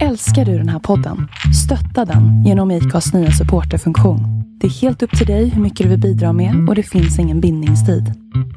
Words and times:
Älskar 0.00 0.44
du 0.44 0.58
den 0.58 0.68
här 0.68 0.78
podden? 0.78 1.28
Stötta 1.64 2.12
den 2.12 2.44
genom 2.44 2.70
IKAs 2.70 3.12
nya 3.14 3.30
supporterfunktion. 3.30 4.20
Det 4.60 4.66
är 4.66 4.70
helt 4.70 5.02
upp 5.02 5.18
till 5.18 5.26
dig 5.26 5.48
hur 5.48 5.62
mycket 5.62 5.84
du 5.84 5.90
vill 5.90 6.00
bidra 6.00 6.32
med 6.32 6.68
och 6.68 6.74
det 6.74 6.82
finns 6.82 7.18
ingen 7.18 7.40
bindningstid. 7.40 8.12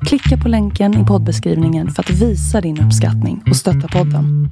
Klicka 0.06 0.44
på 0.44 0.50
länken 0.50 1.04
i 1.04 1.06
poddbeskrivningen 1.06 1.90
för 1.92 2.04
att 2.04 2.10
visa 2.10 2.62
din 2.62 2.82
uppskattning 2.82 3.44
och 3.50 3.56
stötta 3.56 3.88
podden. 3.88 4.50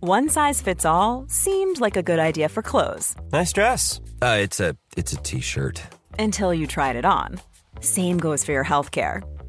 One 0.00 0.28
size 0.28 0.64
fits 0.64 0.84
all 0.84 1.28
seemed 1.28 1.80
like 1.84 1.98
a 2.00 2.02
good 2.02 2.18
idea 2.28 2.48
for 2.48 2.62
clothes 2.62 3.16
Nice 3.32 3.52
dress. 3.52 4.00
Uh, 4.22 4.44
it's 4.44 4.60
a 4.70 4.74
it's 4.96 5.12
a 5.18 5.20
t-shirt. 5.24 5.80
until 6.18 6.54
you 6.54 6.66
tried 6.66 6.96
it 6.96 7.04
on. 7.04 7.38
Same 7.80 8.18
goes 8.18 8.44
for 8.44 8.52
your 8.52 8.64
healthcare. 8.64 9.22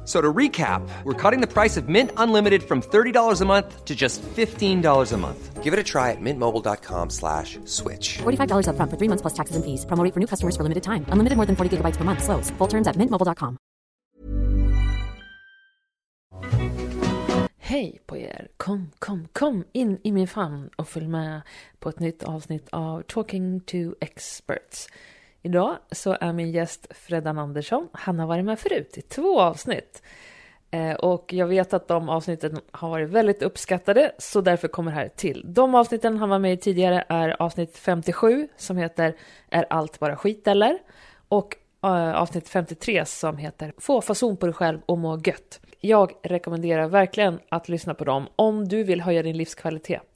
F- 0.00 0.06
So 0.06 0.20
to 0.20 0.32
recap, 0.32 0.82
we're 1.04 1.14
cutting 1.30 1.40
the 1.40 1.46
price 1.46 1.76
of 1.80 1.88
Mint 1.88 2.10
Unlimited 2.16 2.62
from 2.62 2.80
$30 2.82 3.40
a 3.40 3.44
month 3.44 3.84
to 3.84 3.94
just 3.94 4.22
$15 4.36 5.12
a 5.12 5.16
month. 5.16 5.62
Give 5.62 5.72
it 5.72 5.78
a 5.78 5.84
try 5.84 6.10
at 6.10 6.20
mintmobile.com 6.20 7.10
slash 7.10 7.58
switch. 7.64 8.18
$45 8.18 8.66
upfront 8.66 8.90
for 8.90 8.96
three 8.98 9.08
months 9.08 9.22
plus 9.22 9.34
taxes 9.34 9.56
and 9.56 9.64
fees. 9.64 9.84
Promo 9.86 10.02
rate 10.02 10.14
for 10.14 10.20
new 10.20 10.26
customers 10.26 10.56
for 10.56 10.62
limited 10.64 10.82
time. 10.82 11.04
Unlimited 11.12 11.36
more 11.36 11.46
than 11.46 11.54
40 11.56 11.76
gigabytes 11.76 11.96
per 11.96 12.04
month. 12.04 12.22
Slows. 12.24 12.50
Full 12.58 12.68
terms 12.68 12.88
at 12.88 12.96
mintmobile.com. 12.96 13.56
Hej 17.58 17.98
på 18.06 18.16
er! 18.16 18.48
Kom, 18.56 18.90
kom, 18.98 19.26
kom 19.32 19.64
in 19.72 19.98
i 20.04 20.12
min 20.12 20.26
famn 20.28 20.70
och 20.76 20.88
följ 20.88 21.06
med 21.08 21.40
på 21.78 21.88
ett 21.88 22.00
nytt 22.00 22.22
avsnitt 22.22 22.68
av 22.72 23.02
Talking 23.02 23.60
to 23.60 23.76
Experts. 24.00 24.88
Idag 25.42 25.76
så 25.90 26.16
är 26.20 26.32
min 26.32 26.50
gäst 26.50 26.86
Freddan 26.90 27.38
Andersson. 27.38 27.88
Han 27.92 28.18
har 28.18 28.26
varit 28.26 28.44
med 28.44 28.58
förut 28.58 28.98
i 28.98 29.02
två 29.02 29.40
avsnitt. 29.40 30.02
Eh, 30.70 30.92
och 30.92 31.32
jag 31.32 31.46
vet 31.46 31.74
att 31.74 31.88
de 31.88 32.08
avsnitten 32.08 32.60
har 32.70 32.90
varit 32.90 33.08
väldigt 33.08 33.42
uppskattade, 33.42 34.12
så 34.18 34.40
därför 34.40 34.68
kommer 34.68 34.92
här 34.92 35.08
till. 35.08 35.42
De 35.46 35.74
avsnitten 35.74 36.16
han 36.16 36.28
var 36.28 36.38
med 36.38 36.52
i 36.52 36.56
tidigare 36.56 37.04
är 37.08 37.42
avsnitt 37.42 37.78
57 37.78 38.48
som 38.56 38.76
heter 38.76 39.16
Är 39.50 39.66
allt 39.70 39.98
bara 39.98 40.16
skit 40.16 40.48
eller? 40.48 40.78
Och 41.28 41.56
eh, 41.82 42.14
avsnitt 42.14 42.48
53 42.48 43.04
som 43.04 43.36
heter 43.36 43.72
Få 43.78 44.00
fason 44.00 44.36
på 44.36 44.46
dig 44.46 44.52
själv 44.52 44.78
och 44.86 44.98
må 44.98 45.18
gött. 45.24 45.60
Jag 45.80 46.12
rekommenderar 46.22 46.88
verkligen 46.88 47.40
att 47.48 47.68
lyssna 47.68 47.94
på 47.94 48.04
dem 48.04 48.26
om 48.36 48.68
du 48.68 48.84
vill 48.84 49.00
höja 49.00 49.22
din 49.22 49.36
livskvalitet. 49.36 50.09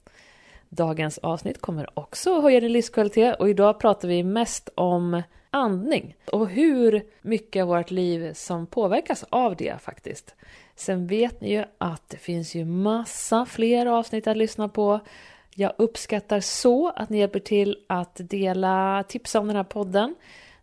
Dagens 0.75 1.17
avsnitt 1.17 1.61
kommer 1.61 1.99
också 1.99 2.41
höja 2.41 2.59
din 2.59 2.71
livskvalitet 2.71 3.35
och 3.39 3.49
idag 3.49 3.79
pratar 3.79 4.07
vi 4.07 4.23
mest 4.23 4.69
om 4.75 5.21
andning 5.49 6.15
och 6.31 6.49
hur 6.49 7.03
mycket 7.21 7.61
av 7.61 7.67
vårt 7.67 7.91
liv 7.91 8.33
som 8.33 8.67
påverkas 8.67 9.25
av 9.29 9.55
det 9.55 9.81
faktiskt. 9.81 10.35
Sen 10.75 11.07
vet 11.07 11.41
ni 11.41 11.51
ju 11.51 11.63
att 11.77 12.09
det 12.09 12.17
finns 12.17 12.55
ju 12.55 12.65
massa 12.65 13.45
fler 13.45 13.85
avsnitt 13.85 14.27
att 14.27 14.37
lyssna 14.37 14.69
på. 14.69 14.99
Jag 15.53 15.73
uppskattar 15.77 16.39
så 16.39 16.89
att 16.89 17.09
ni 17.09 17.19
hjälper 17.19 17.39
till 17.39 17.77
att 17.87 18.21
dela 18.23 19.03
tips 19.07 19.35
om 19.35 19.47
den 19.47 19.55
här 19.55 19.63
podden. 19.63 20.15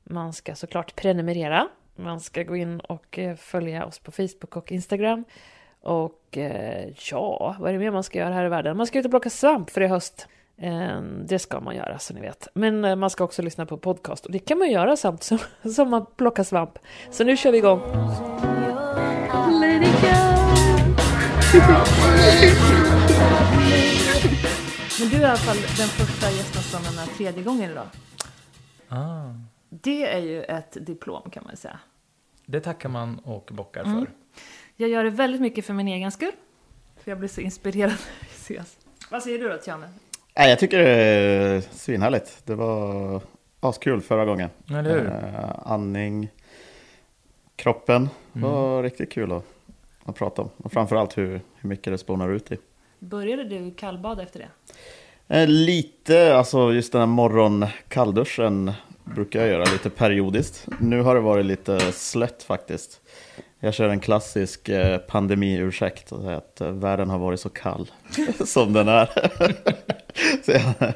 Man 0.04 0.32
ska 0.32 0.54
såklart 0.54 0.96
prenumerera. 0.96 1.68
Man 1.96 2.20
ska 2.20 2.42
gå 2.42 2.56
in 2.56 2.80
och 2.80 3.18
eh, 3.18 3.36
följa 3.36 3.86
oss 3.86 3.98
på 3.98 4.12
Facebook 4.12 4.56
och 4.56 4.72
Instagram. 4.72 5.24
Och 5.82 6.38
eh, 6.38 6.88
ja, 7.10 7.56
vad 7.60 7.68
är 7.68 7.72
det 7.72 7.78
mer 7.78 7.90
man 7.90 8.02
ska 8.02 8.18
göra 8.18 8.34
här 8.34 8.44
i 8.44 8.48
världen? 8.48 8.76
Man 8.76 8.86
ska 8.86 8.98
ut 8.98 9.04
och 9.04 9.10
plocka 9.10 9.30
svamp 9.30 9.70
för 9.70 9.80
i 9.80 9.86
höst. 9.86 10.26
Eh, 10.56 11.00
Det 11.24 11.38
ska 11.38 11.60
man 11.60 11.76
göra 11.76 11.98
så 11.98 12.14
ni 12.14 12.20
vet. 12.20 12.48
Men 12.54 12.84
eh, 12.84 12.96
man 12.96 13.10
ska 13.10 13.24
också 13.24 13.42
lyssna 13.42 13.66
på 13.66 13.76
podcast 13.76 14.26
och 14.26 14.32
det 14.32 14.38
kan 14.38 14.58
man 14.58 14.70
göra 14.70 14.96
samtidigt 14.96 15.24
som, 15.24 15.38
som 15.72 15.90
man 15.90 16.06
plockar 16.16 16.44
svamp. 16.44 16.78
Så 17.10 17.24
nu 17.24 17.36
kör 17.36 17.52
vi 17.52 17.58
igång. 17.58 17.80
Let 19.60 19.82
it 19.88 20.02
Men 25.00 25.08
du 25.08 25.16
är 25.16 25.20
i 25.20 25.24
alla 25.24 25.36
fall 25.36 25.56
den 25.56 25.88
första 25.88 26.30
gästen 26.30 26.62
som 26.62 26.80
är 26.92 26.96
med 27.06 27.16
tredje 27.16 27.42
gången 27.42 27.70
idag. 27.70 27.86
Ah, 28.88 29.22
Det 29.70 30.06
är 30.12 30.18
ju 30.18 30.42
ett 30.42 30.76
diplom 30.86 31.30
kan 31.30 31.44
man 31.46 31.56
säga. 31.56 31.78
det 32.46 32.60
tackar 32.60 32.88
man 32.88 33.18
och 33.18 33.50
bockar 33.52 33.82
Mm. 33.84 34.06
Jag 34.76 34.88
gör 34.88 35.04
det 35.04 35.10
väldigt 35.10 35.40
mycket 35.40 35.64
för 35.64 35.74
min 35.74 35.88
egen 35.88 36.12
skull. 36.12 36.32
För 37.04 37.10
jag 37.10 37.18
blir 37.18 37.28
så 37.28 37.40
inspirerad 37.40 37.90
när 37.90 38.20
vi 38.20 38.26
ses. 38.26 38.76
Vad 39.10 39.22
säger 39.22 39.38
du 39.38 39.48
då, 39.48 39.56
Tiane? 39.56 39.88
Nej, 40.36 40.50
jag 40.50 40.58
tycker 40.58 40.78
det 40.78 40.88
är 40.90 41.60
svinhärligt. 41.60 42.42
Det 42.46 42.54
var 42.54 43.20
askul 43.60 44.00
förra 44.00 44.24
gången. 44.24 44.50
Eller 44.70 44.82
hur? 44.82 45.06
Eh, 45.06 45.50
andning, 45.72 46.28
kroppen 47.56 48.08
Mm. 48.34 48.50
var 48.50 48.82
riktigt 48.82 49.12
kul 49.12 49.32
att, 49.32 49.44
att 50.04 50.14
prata 50.16 50.42
om. 50.42 50.50
Och 50.56 50.72
framförallt 50.72 51.18
hur, 51.18 51.40
hur 51.56 51.68
mycket 51.68 51.92
det 51.92 51.98
spånar 51.98 52.28
ut 52.32 52.52
i. 52.52 52.58
Började 52.98 53.44
du 53.44 53.70
kallbada 53.74 54.22
efter 54.22 54.38
det? 54.38 54.48
Eh, 55.36 55.48
lite, 55.48 56.36
alltså 56.36 56.72
just 56.72 56.92
den 56.92 57.00
här 57.00 57.06
morgonkallduschen 57.06 58.72
brukar 59.14 59.40
jag 59.40 59.48
göra 59.48 59.64
lite 59.64 59.90
periodiskt. 59.90 60.66
Nu 60.78 61.02
har 61.02 61.14
det 61.14 61.20
varit 61.20 61.46
lite 61.46 61.92
slött 61.92 62.42
faktiskt. 62.42 63.00
Jag 63.60 63.74
kör 63.74 63.88
en 63.88 64.00
klassisk 64.00 64.68
eh, 64.68 64.98
pandemiursäkt 64.98 66.12
och 66.12 66.22
säger 66.22 66.36
att 66.36 66.60
eh, 66.60 66.70
världen 66.70 67.10
har 67.10 67.18
varit 67.18 67.40
så 67.40 67.48
kall 67.48 67.90
som 68.46 68.72
den 68.72 68.88
är. 68.88 69.10
jag, 70.46 70.94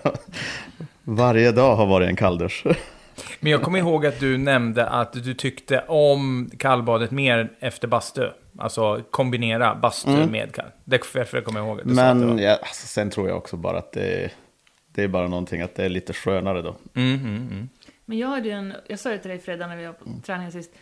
varje 1.05 1.53
dag 1.53 1.77
har 1.77 1.87
varit 1.87 2.09
en 2.09 2.17
kalldusch. 2.17 2.65
Men 3.41 3.53
jag 3.53 3.63
kommer 3.63 3.79
ihåg 3.79 4.07
att 4.07 4.21
du 4.21 4.39
nämnde 4.39 4.87
att 4.87 5.13
du 5.13 5.35
tyckte 5.35 5.81
om 5.89 6.51
kallbadet 6.59 7.11
mer 7.11 7.53
efter 7.61 7.89
bastu. 7.89 8.29
Alltså 8.59 9.03
kombinera 9.11 9.75
bastu 9.75 10.27
med 10.27 10.55
kall. 10.55 10.67
Det 10.85 10.97
är 10.97 11.19
därför 11.19 11.37
jag 11.37 11.45
kommer 11.45 11.61
ihåg 11.61 11.81
att 11.81 11.89
du 11.89 11.95
sa 11.95 12.03
att 12.03 12.19
det 12.19 12.25
Mm. 12.25 12.37
Men 12.37 12.45
ja, 12.45 12.53
alltså, 12.53 12.87
sen 12.87 13.11
tror 13.11 13.29
jag 13.29 13.37
också 13.37 13.57
bara 13.57 13.79
att 13.79 13.93
det, 13.93 14.31
det 14.95 15.03
är 15.03 15.09
bara 15.09 15.29
någonting 15.29 15.61
att 15.61 15.75
det 15.75 15.85
är 15.85 15.89
lite 15.89 16.13
skönare 16.13 16.63
då. 16.63 16.77
Mm, 16.95 17.15
mm, 17.15 17.37
mm. 17.37 17.69
Men 18.09 18.19
jag 18.19 18.29
hade 18.29 18.51
en, 18.51 18.75
jag 18.87 18.99
sa 18.99 19.11
det 19.11 19.19
till 19.19 19.31
dig 19.31 19.39
Fredag 19.39 19.67
när 19.67 19.77
vi 19.77 19.87
var 19.87 19.93
på 19.93 20.05
träningen 20.23 20.53
sist. 20.53 20.75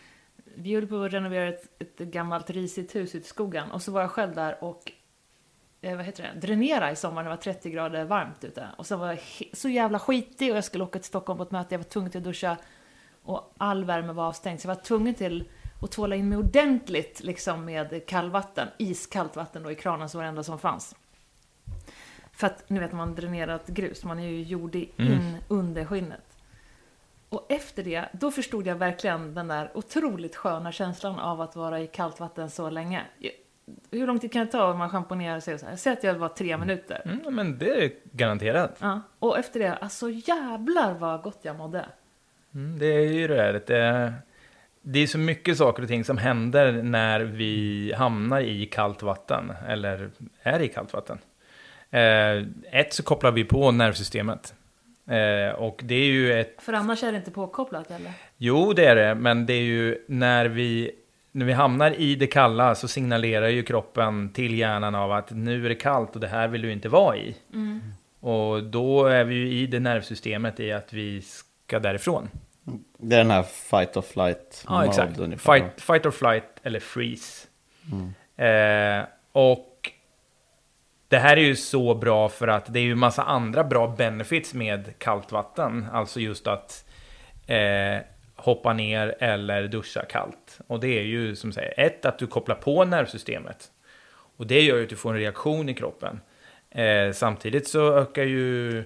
Vi 0.55 0.75
höll 0.75 0.87
på 0.87 1.03
att 1.03 1.13
renovera 1.13 1.49
ett, 1.49 1.81
ett 1.81 1.97
gammalt 1.97 2.49
risigt 2.49 2.95
hus 2.95 3.15
ute 3.15 3.25
i 3.25 3.29
skogen. 3.29 3.71
Och 3.71 3.81
så 3.81 3.91
var 3.91 4.01
jag 4.01 4.11
själv 4.11 4.35
där 4.35 4.63
och, 4.63 4.91
eh, 5.81 5.95
vad 5.95 6.05
heter 6.05 6.23
det, 6.33 6.47
dränera 6.47 6.91
i 6.91 6.95
sommar. 6.95 7.23
Det 7.23 7.29
var 7.29 7.37
30 7.37 7.69
grader 7.69 8.05
varmt 8.05 8.43
ute. 8.43 8.67
Och 8.77 8.85
så 8.85 8.97
var 8.97 9.07
jag 9.07 9.19
så 9.53 9.69
jävla 9.69 9.99
skitig 9.99 10.51
och 10.51 10.57
jag 10.57 10.63
skulle 10.63 10.83
åka 10.83 10.99
till 10.99 11.07
Stockholm 11.07 11.37
på 11.37 11.43
ett 11.43 11.51
möte. 11.51 11.73
Jag 11.75 11.79
var 11.79 11.83
tvungen 11.83 12.11
till 12.11 12.17
att 12.17 12.23
duscha. 12.23 12.57
Och 13.23 13.53
all 13.57 13.85
värme 13.85 14.13
var 14.13 14.27
avstängd. 14.27 14.61
Så 14.61 14.67
jag 14.67 14.75
var 14.75 14.81
tvungen 14.81 15.13
till 15.13 15.49
att 15.81 15.91
tvåla 15.91 16.15
in 16.15 16.29
mig 16.29 16.37
ordentligt 16.37 17.23
liksom 17.23 17.65
med 17.65 18.05
kallvatten. 18.05 18.67
Iskallt 18.77 19.35
vatten 19.35 19.63
då 19.63 19.71
i 19.71 19.75
kranen 19.75 20.09
som 20.09 20.17
var 20.17 20.23
det 20.23 20.29
enda 20.29 20.43
som 20.43 20.59
fanns. 20.59 20.95
För 22.31 22.47
att, 22.47 22.69
ni 22.69 22.79
vet, 22.79 22.91
när 22.91 22.97
man 22.97 23.15
dränerat 23.15 23.67
grus, 23.67 24.03
man 24.03 24.19
är 24.19 24.27
ju 24.27 24.43
jordig 24.43 24.91
in 24.97 25.37
under 25.47 25.85
skinnet. 25.85 26.34
Och 27.35 27.45
efter 27.49 27.83
det, 27.83 28.05
då 28.11 28.31
förstod 28.31 28.67
jag 28.67 28.75
verkligen 28.75 29.33
den 29.33 29.47
där 29.47 29.71
otroligt 29.73 30.35
sköna 30.35 30.71
känslan 30.71 31.19
av 31.19 31.41
att 31.41 31.55
vara 31.55 31.79
i 31.79 31.87
kallt 31.87 32.19
vatten 32.19 32.49
så 32.49 32.69
länge. 32.69 33.01
Hur 33.91 34.07
lång 34.07 34.19
tid 34.19 34.31
kan 34.31 34.45
det 34.45 34.51
ta 34.51 34.71
om 34.71 34.77
man 34.77 34.89
schamponerar 34.89 35.39
sig 35.39 35.59
så 35.59 35.65
här? 35.65 35.75
Säg 35.75 35.93
att 35.93 36.03
jag 36.03 36.13
var 36.13 36.29
tre 36.29 36.57
minuter. 36.57 37.01
Mm, 37.05 37.35
men 37.35 37.57
det 37.57 37.83
är 37.83 37.91
garanterat. 38.11 38.77
Ja. 38.79 39.01
Och 39.19 39.39
efter 39.39 39.59
det, 39.59 39.73
alltså 39.75 40.09
jävlar 40.09 40.93
vad 40.93 41.21
gott 41.21 41.39
jag 41.41 41.55
mådde. 41.55 41.85
Mm, 42.53 42.79
det 42.79 42.85
är 42.85 43.13
ju 43.13 43.27
det 43.27 43.35
där. 43.35 43.61
Det, 43.67 44.13
det 44.81 44.99
är 44.99 45.07
så 45.07 45.17
mycket 45.17 45.57
saker 45.57 45.83
och 45.83 45.89
ting 45.89 46.03
som 46.03 46.17
händer 46.17 46.71
när 46.71 47.19
vi 47.19 47.93
hamnar 47.97 48.41
i 48.41 48.65
kallt 48.65 49.03
vatten. 49.03 49.53
Eller 49.67 50.09
är 50.41 50.61
i 50.61 50.67
kallt 50.67 50.93
vatten. 50.93 51.17
Eh, 51.89 52.43
ett 52.79 52.93
så 52.93 53.03
kopplar 53.03 53.31
vi 53.31 53.43
på 53.43 53.71
nervsystemet. 53.71 54.53
Eh, 55.07 55.55
och 55.55 55.81
det 55.83 55.95
är 55.95 56.05
ju 56.05 56.39
ett 56.39 56.55
För 56.61 56.73
annars 56.73 57.03
är 57.03 57.11
det 57.11 57.17
inte 57.17 57.31
påkopplat 57.31 57.91
eller? 57.91 58.11
Jo, 58.37 58.73
det 58.73 58.85
är 58.85 58.95
det, 58.95 59.15
men 59.15 59.45
det 59.45 59.53
är 59.53 59.61
ju 59.61 59.97
när 60.07 60.45
vi, 60.45 60.91
när 61.31 61.45
vi 61.45 61.53
hamnar 61.53 61.91
i 61.99 62.15
det 62.15 62.27
kalla 62.27 62.75
så 62.75 62.87
signalerar 62.87 63.47
ju 63.47 63.63
kroppen 63.63 64.29
till 64.29 64.57
hjärnan 64.57 64.95
av 64.95 65.11
att 65.11 65.31
nu 65.31 65.65
är 65.65 65.69
det 65.69 65.75
kallt 65.75 66.15
och 66.15 66.21
det 66.21 66.27
här 66.27 66.47
vill 66.47 66.61
du 66.61 66.71
inte 66.71 66.89
vara 66.89 67.17
i. 67.17 67.35
Och 68.19 68.63
då 68.63 69.05
är 69.05 69.23
vi 69.23 69.35
ju 69.35 69.47
i 69.47 69.67
det 69.67 69.79
nervsystemet 69.79 70.59
i 70.59 70.71
att 70.71 70.93
vi 70.93 71.21
ska 71.21 71.79
därifrån. 71.79 72.29
Det 72.97 73.15
är 73.15 73.19
den 73.19 73.31
här 73.31 73.43
fight 73.43 73.97
or 73.97 74.01
flight 74.01 74.65
Ja, 74.67 74.85
exakt. 74.85 75.19
ungefär. 75.19 75.53
Fight, 75.59 75.81
fight 75.81 76.05
or 76.05 76.11
flight 76.11 76.59
eller 76.63 76.79
freeze. 76.79 77.47
Eh, 78.35 79.05
och 79.31 79.74
det 81.15 81.19
här 81.19 81.37
är 81.37 81.41
ju 81.41 81.55
så 81.55 81.95
bra 81.95 82.29
för 82.29 82.47
att 82.47 82.73
det 82.73 82.79
är 82.79 82.83
ju 82.83 82.95
massa 82.95 83.23
andra 83.23 83.63
bra 83.63 83.95
benefits 83.97 84.53
med 84.53 84.99
kallt 84.99 85.31
vatten. 85.31 85.85
Alltså 85.91 86.19
just 86.19 86.47
att 86.47 86.85
eh, 87.47 87.97
hoppa 88.35 88.73
ner 88.73 89.15
eller 89.19 89.67
duscha 89.67 90.05
kallt. 90.05 90.59
Och 90.67 90.79
det 90.79 90.99
är 90.99 91.03
ju 91.03 91.35
som 91.35 91.51
säger, 91.51 91.79
ett 91.79 92.05
att 92.05 92.19
du 92.19 92.27
kopplar 92.27 92.55
på 92.55 92.85
nervsystemet. 92.85 93.71
Och 94.37 94.47
det 94.47 94.61
gör 94.61 94.77
ju 94.77 94.83
att 94.83 94.89
du 94.89 94.95
får 94.95 95.13
en 95.13 95.19
reaktion 95.19 95.69
i 95.69 95.73
kroppen. 95.73 96.21
Eh, 96.69 97.11
samtidigt 97.11 97.67
så 97.67 97.97
ökar 97.97 98.23
ju 98.23 98.79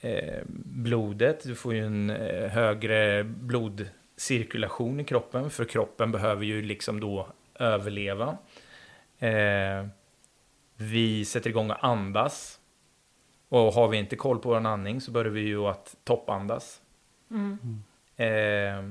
eh, 0.00 0.42
blodet, 0.64 1.44
du 1.44 1.54
får 1.54 1.74
ju 1.74 1.86
en 1.86 2.10
eh, 2.10 2.50
högre 2.50 3.24
blodcirkulation 3.24 5.00
i 5.00 5.04
kroppen, 5.04 5.50
för 5.50 5.64
kroppen 5.64 6.12
behöver 6.12 6.44
ju 6.44 6.62
liksom 6.62 7.00
då 7.00 7.26
överleva. 7.54 8.38
Eh, 9.18 9.86
vi 10.80 11.24
sätter 11.24 11.50
igång 11.50 11.70
att 11.70 11.84
andas. 11.84 12.60
Och 13.48 13.72
har 13.72 13.88
vi 13.88 13.96
inte 13.96 14.16
koll 14.16 14.38
på 14.38 14.48
vår 14.48 14.66
andning 14.66 15.00
så 15.00 15.10
börjar 15.10 15.30
vi 15.30 15.40
ju 15.40 15.66
att 15.66 15.96
toppandas. 16.04 16.80
Eh, 18.16 18.84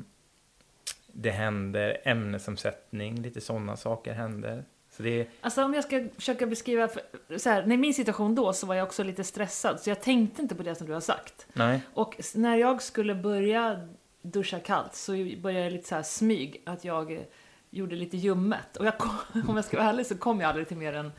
det 1.07 1.31
händer 1.31 2.01
ämnesomsättning, 2.03 3.21
lite 3.21 3.41
sådana 3.41 3.77
saker 3.77 4.13
händer. 4.13 4.65
Så 4.89 5.03
det 5.03 5.27
Alltså 5.41 5.63
om 5.63 5.73
jag 5.73 5.83
ska 5.83 6.07
försöka 6.15 6.45
beskriva, 6.45 6.87
för, 6.87 7.01
så 7.37 7.49
här, 7.49 7.71
i 7.71 7.77
min 7.77 7.93
situation 7.93 8.35
då 8.35 8.53
så 8.53 8.67
var 8.67 8.75
jag 8.75 8.87
också 8.87 9.03
lite 9.03 9.23
stressad, 9.23 9.79
så 9.79 9.89
jag 9.89 10.01
tänkte 10.01 10.41
inte 10.41 10.55
på 10.55 10.63
det 10.63 10.75
som 10.75 10.87
du 10.87 10.93
har 10.93 10.99
sagt. 10.99 11.47
nej, 11.53 11.81
Och 11.93 12.15
när 12.35 12.55
jag 12.55 12.81
skulle 12.81 13.15
börja 13.15 13.87
duscha 14.21 14.59
kallt 14.59 14.95
så 14.95 15.11
började 15.11 15.63
jag 15.63 15.73
lite 15.73 15.87
så 15.87 15.95
här 15.95 16.03
smyg, 16.03 16.61
att 16.65 16.85
jag 16.85 17.11
eh, 17.11 17.21
gjorde 17.69 17.95
lite 17.95 18.17
ljummet. 18.17 18.77
Och 18.77 18.85
jag 18.85 18.97
kom, 18.97 19.17
om 19.47 19.55
jag 19.55 19.65
ska 19.65 19.77
vara 19.77 19.89
ärlig 19.89 20.05
så 20.05 20.17
kom 20.17 20.39
jag 20.39 20.49
aldrig 20.49 20.67
till 20.67 20.77
mer 20.77 20.93
än 20.93 21.11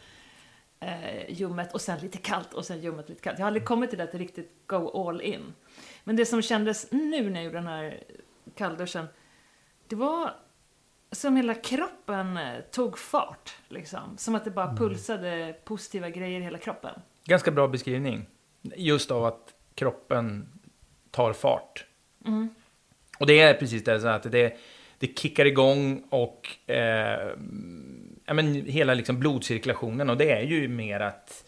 eh, 0.80 1.30
ljummet 1.30 1.74
och 1.74 1.80
sen 1.80 1.98
lite 1.98 2.18
kallt 2.18 2.54
och 2.54 2.64
sen 2.64 2.80
ljummet 2.80 3.08
lite 3.08 3.22
kallt. 3.22 3.38
Jag 3.38 3.44
har 3.44 3.48
aldrig 3.48 3.64
kommit 3.64 3.90
till 3.90 4.00
att 4.00 4.14
riktigt 4.14 4.52
go 4.66 5.08
all 5.08 5.20
in. 5.20 5.54
Men 6.04 6.16
det 6.16 6.26
som 6.26 6.42
kändes 6.42 6.92
nu 6.92 7.30
när 7.30 7.40
jag 7.40 7.44
gjorde 7.44 7.58
den 7.58 7.66
här 7.66 8.02
kallduschen, 8.54 9.06
det 9.86 9.96
var 9.96 10.34
som 11.12 11.36
hela 11.36 11.54
kroppen 11.54 12.36
eh, 12.36 12.60
tog 12.70 12.98
fart. 12.98 13.56
Liksom. 13.68 14.18
Som 14.18 14.34
att 14.34 14.44
det 14.44 14.50
bara 14.50 14.76
pulsade 14.76 15.56
positiva 15.64 16.10
grejer 16.10 16.40
i 16.40 16.42
hela 16.42 16.58
kroppen. 16.58 17.00
ganska 17.24 17.50
bra 17.50 17.68
beskrivning. 17.68 18.26
Just 18.62 19.10
av 19.10 19.24
att 19.24 19.54
kroppen 19.74 20.48
tar 21.10 21.32
fart. 21.32 21.86
Och 23.18 23.26
det 23.26 23.40
är 23.40 23.54
precis 23.54 23.84
det, 23.84 24.00
så 24.00 24.08
att 24.08 24.22
det, 24.22 24.56
det 24.98 25.18
kickar 25.18 25.44
igång 25.44 26.02
och 26.10 26.70
eh, 26.70 27.36
ja, 28.30 28.34
men 28.34 28.54
hela 28.54 28.94
liksom 28.94 29.18
blodcirkulationen. 29.18 30.10
Och 30.10 30.16
det 30.16 30.30
är 30.30 30.42
ju 30.42 30.68
mer 30.68 31.00
att 31.00 31.44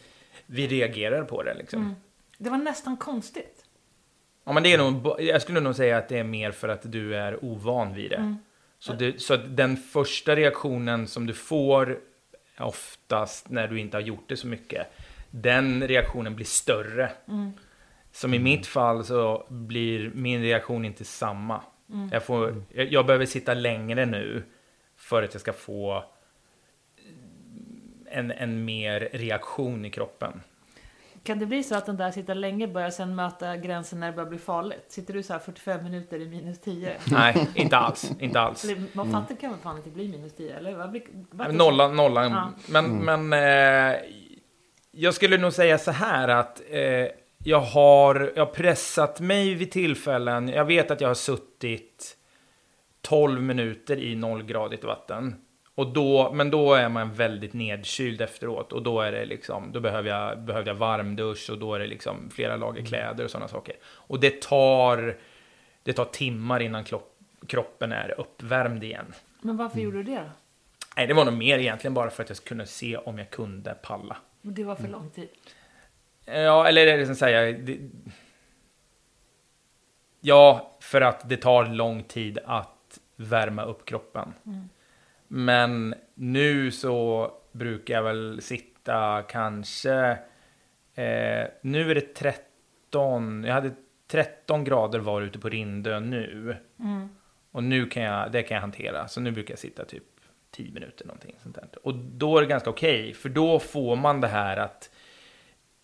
vi 0.47 0.67
reagerar 0.67 1.25
på 1.25 1.43
det. 1.43 1.55
Liksom. 1.55 1.97
Det 2.39 2.51
var 2.51 2.59
nästan 2.59 2.97
konstigt. 2.97 3.65
Ja, 4.45 4.53
men 4.53 4.63
det 4.63 4.73
är 4.73 4.79
nog, 4.79 5.21
jag 5.21 5.43
skulle 5.43 5.61
nog 5.61 5.77
säga 5.77 5.99
att 5.99 6.09
det 6.09 6.19
är 6.19 6.25
mer 6.25 6.51
för 6.51 6.69
att 6.69 6.93
du 6.93 7.17
är 7.17 7.45
ovan 7.45 7.95
vid 7.95 8.11
det. 8.11 8.37
Så, 8.79 8.93
det, 8.93 9.23
så 9.23 9.37
den 9.37 9.77
första 9.77 10.37
reaktionen 10.37 11.07
som 11.07 11.27
du 11.27 11.35
får 11.35 11.99
oftast 12.59 13.51
när 13.51 13.69
du 13.69 13.81
inte 13.81 13.97
har 13.97 14.03
gjort 14.03 14.29
det 14.29 14.37
så 14.37 14.47
mycket, 14.47 14.87
den 15.31 15.89
reaktionen 15.89 16.35
blir 16.35 16.47
större. 16.47 17.13
Som 18.13 18.35
i 18.35 18.39
mitt 18.39 18.67
fall 18.67 19.05
så 19.05 19.47
blir 19.49 20.11
min 20.15 20.43
reaktion 20.43 20.85
inte 20.85 21.05
samma. 21.05 21.63
Jag, 22.11 22.25
får, 22.25 22.63
jag 22.71 23.07
behöver 23.07 23.27
sitta 23.27 23.55
längre 23.55 24.07
nu 24.07 24.43
för 24.97 25.23
att 25.23 25.35
jag 25.35 25.41
ska 25.41 25.53
få 25.53 26.05
en, 28.13 28.31
en 28.31 28.65
mer 28.65 29.09
reaktion 29.13 29.85
i 29.85 29.91
kroppen. 29.91 30.41
Kan 31.25 31.39
det 31.39 31.47
bli 31.47 31.63
så 31.63 31.75
att 31.75 31.87
den 31.87 31.97
där 31.97 32.11
sitter 32.11 32.35
länge 32.35 32.69
börjar 32.69 32.91
sen 32.91 33.15
möta 33.15 33.57
gränsen 33.57 34.01
när 34.01 34.07
det 34.07 34.13
börjar 34.13 34.29
bli 34.31 34.39
farligt? 34.39 34.85
Sitter 34.89 35.15
du 35.15 35.23
så 35.23 35.33
här 35.33 35.41
45 35.41 35.85
minuter 35.85 36.21
i 36.21 36.29
minus 36.29 36.61
10? 36.61 36.97
Nej, 37.11 37.49
inte 37.55 37.77
alls. 37.77 38.11
Inte 38.21 38.41
alls. 38.41 38.65
Eller 38.65 38.83
vad 38.93 39.11
fan, 39.11 39.25
det 39.29 39.35
kan 39.37 39.51
väl 39.51 39.61
fan 39.61 39.77
inte 39.77 39.91
bli 39.91 40.09
minus 40.09 40.33
10? 40.37 40.57
Eller 40.57 40.75
vad 40.75 40.91
blir... 40.91 41.03
vad- 41.31 41.55
Nollan, 41.55 41.97
nollan. 41.97 42.31
Ja. 42.31 42.53
Men, 42.69 42.99
men 42.99 43.33
eh, 43.33 44.01
jag 44.91 45.15
skulle 45.15 45.39
nog 45.39 45.53
säga 45.53 45.79
så 45.79 45.91
här 45.91 46.29
att 46.29 46.63
eh, 46.71 47.07
jag, 47.45 47.61
har, 47.61 48.33
jag 48.37 48.47
har 48.47 48.53
pressat 48.53 49.21
mig 49.21 49.55
vid 49.55 49.71
tillfällen. 49.71 50.49
Jag 50.49 50.65
vet 50.65 50.91
att 50.91 51.01
jag 51.01 51.09
har 51.09 51.15
suttit 51.15 52.17
12 53.01 53.43
minuter 53.43 53.97
i 53.99 54.15
nollgradigt 54.17 54.85
vatten. 54.85 55.35
Och 55.75 55.93
då, 55.93 56.33
men 56.33 56.51
då 56.51 56.75
är 56.75 56.89
man 56.89 57.13
väldigt 57.13 57.53
nedkyld 57.53 58.21
efteråt 58.21 58.73
och 58.73 58.83
då 58.83 59.01
är 59.01 59.13
det 59.13 59.25
liksom, 59.25 59.73
då 59.73 59.81
behöver 59.81 60.11
jag, 60.11 60.41
behöver 60.41 60.69
jag 60.69 60.75
varmdusch 60.75 61.51
och 61.51 61.59
då 61.59 61.75
är 61.75 61.79
det 61.79 61.87
liksom 61.87 62.31
flera 62.31 62.57
lager 62.57 62.85
kläder 62.85 63.25
och 63.25 63.31
sådana 63.31 63.49
saker. 63.49 63.77
Och 63.85 64.21
det 64.21 64.43
tar, 64.43 65.17
det 65.83 65.93
tar 65.93 66.05
timmar 66.05 66.61
innan 66.61 66.85
klopp, 66.85 67.19
kroppen 67.47 67.93
är 67.93 68.21
uppvärmd 68.21 68.85
igen. 68.85 69.15
Men 69.41 69.57
varför 69.57 69.81
gjorde 69.81 69.97
du 69.97 70.03
det? 70.03 70.31
Nej, 70.97 71.07
det 71.07 71.15
var 71.15 71.25
nog 71.25 71.35
mer 71.35 71.59
egentligen 71.59 71.95
bara 71.95 72.11
för 72.11 72.23
att 72.23 72.29
jag 72.29 72.45
kunde 72.45 72.67
se 72.67 72.97
om 72.97 73.19
jag 73.19 73.31
kunde 73.31 73.75
palla. 73.75 74.17
Men 74.41 74.55
Det 74.55 74.65
var 74.65 74.77
för 74.77 74.89
lång 74.89 75.11
tid. 75.11 75.29
Ja, 76.25 76.69
eller 76.69 76.87
är 76.87 76.99
det 76.99 77.07
som 77.07 77.15
säga... 77.15 77.59
Det... 77.59 77.79
Ja, 80.21 80.77
för 80.81 81.01
att 81.01 81.29
det 81.29 81.37
tar 81.37 81.67
lång 81.67 82.03
tid 82.03 82.39
att 82.45 82.99
värma 83.17 83.63
upp 83.65 83.85
kroppen. 83.85 84.35
Men 85.35 85.95
nu 86.15 86.71
så 86.71 87.31
brukar 87.53 87.95
jag 87.95 88.03
väl 88.03 88.41
sitta 88.43 89.23
kanske... 89.23 90.19
Eh, 90.95 91.47
nu 91.63 91.91
är 91.91 91.95
det 91.95 92.15
13... 92.15 93.45
Jag 93.45 93.55
hade 93.55 93.73
13 94.07 94.65
grader 94.65 94.99
var 94.99 95.23
ute 95.23 95.39
på 95.39 95.49
Rindö 95.49 96.01
nu. 96.01 96.57
Och 97.51 97.65
nu 97.65 97.87
kan 97.87 98.03
jag, 98.03 98.33
det 98.33 98.43
kan 98.43 98.55
jag 98.55 98.61
hantera. 98.61 99.09
Så 99.09 99.21
nu 99.21 99.31
brukar 99.31 99.53
jag 99.53 99.59
sitta 99.59 99.85
typ 99.85 100.05
10 100.51 100.73
minuter 100.73 101.07
någonting 101.07 101.37
sånt 101.43 101.55
där. 101.55 101.69
Och 101.83 101.95
då 101.95 102.39
är 102.39 102.43
det 102.43 102.49
ganska 102.49 102.71
okej, 102.71 103.15
för 103.15 103.29
då 103.29 103.59
får 103.59 103.97
man 103.97 104.21
det 104.21 104.29
här 104.29 104.57
att, 104.57 104.91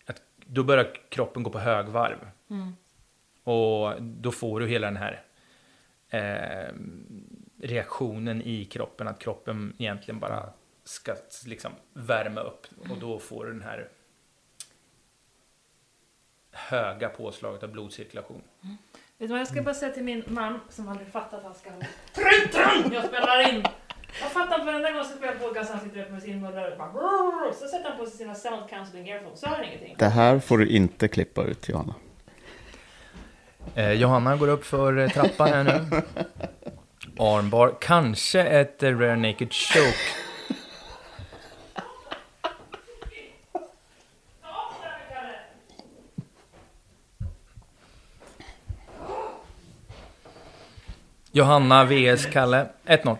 att 0.07 0.23
då 0.37 0.65
börjar 0.65 0.93
kroppen 1.09 1.43
gå 1.43 1.51
på 1.51 1.59
högvarv. 1.59 2.31
Och 3.45 4.03
då 4.03 4.31
får 4.31 4.61
du 4.61 4.67
hela 4.67 4.91
den 4.91 4.97
här 4.97 5.23
eh, 6.11 6.75
reaktionen 7.59 8.43
i 8.43 8.65
kroppen, 8.65 9.09
att 9.09 9.19
kroppen 9.19 9.73
egentligen 9.79 10.21
bara 10.21 10.51
ska 10.85 11.15
liksom 11.47 11.73
värma 11.93 12.41
upp. 12.41 12.67
Och 12.91 12.99
då 13.01 13.19
får 13.19 13.45
du 13.45 13.53
den 13.53 13.63
här 13.63 13.89
höga 16.53 17.09
påslaget 17.09 17.63
av 17.63 17.73
blodcirkulation. 17.73 18.43
Vet 18.61 18.79
du 19.19 19.27
vad, 19.27 19.41
jag 19.41 19.49
ska 19.49 19.63
bara 19.63 19.75
säga 19.75 19.93
till 19.93 20.05
min 20.05 20.25
man 20.27 20.61
som 20.69 20.89
aldrig 20.89 21.09
fattat 21.09 21.35
att 21.35 21.45
han 21.45 21.55
ska 21.55 21.71
Printen! 22.15 22.93
Jag 22.93 23.05
spelar 23.05 23.55
in! 23.55 23.65
Jag 24.21 24.33
fattar 24.33 24.55
inte 24.55 24.67
varenda 24.67 24.91
gång 24.91 24.99
jag 24.99 25.07
spelar 25.07 25.35
podcast 25.35 25.71
han 25.71 25.81
sitter 25.81 26.01
uppe 26.01 26.13
med 26.13 26.23
sin 26.23 26.41
mullare 26.41 26.73
och 26.73 26.79
bara 26.79 27.53
Så 27.53 27.69
sätter 27.69 27.89
han 27.89 27.99
på 27.99 28.07
sig 28.07 28.19
sina 28.19 28.35
sound 28.35 28.71
cancelling 28.71 29.09
earphones, 29.09 29.41
så 29.41 29.47
hör 29.47 29.63
ingenting. 29.63 29.97
Det 29.99 30.09
här 30.09 30.39
får 30.39 30.59
du 30.59 30.69
inte 30.69 31.09
klippa 31.09 31.45
ut, 31.45 31.69
Johanna. 31.69 31.95
Eh, 33.75 33.93
Johanna 33.93 34.37
går 34.37 34.49
upp 34.49 34.65
för 34.65 34.99
eh, 34.99 35.09
trappan 35.09 35.49
här 35.49 35.65
nu. 35.65 36.03
Armbar, 37.21 37.75
kanske 37.81 38.43
ett 38.43 38.83
eh, 38.83 38.99
rare 38.99 39.17
naked 39.17 39.53
choke. 39.53 39.95
Johanna 51.33 51.85
vs 51.85 52.27
Kalle, 52.27 52.67
1-0. 52.87 53.17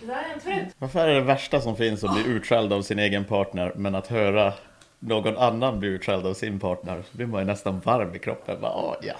Det 0.00 0.06
där 0.06 0.14
är 0.14 0.34
en 0.34 0.40
trend. 0.40 0.66
Varför 0.78 1.08
är 1.08 1.14
det 1.14 1.20
värsta 1.20 1.60
som 1.60 1.76
finns 1.76 2.04
att 2.04 2.14
bli 2.14 2.24
utskälld 2.26 2.72
av 2.72 2.82
sin 2.82 2.98
egen 2.98 3.24
partner, 3.24 3.72
men 3.76 3.94
att 3.94 4.06
höra 4.06 4.52
någon 4.98 5.36
annan 5.36 5.80
bli 5.80 5.88
utskälld 5.88 6.26
av 6.26 6.34
sin 6.34 6.60
partner, 6.60 7.02
så 7.10 7.16
blir 7.16 7.26
man 7.26 7.40
ju 7.40 7.46
nästan 7.46 7.80
varm 7.80 8.14
i 8.14 8.18
kroppen. 8.18 8.60
Bara, 8.60 8.72
åh 8.72 8.94
ja, 9.02 9.14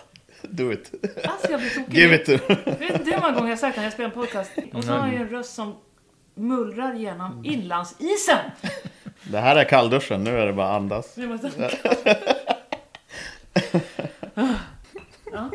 do 0.50 0.72
it. 0.72 0.92
Alltså 1.24 1.50
jag 1.50 1.60
blir 1.60 1.70
tokig. 1.70 1.94
Give 1.98 2.14
it 2.14 2.24
to... 2.26 2.32
Vet 2.78 2.90
inte 2.98 3.10
hur 3.10 3.20
många 3.20 3.32
gånger 3.32 3.48
jag 3.48 3.56
har 3.56 3.56
sagt 3.56 3.74
det 3.74 3.80
när 3.80 3.86
jag 3.86 3.92
spelar 3.92 4.08
en 4.10 4.14
podcast. 4.14 4.50
Och 4.72 4.84
så 4.84 4.92
har 4.92 5.06
jag 5.06 5.14
ju 5.14 5.20
en 5.22 5.28
röst 5.28 5.54
som 5.54 5.74
mullrar 6.34 6.94
genom 6.94 7.44
inlandsisen. 7.44 8.38
Det 9.22 9.38
här 9.38 9.56
är 9.56 9.64
kallduschen, 9.64 10.24
nu 10.24 10.38
är 10.38 10.46
det 10.46 10.52
bara 10.52 10.68
andas. 10.76 11.16
Nu 11.16 11.28
måste... 11.28 11.50
Ja. 15.32 15.50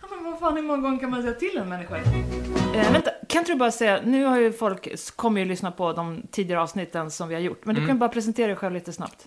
Ja, 0.00 0.08
men 0.10 0.24
vad 0.24 0.40
fan, 0.40 0.56
hur 0.56 0.62
många 0.62 0.82
gånger 0.82 0.98
kan 0.98 1.10
man 1.10 1.22
säga 1.22 1.34
till 1.34 1.56
en 1.58 1.68
människa? 1.68 1.96
Eh, 1.96 2.92
vänta, 2.92 3.10
kan 3.28 3.38
inte 3.40 3.52
du 3.52 3.58
bara 3.58 3.70
säga, 3.70 4.00
nu 4.04 4.24
har 4.24 4.38
ju 4.38 4.52
folk, 4.52 4.88
kommer 5.16 5.40
ju 5.40 5.46
lyssna 5.46 5.70
på 5.70 5.92
de 5.92 6.22
tidigare 6.30 6.60
avsnitten 6.62 7.10
som 7.10 7.28
vi 7.28 7.34
har 7.34 7.42
gjort, 7.42 7.64
men 7.64 7.74
du 7.74 7.86
kan 7.86 7.98
bara 7.98 8.08
presentera 8.08 8.46
dig 8.46 8.56
själv 8.56 8.74
lite 8.74 8.92
snabbt. 8.92 9.26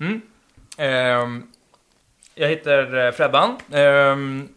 Ehm, 0.77 1.43
jag 2.35 2.47
heter 2.47 3.05
eh, 3.05 3.11
Freddan. 3.11 3.57
Ehm, 3.71 4.49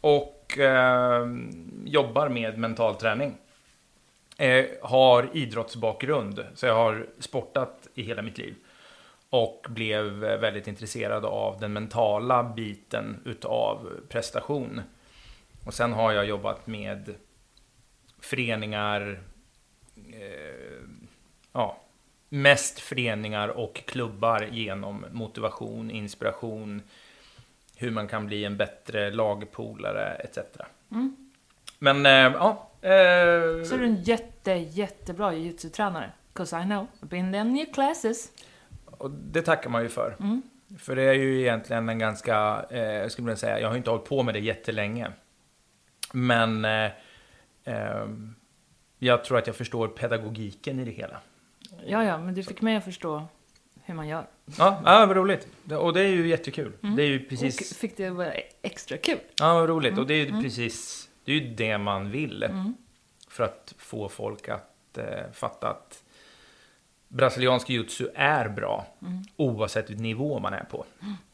och 0.00 0.58
ehm, 0.58 1.50
jobbar 1.86 2.28
med 2.28 2.58
mental 2.58 2.94
träning. 2.94 3.34
Eh, 4.38 4.66
har 4.82 5.30
idrottsbakgrund, 5.32 6.46
så 6.54 6.66
jag 6.66 6.74
har 6.74 7.06
sportat 7.18 7.88
i 7.94 8.02
hela 8.02 8.22
mitt 8.22 8.38
liv. 8.38 8.54
Och 9.30 9.66
blev 9.68 10.04
väldigt 10.14 10.66
intresserad 10.66 11.24
av 11.24 11.60
den 11.60 11.72
mentala 11.72 12.42
biten 12.42 13.22
utav 13.24 13.90
prestation. 14.08 14.80
Och 15.66 15.74
sen 15.74 15.92
har 15.92 16.12
jag 16.12 16.26
jobbat 16.26 16.66
med 16.66 17.14
föreningar, 18.20 19.20
eh, 20.12 20.82
ja, 21.52 21.80
mest 22.28 22.80
föreningar 22.80 23.48
och 23.48 23.82
klubbar 23.86 24.48
genom 24.52 25.06
motivation, 25.12 25.90
inspiration, 25.90 26.82
hur 27.82 27.90
man 27.90 28.08
kan 28.08 28.26
bli 28.26 28.44
en 28.44 28.56
bättre 28.56 29.10
lagpolare 29.10 30.14
etc. 30.14 30.38
Mm. 30.90 31.16
Men 31.78 32.06
eh, 32.06 32.12
ja. 32.12 32.68
Eh, 32.82 32.88
Så 33.64 33.74
är 33.74 33.78
du 33.78 33.84
en 33.84 34.02
jätte, 34.02 34.52
jättebra 34.52 35.32
jujutsu-tränare. 35.34 36.10
'Cause 36.34 36.60
I 36.60 36.62
know, 36.62 36.86
I've 37.00 37.06
been 37.08 37.34
in 37.34 37.56
your 37.56 37.72
classes. 37.72 38.32
och 38.98 39.10
det 39.10 39.42
tackar 39.42 39.70
man 39.70 39.82
ju 39.82 39.88
för. 39.88 40.16
Mm. 40.20 40.42
För 40.78 40.96
det 40.96 41.02
är 41.02 41.12
ju 41.12 41.40
egentligen 41.40 41.88
en 41.88 41.98
ganska, 41.98 42.64
eh, 42.70 42.78
jag 42.82 43.12
skulle 43.12 43.26
vilja 43.26 43.36
säga, 43.36 43.60
jag 43.60 43.68
har 43.68 43.76
inte 43.76 43.90
hållit 43.90 44.04
på 44.04 44.22
med 44.22 44.34
det 44.34 44.40
jättelänge. 44.40 45.10
Men 46.12 46.64
eh, 46.64 46.90
eh, 47.64 48.06
jag 48.98 49.24
tror 49.24 49.38
att 49.38 49.46
jag 49.46 49.56
förstår 49.56 49.88
pedagogiken 49.88 50.80
i 50.80 50.84
det 50.84 50.90
hela. 50.90 51.16
Ja, 51.86 52.04
ja, 52.04 52.18
men 52.18 52.34
du 52.34 52.42
fick 52.42 52.60
mig 52.60 52.76
att 52.76 52.84
förstå 52.84 53.24
hur 53.84 53.94
man 53.94 54.08
gör. 54.08 54.26
Ja, 54.58 54.82
ja 54.84 55.06
vad 55.06 55.16
roligt. 55.16 55.48
Och 55.78 55.92
det 55.92 56.00
är 56.00 56.08
ju 56.08 56.28
jättekul. 56.28 56.72
Mm. 56.82 56.96
Det 56.96 57.02
är 57.02 57.06
ju 57.06 57.22
Och 57.22 57.28
precis... 57.28 57.78
fick 57.78 57.96
det 57.96 58.10
vara 58.10 58.32
extra 58.62 58.96
kul. 58.96 59.18
Ja, 59.38 59.54
vad 59.54 59.68
roligt. 59.68 59.98
Och 59.98 60.06
det 60.06 60.14
är 60.14 60.18
ju 60.18 60.28
Mm. 60.28 60.42
precis... 60.42 61.08
Det 61.24 61.32
är 61.32 61.36
ju 61.36 61.54
det 61.54 61.78
man 61.78 62.10
vill. 62.10 62.42
Mm. 62.42 62.74
För 63.28 63.44
att 63.44 63.74
få 63.78 64.08
folk 64.08 64.48
att 64.48 64.98
eh, 64.98 65.04
fatta 65.32 65.68
att 65.68 66.02
brasiliansk 67.08 67.70
jutsu 67.70 68.08
är 68.14 68.48
bra. 68.48 68.86
Mm. 69.02 69.22
Oavsett 69.36 69.88
nivå 69.98 70.38
man 70.38 70.54
är 70.54 70.64
på. 70.64 70.84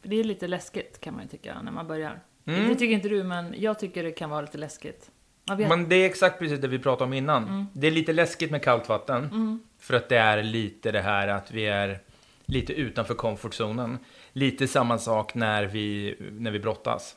För 0.03 0.09
det 0.09 0.17
är 0.21 0.25
lite 0.25 0.47
läskigt 0.49 1.01
kan 1.01 1.15
man 1.15 1.23
ju 1.23 1.29
tycka 1.29 1.63
när 1.63 1.73
man 1.73 1.87
börjar. 1.87 2.21
Mm. 2.47 2.69
Det 2.69 2.75
tycker 2.75 2.95
inte 2.95 3.09
du, 3.09 3.25
men 3.25 3.55
jag 3.59 3.79
tycker 3.79 4.03
det 4.03 4.13
kan 4.13 4.31
vara 4.31 4.41
lite 4.41 4.59
läskigt. 4.59 5.11
Men 5.45 5.89
det 5.89 5.97
är 5.97 6.07
exakt 6.07 6.39
precis 6.39 6.61
det 6.61 6.69
vi 6.69 6.79
pratade 6.79 7.05
om 7.05 7.13
innan. 7.13 7.43
Mm. 7.49 7.67
Det 7.73 7.87
är 7.87 7.91
lite 7.91 8.13
läskigt 8.13 8.51
med 8.51 8.63
kallt 8.63 8.89
vatten. 8.89 9.25
Mm. 9.25 9.61
För 9.79 9.95
att 9.95 10.09
det 10.09 10.19
är 10.19 10.43
lite 10.43 10.93
det 10.93 11.01
här 11.01 11.29
att 11.29 11.51
vi 11.51 11.67
är 11.67 12.01
lite 12.49 12.73
utanför 12.73 13.15
komfortzonen. 13.15 13.99
Lite 14.33 14.69
samma 14.69 14.99
sak 14.99 15.35
när 15.35 15.65
vi, 15.65 16.17
när 16.33 16.51
vi 16.51 16.59
brottas. 16.59 17.17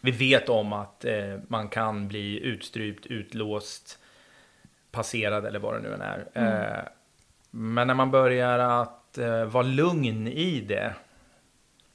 Vi 0.00 0.10
vet 0.10 0.48
om 0.48 0.72
att 0.72 1.04
eh, 1.04 1.38
man 1.48 1.68
kan 1.68 2.08
bli 2.08 2.40
utstrypt, 2.40 3.06
utlåst, 3.06 3.98
passerad 4.90 5.46
eller 5.46 5.58
vad 5.58 5.74
det 5.74 5.80
nu 5.80 5.94
än 5.94 6.02
är. 6.02 6.28
Mm. 6.34 6.62
Eh, 6.62 6.84
men 7.50 7.86
när 7.86 7.94
man 7.94 8.10
börjar 8.10 8.58
att 8.58 9.18
eh, 9.18 9.44
vara 9.44 9.62
lugn 9.62 10.26
i 10.26 10.60
det 10.60 10.94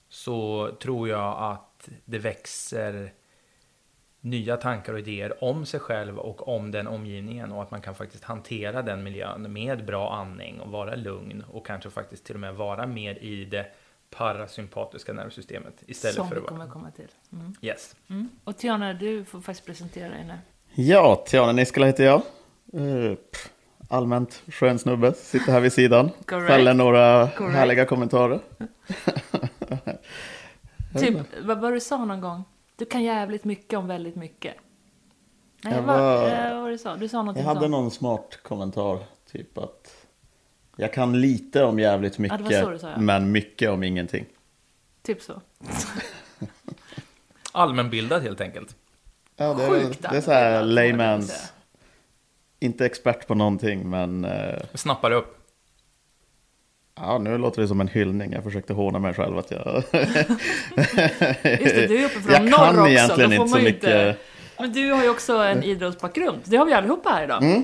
så 0.10 0.72
tror 0.79 1.10
jag 1.10 1.51
att 1.51 1.89
det 2.05 2.19
växer 2.19 3.12
nya 4.25 4.58
tankar 4.58 4.94
och 4.94 5.00
idéer 5.00 5.44
om 5.44 5.65
sig 5.65 5.79
själv 5.79 6.20
och 6.20 6.48
om 6.48 6.72
den 6.72 6.88
omgivningen 6.88 7.51
och 7.51 7.62
att 7.63 7.72
man 7.72 7.82
kan 7.82 7.96
faktiskt 7.96 8.24
hantera 8.24 8.82
den 8.82 9.03
miljön 9.03 9.53
med 9.53 9.86
bra 9.86 10.13
andning 10.13 10.60
och 10.60 10.72
vara 10.72 10.96
lugn 10.96 11.44
och 11.51 11.65
kanske 11.65 11.89
faktiskt 11.89 12.25
till 12.25 12.36
och 12.36 12.41
med 12.41 12.55
vara 12.55 12.88
mer 12.88 13.24
i 13.24 13.46
det 13.46 13.65
parasympatiska 14.10 15.13
nervsystemet 15.13 15.84
istället 15.88 16.15
Som 16.15 16.29
för 16.29 16.36
vi 16.36 16.39
att 16.39 16.44
vara... 16.44 16.60
kommer 16.60 16.72
komma 16.72 16.91
till. 16.91 17.08
Mm. 17.34 17.55
Yes. 17.62 17.96
Mm. 18.10 18.29
Och 18.44 18.58
Tiana, 18.58 18.94
du 18.94 19.25
får 19.25 19.41
faktiskt 19.41 19.65
presentera 19.65 20.10
dig 20.10 20.24
nu. 20.24 20.38
Ja, 20.84 21.24
Tiana 21.27 21.51
Niskala 21.51 21.86
heter 21.86 22.05
jag. 22.05 22.22
Eh, 22.74 23.17
allmänt 23.88 24.44
skön 24.48 24.79
snubbe, 24.79 25.13
sitter 25.13 25.51
här 25.51 25.60
vid 25.60 25.74
sidan. 25.74 26.10
Correct. 26.25 26.48
Fäller 26.48 26.74
några 26.74 27.29
Correct. 27.29 27.55
härliga 27.55 27.86
kommentarer. 27.86 28.39
Typ, 31.00 31.17
vad 31.44 31.60
var 31.60 31.70
det 31.70 31.75
du 31.75 31.82
sa 31.82 32.05
någon 32.05 32.22
gång? 32.22 32.44
Du 32.75 32.86
kan 32.86 33.03
jävligt 33.03 33.44
mycket 33.44 33.79
om 33.79 33.88
väldigt 33.88 34.15
mycket. 34.15 34.55
Nej, 35.62 35.74
Jag 35.74 35.82
vad, 35.82 36.00
var- 36.00 36.27
eh, 36.29 36.53
vad 36.53 36.62
var 36.62 36.70
det 36.70 36.74
du 36.74 36.77
sa? 36.77 36.96
Du 36.96 37.08
sa 37.08 37.17
Jag 37.36 37.44
hade 37.44 37.60
sånt. 37.60 37.72
någon 37.72 37.91
smart 37.91 38.39
kommentar, 38.44 39.00
typ 39.32 39.58
att 39.58 40.05
jag 40.75 40.94
kan 40.94 41.22
lite 41.22 41.63
om 41.63 41.79
jävligt 41.79 42.17
mycket, 42.17 42.39
du 42.39 42.79
sa, 42.79 42.89
ja. 42.89 42.98
men 42.98 43.32
mycket 43.32 43.70
om 43.70 43.84
ingenting. 43.84 44.25
Typ 45.01 45.22
så. 45.22 45.41
Allmänbildad 47.51 48.22
helt 48.24 48.41
enkelt. 48.41 48.75
Ja, 49.36 49.53
det 49.53 49.70
Sjukt 49.70 50.01
det 50.01 50.17
är 50.17 50.22
så 50.22 50.32
här 50.32 50.63
layman's, 50.63 51.51
inte 52.60 52.86
expert 52.86 53.27
på 53.27 53.36
någonting, 53.36 53.89
men 53.89 54.25
eh, 54.25 54.62
Snappar 54.74 55.12
upp. 55.12 55.45
Ja, 56.96 57.18
nu 57.18 57.38
låter 57.38 57.62
det 57.62 57.68
som 57.68 57.82
en 57.82 57.88
hyllning. 57.88 58.32
Jag 58.32 58.44
försökte 58.44 58.74
håna 58.74 59.00
mig 59.00 59.14
själv 59.14 59.38
att 59.38 59.52
jag... 59.52 59.75
Just 59.75 59.92
det, 61.75 61.88
du 61.88 61.98
är 61.98 62.06
uppe 62.06 62.22
från 62.22 62.34
jag 62.34 62.44
norr 62.44 62.58
kan 62.58 62.80
också. 62.80 62.88
egentligen 62.88 63.30
då 63.30 63.48
får 63.48 63.60
inte 63.60 63.60
så 63.60 63.64
mycket. 63.64 64.20
Men 64.60 64.74
du 64.74 64.92
har 64.92 65.04
ju 65.04 65.10
också 65.10 65.38
en 65.38 65.64
idrottsbakgrund. 65.64 66.42
Det 66.44 66.58
har 66.58 66.66
vi 66.66 66.74
allihopa 66.74 67.10
här 67.10 67.24
idag. 67.24 67.44
Mm. 67.44 67.64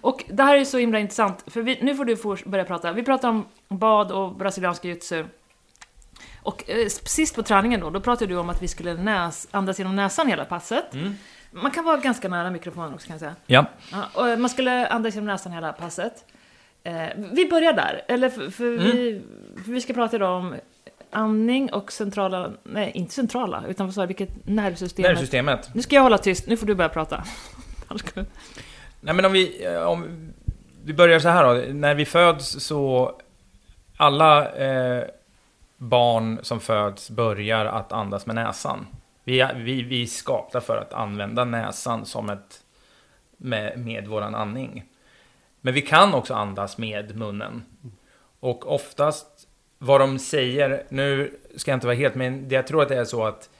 Och 0.00 0.24
det 0.28 0.42
här 0.42 0.56
är 0.56 0.64
så 0.64 0.78
himla 0.78 0.98
intressant, 0.98 1.44
för 1.46 1.62
vi, 1.62 1.78
nu 1.82 1.94
får 1.94 2.04
du 2.04 2.16
börja 2.50 2.64
prata. 2.64 2.92
Vi 2.92 3.02
pratar 3.02 3.28
om 3.28 3.44
bad 3.68 4.12
och 4.12 4.36
brasilianska 4.36 4.88
jutsu. 4.88 5.24
Och 6.42 6.70
eh, 6.70 6.86
sist 6.88 7.36
på 7.36 7.42
träningen 7.42 7.80
då, 7.80 7.90
då 7.90 8.00
pratade 8.00 8.32
du 8.32 8.38
om 8.38 8.50
att 8.50 8.62
vi 8.62 8.68
skulle 8.68 8.94
näs, 8.94 9.48
andas 9.50 9.78
genom 9.78 9.96
näsan 9.96 10.28
hela 10.28 10.44
passet. 10.44 10.94
Mm. 10.94 11.14
Man 11.50 11.70
kan 11.70 11.84
vara 11.84 11.96
ganska 11.96 12.28
nära 12.28 12.50
mikrofonen 12.50 12.94
också 12.94 13.06
kan 13.06 13.14
jag 13.14 13.20
säga. 13.20 13.34
Ja. 13.46 13.64
Ja, 13.92 14.04
och 14.14 14.40
man 14.40 14.50
skulle 14.50 14.86
andas 14.86 15.14
genom 15.14 15.26
näsan 15.26 15.52
hela 15.52 15.72
passet. 15.72 16.24
Eh, 16.86 17.08
vi 17.16 17.48
börjar 17.48 17.72
där, 17.72 18.02
eller 18.08 18.28
för, 18.28 18.50
för, 18.50 18.70
vi, 18.70 19.22
för 19.64 19.72
vi 19.72 19.80
ska 19.80 19.92
prata 19.92 20.16
idag 20.16 20.38
om 20.38 20.54
andning 21.10 21.72
och 21.72 21.92
centrala, 21.92 22.52
nej 22.62 22.92
inte 22.94 23.14
centrala, 23.14 23.64
utan 23.68 23.86
vad 23.86 23.94
sa 23.94 24.02
jag, 24.02 24.06
vilket 24.06 24.46
nervsystem. 24.46 25.02
Nervsystemet. 25.02 25.74
Nu 25.74 25.82
ska 25.82 25.94
jag 25.94 26.02
hålla 26.02 26.18
tyst, 26.18 26.46
nu 26.46 26.56
får 26.56 26.66
du 26.66 26.74
börja 26.74 26.88
prata. 26.88 27.24
Nej 29.00 29.14
men 29.14 29.24
om 29.24 29.32
vi, 29.32 29.64
eh, 29.64 29.82
om 29.82 30.32
vi 30.84 30.92
börjar 30.92 31.18
så 31.18 31.28
här 31.28 31.44
då. 31.44 31.72
När 31.72 31.94
vi 31.94 32.04
föds 32.04 32.64
så... 32.64 33.14
Alla 33.96 34.52
eh, 34.52 35.04
barn 35.76 36.38
som 36.42 36.60
föds 36.60 37.10
börjar 37.10 37.66
att 37.66 37.92
andas 37.92 38.26
med 38.26 38.34
näsan. 38.34 38.86
Vi, 39.24 39.46
vi, 39.54 39.82
vi 39.82 40.02
är 40.02 40.06
skapta 40.06 40.60
för 40.60 40.76
att 40.76 40.92
använda 40.92 41.44
näsan 41.44 42.06
som 42.06 42.30
ett... 42.30 42.62
Med, 43.36 43.78
med 43.78 44.06
våran 44.06 44.34
andning. 44.34 44.84
Men 45.66 45.74
vi 45.74 45.82
kan 45.82 46.14
också 46.14 46.34
andas 46.34 46.78
med 46.78 47.16
munnen. 47.16 47.62
Och 48.40 48.74
oftast 48.74 49.48
vad 49.78 50.00
de 50.00 50.18
säger, 50.18 50.84
nu 50.88 51.38
ska 51.56 51.70
jag 51.70 51.76
inte 51.76 51.86
vara 51.86 51.96
helt, 51.96 52.14
men 52.14 52.48
jag 52.48 52.66
tror 52.66 52.82
att 52.82 52.88
det 52.88 52.96
är 52.96 53.04
så 53.04 53.24
att 53.24 53.50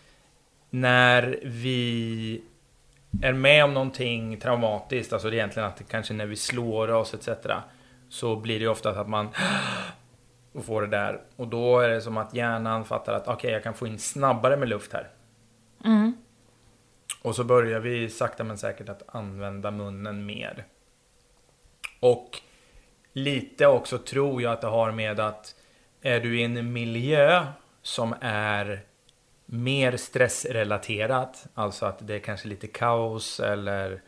när 0.71 1.41
vi 1.45 2.43
är 3.23 3.33
med 3.33 3.65
om 3.65 3.75
någonting 3.75 4.41
traumatiskt, 4.41 5.13
alltså 5.13 5.31
det 5.31 5.37
egentligen 5.37 5.69
att 5.69 5.77
det 5.77 5.85
kanske 5.85 6.15
när 6.15 6.27
vi 6.27 6.37
slår 6.37 6.91
oss 6.91 7.15
etc. 7.15 7.29
Så 8.09 8.37
blir 8.37 8.61
det 8.61 8.69
ofta 8.69 8.91
att 8.91 9.09
man 9.09 9.29
och 10.53 10.65
får 10.67 10.83
det 10.83 10.89
där. 10.89 11.21
Och 11.37 11.49
då 11.49 11.79
är 11.79 11.89
det 11.89 12.01
som 12.01 12.17
att 12.17 12.35
hjärnan 12.35 12.85
fattar 12.85 13.13
att 13.13 13.29
okej, 13.29 13.51
jag 13.51 13.63
kan 13.63 13.75
få 13.75 13.87
in 13.87 13.99
snabbare 13.99 14.57
med 14.57 14.69
luft 14.69 14.93
här. 14.93 15.09
Mm. 15.85 16.17
Och 17.23 17.35
så 17.37 17.45
börjar 17.45 17.81
vi 17.81 18.11
sakta 18.11 18.45
men 18.45 18.59
säkert 18.59 18.89
att 18.89 19.03
använda 19.07 19.71
munnen 19.71 20.27
mer. 20.27 20.67
Och 22.01 22.41
lite 23.13 23.67
också 23.67 23.99
tror 23.99 24.43
jag 24.43 24.53
att 24.53 24.61
det 24.61 24.67
har 24.67 24.93
med 24.93 25.21
att 25.21 25.55
är 26.03 26.21
du 26.21 26.41
i 26.41 26.45
en 26.45 26.73
miljö 26.73 27.47
som 27.83 28.15
är 28.21 28.81
mer 29.47 29.97
stressrelaterat, 29.97 31.47
alltså 31.55 31.87
att 31.87 32.07
det 32.07 32.15
är 32.15 32.19
kanske 32.19 32.49
lite 32.49 32.67
kaos 32.67 33.41
eller 33.41 34.03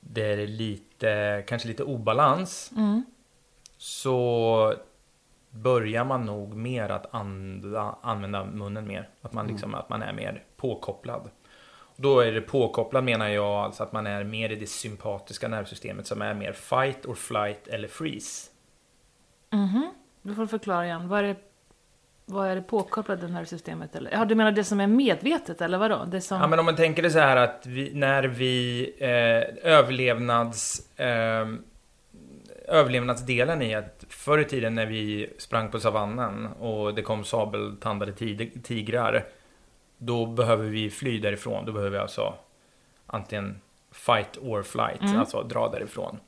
det 0.00 0.24
är 0.24 0.46
lite, 0.46 1.44
kanske 1.48 1.68
lite 1.68 1.82
obalans, 1.84 2.70
Mm. 2.76 3.04
så 3.76 4.74
börjar 5.50 6.04
man 6.04 6.26
nog 6.26 6.54
mer 6.54 6.88
att 6.88 7.14
anda, 7.14 7.96
använda 8.02 8.44
munnen 8.44 8.86
mer. 8.86 9.08
Att 9.22 9.32
man, 9.32 9.46
liksom, 9.46 9.74
att 9.74 9.88
man 9.88 10.02
är 10.02 10.12
mer 10.12 10.44
påkopplad. 10.56 11.30
Då 12.00 12.20
är 12.20 12.32
det 12.32 12.40
påkopplad 12.40 13.04
menar 13.04 13.28
jag 13.28 13.46
alltså 13.46 13.82
att 13.82 13.92
man 13.92 14.06
är 14.06 14.24
mer 14.24 14.50
i 14.50 14.56
det 14.56 14.66
sympatiska 14.66 15.48
nervsystemet 15.48 16.06
som 16.06 16.22
är 16.22 16.34
mer 16.34 16.52
fight 16.52 17.06
or 17.06 17.14
flight 17.14 17.68
eller 17.68 17.88
freeze. 17.88 18.50
Mhm. 19.50 19.90
Du 20.22 20.34
får 20.34 20.46
förklara 20.46 20.84
igen. 20.84 21.08
Vad 21.08 21.18
är 21.18 21.22
det, 21.22 21.36
vad 22.24 22.48
är 22.48 22.56
det 22.56 22.62
påkopplade 22.62 23.28
nervsystemet? 23.28 23.96
Eller? 23.96 24.10
Ja, 24.10 24.24
du 24.24 24.34
menar 24.34 24.52
det 24.52 24.64
som 24.64 24.80
är 24.80 24.86
medvetet, 24.86 25.60
eller 25.60 25.78
vadå? 25.78 26.04
Det 26.04 26.20
som... 26.20 26.40
Ja, 26.40 26.46
men 26.46 26.58
om 26.58 26.64
man 26.64 26.76
tänker 26.76 27.02
det 27.02 27.10
så 27.10 27.18
här 27.18 27.36
att 27.36 27.66
vi, 27.66 27.94
när 27.94 28.22
vi 28.24 28.82
eh, 28.98 29.72
överlevnads... 29.72 30.98
Eh, 30.98 31.48
överlevnadsdelen 32.68 33.62
i 33.62 33.74
att 33.74 34.04
förr 34.08 34.38
i 34.38 34.44
tiden 34.44 34.74
när 34.74 34.86
vi 34.86 35.30
sprang 35.38 35.70
på 35.70 35.80
savannen 35.80 36.46
och 36.46 36.94
det 36.94 37.02
kom 37.02 37.24
sabeltandade 37.24 38.12
tigrar 38.62 39.24
då 39.98 40.26
behöver 40.26 40.64
vi 40.64 40.90
fly 40.90 41.20
därifrån. 41.20 41.64
Då 41.64 41.72
behöver 41.72 41.90
vi 41.90 41.98
alltså 41.98 42.34
antingen 43.06 43.60
fight 43.92 44.38
or 44.40 44.62
flight, 44.62 45.16
alltså 45.16 45.42
dra 45.42 45.68
därifrån. 45.68 46.20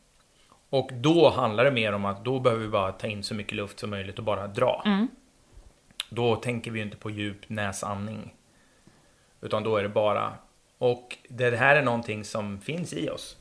Och 0.71 0.91
då 0.93 1.31
handlar 1.31 1.65
det 1.65 1.71
mer 1.71 1.93
om 1.93 2.05
att 2.05 2.25
då 2.25 2.41
behöver 2.41 2.63
vi 2.63 2.69
bara 2.69 2.93
ta 2.93 3.07
in 3.07 3.23
så 3.23 3.35
mycket 3.35 3.53
luft 3.53 3.79
som 3.79 3.91
möjligt 3.91 4.19
och 4.19 4.25
bara 4.25 4.47
dra. 4.47 4.85
Då 6.09 6.37
tänker 6.37 6.71
vi 6.71 6.81
inte 6.81 6.97
på 6.97 7.11
djup 7.11 7.49
näsandning. 7.49 8.35
Utan 9.41 9.63
då 9.63 9.77
är 9.77 9.83
det 9.83 9.89
bara... 9.89 10.33
Och 10.79 11.17
det 11.29 11.57
här 11.57 11.77
är 11.77 11.83
någonting 11.83 12.25
som 12.25 12.61
finns 12.61 12.93
i 12.93 13.11
oss. 13.11 13.37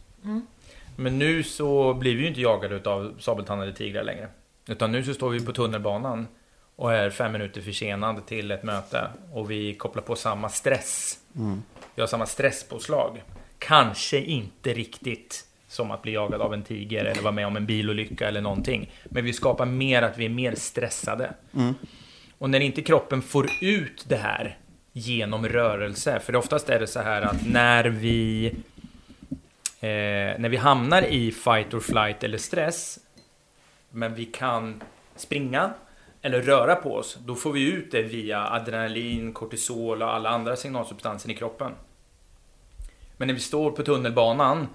Men 0.96 1.20
nu 1.20 1.44
så 1.44 1.94
blir 1.94 2.16
vi 2.16 2.22
ju 2.22 2.28
inte 2.28 2.42
jagade 2.42 2.90
av 2.90 3.16
sabeltandade 3.20 3.74
tigrar 3.74 4.04
längre. 4.04 4.30
Utan 4.68 4.92
nu 4.92 5.04
så 5.04 5.14
står 5.14 5.30
vi 5.30 5.46
på 5.46 5.54
tunnelbanan 5.54 6.28
och 6.80 6.94
är 6.94 7.10
fem 7.10 7.32
minuter 7.32 7.62
försenad 7.62 8.26
till 8.26 8.52
ett 8.52 8.64
möte. 8.64 9.08
Och 9.34 9.52
vi 9.52 9.74
kopplar 9.74 10.04
på 10.04 10.16
samma 10.16 10.50
stress. 10.50 11.18
Vi 11.96 12.02
har 12.02 12.08
samma 12.08 12.26
stresspåslag. 12.26 13.24
Kanske 13.58 14.20
inte 14.20 14.74
riktigt 14.74 15.46
som 15.68 15.92
att 15.92 16.02
bli 16.02 16.14
jagad 16.14 16.42
av 16.42 16.54
en 16.54 16.64
tiger 16.64 17.06
eller 17.06 17.22
vara 17.22 17.32
med 17.32 17.48
om 17.48 17.56
en 17.56 17.66
bilolycka 17.66 18.28
eller 18.28 18.42
någonting. 18.42 18.92
Men 19.04 19.26
vi 19.26 19.34
skapar 19.34 19.66
mer 19.66 20.02
att 20.02 20.18
vi 20.18 20.26
är 20.26 20.30
mer 20.30 20.56
stressade. 20.56 21.34
Och 22.38 22.50
när 22.50 22.60
inte 22.60 22.82
kroppen 22.82 23.22
får 23.22 23.48
ut 23.62 24.06
det 24.08 24.18
här 24.18 24.58
genom 24.94 25.48
rörelse, 25.48 26.20
för 26.20 26.36
oftast 26.36 26.70
är 26.70 26.80
det 26.80 26.88
så 26.88 27.00
här 27.00 27.22
att 27.22 27.48
när 27.48 27.86
vi 27.86 28.46
eh, 29.80 30.40
när 30.40 30.50
vi 30.50 30.58
hamnar 30.58 31.02
i 31.02 31.32
fight 31.32 31.74
or 31.74 31.80
flight 31.80 32.24
eller 32.24 32.38
stress, 32.38 33.00
men 33.90 34.16
vi 34.16 34.26
kan 34.26 34.84
springa 35.16 35.74
eller 36.22 36.42
röra 36.42 36.76
på 36.76 36.96
oss, 36.96 37.18
då 37.26 37.36
får 37.36 37.52
vi 37.52 37.72
ut 37.74 37.92
det 37.92 38.02
via 38.02 38.50
adrenalin, 38.50 39.34
kortisol 39.34 40.02
och 40.02 40.14
alla 40.14 40.30
andra 40.30 40.56
signalsubstanser 40.56 41.30
i 41.30 41.36
kroppen. 41.36 41.72
Men 43.18 43.28
när 43.28 43.36
vi 43.36 43.40
står 43.40 43.72
på 43.72 43.84
tunnelbanan 43.84 44.68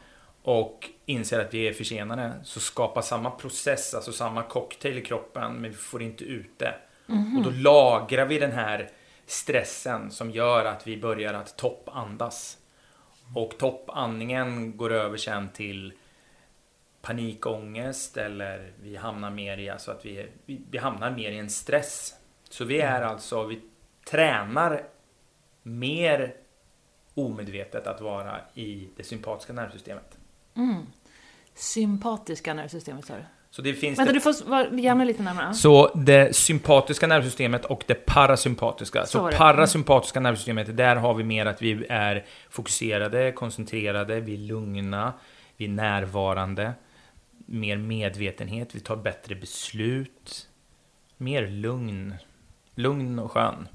och 0.42 0.90
inser 1.06 1.40
att 1.40 1.54
vi 1.54 1.68
är 1.68 1.72
försenade 1.72 2.32
så 2.44 2.60
skapar 2.60 3.02
samma 3.02 3.30
process, 3.30 3.94
alltså 3.94 4.12
samma 4.12 4.42
cocktail 4.42 4.98
i 4.98 5.02
kroppen, 5.02 5.52
men 5.52 5.70
vi 5.70 5.76
får 5.76 6.02
inte 6.02 6.24
ut 6.24 6.58
det. 6.58 6.74
Och 7.36 7.44
då 7.44 7.50
lagrar 7.50 8.26
vi 8.26 8.38
den 8.38 8.52
här 8.52 8.90
stressen 9.26 10.10
som 10.10 10.30
gör 10.30 10.64
att 10.64 10.86
vi 10.86 10.96
börjar 10.96 11.34
att 11.34 11.56
toppandas. 11.56 12.58
Och 13.34 13.58
toppandningen 13.58 14.76
går 14.76 14.92
över 14.92 15.16
sen 15.16 15.48
till 15.48 15.92
panikångest 17.04 18.16
eller 18.16 18.72
vi 18.82 18.96
hamnar 18.96 19.30
mer 19.30 19.58
i, 19.58 19.70
alltså 19.70 19.90
att 19.90 20.06
vi, 20.06 20.28
vi, 20.46 20.60
vi 20.70 20.78
hamnar 20.78 21.10
mer 21.10 21.30
i 21.30 21.38
en 21.38 21.50
stress. 21.50 22.14
Så 22.50 22.64
vi 22.64 22.80
är 22.80 23.02
alltså, 23.02 23.44
vi 23.44 23.60
tränar 24.10 24.82
mer 25.62 26.34
omedvetet 27.14 27.86
att 27.86 28.00
vara 28.00 28.40
i 28.54 28.88
det 28.96 29.04
sympatiska 29.04 29.52
nervsystemet. 29.52 30.18
Sympatiska 31.54 32.54
nervsystemet 32.54 33.04
sa 33.04 33.14
du. 33.14 33.24
Så 33.50 33.62
det 33.62 33.74
finns 33.74 33.98
Vänta, 33.98 34.12
det... 34.12 34.18
du 34.18 34.20
får 34.20 34.80
gärna 34.80 35.04
lite 35.04 35.22
närmare. 35.22 35.54
Så 35.54 35.90
det 35.94 36.36
sympatiska 36.36 37.06
nervsystemet 37.06 37.64
och 37.64 37.84
det 37.86 37.94
parasympatiska. 37.94 39.06
Så, 39.06 39.30
det. 39.30 39.36
parasympatiska 39.36 40.20
nervsystemet, 40.20 40.76
där 40.76 40.96
har 40.96 41.14
vi 41.14 41.24
mer 41.24 41.46
att 41.46 41.62
vi 41.62 41.86
är 41.88 42.24
fokuserade, 42.50 43.32
koncentrerade, 43.32 44.20
vi 44.20 44.34
är 44.34 44.38
lugna, 44.38 45.12
vi 45.56 45.64
är 45.64 45.68
närvarande, 45.68 46.72
mer 47.46 47.76
medvetenhet, 47.76 48.74
vi 48.74 48.80
tar 48.80 48.96
bättre 48.96 49.34
beslut, 49.34 50.48
mer 51.16 51.46
lugn, 51.48 52.14
lugn 52.74 53.18
och 53.18 53.32
skön. 53.32 53.68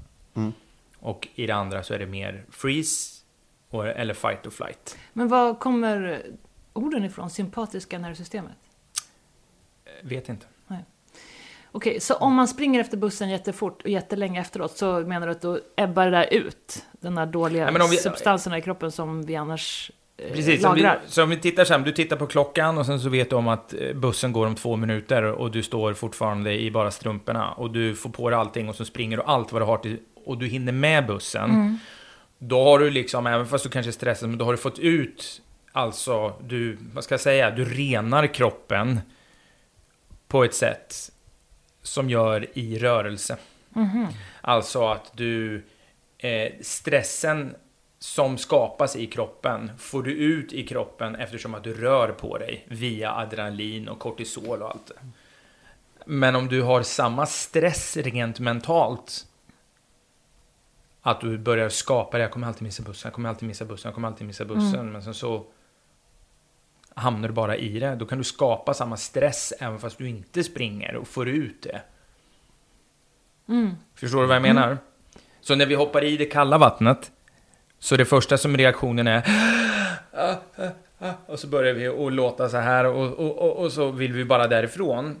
Och 0.98 1.28
i 1.34 1.46
det 1.46 1.54
andra 1.54 1.82
så 1.82 1.94
är 1.94 1.98
det 1.98 2.06
mer 2.06 2.44
freeze 2.50 3.24
och- 3.70 3.86
eller 3.86 4.14
fight 4.14 4.46
or 4.46 4.50
flight. 4.50 4.98
Men 5.12 5.28
var 5.28 5.54
kommer 5.54 6.22
orden 6.72 7.04
ifrån? 7.04 7.30
Sympatiska 7.30 7.98
nervsystemet? 7.98 8.52
Vet 10.02 10.28
inte. 10.28 10.46
Okej, 11.72 12.00
så 12.00 12.14
om 12.14 12.34
man 12.34 12.48
springer 12.48 12.80
efter 12.80 12.96
bussen 12.96 13.28
jättefort 13.30 13.82
och 13.82 13.88
jättelänge 13.88 14.40
efteråt 14.40 14.76
så 14.78 15.00
menar 15.00 15.26
du 15.26 15.32
att 15.32 15.40
då 15.40 15.60
ebbar 15.76 16.04
det 16.04 16.10
där 16.10 16.34
ut? 16.34 16.84
Den 16.92 17.14
där 17.14 17.26
dåliga 17.26 17.66
om 17.84 17.90
vi- 17.90 17.96
substanserna 17.96 18.58
i 18.58 18.62
kroppen 18.62 18.92
som 18.92 19.22
vi 19.26 19.36
annars 19.36 19.90
eh, 19.90 19.99
Precis, 20.32 20.64
om 20.64 20.74
vi, 20.74 20.82
lagrar? 20.82 21.00
så 21.06 21.22
om 21.22 21.30
vi 21.30 21.36
tittar 21.36 21.64
så 21.64 21.74
här, 21.74 21.80
du 21.80 21.92
tittar 21.92 22.16
på 22.16 22.26
klockan 22.26 22.78
och 22.78 22.86
sen 22.86 23.00
så 23.00 23.08
vet 23.08 23.30
du 23.30 23.36
om 23.36 23.48
att 23.48 23.74
eh, 23.74 23.92
bussen 23.94 24.32
går 24.32 24.46
om 24.46 24.54
två 24.54 24.76
minuter 24.76 25.22
och 25.22 25.50
du 25.50 25.62
står 25.62 25.94
fortfarande 25.94 26.60
i 26.60 26.70
bara 26.70 26.90
strumporna 26.90 27.52
och 27.52 27.70
du 27.70 27.94
får 27.96 28.10
på 28.10 28.30
dig 28.30 28.38
allting 28.38 28.68
och 28.68 28.74
så 28.74 28.84
springer 28.84 29.16
du 29.16 29.22
allt 29.22 29.52
vad 29.52 29.62
du 29.62 29.66
har 29.66 29.78
till 29.78 29.98
och 30.24 30.38
du 30.38 30.46
hinner 30.46 30.72
med 30.72 31.06
bussen. 31.06 31.78
Då 32.38 32.64
har 32.64 32.78
du 32.78 32.90
liksom, 32.90 33.26
även 33.26 33.46
fast 33.46 33.64
du 33.64 33.70
kanske 33.70 33.90
är 33.90 33.92
stressad, 33.92 34.28
men 34.28 34.38
då 34.38 34.44
har 34.44 34.52
du 34.52 34.58
fått 34.58 34.78
ut, 34.78 35.42
alltså, 35.72 36.34
du, 36.46 36.78
vad 36.92 37.04
ska 37.04 37.12
jag 37.12 37.20
säga, 37.20 37.50
du 37.50 37.64
renar 37.64 38.26
kroppen 38.26 39.00
på 40.28 40.44
ett 40.44 40.54
sätt 40.54 41.10
som 41.82 42.10
gör 42.10 42.46
i 42.58 42.78
rörelse. 42.78 43.36
Alltså 44.40 44.86
att 44.88 45.12
du, 45.16 45.62
eh, 46.18 46.52
stressen 46.60 47.54
som 48.02 48.38
skapas 48.38 48.96
i 48.96 49.06
kroppen 49.06 49.70
får 49.78 50.02
du 50.02 50.12
ut 50.12 50.52
i 50.52 50.66
kroppen 50.66 51.14
eftersom 51.14 51.54
att 51.54 51.64
du 51.64 51.74
rör 51.74 52.12
på 52.12 52.38
dig 52.38 52.66
via 52.68 53.12
adrenalin 53.12 53.88
och 53.88 53.98
kortisol 53.98 54.62
och 54.62 54.70
allt 54.70 54.86
det. 54.86 54.94
Men 56.06 56.36
om 56.36 56.48
du 56.48 56.62
har 56.62 56.82
samma 56.82 57.26
stress 57.26 57.96
rent 57.96 58.40
mentalt 58.40 59.26
att 61.02 61.20
du 61.20 61.38
börjar 61.38 61.68
skapa 61.68 62.16
det, 62.16 62.22
jag 62.22 62.30
kommer 62.30 62.46
alltid 62.46 62.62
missa 62.62 62.82
bussen, 62.82 63.08
jag 63.08 63.14
kommer 63.14 63.28
alltid 63.28 63.48
missa 63.48 63.64
bussen, 63.64 63.88
jag 63.88 63.94
kommer 63.94 64.08
alltid 64.08 64.26
missa 64.26 64.44
bussen, 64.44 64.92
men 64.92 65.02
sen 65.02 65.14
så 65.14 65.44
hamnar 66.94 67.28
du 67.28 67.34
bara 67.34 67.56
i 67.56 67.78
det. 67.78 67.94
Då 67.94 68.06
kan 68.06 68.18
du 68.18 68.24
skapa 68.24 68.74
samma 68.74 68.96
stress 68.96 69.52
även 69.60 69.78
fast 69.78 69.98
du 69.98 70.08
inte 70.08 70.44
springer 70.44 70.96
och 70.96 71.08
får 71.08 71.28
ut 71.28 71.62
det. 71.62 71.82
Förstår 73.94 74.20
du 74.20 74.26
vad 74.26 74.36
jag 74.36 74.42
menar? 74.42 74.78
Så 75.40 75.54
när 75.54 75.66
vi 75.66 75.74
hoppar 75.74 76.04
i 76.04 76.16
det 76.16 76.26
kalla 76.26 76.58
vattnet, 76.58 77.12
så 77.80 77.96
det 77.96 78.04
första 78.04 78.38
som 78.38 78.56
reaktionen 78.56 79.06
är 79.06 79.24
och 81.26 81.38
så 81.38 81.46
börjar 81.46 81.74
vi 81.74 81.86
att 81.88 82.12
låta 82.12 82.48
så 82.48 82.56
här 82.56 82.84
och, 82.84 83.12
och, 83.12 83.38
och, 83.38 83.64
och 83.64 83.72
så 83.72 83.90
vill 83.90 84.12
vi 84.12 84.24
bara 84.24 84.46
därifrån. 84.46 85.16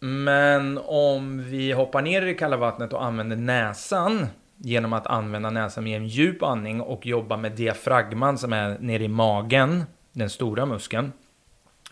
Men 0.00 0.78
om 0.84 1.44
vi 1.44 1.72
hoppar 1.72 2.02
ner 2.02 2.22
i 2.22 2.24
det 2.24 2.34
kalla 2.34 2.56
vattnet 2.56 2.92
och 2.92 3.04
använder 3.04 3.36
näsan 3.36 4.26
genom 4.56 4.92
att 4.92 5.06
använda 5.06 5.50
näsan 5.50 5.84
med 5.84 5.96
en 5.96 6.06
djup 6.06 6.42
andning 6.42 6.80
och 6.80 7.06
jobba 7.06 7.36
med 7.36 7.52
diafragman 7.52 8.38
som 8.38 8.52
är 8.52 8.78
nere 8.80 9.04
i 9.04 9.08
magen, 9.08 9.84
den 10.12 10.30
stora 10.30 10.66
muskeln. 10.66 11.12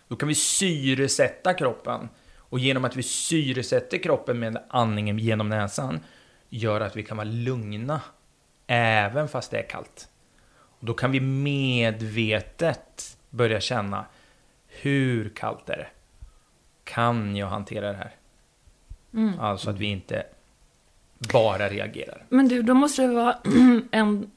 Då 0.08 0.16
kan 0.16 0.28
vi 0.28 0.34
syresätta 0.34 1.54
kroppen. 1.54 2.08
Och 2.36 2.58
genom 2.58 2.84
att 2.84 2.96
vi 2.96 3.02
syresätter 3.02 3.98
kroppen 3.98 4.38
med 4.38 4.58
andningen 4.68 5.18
genom 5.18 5.48
näsan 5.48 6.00
gör 6.48 6.80
att 6.80 6.96
vi 6.96 7.02
kan 7.02 7.16
vara 7.16 7.28
lugna 7.28 8.00
även 8.66 9.28
fast 9.28 9.50
det 9.50 9.58
är 9.58 9.68
kallt. 9.68 10.08
Och 10.80 10.86
då 10.86 10.94
kan 10.94 11.10
vi 11.10 11.20
medvetet 11.20 13.16
börja 13.30 13.60
känna 13.60 14.04
hur 14.66 15.28
kallt 15.28 15.70
är 15.70 15.76
det? 15.76 15.88
Kan 16.84 17.36
jag 17.36 17.46
hantera 17.46 17.92
det 17.92 17.98
här? 17.98 18.14
Alltså 19.40 19.70
att 19.70 19.78
vi 19.78 19.86
inte 19.86 20.26
bara 21.32 21.68
reagerar. 21.68 22.24
Men 22.28 22.48
du, 22.48 22.62
då 22.62 22.74
måste 22.74 23.02
det 23.02 23.14
vara 23.14 23.36
en... 23.90 24.30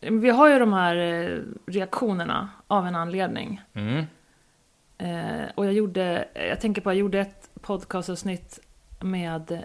Vi 0.00 0.30
har 0.30 0.48
ju 0.48 0.58
de 0.58 0.72
här 0.72 0.96
eh, 0.96 1.38
reaktionerna 1.66 2.50
av 2.66 2.86
en 2.86 2.94
anledning. 2.94 3.60
Mm. 3.74 4.04
Eh, 4.98 5.48
och 5.54 5.66
jag 5.66 5.72
gjorde, 5.72 6.28
jag 6.34 6.60
tänker 6.60 6.82
på, 6.82 6.90
jag 6.90 6.96
gjorde 6.96 7.20
ett 7.20 7.50
podcastavsnitt 7.60 8.58
med 9.00 9.64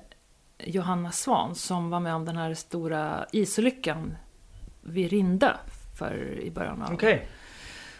Johanna 0.66 1.12
Svan 1.12 1.56
som 1.56 1.90
var 1.90 2.00
med 2.00 2.16
om 2.16 2.26
den 2.26 2.38
här 2.38 2.54
stora 2.54 3.26
isolyckan 3.32 4.18
vid 4.82 5.10
Rinde 5.10 5.58
för 5.98 6.40
i 6.40 6.52
början 6.52 6.82
av... 6.82 6.94
Okej. 6.94 7.28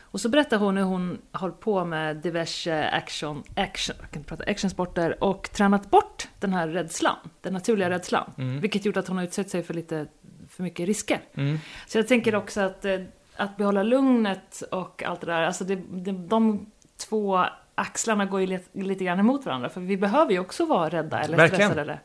Och 0.02 0.22
så 0.22 0.30
berättar 0.30 0.58
hon 0.58 0.78
hur 0.78 0.84
hon 0.84 1.22
har 1.32 1.50
på 1.50 1.86
med 1.86 2.18
diverse 2.18 2.90
action, 2.90 3.44
action, 3.56 3.96
jag 4.02 4.12
kan 4.12 4.24
prata, 4.24 4.44
actionsporter 4.44 5.24
och 5.24 5.50
tränat 5.52 5.92
bort 5.92 6.28
den 6.40 6.54
här 6.54 6.68
rädslan, 6.68 7.16
den 7.42 7.54
naturliga 7.54 7.90
rädslan. 7.90 8.32
Vilket 8.62 8.86
gjort 8.86 8.98
att 8.98 9.08
hon 9.08 9.18
har 9.18 9.24
utsatt 9.24 9.50
sig 9.50 9.64
för 9.64 9.74
lite 9.74 10.08
för 10.50 10.64
mycket 10.64 10.86
risker. 10.86 11.22
Mm. 11.34 11.60
Så 11.88 11.98
jag 11.98 12.08
tänker 12.08 12.36
också 12.36 12.62
att, 12.62 12.86
eh, 12.86 13.00
att 13.36 13.58
behålla 13.58 13.84
lugnet 13.84 14.64
och 14.72 15.04
allt 15.04 15.22
det 15.22 15.28
där, 15.28 15.42
alltså 15.42 15.64
det, 15.64 15.76
det, 15.76 16.12
de 16.12 16.72
två 17.10 17.46
axlarna 17.76 18.26
går 18.26 18.42
ju 18.42 18.48
lite, 18.48 18.80
lite 18.80 19.04
grann 19.04 19.20
emot 19.20 19.46
varandra. 19.46 19.70
För 19.70 19.82
vi 19.82 19.98
behöver 19.98 20.32
ju 20.32 20.40
också 20.40 20.66
vara 20.66 20.90
rädda 20.90 21.20
eller 21.22 21.38
Verkligen. 21.38 21.70
stressade. 21.70 21.82
Eller. 21.82 22.00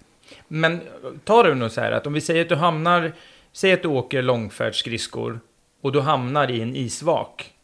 Men 0.49 0.81
ta 1.25 1.43
det 1.43 1.55
nu 1.55 1.69
så 1.69 1.81
här 1.81 1.93
att 1.93 2.07
om 2.07 2.12
vi 2.12 2.21
säger 2.21 2.43
att 2.43 2.49
du 2.49 2.57
hamnar, 2.57 3.12
säg 3.53 3.73
att 3.73 3.83
du 3.83 3.88
åker 3.88 4.23
långfärdsskridskor 4.23 5.40
och 5.81 5.93
du 5.93 6.01
hamnar 6.01 6.51
i 6.51 6.62
en 6.62 6.77
isvak. 6.77 7.55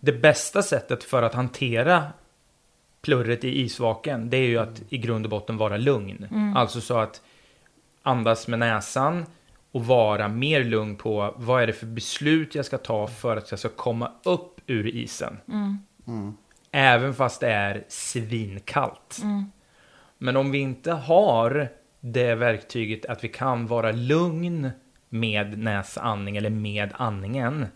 Det 0.00 0.12
bästa 0.12 0.62
sättet 0.62 1.04
för 1.04 1.22
att 1.22 1.34
hantera 1.34 2.04
plurret 3.02 3.44
i 3.44 3.60
isvaken, 3.60 4.30
det 4.30 4.36
är 4.36 4.48
ju 4.48 4.58
att 4.58 4.82
i 4.88 4.98
grund 4.98 5.26
och 5.26 5.30
botten 5.30 5.56
vara 5.56 5.76
lugn. 5.76 6.52
Alltså 6.56 6.80
så 6.80 6.98
att 6.98 7.22
andas 8.02 8.48
med 8.48 8.58
näsan 8.58 9.26
och 9.72 9.86
vara 9.86 10.28
mer 10.28 10.64
lugn 10.64 10.96
på 10.96 11.34
vad 11.36 11.62
är 11.62 11.66
det 11.66 11.72
för 11.72 11.86
beslut 11.86 12.54
jag 12.54 12.64
ska 12.64 12.78
ta 12.78 13.06
för 13.06 13.36
att 13.36 13.50
jag 13.50 13.60
ska 13.60 13.68
komma 13.68 14.12
upp 14.24 14.60
ur 14.66 14.86
isen. 14.86 15.38
Även 16.70 17.14
fast 17.14 17.40
det 17.40 17.50
är 17.50 17.84
svinkallt. 17.88 19.18
Men 20.18 20.36
om 20.36 20.50
vi 20.50 20.58
inte 20.58 20.92
har 20.92 21.68
det 22.12 22.34
verktyget 22.34 23.06
att 23.06 23.24
vi 23.24 23.28
kan 23.28 23.66
vara 23.66 23.92
lugn 23.92 24.70
med 25.08 25.58
näsandning 25.58 26.36
eller 26.36 26.50
med 26.50 26.90
andningen. 26.94 27.66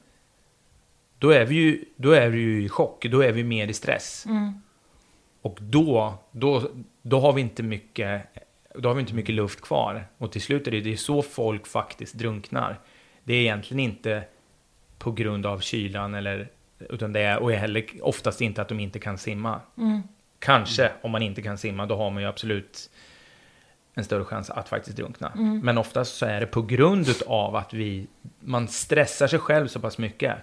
Då 1.18 1.30
är 1.30 1.44
vi 1.44 1.54
ju, 1.54 1.84
då 1.96 2.10
är 2.10 2.28
vi 2.28 2.38
ju 2.38 2.62
i 2.62 2.68
chock, 2.68 3.06
då 3.10 3.20
är 3.20 3.32
vi 3.32 3.44
mer 3.44 3.68
i 3.68 3.72
stress. 3.72 4.26
Och 5.42 5.58
då, 5.60 6.14
då, 6.32 6.62
då 7.02 7.20
har 7.20 7.32
vi 7.32 7.40
inte 7.40 7.62
mycket 7.62 8.22
då 8.74 8.88
har 8.88 8.94
vi 8.94 9.00
inte 9.00 9.14
mycket 9.14 9.34
luft 9.34 9.60
kvar. 9.60 10.06
Och 10.18 10.32
till 10.32 10.42
slut 10.42 10.66
är 10.66 10.70
det, 10.70 10.80
det 10.80 10.92
är 10.92 10.96
så 10.96 11.22
folk 11.22 11.66
faktiskt 11.66 12.14
drunknar. 12.14 12.78
Det 13.24 13.34
är 13.34 13.40
egentligen 13.40 13.80
inte 13.80 14.24
på 14.98 15.12
grund 15.12 15.46
av 15.46 15.58
kylan 15.58 16.14
eller 16.14 16.48
utan 16.78 17.12
det 17.12 17.20
är, 17.20 17.38
och 17.38 17.52
är 17.52 17.56
heller 17.56 17.84
oftast 18.02 18.40
inte 18.40 18.62
att 18.62 18.68
de 18.68 18.80
inte 18.80 18.98
kan 18.98 19.18
simma. 19.18 19.60
Kanske 20.38 20.92
om 21.02 21.10
man 21.10 21.22
inte 21.22 21.42
kan 21.42 21.58
simma, 21.58 21.86
då 21.86 21.96
har 21.96 22.10
man 22.10 22.22
ju 22.22 22.28
absolut 22.28 22.90
en 24.00 24.04
större 24.04 24.24
chans 24.24 24.50
att 24.50 24.68
faktiskt 24.68 24.96
drunkna. 24.96 25.32
Men 25.62 25.78
oftast 25.78 26.16
så 26.16 26.26
är 26.26 26.40
det 26.40 26.46
på 26.46 26.62
grund 26.62 27.06
av 27.26 27.56
att 27.56 27.74
vi, 27.74 28.06
man 28.40 28.68
stressar 28.68 29.26
sig 29.26 29.38
själv 29.38 29.68
så 29.68 29.80
pass 29.80 29.98
mycket. 29.98 30.34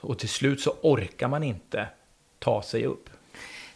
Och 0.00 0.18
till 0.18 0.28
slut 0.28 0.60
så 0.60 0.74
orkar 0.82 1.28
man 1.28 1.42
inte 1.42 1.88
ta 2.38 2.62
sig 2.62 2.86
upp. 2.86 3.10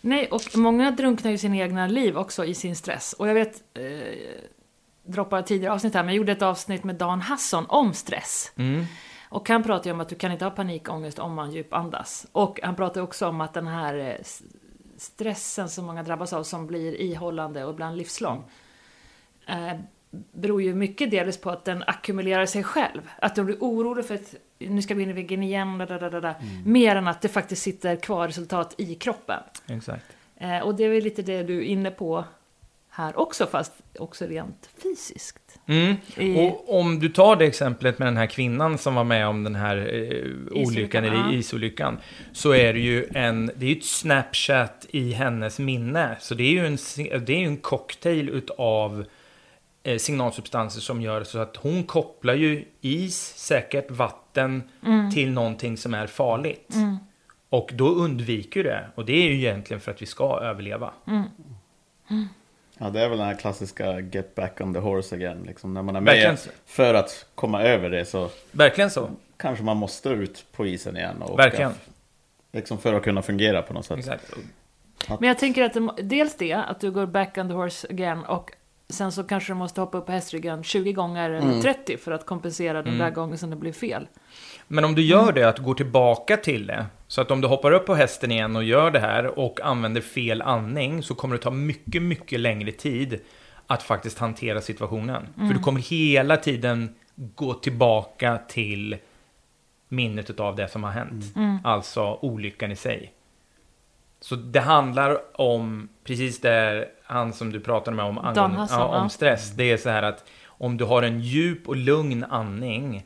Nej, 0.00 0.28
och 0.30 0.42
många 0.54 0.90
drunknar 0.90 1.30
ju 1.30 1.38
sina 1.38 1.56
egna 1.56 1.87
liv 1.87 2.18
också 2.18 2.44
i 2.44 2.54
sin 2.54 2.76
stress. 2.76 3.12
Och 3.12 3.28
jag 3.28 3.34
vet, 3.34 3.62
eh, 3.74 3.82
droppade 5.04 5.42
tidigare 5.42 5.74
avsnitt 5.74 5.94
här, 5.94 6.02
men 6.02 6.08
jag 6.08 6.16
gjorde 6.16 6.32
ett 6.32 6.42
avsnitt 6.42 6.84
med 6.84 6.96
Dan 6.96 7.20
Hasson 7.20 7.66
om 7.68 7.94
stress. 7.94 8.52
Och 9.28 9.48
han 9.48 9.62
pratar 9.62 9.87
ju 9.87 9.92
om 9.92 10.00
att 10.00 10.08
du 10.08 10.14
kan 10.14 10.32
inte 10.32 10.44
ha 10.44 10.50
panikångest 10.50 11.18
om 11.18 11.34
man 11.34 11.52
djupandas. 11.52 12.26
Och 12.32 12.61
han 12.62 12.76
pratar 12.76 13.00
också 13.00 13.28
om 13.28 13.40
att 13.40 13.54
den 13.54 13.66
här 13.66 13.94
eh, 13.94 14.24
stressen 14.96 15.68
som 15.68 15.87
många 15.87 16.02
drabbas 16.02 16.32
av, 16.32 16.42
som 16.42 16.66
blir 16.66 17.00
ihållande 17.00 17.64
och 17.64 17.72
ibland 17.72 17.96
livslång, 17.96 18.44
eh, 19.48 19.72
beror 20.32 20.62
ju 20.62 20.74
mycket 20.74 21.11
delvis 21.11 21.40
på 21.40 21.50
att 21.50 21.64
den 21.64 21.84
ackumulerar 21.87 22.46
sig 22.46 22.64
själv. 22.64 23.00
Att 23.18 23.34
du 23.34 23.44
blir 23.44 23.56
orolig 23.61 24.04
för 24.04 24.14
att 24.14 24.34
nu 24.58 24.82
ska 24.82 24.94
vi 24.94 25.02
in 25.02 25.11
i 25.11 25.12
väggen 25.12 25.42
igen, 25.42 25.78
da, 25.78 25.87
da, 25.87 25.98
da, 25.98 26.11
da, 26.11 26.20
da. 26.20 26.34
mer 26.64 26.96
än 26.96 27.08
att 27.08 27.20
det 27.20 27.28
faktiskt 27.28 27.62
sitter 27.62 27.96
kvar 27.96 28.26
resultat 28.26 28.74
i 28.78 28.94
kroppen. 28.94 29.40
Exakt. 29.66 30.04
Eh, 30.37 30.58
och 30.58 30.74
det 30.74 30.84
är 30.84 30.88
väl 30.88 31.04
lite 31.04 31.22
det 31.22 31.42
du 31.42 31.58
är 31.58 31.62
inne 31.62 31.90
på 31.90 32.24
här 32.90 33.18
också, 33.18 33.46
fast 33.46 33.72
också 33.98 34.26
rent 34.26 34.68
fysiskt. 34.82 35.58
Mm. 35.66 35.96
I- 36.16 36.48
Och 36.48 36.78
om 36.80 36.98
du 37.00 37.08
tar 37.08 37.37
det 37.37 37.44
exemplet 37.44 37.98
med 37.98 38.08
den 38.08 38.16
här 38.16 38.26
kvinnan 38.26 38.78
som 38.78 38.94
var 38.94 39.04
med 39.04 39.28
om 39.28 39.44
den 39.44 39.54
här 39.54 39.76
eh, 39.76 40.62
olyckan, 40.62 41.04
eller 41.04 41.32
isolyckan, 41.34 41.98
så 42.32 42.52
är 42.52 42.72
det 42.72 42.80
ju 42.80 43.06
en, 43.14 43.50
det 43.56 43.66
är 43.66 43.76
ett 43.76 43.84
snapchat 43.84 44.87
i 44.90 45.12
hennes 45.12 45.58
minne. 45.58 46.16
Så 46.20 46.34
det 46.34 46.42
är 46.42 46.50
ju 46.50 46.66
en, 46.66 46.78
det 47.24 47.32
är 47.32 47.38
ju 47.40 47.46
en 47.46 47.56
cocktail 47.56 48.28
utav 48.28 49.04
signalsubstanser 49.98 50.81
som 50.81 51.03
gör 51.03 51.24
så 51.24 51.38
att 51.38 51.57
hon 51.57 51.85
kopplar 51.85 52.35
ju 52.35 52.64
is, 52.81 53.35
säkert 53.37 53.90
vatten, 53.90 54.62
till 55.14 55.33
någonting 55.33 55.77
som 55.77 55.94
är 55.94 56.07
farligt. 56.07 56.74
Och 57.48 57.70
då 57.74 57.88
undviker 57.88 58.64
det. 58.64 58.87
Och 58.94 59.05
det 59.05 59.12
är 59.12 59.22
ju 59.31 59.35
egentligen 59.35 59.81
för 59.81 59.90
att 59.90 60.03
vi 60.03 60.07
ska 60.07 60.40
överleva. 60.42 60.92
Ja, 62.79 62.90
det 62.90 63.01
är 63.01 63.09
väl 63.09 63.18
den 63.18 63.27
här 63.27 63.35
klassiska 63.35 64.01
get 64.01 64.35
back 64.35 64.61
on 64.61 64.74
the 64.74 64.81
horse 64.81 65.14
again. 65.14 65.42
Liksom, 65.46 65.74
när 65.74 65.83
man 65.83 65.96
är 65.96 66.01
med 66.01 66.38
för 66.66 66.94
att 66.94 67.27
komma 67.35 67.62
över 67.62 67.90
det 67.90 68.05
så 68.05 68.31
Verkligen 68.53 68.90
så. 68.90 69.11
kanske 69.37 69.64
man 69.64 69.77
måste 69.77 70.09
ut 70.09 70.44
på 70.53 70.66
isen 70.66 70.96
igen. 70.96 71.22
Och 71.22 71.38
Verkligen. 71.38 71.70
åka, 71.70 71.79
liksom 72.53 72.79
för 72.79 72.94
att 72.94 73.03
kunna 73.03 73.22
fungera 73.22 73.62
på 73.62 73.74
något 73.74 73.87
sätt. 73.87 73.98
Exakt. 73.98 74.35
Men 75.09 75.29
jag 75.29 75.38
tänker 75.38 75.62
att 75.62 75.98
dels 76.03 76.37
det, 76.37 76.53
att 76.53 76.81
du 76.81 76.90
går 76.90 77.07
back 77.07 77.38
on 77.38 77.48
the 77.48 77.55
horse 77.55 77.87
again 77.90 78.24
och 78.24 78.51
sen 78.92 79.12
så 79.12 79.24
kanske 79.24 79.53
du 79.53 79.57
måste 79.57 79.81
hoppa 79.81 79.98
upp 79.98 80.07
på 80.07 80.12
hästryggen 80.12 80.62
20 80.64 80.92
gånger 80.92 81.31
eller 81.31 81.62
30 81.62 81.96
för 81.96 82.12
att 82.12 82.27
kompensera 82.27 82.83
den 82.83 82.98
där 82.98 83.11
gången 83.11 83.38
som 83.38 83.51
det 83.51 83.57
blir 83.57 83.72
fel. 83.72 84.09
Men 84.68 84.85
om 84.85 84.94
du 84.94 85.03
gör 85.03 85.33
det, 85.33 85.48
att 85.48 85.57
du 85.57 85.62
går 85.62 85.74
tillbaka 85.74 86.37
till 86.37 86.66
det. 86.66 86.87
Så 87.07 87.20
att 87.20 87.31
om 87.31 87.40
du 87.40 87.48
hoppar 87.48 87.72
upp 87.72 87.87
på 87.87 87.94
hästen 87.94 88.31
igen 88.31 88.57
och 88.57 88.64
gör 88.64 88.90
det 88.90 89.01
här 89.01 89.38
och 89.38 89.61
använder 89.61 90.01
fel 90.01 90.42
andning 90.42 91.03
så 91.03 91.14
kommer 91.14 91.37
det 91.37 91.42
ta 91.42 91.51
mycket, 91.51 92.03
mycket 92.03 92.40
längre 92.40 92.72
tid 92.72 93.20
att 93.66 93.83
faktiskt 93.83 94.18
hantera 94.18 94.61
situationen. 94.61 95.27
För 95.37 95.55
du 95.55 95.61
kommer 95.61 95.81
hela 95.81 96.37
tiden 96.37 96.94
gå 97.14 97.55
tillbaka 97.55 98.38
till 98.48 98.96
minnet 99.88 100.40
av 100.40 100.57
det 100.57 100.68
som 100.68 100.85
har 100.85 100.90
hänt. 100.90 101.24
Alltså 101.64 102.18
olyckan 102.22 102.72
i 102.72 102.77
sig. 102.77 103.12
Så 104.20 104.37
det 104.37 104.61
handlar 104.61 105.40
om 105.40 105.88
precis 106.05 106.40
det 106.40 106.88
han 107.09 107.33
som 107.33 107.53
du 107.53 107.61
pratade 107.61 107.97
med 107.97 108.05
om 108.05 108.18
angående, 108.18 108.59
Hassan, 108.59 108.81
ja, 108.81 108.87
om 108.87 109.03
ja. 109.03 109.09
stress. 109.09 109.51
Det 109.51 109.71
är 109.71 109.77
så 109.77 109.88
här 109.88 110.03
att 110.03 110.25
om 110.47 110.77
du 110.77 110.85
har 110.85 111.03
en 111.03 111.21
djup 111.21 111.68
och 111.68 111.77
lugn 111.77 112.25
andning 112.25 113.05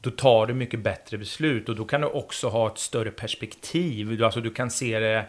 då 0.00 0.10
tar 0.10 0.46
du 0.46 0.54
mycket 0.54 0.80
bättre 0.80 1.18
beslut 1.18 1.68
och 1.68 1.76
då 1.76 1.84
kan 1.84 2.00
du 2.00 2.06
också 2.06 2.48
ha 2.48 2.66
ett 2.66 2.78
större 2.78 3.10
perspektiv. 3.10 4.16
Du, 4.16 4.24
alltså 4.24 4.40
du 4.40 4.50
kan 4.50 4.70
se 4.70 4.98
det 4.98 5.26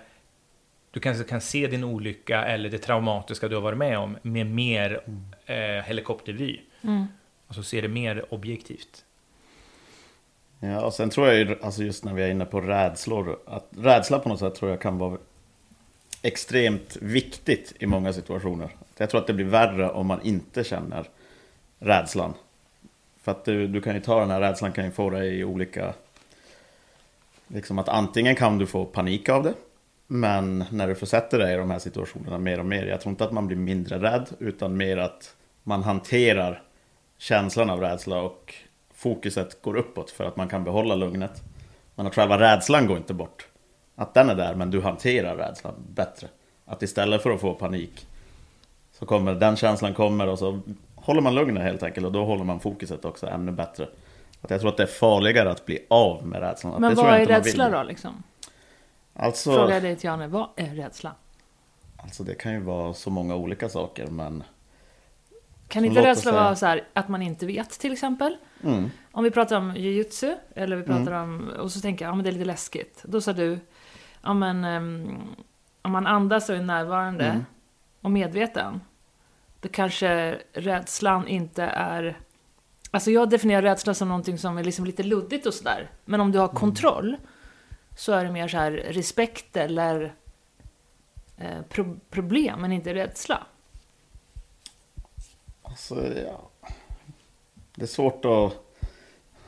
du 0.91 0.99
kanske 0.99 1.23
kan 1.23 1.41
se 1.41 1.67
din 1.67 1.84
olycka 1.84 2.45
eller 2.45 2.69
det 2.69 2.78
traumatiska 2.78 3.47
du 3.47 3.56
har 3.56 3.62
varit 3.62 3.78
med 3.78 3.99
om 3.99 4.17
med 4.21 4.45
mer 4.45 5.01
eh, 5.45 5.58
helikoptervy. 5.58 6.60
Alltså 7.47 7.63
se 7.63 7.82
det 7.82 7.88
mer 7.88 8.34
objektivt. 8.34 9.06
Ja, 10.60 10.86
och 10.86 10.93
sen 10.93 11.10
tror 11.10 11.28
jag 11.28 11.38
ju, 11.38 11.58
alltså 11.62 11.84
just 11.84 12.06
när 12.06 12.13
vi 12.13 12.23
är 12.23 12.28
inne 12.28 12.45
på 12.45 12.62
rädslor, 12.62 13.39
att 13.45 13.67
rädsla 13.78 14.19
på 14.19 14.30
något 14.30 14.39
sätt 14.39 14.56
tror 14.56 14.71
jag 14.71 14.82
kan 14.82 14.97
vara 14.97 15.17
extremt 16.25 16.97
viktigt 17.01 17.73
i 17.79 17.85
många 17.85 18.13
situationer. 18.13 18.69
Jag 18.97 19.09
tror 19.09 19.21
att 19.21 19.27
det 19.27 19.33
blir 19.33 19.45
värre 19.45 19.89
om 19.89 20.07
man 20.07 20.21
inte 20.21 20.63
känner 20.63 21.09
rädslan. 21.79 22.33
För 23.21 23.31
att 23.31 23.45
du, 23.45 23.67
du 23.67 23.81
kan 23.81 23.95
ju 23.95 24.01
ta 24.01 24.19
den 24.19 24.31
här 24.31 24.39
rädslan 24.39 24.71
kan 24.71 24.85
ju 24.85 24.91
få 24.91 25.09
dig 25.09 25.39
i 25.39 25.43
olika... 25.43 25.93
Liksom 27.47 27.79
att 27.79 27.89
antingen 27.89 28.35
kan 28.35 28.57
du 28.57 28.67
få 28.67 28.85
panik 28.85 29.29
av 29.29 29.43
det, 29.43 29.53
men 30.07 30.65
när 30.71 30.88
du 30.88 30.95
försätter 30.95 31.39
dig 31.39 31.53
i 31.53 31.57
de 31.57 31.71
här 31.71 31.79
situationerna 31.79 32.38
mer 32.38 32.59
och 32.59 32.65
mer, 32.65 32.85
jag 32.85 33.01
tror 33.01 33.09
inte 33.09 33.23
att 33.23 33.31
man 33.31 33.47
blir 33.47 33.57
mindre 33.57 34.01
rädd, 34.01 34.29
utan 34.39 34.77
mer 34.77 34.97
att 34.97 35.35
man 35.63 35.83
hanterar 35.83 36.63
känslan 37.17 37.69
av 37.69 37.81
rädsla 37.81 38.21
och 38.21 38.53
fokuset 38.93 39.61
går 39.61 39.75
uppåt 39.75 40.11
för 40.11 40.23
att 40.23 40.35
man 40.35 40.47
kan 40.47 40.63
behålla 40.63 40.95
lugnet. 40.95 41.43
Men 41.95 42.07
att 42.07 42.15
själva 42.15 42.39
rädslan 42.39 42.88
går 42.88 42.97
inte 42.97 43.13
bort. 43.13 43.47
Att 43.95 44.13
den 44.13 44.29
är 44.29 44.36
där, 44.36 44.55
men 44.55 44.71
du 44.71 44.81
hanterar 44.81 45.36
rädslan 45.36 45.73
bättre. 45.89 46.27
Att 46.65 46.84
istället 46.84 47.23
för 47.23 47.31
att 47.31 47.41
få 47.41 47.53
panik 47.53 48.08
så 48.91 49.05
kommer 49.05 49.36
den 49.36 49.55
känslan 49.55 49.93
kommer 49.93 50.27
och 50.27 50.39
så 50.39 50.60
håller 50.95 51.21
man 51.21 51.36
lugnet 51.36 51.63
helt 51.63 51.84
enkelt 51.84 52.05
och 52.05 52.12
då 52.12 52.25
håller 52.25 52.43
man 52.43 52.60
fokuset 52.60 53.05
också 53.05 53.27
ännu 53.27 53.51
bättre. 53.51 53.89
Att 54.41 54.49
jag 54.49 54.60
tror 54.60 54.69
att 54.71 54.77
det 54.77 54.84
är 54.84 54.88
farligare 54.88 55.51
att 55.51 55.65
bli 55.65 55.86
av 55.89 56.27
med 56.27 56.39
rädslan. 56.41 56.73
Att 56.73 56.79
Men 56.79 56.95
vad 56.95 57.13
är 57.13 57.25
rädsla 57.25 57.69
då 57.69 57.84
liksom? 57.84 58.23
Alltså, 59.13 59.51
Frågar 59.53 59.73
jag 59.73 59.84
dig 59.84 59.95
Tiane, 59.95 60.27
vad 60.27 60.49
är 60.55 60.75
rädsla? 60.75 61.12
alltså 61.97 62.23
det 62.23 62.36
kan 62.36 62.53
ju 62.53 62.60
vara 62.60 62.93
så 62.93 63.10
många 63.10 63.36
olika 63.36 63.69
saker 63.69 64.08
men 64.08 64.43
Kan 65.67 65.86
inte 65.86 66.01
rädsla 66.03 66.31
säga- 66.31 66.43
vara 66.43 66.55
så 66.55 66.65
här 66.65 66.84
att 66.93 67.08
man 67.08 67.21
inte 67.21 67.45
vet 67.45 67.69
till 67.69 67.91
exempel? 67.93 68.38
mm, 68.63 68.89
Om 69.12 69.23
vi 69.23 69.31
pratar 69.31 69.58
om 69.58 69.75
jujutsu, 69.75 70.36
eller 70.55 70.75
vi 70.75 70.84
pratar 70.84 71.12
om, 71.12 71.49
och 71.60 71.71
så 71.71 71.79
tänker 71.81 72.05
jag, 72.05 72.12
ja 72.12 72.15
men 72.15 72.23
det 72.23 72.29
är 72.29 72.31
lite 72.31 72.45
läskigt. 72.45 73.03
Då 73.03 73.21
sa 73.21 73.34
du, 73.34 73.60
ja 74.25 74.33
men 74.33 74.63
ehm, 74.63 75.17
om 75.81 75.91
man 75.91 76.07
andas 76.07 76.49
och 76.49 76.55
är 76.55 76.61
närvarande 76.61 77.25
Mm. 77.25 77.45
och 78.01 78.11
medveten, 78.11 78.81
då 79.59 79.69
kanske 79.69 80.39
rädslan 80.53 81.27
inte 81.27 81.63
är... 81.63 82.17
Alltså 82.91 83.11
jag 83.11 83.29
definierar 83.29 83.61
rädsla 83.61 83.93
som 83.93 84.07
någonting 84.07 84.38
som 84.38 84.57
är 84.57 84.63
liksom 84.63 84.85
lite 84.85 85.03
luddigt 85.03 85.45
och 85.45 85.53
sådär. 85.53 85.89
Men 86.05 86.21
om 86.21 86.31
du 86.31 86.39
har 86.39 86.47
kontroll, 86.47 87.17
så 87.97 88.11
är 88.11 88.25
det 88.25 88.31
mer 88.31 88.47
så 88.47 88.57
här 88.57 88.71
respekt 88.71 89.57
eller 89.57 90.13
eh, 91.38 91.61
pro- 91.69 91.99
problem, 92.09 92.61
men 92.61 92.71
inte 92.71 92.93
rädsla. 92.93 93.43
alltså, 95.61 96.13
ja. 96.13 96.49
Det 97.75 97.81
är 97.81 97.88
svårt 97.88 98.25
att 98.25 98.64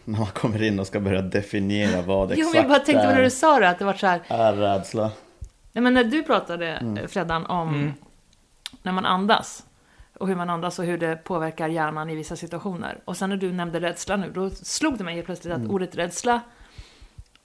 när 0.11 0.19
man 0.19 0.27
kommer 0.27 0.63
in 0.63 0.79
och 0.79 0.87
ska 0.87 0.99
börja 0.99 1.21
definiera 1.21 2.01
vad 2.01 2.29
Jo, 2.35 2.35
exakt 2.37 2.53
men 2.53 2.61
jag 2.61 2.69
bara 2.69 2.79
tänkte 2.79 3.03
på 3.07 3.11
när 3.11 3.19
är, 3.19 3.23
du 3.23 3.29
sa 3.29 3.59
det, 3.59 3.69
att 3.69 3.79
det 3.79 3.85
var 3.85 3.93
så 3.93 4.07
här, 4.07 4.21
är 4.27 4.53
rädsla. 4.53 5.11
Nej, 5.71 5.81
men 5.81 5.93
när 5.93 6.03
du 6.03 6.23
pratade, 6.23 6.67
Mm. 6.67 6.97
eh, 6.97 7.07
Freddan, 7.07 7.45
om 7.45 7.93
när 8.81 8.91
man 8.91 9.05
andas 9.05 9.63
och 10.19 10.27
hur 10.27 10.35
man 10.35 10.49
andas 10.49 10.79
och 10.79 10.85
hur 10.85 10.97
det 10.97 11.15
påverkar 11.15 11.67
hjärnan 11.69 12.09
i 12.09 12.15
vissa 12.15 12.35
situationer. 12.35 12.99
Och 13.05 13.17
sen 13.17 13.29
när 13.29 13.37
du 13.37 13.53
nämnde 13.53 13.79
rädsla 13.79 14.15
nu, 14.15 14.31
då 14.31 14.49
slog 14.49 14.97
det 14.97 15.03
mig 15.03 15.15
helt 15.15 15.25
plötsligt 15.25 15.53
Mm. 15.53 15.65
att 15.67 15.71
ordet 15.73 15.95
rädsla 15.95 16.41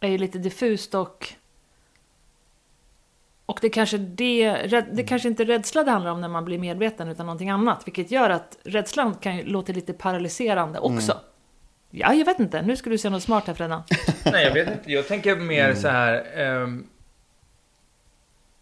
är 0.00 0.08
ju 0.08 0.18
lite 0.18 0.38
diffust 0.38 0.94
och 0.94 1.32
Och 3.46 3.58
det 3.62 3.68
kanske, 3.68 3.98
det, 3.98 4.52
det 4.92 5.02
kanske 5.04 5.28
inte 5.28 5.42
är 5.42 5.46
rädsla 5.46 5.84
det 5.84 5.90
handlar 5.90 6.10
om 6.10 6.20
när 6.20 6.28
man 6.28 6.44
blir 6.44 6.58
medveten, 6.58 7.08
utan 7.08 7.26
någonting 7.26 7.50
annat. 7.50 7.86
Vilket 7.86 8.10
gör 8.10 8.30
att 8.30 8.58
rädslan 8.64 9.14
kan 9.14 9.36
ju 9.36 9.44
låta 9.44 9.72
lite 9.72 9.92
paralyserande 9.92 10.78
också. 10.78 11.20
Ja, 11.94 12.14
jag 12.14 12.24
vet 12.24 12.38
inte. 12.40 12.62
Nu 12.62 12.76
ska 12.76 12.90
du 12.90 12.98
säga 12.98 13.10
något 13.10 13.22
smart 13.22 13.46
här, 13.46 13.54
Freddan. 13.54 13.82
Nej, 14.32 14.44
jag 14.44 14.52
vet 14.54 14.68
inte. 14.70 14.92
Jag 14.92 15.08
tänker 15.08 15.36
mer 15.36 15.74
så 15.74 15.88
här. 15.88 16.24
ehm, 16.34 16.86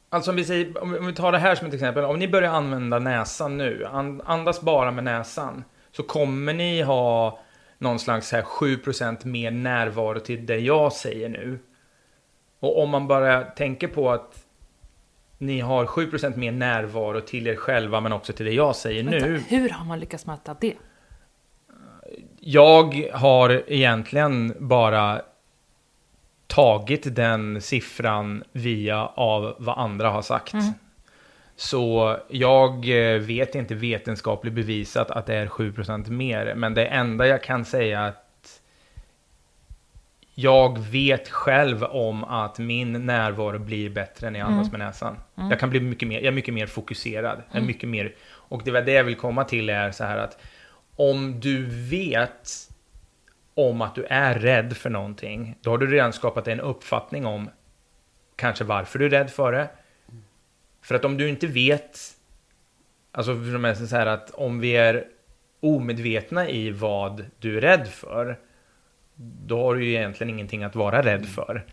alltså 0.09 0.31
om 0.31 0.37
vi, 0.37 0.45
säger, 0.45 0.83
om 0.83 1.07
vi- 1.07 1.13
tar 1.15 1.33
det 1.33 1.39
här 1.39 1.55
som 1.55 1.67
ett 1.67 1.75
exempel. 1.75 2.05
Om 2.05 2.19
ni 2.19 2.29
börjar 2.29 2.53
använda 2.53 2.99
näsan 2.99 3.57
nu, 3.57 3.87
an, 3.93 4.23
andas 4.25 4.61
bara 4.61 4.91
med 4.91 5.05
näsan, 5.05 5.65
så 5.93 6.03
kommer 6.03 6.55
ni 6.55 6.83
ha 6.83 7.39
någon 7.79 7.99
slags 7.99 8.33
här 8.33 8.43
7% 8.43 9.27
mer 9.27 9.51
närvaro 9.51 10.21
till 10.21 10.47
det 10.47 10.59
jag 10.59 10.93
säger 10.93 11.29
nu. 11.29 11.59
Och 12.61 12.83
om 12.83 12.91
man 12.91 13.07
bara 13.09 13.43
tänker 13.43 13.89
på 13.89 14.11
att 14.11 14.47
ni 15.39 15.61
har 15.61 15.87
7% 15.87 16.37
mer 16.37 16.53
närvaro 16.53 17.21
till 17.21 17.47
er 17.47 17.57
själva, 17.57 18.01
men 18.01 18.13
också 18.13 18.33
till 18.33 18.47
det 18.47 18.53
jag 18.53 18.77
säger 18.77 19.03
nu. 19.03 19.21
Vänta, 19.21 19.45
hur 19.49 19.69
har 19.71 19.85
man 19.85 20.01
lyckats 20.01 20.27
mäta 20.27 20.57
det? 20.61 20.75
Jag 22.41 23.11
har 23.13 23.63
egentligen 23.67 24.55
bara 24.59 25.23
tagit 26.47 27.17
den 27.17 27.61
siffran 27.61 28.45
via 28.53 29.07
av 29.07 29.57
vad 29.59 29.79
andra 29.79 30.11
har 30.11 30.23
sagt. 30.23 30.55
Så 31.57 32.17
jag 32.29 32.89
eh, 32.89 33.21
vet 33.21 33.55
inte 33.55 33.75
vetenskapligt 33.75 34.55
bevisat 34.55 35.11
att 35.11 35.27
det 35.27 35.35
är 35.35 35.47
7% 35.47 36.11
mer. 36.11 36.55
Men 36.55 36.75
det 36.75 36.87
enda 36.87 37.27
jag 37.27 37.43
kan 37.43 37.65
säga 37.65 38.05
att 38.05 38.61
jag 40.35 40.79
vet 40.79 41.29
själv 41.29 41.85
om 41.85 42.25
att 42.25 42.59
min 42.59 43.07
närvaro 43.07 43.59
blir 43.59 43.91
bättre 43.91 44.31
när 44.31 44.39
jag 44.39 44.49
andas 44.49 44.71
med 44.71 44.81
näsan. 44.81 45.17
Jag 45.35 45.61
kan 45.61 45.71
bli 45.71 45.81
mycket 45.81 46.09
mer, 46.09 46.17
jag 46.17 46.27
är 46.27 46.33
mycket 46.33 46.55
mer 46.55 46.67
fokuserad. 46.67 47.43
Är 47.51 47.61
mycket 47.61 47.89
mer, 47.89 48.15
och 48.31 48.63
det 48.65 48.71
var 48.71 48.83
det 48.83 48.93
jag 48.93 49.05
vill 49.05 49.17
komma 49.17 49.45
till 49.45 49.69
är 49.69 49.91
så 49.91 50.05
här 50.05 50.19
att 50.19 50.39
om 51.01 51.41
du 51.41 51.67
vet 51.67 52.69
om 53.55 53.83
att 53.83 53.95
du 53.95 54.05
är 54.05 54.35
rädd 54.35 54.77
för 54.77 54.91
någonting, 54.91 55.57
då 55.61 55.71
har 55.71 55.79
du 55.79 55.87
redan 55.87 56.13
skapat 56.13 56.49
en 56.49 56.61
uppfattning 56.61 57.27
om 57.27 57.51
kanske 58.37 58.65
varför 58.65 58.99
du 58.99 59.07
är 59.07 59.11
rädd 59.11 59.31
för 59.31 59.53
det. 59.53 59.69
För 60.83 60.95
att 60.95 61.05
om 61.05 61.17
du 61.17 61.29
inte 61.29 61.47
vet, 61.47 61.99
alltså 63.13 63.35
de 63.35 63.65
är 63.65 63.75
så 63.75 63.97
här 63.97 64.07
att 64.07 64.31
om 64.31 64.61
vi 64.61 64.77
är 64.77 65.05
omedvetna 65.61 66.49
i 66.49 66.71
vad 66.71 67.25
du 67.39 67.57
är 67.57 67.61
rädd 67.61 67.89
för, 67.89 68.39
då 69.47 69.63
har 69.63 69.75
du 69.75 69.85
ju 69.85 69.91
egentligen 69.91 70.31
ingenting 70.31 70.65
att 70.65 70.75
vara 70.75 71.03
rädd 71.03 71.27
för. 71.27 71.67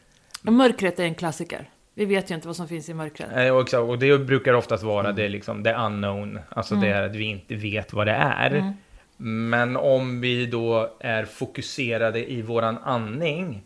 Och 0.45 0.53
mörkret 0.53 0.99
är 0.99 1.03
en 1.03 1.15
klassiker. 1.15 1.69
Vi 1.93 2.05
vet 2.05 2.31
ju 2.31 2.35
inte 2.35 2.47
vad 2.47 2.55
som 2.55 2.67
finns 2.67 2.89
i 2.89 2.93
mörkret. 2.93 3.51
Och, 3.53 3.61
exakt, 3.61 3.81
och 3.81 3.99
det 3.99 4.17
brukar 4.17 4.53
oftast 4.53 4.83
vara 4.83 5.11
det, 5.11 5.29
liksom, 5.29 5.63
det 5.63 5.73
unknown, 5.73 6.39
alltså 6.49 6.75
det 6.75 6.87
är 6.87 7.03
att 7.03 7.15
vi 7.15 7.23
inte 7.23 7.55
vet 7.55 7.93
vad 7.93 8.07
det 8.07 8.13
är. 8.13 8.73
Men 9.17 9.77
om 9.77 10.21
vi 10.21 10.45
då 10.45 10.97
är 10.99 11.25
fokuserade 11.25 12.31
i 12.31 12.41
våran 12.41 12.77
andning, 12.77 13.63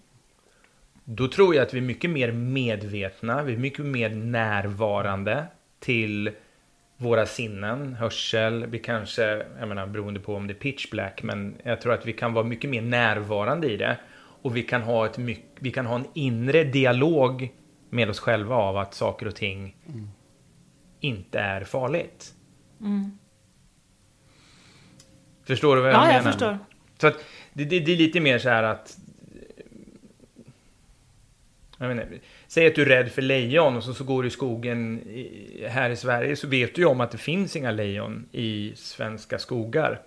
då 1.04 1.28
tror 1.28 1.56
jag 1.56 1.64
att 1.64 1.74
vi 1.74 1.78
är 1.78 1.82
mycket 1.82 2.10
mer 2.10 2.32
medvetna, 2.32 3.44
vi 3.44 3.54
är 3.54 3.58
mycket 3.58 3.86
mer 3.86 4.10
närvarande 4.10 5.46
till 5.80 6.32
våra 6.98 7.26
sinnen, 7.26 7.94
hörsel, 7.94 8.66
vi 8.66 8.80
kanske, 8.80 9.46
jag 9.60 9.68
menar 9.68 9.88
beroende 9.88 10.20
på 10.20 10.36
om 10.36 10.48
det 10.48 10.54
är 10.54 10.56
pitch 10.56 10.90
black, 10.92 11.24
men 11.24 11.56
jag 11.64 11.82
tror 11.82 11.94
att 11.94 12.06
vi 12.06 12.14
kan 12.14 12.34
vara 12.34 12.46
mycket 12.46 12.70
mer 12.70 12.82
närvarande 12.82 13.72
i 13.72 13.78
det. 13.78 13.98
Och 14.42 14.58
vi 14.58 14.64
kan 14.64 14.82
ha, 14.82 15.06
ett 15.06 15.18
myck, 15.18 15.46
vi 15.60 15.72
kan 15.72 15.86
ha 15.86 15.96
en 15.96 16.06
inre 16.14 16.64
dialog 16.64 17.52
med 17.90 18.10
oss 18.10 18.20
själva 18.20 18.56
av 18.56 18.78
att 18.78 18.94
saker 18.94 19.28
och 19.28 19.36
ting 19.36 19.76
inte 21.00 21.40
är 21.40 21.64
farligt. 21.64 22.34
Förstår 25.52 25.76
du 25.76 25.82
vad 25.82 25.92
jag 25.92 25.96
Ja, 25.96 26.00
menar? 26.02 26.14
jag 26.14 26.24
förstår. 26.24 26.58
Så 26.98 27.08
att 27.08 27.24
det, 27.54 27.66
det, 27.66 27.80
det 27.80 27.92
är 27.92 27.98
lite 27.98 28.20
mer 28.20 28.40
så 28.40 28.50
här 28.50 28.64
att... 28.64 28.98
Jag 31.78 31.92
inte, 31.92 32.08
säg 32.48 32.68
att 32.68 32.76
du 32.76 32.82
är 32.82 32.86
rädd 32.86 33.12
för 33.12 33.22
lejon 33.22 33.78
och 33.78 33.84
så, 33.84 33.94
så 33.94 34.04
går 34.04 34.24
du 34.24 34.28
i 34.28 34.32
skogen 34.32 35.00
i, 35.00 35.66
här 35.70 35.90
i 35.90 35.96
Sverige 35.96 36.36
så 36.36 36.48
vet 36.48 36.76
du 36.76 36.82
ju 36.82 36.88
om 36.88 37.02
att 37.02 37.12
det 37.12 37.18
finns 37.18 37.56
inga 37.56 37.72
lejon 37.72 38.26
i 38.32 38.74
svenska 38.76 39.40
skogar. 39.40 40.02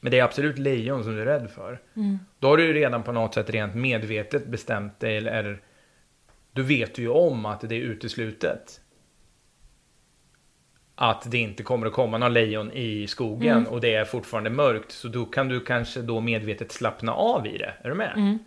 Men 0.00 0.10
det 0.10 0.18
är 0.18 0.24
absolut 0.24 0.58
lejon 0.58 1.04
som 1.04 1.14
du 1.14 1.22
är 1.22 1.26
rädd 1.26 1.50
för. 1.54 1.78
Då 2.38 2.48
har 2.48 2.56
du 2.56 2.64
ju 2.64 2.72
redan 2.72 3.02
på 3.02 3.12
något 3.12 3.34
sätt 3.34 3.50
rent 3.50 3.74
medvetet 3.74 4.46
bestämt 4.46 5.00
dig 5.00 5.16
eller, 5.16 5.60
då 6.52 6.62
vet 6.62 6.94
du 6.94 7.02
ju 7.02 7.08
om 7.08 7.46
att 7.46 7.60
det 7.60 7.74
är 7.74 7.80
uteslutet. 7.80 8.80
Att 10.96 11.30
det 11.30 11.38
inte 11.38 11.62
kommer 11.62 11.86
att 11.86 11.92
komma 11.92 12.18
några 12.18 12.28
lejon 12.28 12.72
i 12.72 13.06
skogen 13.06 13.66
och 13.66 13.80
det 13.80 13.94
är 13.94 14.04
fortfarande 14.04 14.50
mörkt. 14.50 14.92
Så 14.92 15.08
då 15.08 15.24
kan 15.24 15.48
du 15.48 15.60
kanske 15.60 16.02
då 16.02 16.20
medvetet 16.20 16.72
slappna 16.72 17.12
av 17.14 17.46
i 17.46 17.58
det. 17.58 17.74
Är 17.82 17.88
du 17.88 17.94
med? 17.94 18.38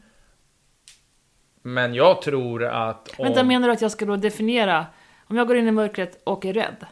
Men 1.61 1.93
jag 1.93 2.21
tror 2.21 2.65
att 2.65 3.19
om... 3.19 3.25
Vänta, 3.25 3.43
menar 3.43 3.67
du 3.67 3.73
att 3.73 3.81
jag 3.81 3.91
ska 3.91 4.05
då 4.05 4.15
definiera, 4.15 4.85
om 5.25 5.37
jag 5.37 5.47
går 5.47 5.57
in 5.57 5.67
i 5.67 5.71
mörkret 5.71 6.21
och 6.23 6.45
är 6.45 6.53
rädd, 6.53 6.85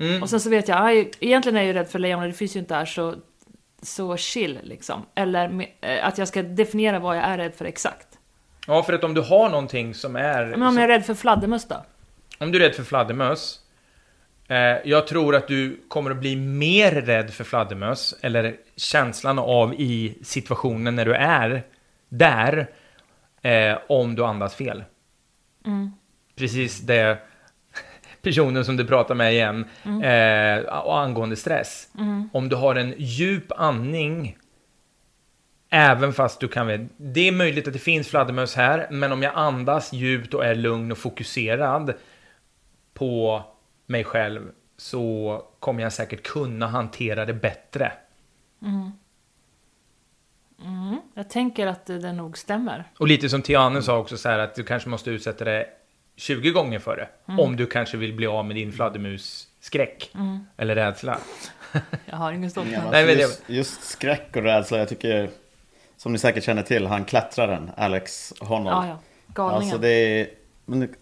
Mm. 0.00 0.22
och 0.22 0.30
sen 0.30 0.40
så 0.40 0.50
vet 0.50 0.68
jag, 0.68 0.86
aj, 0.86 1.10
egentligen 1.20 1.56
är 1.56 1.60
jag 1.60 1.66
ju 1.66 1.72
rädd 1.72 1.88
för 1.88 1.98
lejon, 1.98 2.20
och 2.22 2.26
det 2.28 2.32
finns 2.34 2.56
ju 2.56 2.60
inte 2.60 2.74
här, 2.74 2.84
så, 2.84 3.14
så 3.82 4.16
chill 4.16 4.58
liksom. 4.62 5.06
Eller 5.14 5.66
eh, 5.80 6.06
att 6.06 6.18
jag 6.18 6.28
ska 6.28 6.42
definiera 6.42 6.98
vad 6.98 7.16
jag 7.16 7.24
är 7.24 7.38
rädd 7.38 7.54
för 7.54 7.64
exakt. 7.64 8.06
Ja, 8.66 8.82
för 8.82 8.92
att 8.92 9.04
om 9.04 9.14
du 9.14 9.20
har 9.20 9.48
någonting 9.48 9.94
som 9.94 10.16
är... 10.16 10.46
Men 10.46 10.62
om 10.62 10.76
jag 10.76 10.84
är 10.84 10.88
rädd 10.88 11.06
för 11.06 11.14
fladdermöss 11.14 11.68
då? 11.68 11.84
Om 12.38 12.52
du 12.52 12.58
är 12.58 12.68
rädd 12.68 12.74
för 12.74 12.82
fladdermöss. 12.82 13.60
Eh, 14.48 14.76
jag 14.84 15.06
tror 15.06 15.36
att 15.36 15.48
du 15.48 15.80
kommer 15.88 16.10
att 16.10 16.16
bli 16.16 16.36
mer 16.36 16.92
rädd 16.92 17.30
för 17.30 17.44
fladdermöss. 17.44 18.14
Eller 18.20 18.56
känslan 18.76 19.38
av 19.38 19.74
i 19.74 20.18
situationen 20.22 20.96
när 20.96 21.04
du 21.04 21.14
är 21.14 21.62
där. 22.08 22.70
Eh, 23.42 23.78
om 23.88 24.14
du 24.14 24.24
andas 24.24 24.54
fel. 24.54 24.84
Precis 26.36 26.80
det 26.80 27.18
personen 28.22 28.64
som 28.64 28.76
du 28.76 28.86
pratar 28.86 29.14
med 29.14 29.32
igen. 29.32 29.64
Eh, 29.84 30.78
och 30.78 31.00
angående 31.00 31.36
stress. 31.36 31.88
Om 32.32 32.48
du 32.48 32.56
har 32.56 32.74
en 32.74 32.94
djup 32.98 33.52
andning. 33.56 34.36
Även 35.70 36.12
fast 36.12 36.40
du 36.40 36.48
kan 36.48 36.88
det 36.96 37.28
är 37.28 37.32
möjligt 37.32 37.66
att 37.66 37.72
det 37.72 37.78
finns 37.78 38.08
fladdermöss 38.08 38.56
här, 38.56 38.86
men 38.90 39.12
om 39.12 39.22
jag 39.22 39.32
andas 39.34 39.92
djupt 39.92 40.34
och 40.34 40.44
är 40.44 40.54
lugn 40.54 40.92
och 40.92 40.98
fokuserad 40.98 41.94
på 42.94 43.44
mig 43.88 44.04
själv 44.04 44.50
så 44.76 45.42
kommer 45.60 45.82
jag 45.82 45.92
säkert 45.92 46.22
kunna 46.22 46.66
hantera 46.66 47.24
det 47.24 47.34
bättre. 47.34 47.92
Jag 51.14 51.30
tänker 51.30 51.66
att 51.66 51.86
det, 51.86 51.98
det 51.98 52.12
nog 52.12 52.38
stämmer. 52.38 52.84
Och 52.98 53.08
lite 53.08 53.28
som 53.28 53.42
Tiane 53.42 53.82
sa 53.82 53.98
också 53.98 54.16
så 54.16 54.28
här 54.28 54.38
att 54.38 54.54
du 54.54 54.64
kanske 54.64 54.88
måste 54.88 55.10
utsätta 55.10 55.44
det 55.44 55.66
20 56.16 56.50
gånger 56.50 56.78
för 56.78 56.96
det. 56.96 57.08
Om 57.42 57.56
du 57.56 57.66
kanske 57.66 57.96
vill 57.96 58.14
bli 58.14 58.26
av 58.26 58.44
med 58.44 58.56
din 58.56 58.72
fladdermusskräck. 58.72 60.12
Eller 60.56 60.74
rädsla. 60.74 61.18
Jag 62.06 62.16
har 62.16 62.32
ingen 62.32 62.50
stopp. 62.50 62.64
Ja, 62.72 62.90
det- 62.90 63.12
just, 63.12 63.42
just 63.46 63.82
skräck 63.84 64.36
och 64.36 64.42
rädsla, 64.42 64.78
jag 64.78 64.88
tycker, 64.88 65.30
som 65.96 66.12
ni 66.12 66.18
säkert 66.18 66.44
känner 66.44 66.62
till, 66.62 66.86
han 66.86 67.04
klättraren, 67.04 67.70
Alex 67.76 68.32
Honnold. 68.40 68.76
Ja, 68.76 68.86
ja. 68.88 68.98
Galningen. 69.26 69.62
Alltså 69.62 69.78
det 69.78 69.88
är, 69.88 70.28
men 70.64 70.94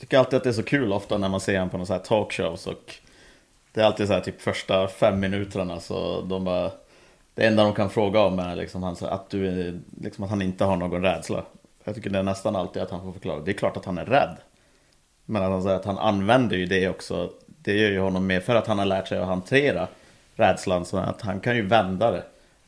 tycker 0.00 0.18
alltid 0.18 0.36
att 0.36 0.44
det 0.44 0.50
är 0.50 0.52
så 0.52 0.62
kul 0.62 0.92
ofta 0.92 1.18
när 1.18 1.28
man 1.28 1.40
ser 1.40 1.54
honom 1.54 1.70
på 1.70 1.76
någon 1.76 1.86
så 1.86 1.92
här 1.92 2.00
talkshows 2.00 2.66
och 2.66 2.94
det 3.72 3.80
är 3.80 3.84
alltid 3.84 4.06
så 4.06 4.12
här 4.12 4.20
typ 4.20 4.40
första 4.40 4.88
fem 4.88 5.20
minuterna 5.20 5.80
så 5.80 6.20
de 6.20 6.44
bara 6.44 6.70
Det 7.34 7.46
enda 7.46 7.62
de 7.64 7.74
kan 7.74 7.90
fråga 7.90 8.20
om 8.20 8.38
är 8.38 8.56
liksom 8.56 8.82
han, 8.82 8.96
att, 9.00 9.30
du 9.30 9.48
är, 9.48 9.80
liksom 10.00 10.24
att 10.24 10.30
han 10.30 10.42
inte 10.42 10.64
har 10.64 10.76
någon 10.76 11.02
rädsla. 11.02 11.44
Jag 11.84 11.94
tycker 11.94 12.10
det 12.10 12.18
är 12.18 12.22
nästan 12.22 12.56
alltid 12.56 12.82
att 12.82 12.90
han 12.90 13.02
får 13.02 13.12
förklara. 13.12 13.40
Det 13.40 13.50
är 13.50 13.58
klart 13.58 13.76
att 13.76 13.84
han 13.84 13.98
är 13.98 14.04
rädd. 14.04 14.36
Men 15.24 15.42
att 15.42 15.50
han 15.50 15.62
säger 15.62 15.76
att 15.76 15.84
han 15.84 15.98
använder 15.98 16.56
ju 16.56 16.66
det 16.66 16.88
också. 16.88 17.30
Det 17.46 17.72
gör 17.72 17.90
ju 17.90 17.98
honom 17.98 18.26
mer 18.26 18.40
för 18.40 18.54
att 18.54 18.66
han 18.66 18.78
har 18.78 18.86
lärt 18.86 19.08
sig 19.08 19.18
att 19.18 19.26
hantera 19.26 19.88
rädslan. 20.36 20.84
Så 20.84 20.96
att 20.96 21.22
han 21.22 21.40
kan 21.40 21.56
ju 21.56 21.66
vända 21.66 22.10
det. 22.10 22.22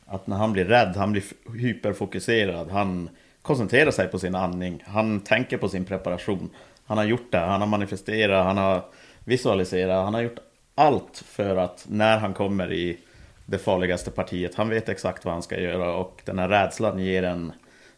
Att 0.05 0.27
när 0.27 0.37
han 0.37 0.53
blir 0.53 0.65
rädd, 0.65 0.95
han 0.95 1.11
blir 1.11 1.23
hyperfokuserad. 1.57 2.71
Han 2.71 3.09
koncentrerar 3.41 3.91
sig 3.91 4.07
på 4.07 4.19
sin 4.19 4.35
andning. 4.35 4.83
Han 4.87 5.19
tänker 5.19 5.57
på 5.57 5.69
sin 5.69 5.85
preparation. 5.85 6.49
Han 6.85 6.97
har 6.97 7.05
gjort 7.05 7.31
det, 7.31 7.37
han 7.37 7.61
har 7.61 7.67
manifesterat, 7.67 8.45
han 8.45 8.57
har 8.57 8.85
visualiserat. 9.23 10.03
Han 10.05 10.13
har 10.13 10.21
gjort 10.21 10.39
allt 10.75 11.23
för 11.25 11.55
att 11.55 11.85
när 11.89 12.17
han 12.17 12.33
kommer 12.33 12.73
i 12.73 12.97
det 13.45 13.57
farligaste 13.57 14.11
partiet, 14.11 14.55
han 14.55 14.69
vet 14.69 14.89
exakt 14.89 15.25
vad 15.25 15.33
han 15.33 15.43
ska 15.43 15.59
göra. 15.59 15.95
Och 15.95 16.21
den 16.25 16.39
här 16.39 16.49
rädslan 16.49 16.99
ger 16.99 17.23
en 17.23 17.51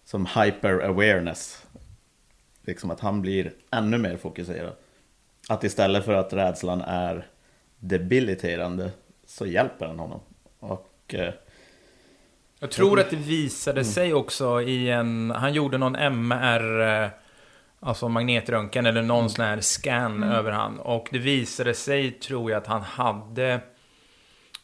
som 0.06 0.26
hyper 0.26 0.80
awareness. 0.80 1.66
Liksom 2.66 2.92
att 2.92 3.00
han 3.00 3.22
blir 3.22 3.52
ännu 3.72 3.98
mer 3.98 4.18
fokuserad. 4.18 4.74
Att 5.50 5.64
istället 5.64 6.06
för 6.06 6.14
att 6.14 6.34
rädslan 6.34 6.82
är 6.82 7.28
debiliterande 7.80 8.92
så 9.26 9.46
hjälper 9.46 9.88
den 9.88 10.00
honom. 10.00 10.20
Och 10.60 10.90
eh, 11.08 11.34
Jag 12.60 12.72
tror 12.72 13.00
att 13.00 13.10
det 13.10 13.16
visade 13.16 13.86
sig 13.86 14.14
också 14.14 14.62
i 14.62 14.90
en... 14.90 15.32
Han 15.32 15.54
gjorde 15.54 15.78
någon 15.78 15.96
MR... 15.96 17.10
alltså 17.84 18.10
magnetröntgen 18.10 18.86
eller 18.86 19.02
någon 19.02 19.30
sån 19.30 19.46
här 19.46 19.62
scan 19.62 20.24
över 20.24 20.52
han. 20.52 20.80
Och 20.80 21.08
det 21.12 21.20
visade 21.20 21.74
sig, 21.74 22.12
tror 22.12 22.52
jag, 22.52 22.58
att 22.58 22.68
han 22.68 22.82
hade... 22.82 23.60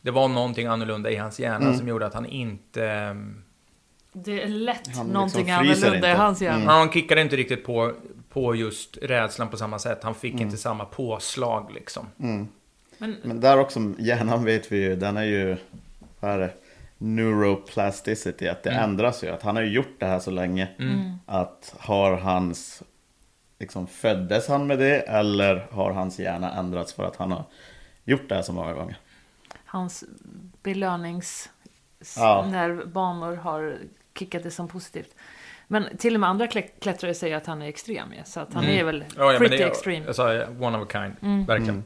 Det 0.01 0.11
var 0.11 0.27
någonting 0.27 0.67
annorlunda 0.67 1.11
i 1.11 1.15
hans 1.15 1.39
hjärna 1.39 1.73
som 1.73 1.87
gjorde 1.87 2.05
att 2.05 2.13
han 2.13 2.25
inte... 2.25 3.15
Det 4.13 4.43
är 4.43 4.47
lätt 4.47 4.87
liksom 4.87 5.07
någonting 5.07 5.51
annorlunda 5.51 5.93
i 5.93 5.95
inte. 5.95 6.07
hans 6.07 6.41
hjärna. 6.41 6.71
Han 6.71 6.91
kickade 6.91 7.21
inte 7.21 7.35
riktigt 7.35 7.65
på, 7.65 7.93
på 8.29 8.55
just 8.55 8.97
rädslan 9.01 9.49
på 9.49 9.57
samma 9.57 9.79
sätt. 9.79 10.03
Han 10.03 10.15
fick 10.15 10.33
inte 10.33 10.57
samma 10.57 10.85
påslag 10.85 11.71
liksom. 11.73 12.05
Men 12.97 13.17
Men 13.23 13.39
där 13.39 13.59
också, 13.59 13.93
hjärnan 13.97 14.45
vet 14.45 14.71
vi 14.71 14.77
ju, 14.77 14.95
den 14.95 15.17
är 15.17 15.23
ju, 15.23 15.57
vad 16.19 16.31
är 16.31 16.39
det? 16.39 16.53
Neuroplasticity, 16.97 18.47
att 18.47 18.63
det 18.63 18.69
ändras 18.69 19.23
ju. 19.23 19.29
Att 19.29 19.41
han 19.41 19.55
har 19.55 19.63
ju 19.63 19.71
gjort 19.71 19.95
det 19.99 20.05
här 20.05 20.19
så 20.19 20.31
länge. 20.31 20.67
Att 21.25 21.75
har 21.79 22.17
hans, 22.17 22.83
liksom 23.59 23.87
föddes 23.87 24.47
han 24.47 24.67
med 24.67 24.79
det 24.79 25.01
eller 25.01 25.67
har 25.71 25.91
hans 25.91 26.19
hjärna 26.19 26.53
ändrats 26.53 26.93
för 26.93 27.03
att 27.03 27.15
han 27.15 27.31
har 27.31 27.43
gjort 28.03 28.29
det 28.29 28.35
här 28.35 28.41
så 28.41 28.53
många 28.53 28.73
gånger? 28.73 28.97
hans 29.65 30.03
belönings... 30.63 31.49
Ja. 32.15 32.47
När 32.51 32.85
banor 32.85 33.35
har 33.35 33.77
kickat 34.19 34.43
det 34.43 34.51
som 34.51 34.67
positivt. 34.67 35.15
Men 35.67 35.97
till 35.97 36.13
och 36.13 36.19
med 36.19 36.29
andra 36.29 36.45
klä- 36.47 36.79
klättrare 36.79 37.13
säger 37.13 37.37
att 37.37 37.45
han 37.45 37.61
är 37.61 37.67
extrem. 37.67 38.07
Så 38.25 38.39
att 38.39 38.53
han 38.53 38.63
är 38.63 38.83
väl 38.83 39.05
Ja, 39.17 39.33
ja, 39.33 39.39
pretty 39.39 39.63
extreme. 39.63 40.13
Sa 40.13 40.45
one 40.59 40.77
of 40.77 40.87
a 40.87 40.87
kind, 40.91 41.47
verkligen. 41.47 41.83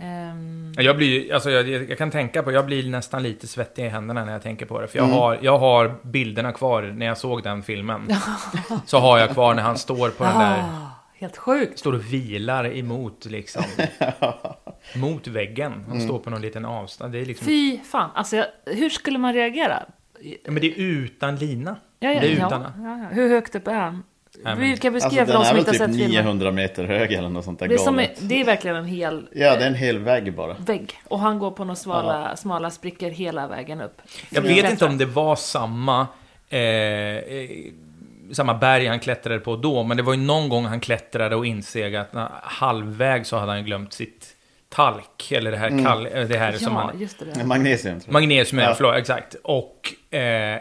Ehm, 0.00 0.72
Jag 0.78 0.96
blir 0.96 1.34
alltså 1.34 1.50
jag, 1.50 1.68
jag 1.90 1.98
kan 1.98 2.10
tänka 2.10 2.42
på, 2.42 2.52
jag 2.52 2.66
blir 2.66 2.90
nästan 2.90 3.22
lite 3.22 3.46
svettig 3.46 3.84
i 3.84 3.88
händerna 3.88 4.24
när 4.24 4.32
jag 4.32 4.42
tänker 4.42 4.66
på 4.66 4.80
det. 4.80 4.88
För 4.88 4.98
jag, 4.98 5.04
Mm. 5.06 5.18
har, 5.18 5.38
jag 5.42 5.58
har 5.58 5.94
bilderna 6.02 6.52
kvar 6.52 6.82
när 6.82 7.06
jag 7.06 7.18
såg 7.18 7.42
den 7.42 7.62
filmen. 7.62 8.08
så 8.86 8.98
har 8.98 9.18
jag 9.18 9.30
kvar 9.30 9.54
när 9.54 9.62
han 9.62 9.78
står 9.78 10.08
på 10.10 10.24
den 10.24 10.38
där, 10.38 10.58
ah, 10.58 10.90
helt 11.18 11.36
sjukt. 11.36 11.78
står 11.78 11.92
och 11.92 12.12
vilar 12.12 12.76
emot 12.76 13.24
liksom. 13.24 13.62
mot 14.96 15.26
väggen. 15.26 15.72
Mm. 15.72 15.84
Han 15.88 16.00
står 16.00 16.18
på 16.18 16.30
någon 16.30 16.42
liten 16.42 16.64
avstånd. 16.64 17.12
Det 17.12 17.18
är 17.20 17.26
liksom, 17.26 17.46
Fy 17.46 17.78
fan. 17.78 18.10
Alltså, 18.14 18.36
jag, 18.36 18.46
hur 18.66 18.90
skulle 18.90 19.18
man 19.18 19.34
reagera? 19.34 19.82
Ja, 20.20 20.36
men 20.52 20.60
det 20.60 20.66
är 20.66 20.74
utan 20.78 21.36
lina. 21.36 21.76
Ja, 22.00 22.12
ja, 22.12 22.20
det 22.20 22.32
är 22.32 22.38
ja, 22.38 22.46
utan. 22.46 22.62
ja, 22.62 22.70
ja. 22.98 23.08
Hur 23.12 23.28
högt 23.28 23.54
upp 23.54 23.68
är 23.68 23.74
han? 23.74 24.02
Men- 24.44 24.60
Vi 24.60 24.76
kan 24.76 24.94
Alltså 24.94 25.08
beskriva 25.08 25.26
för 25.26 25.32
den 25.32 25.42
de 25.42 25.42
är 25.42 25.48
som 25.48 25.56
väl 25.56 25.58
inte 25.58 25.70
har 25.70 25.72
typ 25.74 25.96
sett 25.96 25.96
filmen. 26.06 26.10
900 26.24 26.50
meter 26.52 26.84
hög 26.84 27.12
eller 27.12 27.28
något 27.28 27.44
sånt 27.44 27.58
där 27.58 27.68
Det 27.68 27.74
är, 27.74 27.78
som, 27.78 27.98
är- 28.00 28.10
det 28.20 28.40
är 28.40 28.44
verkligen 28.44 28.76
en 28.76 28.84
hel 28.86 29.28
Ja, 29.32 29.56
det 29.56 29.62
är 29.62 29.66
en 29.66 29.74
hel 29.74 29.98
vägg 29.98 30.34
bara. 30.34 30.54
vägg. 30.66 30.92
Och 31.08 31.18
han 31.20 31.38
går 31.38 31.50
på 31.50 31.64
några 31.64 31.76
smala, 31.76 32.36
smala 32.36 32.70
sprickor 32.70 33.10
hela 33.10 33.46
vägen 33.48 33.80
upp. 33.80 34.02
Jag 34.30 34.42
vet 34.42 34.70
inte 34.70 34.84
om 34.84 34.98
det 34.98 35.06
var 35.06 35.36
samma, 35.36 36.06
eh, 36.48 36.58
eh, 36.58 37.50
samma 38.32 38.54
berg 38.54 38.86
han 38.86 39.00
klättrade 39.00 39.38
på 39.40 39.56
då, 39.56 39.82
men 39.82 39.96
det 39.96 40.02
var 40.02 40.12
ju 40.14 40.20
någon 40.20 40.48
gång 40.48 40.64
han 40.64 40.80
klättrade 40.80 41.36
och 41.36 41.46
insåg 41.46 41.94
att 41.94 42.12
när, 42.12 42.28
halvväg 42.42 43.26
så 43.26 43.38
hade 43.38 43.52
han 43.52 43.64
glömt 43.64 43.92
sitt 43.92 44.36
talk, 44.68 45.32
eller 45.32 45.50
det 45.50 45.56
här, 45.56 45.84
kall, 45.84 46.06
eh, 46.06 46.12
det 46.28 46.38
här 46.38 46.52
som 46.52 46.72
Ja, 46.72 46.78
han... 46.80 47.00
just 47.00 47.18
det. 47.18 47.24
Där. 47.24 47.44
Magnesium 47.44 48.00
tror 48.00 48.08
jag. 48.08 48.12
Magnesium, 48.12 48.62
ja. 48.62 48.68
Ja. 48.68 48.74
förlåt, 48.74 48.96
exakt. 48.96 49.34
Och 49.44 49.94
eh, 50.14 50.58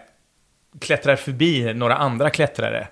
klättrar 0.79 1.15
förbi 1.15 1.73
några 1.73 1.95
andra 1.95 2.29
klättrare. 2.29 2.87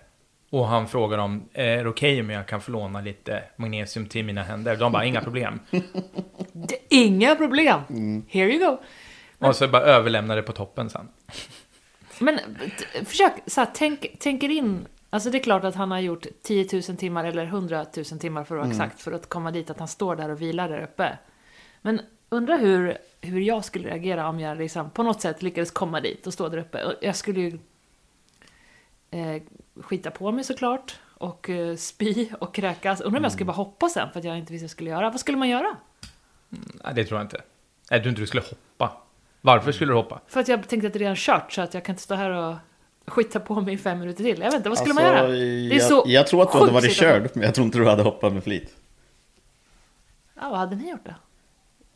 Och 0.50 0.68
han 0.68 0.88
frågar 0.88 1.18
om, 1.18 1.50
är 1.54 1.84
det 1.84 1.90
okej 1.90 2.22
om 2.22 2.30
jag 2.30 2.48
kan 2.48 2.62
få 2.62 2.72
låna 2.72 3.02
lite 3.02 3.44
magnesium 3.56 4.06
till 4.06 4.26
mina 4.26 4.44
händer? 4.44 4.76
De 4.76 4.92
bara, 4.92 5.06
inga 5.06 5.22
problem. 5.22 5.60
Det, 6.52 6.78
inga 6.90 7.36
problem. 7.36 7.80
Mm. 7.90 8.26
Here 8.30 8.54
you 8.54 8.66
go. 8.66 8.78
Och 9.48 9.56
så 9.56 9.68
bara 9.68 9.82
överlämnar 9.82 10.36
det 10.36 10.42
på 10.42 10.52
toppen 10.52 10.90
sen. 10.90 11.08
Men 12.20 12.40
försök, 13.06 13.34
så 13.46 13.62
här, 13.62 13.68
tänk, 13.74 14.08
tänk 14.20 14.44
er 14.44 14.50
in. 14.50 14.88
Alltså 15.10 15.30
det 15.30 15.38
är 15.38 15.44
klart 15.44 15.64
att 15.64 15.76
han 15.76 15.92
har 15.92 16.00
gjort 16.00 16.26
10 16.44 16.68
000 16.74 16.82
timmar 16.98 17.26
eller 17.26 17.44
100 17.44 17.86
000 17.96 18.06
timmar 18.06 18.44
för 18.44 18.56
att 18.56 18.62
vara 18.62 18.70
exakt 18.72 19.02
för 19.02 19.12
att 19.12 19.30
komma 19.30 19.52
dit, 19.52 19.70
att 19.70 19.80
han 19.80 19.88
står 19.88 20.16
där 20.16 20.30
och 20.30 20.42
vilar 20.42 20.70
där 20.70 20.84
uppe. 20.84 21.18
Men 21.82 22.02
undra 22.30 22.58
hur, 22.58 22.98
hur 23.22 23.42
jag 23.42 23.66
skulle 23.66 23.90
reagera 23.90 24.30
om 24.30 24.40
jag 24.40 24.58
liksom 24.58 24.90
på 24.90 25.04
något 25.04 25.22
sätt 25.22 25.42
lyckades 25.42 25.72
komma 25.72 26.00
dit 26.00 26.28
och 26.28 26.34
stå 26.34 26.50
där 26.50 26.58
uppe. 26.58 26.96
Jag 27.02 27.16
skulle 27.16 27.40
ju 27.40 27.60
eh, 29.12 29.42
skita 29.84 30.12
på 30.12 30.32
mig 30.32 30.44
såklart 30.44 31.00
och 31.14 31.50
eh, 31.50 31.76
spy 31.76 32.30
och 32.40 32.56
kräkas. 32.56 33.02
Undrar 33.02 33.20
om 33.20 33.24
jag 33.24 33.32
skulle 33.32 33.46
bara 33.46 33.54
hoppa 33.54 33.90
sen 33.90 34.10
för 34.12 34.20
att 34.20 34.26
jag 34.26 34.38
inte 34.38 34.54
visste 34.54 34.64
vad 34.64 34.68
jag 34.68 34.72
skulle 34.72 34.90
göra. 34.90 35.10
Vad 35.10 35.20
skulle 35.20 35.38
man 35.38 35.50
göra? 35.50 35.76
Nej, 36.50 36.94
det 36.96 37.06
tror 37.06 37.20
jag 37.20 37.26
inte. 37.26 37.42
Jag 37.90 38.02
tror 38.02 38.10
inte 38.10 38.22
du 38.22 38.28
skulle 38.28 38.44
hoppa. 38.44 38.92
Varför 39.42 39.72
skulle 39.72 39.92
du 39.92 39.96
hoppa? 39.96 40.22
För 40.28 40.40
att 40.40 40.48
jag 40.48 40.68
tänkte 40.68 40.88
att 40.88 40.94
det 40.94 40.98
är 40.98 41.00
redan 41.00 41.16
kört 41.16 41.52
så 41.54 41.62
att 41.62 41.74
jag 41.74 41.86
kan 41.86 41.94
inte 41.94 42.04
stå 42.04 42.16
här 42.16 42.30
och 42.30 42.56
skita 43.08 43.40
på 43.40 43.62
mig 43.62 43.74
i 43.74 43.78
fem 43.78 44.00
minuter 44.00 44.24
till. 44.24 44.40
Jag 44.40 44.46
vet 44.46 44.54
inte, 44.54 44.70
vad 44.70 44.78
skulle 44.78 44.94
man 44.94 45.04
Alltså, 45.06 45.18
göra? 45.24 45.28
Det 45.28 45.76
är 45.76 45.80
jag, 45.80 45.82
så 45.82 46.04
jag 46.08 46.28
tror 46.28 46.42
att 46.44 46.52
du 46.52 46.58
hade 46.58 46.72
varit 46.72 46.94
situation. 46.94 47.22
körd, 47.22 47.30
men 47.34 47.44
jag 47.44 47.56
tror 47.56 47.66
inte 47.66 47.78
du 47.78 47.88
hade 47.88 48.04
hoppat 48.04 48.34
med 48.34 48.44
flit. 48.44 48.76
Ja, 50.42 50.50
vad 50.50 50.60
hade 50.60 50.76
ni 50.76 50.90
gjort 50.90 51.06
då? 51.06 51.14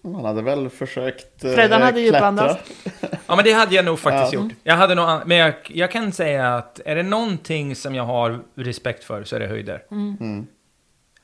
Man 0.04 0.26
hade 0.26 0.42
väl 0.42 0.70
försökt 0.70 1.44
eh, 1.44 1.54
Freddan 1.54 1.82
hade 1.82 2.02
djupandats. 2.02 2.60
Ja, 3.28 3.36
men 3.36 3.46
det 3.46 3.52
hade 3.52 3.76
jag 3.76 3.86
nog 3.86 4.00
faktiskt 4.00 4.34
Ja. 4.34 4.40
gjort. 4.40 4.54
Jag 4.64 4.76
hade 4.76 4.96
nog, 4.96 5.06
men 5.26 5.38
jag, 5.38 5.54
jag 5.68 5.92
kan 5.92 6.12
säga 6.12 6.56
att 6.56 6.80
är 6.86 6.96
det 6.96 7.04
någonting 7.04 7.76
som 7.76 7.96
jag 7.96 8.04
har 8.04 8.40
respekt 8.56 9.04
för 9.04 9.24
så 9.24 9.36
är 9.36 9.40
det 9.40 9.48
höjder. 9.48 9.84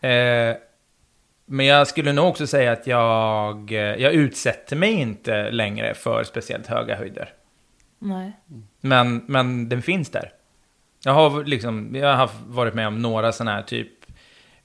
Eh, 0.02 0.56
men 1.46 1.66
jag 1.66 1.88
skulle 1.88 2.14
nog 2.14 2.28
också 2.28 2.48
säga 2.48 2.72
att 2.72 2.88
jag, 2.88 3.72
eh, 3.72 3.78
jag 3.80 4.14
utsätter 4.14 4.76
mig 4.76 4.92
inte 4.92 5.52
längre 5.52 5.94
för 5.94 6.24
speciellt 6.24 6.68
höga 6.68 6.96
höjder. 6.96 7.30
Nej. 8.00 8.32
Men, 8.82 9.24
men 9.28 9.70
den 9.70 9.82
finns 9.82 10.10
där. 10.10 10.32
Jag 11.04 11.14
har 11.14 11.44
liksom, 11.44 11.96
jag 11.96 12.16
har 12.16 12.30
varit 12.48 12.74
med 12.74 12.88
om 12.88 13.02
några 13.02 13.32
sådana 13.32 13.52
här 13.56 13.62
typ, 13.62 13.90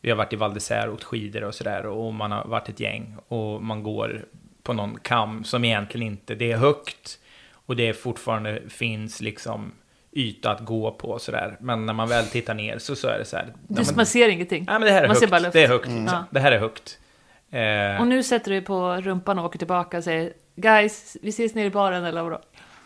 vi 0.02 0.10
har 0.10 0.16
varit 0.16 0.32
i 0.32 0.36
Val 0.36 0.52
d'Isère 0.52 0.86
och 0.86 0.94
åkt 0.94 1.04
skidor 1.04 1.44
och 1.44 1.54
sådär 1.54 1.86
och 1.86 2.14
man 2.14 2.32
har 2.32 2.44
varit 2.44 2.68
ett 2.68 2.80
gäng 2.80 3.16
och 3.28 3.62
man 3.62 3.82
går 3.82 4.24
på 4.62 4.72
någon 4.72 4.98
kam 5.02 5.44
som 5.44 5.64
egentligen 5.64 6.06
inte, 6.06 6.34
det 6.34 6.52
är 6.52 6.56
högt 6.56 7.18
och 7.66 7.76
det 7.76 7.92
fortfarande 7.94 8.62
finns 8.68 9.20
liksom 9.20 9.72
yta 10.12 10.50
att 10.50 10.60
gå 10.60 10.90
på 10.90 11.08
och 11.08 11.20
sådär. 11.22 11.56
Men 11.60 11.86
när 11.86 11.92
man 11.92 12.08
väl 12.08 12.26
tittar 12.26 12.54
ner 12.54 12.78
så, 12.78 12.96
så 12.96 13.08
är 13.08 13.18
det 13.18 13.24
så 13.24 13.36
här. 13.36 13.46
Du, 13.68 13.74
men- 13.86 13.96
man 13.96 14.06
ser 14.06 14.28
ingenting. 14.28 14.64
Nej 14.68 14.78
men 14.78 14.86
det 14.86 14.90
här 14.92 15.02
är 15.02 15.08
man 15.30 15.42
högt. 15.42 15.52
Det 15.52 15.62
är 15.64 15.68
högt. 15.68 15.86
liksom. 15.86 16.06
Ja. 16.06 16.24
Det 16.30 16.40
här 16.40 16.52
är 16.52 16.58
högt. 16.58 16.98
Eh, 17.50 18.00
Och 18.00 18.06
nu 18.06 18.22
sätter 18.22 18.50
du 18.50 18.62
på 18.62 18.96
rumpan 19.00 19.38
och 19.38 19.44
åker 19.44 19.58
tillbaka 19.58 19.96
och 19.98 20.04
säger 20.04 20.32
Guys, 20.56 21.16
vi 21.22 21.28
ses 21.28 21.54
nere 21.54 21.66
i 21.66 21.70
baren 21.70 22.04
eller 22.04 22.22
vadå? 22.22 22.40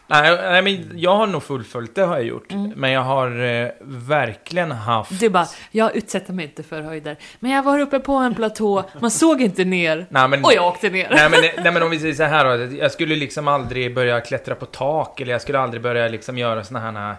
Nej, 0.07 0.37
nej, 0.37 0.62
men 0.62 0.99
jag 0.99 1.16
har 1.16 1.27
nog 1.27 1.42
fullföljt 1.42 1.95
det 1.95 2.03
har 2.03 2.16
jag 2.16 2.25
gjort. 2.25 2.53
Men 2.77 2.90
jag 2.90 3.01
har 3.01 3.45
eh, 3.45 3.69
verkligen 3.81 4.71
haft... 4.71 5.21
Du 5.21 5.29
bara, 5.29 5.47
jag 5.71 5.97
utsätter 5.97 6.33
mig 6.33 6.45
inte 6.45 6.62
för 6.62 6.83
höjder. 6.83 7.16
Men 7.40 7.51
jag 7.51 7.62
var 7.62 7.79
uppe 7.79 7.99
på 8.01 8.12
en 8.12 8.35
platå, 8.35 8.85
man 9.01 9.11
såg 9.11 9.40
inte 9.42 9.64
ner. 9.64 10.07
Nej, 10.09 10.29
men, 10.29 10.45
Och 10.45 10.53
jag 10.55 10.66
åkte 10.66 10.90
ner. 10.90 11.09
nej, 11.11 11.31
men, 11.31 11.40
nej 11.64 11.73
men 11.73 11.83
om 11.83 11.90
vi 11.90 11.99
säger 11.99 12.14
så 12.14 12.23
här 12.23 12.59
då, 12.59 12.77
jag 12.77 12.92
skulle 12.92 13.16
liksom 13.16 13.49
aldrig 13.49 13.95
börja 13.95 14.21
klättra 14.21 14.55
på 14.55 14.66
tak 14.66 15.21
eller 15.21 15.33
jag 15.33 15.42
skulle 15.42 15.59
aldrig 15.59 15.83
börja 15.83 16.09
liksom 16.09 16.38
göra 16.38 16.64
såna 16.64 16.81
här... 16.81 17.16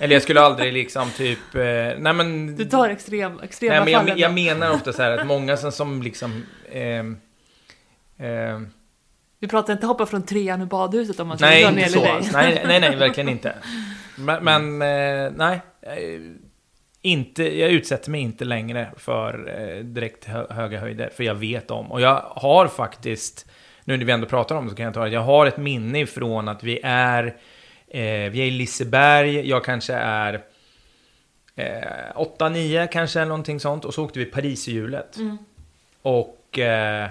Eller 0.00 0.14
jag 0.14 0.22
skulle 0.22 0.40
aldrig 0.40 0.72
liksom 0.72 1.10
typ... 1.10 1.54
Eh, 1.54 1.62
nej 1.98 2.12
men... 2.12 2.56
Du 2.56 2.64
tar 2.64 2.88
extrem, 2.88 3.40
extrema 3.40 3.74
Nej 3.74 3.84
men 3.84 3.92
jag, 3.92 4.00
fallen. 4.02 4.18
jag 4.18 4.34
menar 4.34 4.70
ofta 4.70 4.92
så 4.92 5.02
här 5.02 5.18
att 5.18 5.26
många 5.26 5.56
som, 5.56 5.72
som 5.72 6.02
liksom... 6.02 6.46
ehm, 6.72 7.16
Vi 9.44 9.48
pratar 9.48 9.72
inte 9.72 9.86
hoppa 9.86 10.06
från 10.06 10.22
trean 10.22 10.62
i 10.62 10.66
badhuset 10.66 11.20
om 11.20 11.28
man 11.28 11.38
ska 11.38 11.46
Nej, 11.46 11.62
dra 11.64 11.70
ner 11.70 11.86
så. 11.86 12.00
dig. 12.00 12.28
Nej, 12.32 12.62
nej, 12.66 12.80
nej, 12.80 12.96
verkligen 12.96 13.28
inte. 13.28 13.54
Men, 14.16 14.44
men 14.44 14.82
eh, 14.82 15.32
nej. 15.36 15.60
eh, 15.82 16.20
Inte, 17.02 17.58
jag 17.58 17.70
utsätter 17.70 18.10
mig 18.10 18.20
inte 18.20 18.44
längre 18.44 18.90
för 18.96 19.54
eh, 19.58 19.84
direkt 19.84 20.24
hö 20.24 20.46
höga 20.50 20.80
höjder, 20.80 21.10
för 21.16 21.24
jag 21.24 21.34
vet 21.34 21.70
om. 21.70 21.92
Och 21.92 22.00
jag 22.00 22.20
har 22.26 22.68
faktiskt, 22.68 23.46
nu 23.84 23.96
när 23.96 24.04
vi 24.04 24.12
ändå 24.12 24.26
pratar 24.26 24.54
om 24.56 24.64
det 24.64 24.70
så 24.70 24.76
kan 24.76 24.84
jag 24.84 24.94
ta 24.94 25.04
det, 25.04 25.10
jag 25.10 25.20
har 25.20 25.46
ett 25.46 25.56
minne 25.56 26.00
ifrån 26.00 26.48
att 26.48 26.62
vi 26.62 26.80
är, 26.82 27.36
vi 28.28 28.40
är 28.40 28.46
i 28.46 28.50
Liseberg, 28.50 29.48
jag 29.48 29.64
kanske 29.64 29.94
är 29.94 30.34
eh, 31.56 32.16
8-9 32.38 32.86
kanske, 32.86 33.20
eller 33.20 33.28
någonting 33.28 33.60
sånt, 33.60 33.84
och 33.84 33.94
så 33.94 34.04
åkte 34.04 34.18
vi 34.18 34.24
Pariserhjulet. 34.24 35.16
Och 36.02 36.58
eh, 36.58 37.08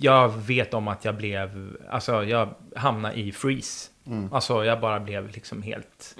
jag 0.00 0.28
vet 0.28 0.74
om 0.74 0.88
att 0.88 1.04
jag 1.04 1.16
blev, 1.16 1.76
alltså 1.90 2.24
jag 2.24 2.54
hamnade 2.76 3.18
i 3.18 3.32
freeze. 3.32 3.90
Alltså 4.32 4.64
jag 4.64 4.80
bara 4.80 5.00
blev 5.00 5.30
liksom 5.30 5.62
helt 5.62 6.16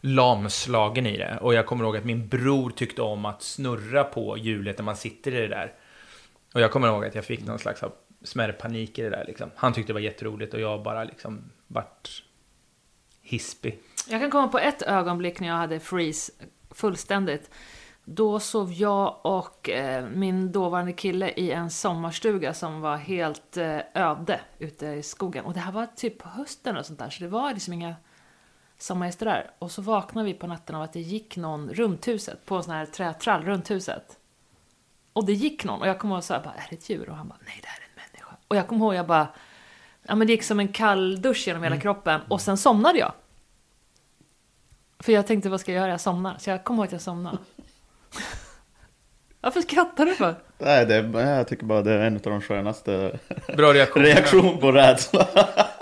lamslagen 0.00 1.06
i 1.06 1.16
det. 1.16 1.38
Och 1.40 1.54
jag 1.54 1.66
kommer 1.66 1.84
ihåg 1.84 1.96
att 1.96 2.04
min 2.04 2.28
bror 2.28 2.70
tyckte 2.70 3.02
om 3.02 3.24
att 3.24 3.42
snurra 3.42 4.04
på 4.04 4.38
hjulet 4.38 4.78
när 4.78 4.84
man 4.84 4.96
sitter 4.96 5.34
i 5.34 5.40
det 5.40 5.48
där. 5.48 5.72
Och 6.54 6.60
jag 6.60 6.70
kommer 6.70 6.88
ihåg 6.88 7.04
att 7.04 7.14
jag 7.14 7.24
fick 7.24 7.46
någon 7.46 7.58
slags 7.58 7.82
av 7.82 7.92
smärre 8.22 8.52
panik 8.52 8.98
i 8.98 9.02
det 9.02 9.10
där 9.10 9.24
liksom. 9.26 9.50
Han 9.56 9.72
tyckte 9.72 9.90
det 9.90 9.94
var 9.94 10.00
jätteroligt 10.00 10.54
och 10.54 10.60
jag 10.60 10.82
bara 10.82 11.04
liksom 11.04 11.50
vart 11.66 12.22
hispig. 13.22 13.78
Jag 14.08 14.20
kan 14.20 14.30
komma 14.30 14.48
på 14.48 14.58
ett 14.58 14.82
ögonblick 14.82 15.40
när 15.40 15.48
jag 15.48 15.54
hade 15.54 15.80
freeze 15.80 16.32
fullständigt. 16.70 17.50
Då 18.12 18.40
sov 18.40 18.72
jag 18.72 19.18
och 19.22 19.70
eh, 19.70 20.08
min 20.08 20.52
dåvarande 20.52 20.92
kille 20.92 21.30
i 21.30 21.50
en 21.50 21.70
sommarstuga 21.70 22.54
som 22.54 22.80
var 22.80 22.96
helt 22.96 23.56
eh, 23.56 23.78
öde 23.94 24.40
ute 24.58 24.86
i 24.86 25.02
skogen. 25.02 25.44
Och 25.44 25.54
det 25.54 25.60
här 25.60 25.72
var 25.72 25.86
typ 25.86 26.18
på 26.18 26.28
hösten 26.28 26.76
och 26.76 26.86
sånt 26.86 26.98
där, 26.98 27.10
så 27.10 27.22
det 27.22 27.28
var 27.28 27.54
liksom 27.54 27.72
inga... 27.72 27.94
sommargäster 28.78 29.26
där. 29.26 29.50
Och 29.58 29.70
så 29.70 29.82
vaknade 29.82 30.26
vi 30.26 30.34
på 30.34 30.46
natten 30.46 30.76
av 30.76 30.82
att 30.82 30.92
det 30.92 31.00
gick 31.00 31.36
någon 31.36 31.68
runt 31.68 32.08
huset, 32.08 32.46
på 32.46 32.56
en 32.56 32.62
sån 32.62 32.74
här 32.74 32.86
trätrall 32.86 33.42
runt 33.42 33.70
huset. 33.70 34.18
Och 35.12 35.26
det 35.26 35.32
gick 35.32 35.64
någon 35.64 35.80
och 35.80 35.88
jag 35.88 35.98
kommer 35.98 36.14
ihåg 36.14 36.24
så 36.24 36.34
här, 36.34 36.42
bara, 36.42 36.54
är 36.54 36.66
det 36.70 36.76
ett 36.76 36.90
djur? 36.90 37.08
Och 37.10 37.16
han 37.16 37.28
bara, 37.28 37.38
nej 37.46 37.58
det 37.62 37.68
här 37.68 37.78
är 37.78 37.84
en 37.84 37.96
människa. 37.96 38.36
Och 38.48 38.56
jag 38.56 38.68
kommer 38.68 38.86
ihåg, 38.86 38.94
jag 38.94 39.06
bara, 39.06 39.28
ja 40.02 40.14
men 40.14 40.26
det 40.26 40.32
gick 40.32 40.42
som 40.42 40.60
en 40.60 40.68
kall 40.68 41.22
dusch 41.22 41.46
genom 41.46 41.62
hela 41.62 41.80
kroppen. 41.80 42.20
Och 42.28 42.40
sen 42.40 42.56
somnade 42.56 42.98
jag. 42.98 43.12
För 44.98 45.12
jag 45.12 45.26
tänkte, 45.26 45.50
vad 45.50 45.60
ska 45.60 45.72
jag 45.72 45.80
göra? 45.80 45.90
Jag 45.90 46.00
somnar. 46.00 46.38
Så 46.38 46.50
jag 46.50 46.64
kommer 46.64 46.78
ihåg 46.78 46.86
att 46.86 46.92
jag 46.92 47.00
somnade. 47.00 47.38
Varför 49.40 49.60
skrattar 49.60 50.06
du 50.06 50.14
för? 50.14 50.34
Nej, 50.58 50.86
det, 50.86 50.94
är- 50.94 51.36
jag 51.36 51.48
tycker 51.48 51.64
bara 51.64 51.82
det 51.82 51.92
är 51.92 51.98
en 51.98 52.14
av 52.14 52.20
de 52.22 52.40
skönaste 52.40 53.18
Bra 53.56 53.72
reaktion. 53.74 54.02
reaktion 54.02 54.58
på 54.60 54.72
rädsla. 54.72 55.26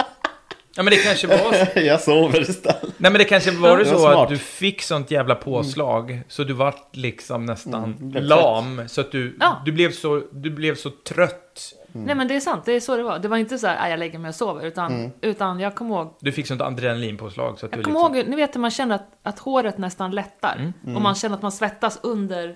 Ja, 0.78 0.82
men 0.84 0.90
det 0.90 0.96
kanske 0.96 1.26
var... 1.26 1.78
jag 1.80 2.00
sover 2.00 2.40
istället. 2.40 2.82
Nej, 2.82 3.12
men 3.12 3.14
det 3.18 3.24
kanske 3.24 3.50
var 3.50 3.78
det 3.78 3.84
Det 3.84 3.90
var 3.92 3.98
så 4.12 4.22
att 4.22 4.28
du 4.28 4.36
fick 4.38 4.82
sånt 4.82 5.10
jävla 5.10 5.34
påslag, 5.34 6.20
så 6.28 6.44
du 6.44 6.52
vart 6.52 6.96
liksom 6.96 7.46
nästan 7.46 7.84
Mm, 8.00 8.24
lam, 8.24 8.82
så 8.88 9.00
att 9.00 9.12
du, 9.12 9.36
Ja. 9.40 9.62
du, 9.64 9.72
blev 9.72 9.92
så, 9.92 10.22
du 10.32 10.50
blev 10.50 10.74
så 10.74 10.90
trött. 10.90 11.74
Nej 11.92 12.14
men 12.14 12.28
det 12.28 12.36
är 12.36 12.40
sant, 12.40 12.62
det 12.64 12.72
är 12.72 12.80
så 12.80 12.96
det 12.96 13.02
var. 13.02 13.18
Det 13.18 13.28
var 13.28 13.36
inte 13.36 13.58
så 13.58 13.66
här, 13.66 13.76
"Aj, 13.84 13.90
jag 13.90 13.98
lägger 13.98 14.18
mig 14.18 14.28
och 14.28 14.34
sover, 14.34 14.66
utan, 14.66 15.12
utan 15.20 15.60
jag 15.60 15.74
kommer 15.74 15.94
ihåg 15.96 16.14
Du 16.20 16.32
fick 16.32 16.46
sånt 16.46 16.60
adrenalinpåslag, 16.60 17.58
så 17.58 17.66
att 17.66 17.72
Jag 17.72 17.80
du 17.80 17.84
kommer 17.84 17.98
liksom... 18.00 18.14
ihåg, 18.16 18.28
ni 18.28 18.36
vet 18.36 18.54
hur 18.54 18.60
man 18.60 18.70
känner 18.70 18.94
att, 18.94 19.08
att 19.22 19.38
håret 19.38 19.78
nästan 19.78 20.10
lättar. 20.10 20.72
Och 20.96 21.02
man 21.02 21.14
känner 21.14 21.36
att 21.36 21.42
man 21.42 21.52
svettas 21.52 21.98
under 22.02 22.54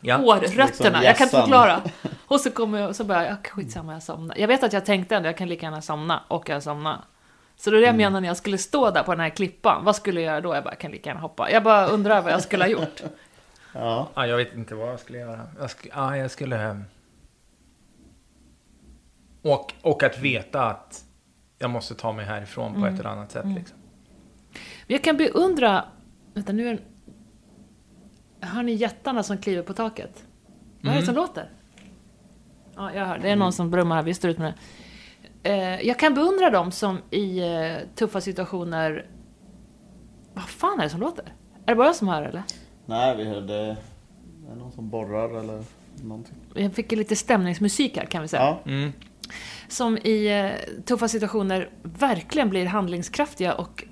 Ja. 0.00 0.16
hårrötterna. 0.16 0.66
Liksom 0.66 0.92
jag 1.02 1.16
kan 1.16 1.26
inte 1.26 1.36
förklara. 1.40 1.80
Och 2.26 2.40
så 2.40 2.50
kommer 2.50 2.80
jag 2.80 2.88
och 2.88 2.96
så 2.96 3.04
börjar 3.04 3.22
jag, 3.22 3.32
"Ja, 3.32 3.50
skitsamma 3.50 3.92
jag 3.92 4.02
somnar. 4.02 4.36
Jag 4.38 4.48
vet 4.48 4.62
att 4.64 4.72
jag 4.72 4.84
tänkte 4.86 5.16
ändå, 5.16 5.28
jag 5.28 5.36
kan 5.36 5.48
lika 5.48 5.66
gärna 5.66 5.82
somna. 5.82 6.22
Och 6.28 6.48
jag 6.48 6.62
somnade. 6.62 6.98
Så 7.60 7.70
det 7.70 7.76
är 7.76 7.80
det 7.80 7.86
jag 7.86 7.96
menar 7.96 8.20
när 8.20 8.28
jag 8.28 8.36
skulle 8.36 8.58
stå 8.58 8.90
där 8.90 9.02
på 9.02 9.10
den 9.12 9.20
här 9.20 9.30
klippan. 9.30 9.84
Vad 9.84 9.96
skulle 9.96 10.20
jag 10.20 10.30
göra 10.32 10.40
då? 10.40 10.54
Jag 10.54 10.64
bara, 10.64 10.74
kan 10.74 10.90
lika 10.90 11.10
gärna 11.10 11.20
hoppa. 11.20 11.50
Jag 11.50 11.62
bara 11.62 11.86
undrar 11.86 12.22
vad 12.22 12.32
jag 12.32 12.42
skulle 12.42 12.64
ha 12.64 12.68
gjort. 12.70 13.02
Ja. 13.72 14.08
Ja, 14.14 14.26
jag 14.26 14.36
vet 14.36 14.54
inte 14.54 14.74
vad 14.74 14.88
jag 14.88 15.00
skulle 15.00 15.18
göra. 15.18 15.40
Jag, 15.60 15.70
sk 15.70 15.86
ja, 15.94 16.16
jag 16.16 16.30
skulle... 16.30 16.70
eh, 16.70 16.76
Och, 19.42 19.74
och 19.82 20.02
att 20.02 20.18
veta 20.18 20.62
att 20.66 21.04
jag 21.58 21.70
måste 21.70 21.94
ta 21.94 22.12
mig 22.12 22.24
härifrån 22.24 22.74
på 22.80 22.86
ett 22.86 23.00
eller 23.00 23.10
annat 23.10 23.30
sätt. 23.32 23.46
Liksom. 23.46 23.76
Jag 24.86 25.04
kan 25.04 25.16
beundra... 25.16 25.84
Vänta, 26.34 26.52
nu 26.52 26.68
är. 26.68 26.78
Hör 28.40 28.62
ni 28.62 28.72
jättarna 28.72 29.22
som 29.22 29.38
kliver 29.38 29.62
på 29.62 29.72
taket? 29.72 30.24
Vad 30.80 30.94
är 30.94 31.00
det 31.00 31.06
som 31.06 31.14
låter? 31.14 31.50
Ja, 32.76 32.92
jag 32.94 33.06
hör. 33.06 33.18
Det 33.18 33.30
är 33.30 33.36
någon 33.36 33.52
som 33.52 33.70
brummar 33.70 33.96
här. 33.96 34.02
Vi 34.02 34.14
står 34.14 34.30
ut 34.30 34.38
med 34.38 34.52
det. 34.52 34.58
Eh, 35.42 35.80
jag 35.80 35.98
kan 35.98 36.14
beundra 36.14 36.50
dem 36.50 36.72
som 36.72 36.98
i 37.10 37.38
eh, 37.38 37.76
tuffa 37.94 38.20
situationer... 38.20 39.06
Vad 40.34 40.48
fan 40.48 40.78
är 40.78 40.84
det 40.84 40.90
som 40.90 41.00
låter? 41.00 41.24
Är 41.66 41.72
det 41.72 41.74
bara 41.74 41.86
jag 41.86 41.96
som 41.96 42.08
hör 42.08 42.22
eller? 42.22 42.42
Nej, 42.86 43.16
vi 43.16 43.24
hörde... 43.24 43.76
Det 44.46 44.52
är 44.52 44.56
någon 44.56 44.72
som 44.72 44.90
borrar 44.90 45.38
eller 45.40 45.64
någonting. 46.02 46.34
Jag 46.54 46.74
fick 46.74 46.92
lite 46.92 47.16
stämningsmusik 47.16 47.96
här 47.96 48.04
kan 48.04 48.22
vi 48.22 48.28
säga. 48.28 48.42
Ja, 48.42 48.60
Mm. 48.64 48.92
Som 49.68 49.98
i 49.98 50.26
eh, 50.26 50.82
tuffa 50.84 51.08
situationer 51.08 51.70
verkligen 51.82 52.50
blir 52.50 52.66
handlingskraftiga 52.66 53.54
och 53.54 53.84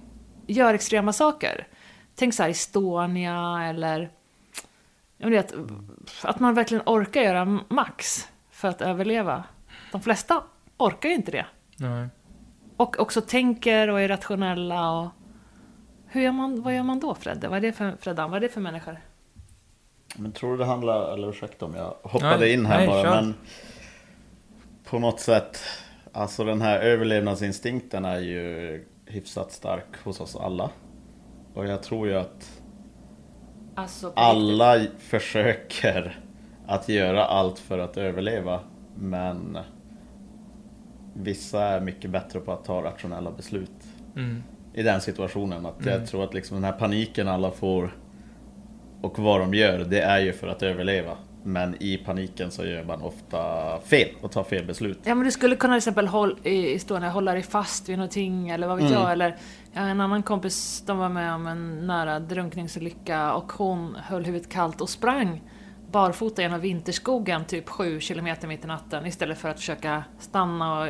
gör 0.46 0.74
extrema 0.74 1.12
saker. 1.12 1.66
Tänk 2.14 2.34
så 2.34 2.42
här 2.42 2.50
Estonia 2.50 3.64
eller... 3.68 4.10
Jag 5.18 5.30
vet, 5.30 5.54
att 6.22 6.40
man 6.40 6.54
verkligen 6.54 6.82
orkar 6.86 7.22
göra 7.22 7.60
max 7.68 8.28
för 8.50 8.68
att 8.68 8.82
överleva. 8.82 9.44
De 9.92 10.00
flesta 10.00 10.42
orkar 10.78 11.08
ju 11.08 11.14
inte 11.14 11.30
det. 11.30 11.46
Nej. 11.76 12.08
Och 12.76 13.00
också 13.00 13.20
tänker 13.20 13.90
och 13.90 14.00
är 14.00 14.08
rationella 14.08 14.90
och... 14.90 15.08
Hur 16.06 16.22
gör 16.22 16.32
man, 16.32 16.62
vad 16.62 16.74
gör 16.74 16.82
man 16.82 17.00
då 17.00 17.14
Fredde? 17.14 17.48
Vad 17.48 17.56
är 17.56 17.60
det 17.60 17.72
för, 17.72 17.96
Freddan, 18.00 18.30
vad 18.30 18.36
är 18.36 18.40
det 18.40 18.48
för 18.48 18.60
människor? 18.60 18.98
men 20.18 20.32
tror 20.32 20.50
du 20.50 20.56
det 20.56 20.64
handlar... 20.64 21.12
Eller 21.12 21.28
ursäkta 21.28 21.64
om 21.64 21.74
jag 21.74 21.96
hoppade 22.02 22.38
Nej, 22.38 22.52
in 22.52 22.66
här 22.66 22.78
nej, 22.78 22.86
bara, 22.86 23.02
kör. 23.02 23.22
men... 23.22 23.34
På 24.84 24.98
något 24.98 25.20
sätt... 25.20 25.58
Alltså 26.12 26.44
den 26.44 26.62
här 26.62 26.78
överlevnadsinstinkten 26.80 28.04
är 28.04 28.18
ju 28.18 28.84
hyfsat 29.06 29.52
stark 29.52 30.04
hos 30.04 30.20
oss 30.20 30.36
alla. 30.36 30.70
Och 31.54 31.66
jag 31.66 31.82
tror 31.82 32.08
ju 32.08 32.14
att 32.14 32.62
Alltså, 33.74 34.12
alla 34.16 34.80
försöker 34.98 36.20
att 36.66 36.88
göra 36.88 37.24
allt 37.24 37.58
för 37.58 37.78
att 37.78 37.96
överleva. 37.96 38.60
Men 38.94 39.58
vissa 41.22 41.62
är 41.62 41.80
mycket 41.80 42.10
bättre 42.10 42.40
på 42.40 42.52
att 42.52 42.64
ta 42.64 42.82
rationella 42.82 43.30
beslut 43.30 43.70
Mm. 44.16 44.42
i 44.74 44.82
den 44.82 45.00
situationen. 45.00 45.66
Att 45.66 45.86
Jag 45.86 46.06
tror 46.06 46.24
att 46.24 46.34
liksom 46.34 46.54
den 46.54 46.64
här 46.64 46.72
paniken 46.72 47.28
alla 47.28 47.50
får 47.50 47.96
och 49.00 49.18
vad 49.18 49.40
de 49.40 49.54
gör, 49.54 49.78
det 49.78 50.00
är 50.00 50.18
ju 50.20 50.32
för 50.32 50.48
att 50.48 50.62
överleva. 50.62 51.16
Men 51.42 51.76
i 51.82 51.96
paniken 51.96 52.50
så 52.50 52.64
gör 52.64 52.84
man 52.84 53.02
ofta 53.02 53.40
fel 53.80 54.08
och 54.20 54.32
tar 54.32 54.44
fel 54.44 54.66
beslut. 54.66 54.98
Ja 55.04 55.14
men 55.14 55.24
du 55.24 55.30
skulle 55.30 55.56
kunna 55.56 55.74
till 55.74 55.78
exempel 55.78 56.06
håll, 56.08 56.38
i 56.42 56.74
Estonia 56.74 57.08
hålla 57.10 57.32
dig 57.32 57.42
fast 57.42 57.88
vid 57.88 57.98
någonting 57.98 58.48
eller 58.50 58.66
vad 58.66 58.82
vet 58.82 58.90
jag 58.90 59.12
eller 59.12 59.36
en 59.72 60.00
annan 60.00 60.22
kompis 60.22 60.82
de 60.86 60.98
var 60.98 61.08
med 61.08 61.32
om 61.34 61.46
en 61.46 61.86
nära 61.86 62.20
drunkningsolycka 62.20 63.32
och 63.32 63.52
hon 63.52 63.94
höll 63.94 64.24
huvudet 64.24 64.48
kallt 64.48 64.80
och 64.80 64.88
sprang 64.88 65.42
barfota 65.96 66.42
genom 66.42 66.60
vinterskogen 66.60 67.44
typ 67.44 67.68
sju 67.68 68.00
kilometer 68.00 68.48
mitt 68.48 68.64
i 68.64 68.66
natten 68.66 69.06
istället 69.06 69.38
för 69.38 69.48
att 69.48 69.56
försöka 69.56 70.04
stanna 70.18 70.80
och 70.80 70.88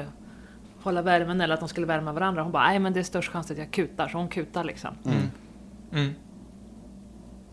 hålla 0.82 1.02
värmen 1.02 1.40
eller 1.40 1.54
att 1.54 1.60
de 1.60 1.68
skulle 1.68 1.86
värma 1.86 2.12
varandra. 2.12 2.42
Hon 2.42 2.52
bara, 2.52 2.66
nej 2.66 2.78
men 2.78 2.92
det 2.92 3.00
är 3.00 3.04
störst 3.04 3.30
chans 3.32 3.50
att 3.50 3.58
jag 3.58 3.70
kutar, 3.70 4.08
så 4.08 4.18
hon 4.18 4.28
kutar 4.28 4.64
liksom. 4.64 4.90
Mm. 5.92 6.10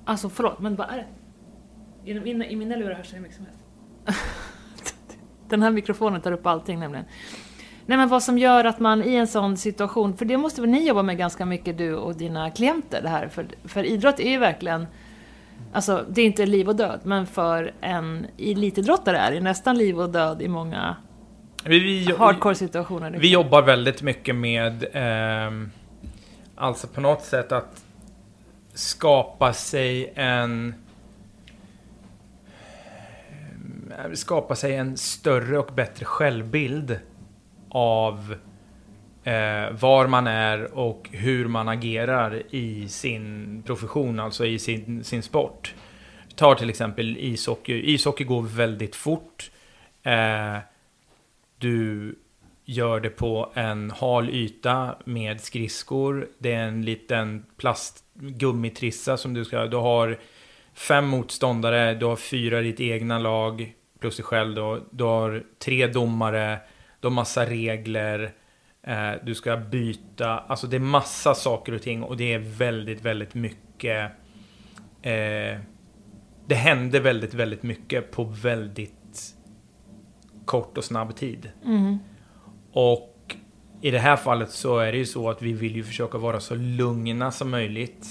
Alltså 0.05 0.29
förlåt, 0.29 0.59
men 0.59 0.75
vad 0.75 0.89
är 0.89 0.97
det? 0.97 2.11
I, 2.11 2.19
mina- 2.19 2.45
I 2.45 2.55
mina 2.55 2.75
lurar 2.75 2.95
hörs 2.95 3.09
det 3.09 3.15
hur 3.15 3.23
mycket 3.23 3.37
som 3.37 3.45
helst. 3.45 4.25
Den 5.49 5.61
här 5.61 5.71
mikrofonen 5.71 6.21
tar 6.21 6.31
upp 6.31 6.45
allting 6.45 6.79
nämligen. 6.79 7.05
Nej 7.85 7.97
men 7.97 8.09
vad 8.09 8.23
som 8.23 8.37
gör 8.37 8.65
att 8.65 8.79
man 8.79 9.03
i 9.03 9.15
en 9.15 9.27
sån 9.27 9.57
situation, 9.57 10.17
för 10.17 10.25
det 10.25 10.37
måste 10.37 10.61
väl 10.61 10.69
ni 10.69 10.87
jobba 10.87 11.03
med 11.03 11.17
ganska 11.17 11.45
mycket 11.45 11.77
du 11.77 11.95
och 11.95 12.15
dina 12.15 12.51
klienter 12.51 13.01
det 13.01 13.09
här, 13.09 13.27
för, 13.27 13.45
för 13.63 13.83
idrott 13.83 14.19
är 14.19 14.29
ju 14.29 14.37
verkligen 14.37 14.87
Alltså, 15.73 16.05
det 16.09 16.21
är 16.21 16.25
inte 16.25 16.45
liv 16.45 16.69
och 16.69 16.75
död, 16.75 16.99
men 17.03 17.27
för 17.27 17.71
en 17.81 18.27
elitidrottare 18.37 19.17
är 19.17 19.31
det 19.31 19.39
nästan 19.39 19.77
liv 19.77 19.99
och 19.99 20.09
död 20.09 20.41
i 20.41 20.47
många 20.47 20.95
Vi, 21.63 21.79
vi, 21.79 22.15
hardcore-situationer. 22.17 23.09
liksom. 23.09 23.21
Vi 23.21 23.31
jobbar 23.31 23.61
väldigt 23.61 24.01
mycket 24.01 24.35
med, 24.35 24.85
ehm, 24.93 25.71
alltså 26.55 26.87
på 26.87 27.01
något 27.01 27.21
sätt 27.21 27.51
att 27.51 27.83
skapa 28.73 29.53
sig 29.53 30.13
en 30.15 30.75
eh, 33.89 34.11
skapa 34.13 34.55
sig 34.55 34.75
en 34.75 34.97
större 34.97 35.59
och 35.59 35.73
bättre 35.73 36.05
självbild 36.05 36.99
av 37.69 38.35
eh, 39.23 39.71
var 39.71 40.07
man 40.07 40.27
är 40.27 40.77
och 40.77 41.09
hur 41.11 41.47
man 41.47 41.67
agerar 41.67 42.43
i 42.49 42.87
sin 42.87 43.63
profession, 43.65 44.19
alltså 44.19 44.45
i 44.45 44.59
sin, 44.59 45.03
sin 45.03 45.23
sport. 45.23 45.73
Tar 46.35 46.55
till 46.55 46.69
exempel 46.69 47.17
ishockey. 47.17 47.93
Ishockey 47.93 48.23
går 48.23 48.41
väldigt 48.41 48.95
fort. 48.95 49.51
Eh, 50.03 50.57
du 51.57 52.15
gör 52.65 52.99
det 52.99 53.09
på 53.09 53.51
en 53.53 53.91
hal 53.91 54.29
yta 54.29 54.95
med 55.05 55.41
skridskor. 55.41 56.27
Det 56.37 56.53
är 56.53 56.63
en 56.63 56.85
liten 56.85 57.45
plastgummitrissa 57.57 59.17
som 59.17 59.33
du 59.33 59.45
ska... 59.45 59.65
Du 59.65 59.77
har 59.77 60.19
fem 60.73 61.07
motståndare, 61.07 61.93
du 61.93 62.05
har 62.05 62.15
fyra 62.15 62.61
i 62.61 62.63
ditt 62.63 62.79
egna 62.79 63.19
lag, 63.19 63.73
plus 63.99 64.15
dig 64.15 64.25
själv 64.25 64.55
då. 64.55 64.79
Du 64.91 65.03
har 65.03 65.43
tre 65.59 65.87
domare, 65.87 66.59
du 66.99 67.07
har 67.07 67.13
massa 67.13 67.45
regler. 67.45 68.31
Eh, 68.87 69.11
du 69.23 69.35
ska 69.35 69.57
byta, 69.57 70.39
alltså 70.39 70.67
det 70.67 70.75
är 70.75 70.79
massa 70.79 71.35
saker 71.35 71.73
och 71.73 71.81
ting 71.81 72.03
och 72.03 72.17
det 72.17 72.33
är 72.33 72.39
väldigt, 72.39 73.01
väldigt 73.01 73.33
mycket... 73.33 74.11
Eh, 75.01 75.59
det 76.47 76.55
händer 76.55 76.99
väldigt, 76.99 77.33
väldigt 77.33 77.63
mycket 77.63 78.11
på 78.11 78.23
väldigt 78.23 79.35
kort 80.45 80.77
och 80.77 80.83
snabb 80.83 81.15
tid. 81.15 81.51
Och 82.71 83.35
i 83.81 83.91
det 83.91 83.99
här 83.99 84.15
fallet 84.15 84.51
så 84.51 84.77
är 84.77 84.91
det 84.91 84.97
ju 84.97 85.05
så 85.05 85.29
att 85.29 85.41
vi 85.41 85.53
vill 85.53 85.75
ju 85.75 85.83
försöka 85.83 86.17
vara 86.17 86.39
så 86.39 86.55
lugna 86.55 87.31
som 87.31 87.49
möjligt. 87.49 88.07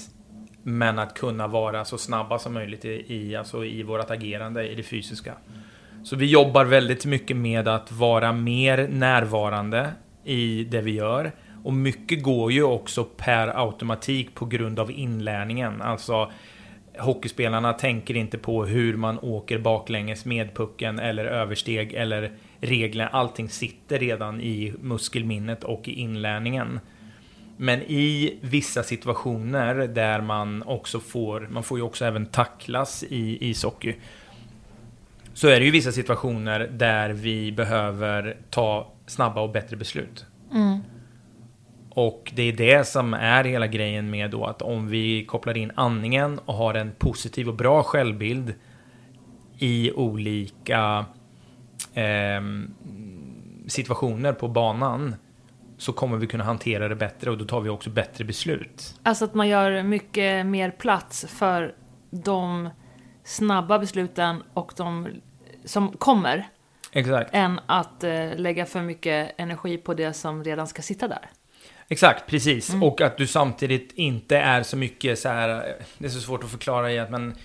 Men 0.63 0.99
att 0.99 1.13
kunna 1.13 1.47
vara 1.47 1.85
så 1.85 1.97
snabba 1.97 2.39
som 2.39 2.53
möjligt 2.53 2.85
i, 2.85 3.05
i, 3.07 3.35
alltså 3.35 3.65
i 3.65 3.83
vårt 3.83 4.11
agerande 4.11 4.69
i 4.69 4.75
det 4.75 4.83
fysiska. 4.83 5.33
Så 6.03 6.15
vi 6.15 6.25
jobbar 6.25 6.65
väldigt 6.65 7.05
mycket 7.05 7.37
med 7.37 7.67
att 7.67 7.91
vara 7.91 8.31
mer 8.31 8.87
närvarande 8.87 9.93
i 10.23 10.63
det 10.63 10.81
vi 10.81 10.91
gör. 10.91 11.31
Och 11.63 11.73
mycket 11.73 12.23
går 12.23 12.51
ju 12.51 12.63
också 12.63 13.03
per 13.03 13.61
automatik 13.65 14.35
på 14.35 14.45
grund 14.45 14.79
av 14.79 14.91
inlärningen. 14.91 15.81
Alltså 15.81 16.31
hockeyspelarna 16.97 17.73
tänker 17.73 18.17
inte 18.17 18.37
på 18.37 18.65
hur 18.65 18.97
man 18.97 19.19
åker 19.19 19.59
baklänges 19.59 20.25
med 20.25 20.55
pucken 20.55 20.99
eller 20.99 21.25
översteg 21.25 21.93
eller 21.93 22.31
regler. 22.61 23.09
Allting 23.11 23.49
sitter 23.49 23.99
redan 23.99 24.41
i 24.41 24.73
muskelminnet 24.81 25.63
och 25.63 25.87
i 25.87 25.91
inlärningen. 25.91 26.79
Men 27.57 27.81
i 27.81 28.37
vissa 28.41 28.83
situationer 28.83 29.75
där 29.75 30.21
man 30.21 30.63
också 30.63 30.99
får, 30.99 31.47
man 31.51 31.63
får 31.63 31.77
ju 31.77 31.83
också 31.83 32.05
även 32.05 32.25
tacklas 32.25 33.03
i 33.09 33.49
ishockey. 33.49 33.95
Så 35.33 35.47
är 35.47 35.59
det 35.59 35.65
ju 35.65 35.71
vissa 35.71 35.91
situationer 35.91 36.59
där 36.59 37.09
vi 37.09 37.51
behöver 37.51 38.37
ta 38.49 38.92
snabba 39.05 39.41
och 39.41 39.51
bättre 39.51 39.77
beslut. 39.77 40.25
Och 41.95 42.31
det 42.35 42.43
är 42.43 42.53
det 42.53 42.87
som 42.87 43.13
är 43.13 43.43
hela 43.43 43.67
grejen 43.67 44.09
med 44.09 44.31
då 44.31 44.45
att 44.45 44.61
om 44.61 44.87
vi 44.87 45.25
kopplar 45.25 45.57
in 45.57 45.71
andningen 45.75 46.39
och 46.39 46.53
har 46.53 46.73
en 46.73 46.91
positiv 46.91 47.49
och 47.49 47.55
bra 47.55 47.83
självbild 47.83 48.53
i 49.57 49.91
olika 49.91 51.05
ehm, 51.93 52.73
situationer 53.67 54.33
på 54.33 54.47
banan 54.47 55.15
så 55.77 55.93
kommer 55.93 56.17
vi 56.17 56.27
kunna 56.27 56.43
hantera 56.43 56.87
det 56.87 56.95
bättre 56.95 57.31
och 57.31 57.37
då 57.37 57.45
tar 57.45 57.61
vi 57.61 57.69
också 57.69 57.89
bättre 57.89 58.25
beslut. 58.25 58.99
Alltså 59.03 59.25
att 59.25 59.33
man 59.33 59.47
gör 59.47 59.83
mycket 59.83 60.45
mer 60.45 60.71
plats 60.71 61.25
för 61.29 61.75
de 62.11 62.69
snabba 63.23 63.79
besluten 63.79 64.43
och 64.53 64.73
de 64.77 65.07
som 65.65 65.91
kommer. 65.91 66.49
Exakt. 66.93 67.29
Än 67.33 67.59
att 67.65 68.03
eh, 68.03 68.35
lägga 68.35 68.65
för 68.65 68.81
mycket 68.81 69.35
energi 69.37 69.77
på 69.77 69.93
det 69.93 70.13
som 70.13 70.43
redan 70.43 70.67
ska 70.67 70.81
sitta 70.81 71.07
där. 71.07 71.29
Exakt, 71.87 72.27
precis. 72.27 72.73
Och 72.81 73.01
att 73.01 73.17
du 73.17 73.27
samtidigt 73.27 73.91
inte 73.93 74.37
är 74.37 74.63
så 74.63 74.77
mycket 74.77 75.19
så 75.19 75.29
här, 75.29 75.49
eh, 75.49 75.85
det 75.97 76.05
är 76.05 76.09
så 76.09 76.19
svårt 76.19 76.43
att 76.43 76.51
förklara 76.51 76.91
i 76.91 76.99
att 76.99 77.09
men 77.09 77.35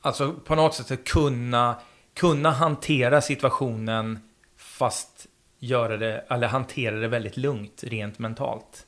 Alltså 0.00 0.32
på 0.32 0.54
något 0.54 0.74
sätt 0.74 0.90
att 0.90 1.04
kunna, 1.04 1.80
kunna 2.14 2.50
hantera 2.50 3.20
situationen 3.20 4.18
fast 4.56 5.26
göra 5.58 5.96
det, 5.96 6.24
eller 6.30 6.48
hantera 6.48 6.96
det 6.96 7.08
väldigt 7.08 7.36
lugnt 7.36 7.84
rent 7.86 8.18
mentalt. 8.18 8.86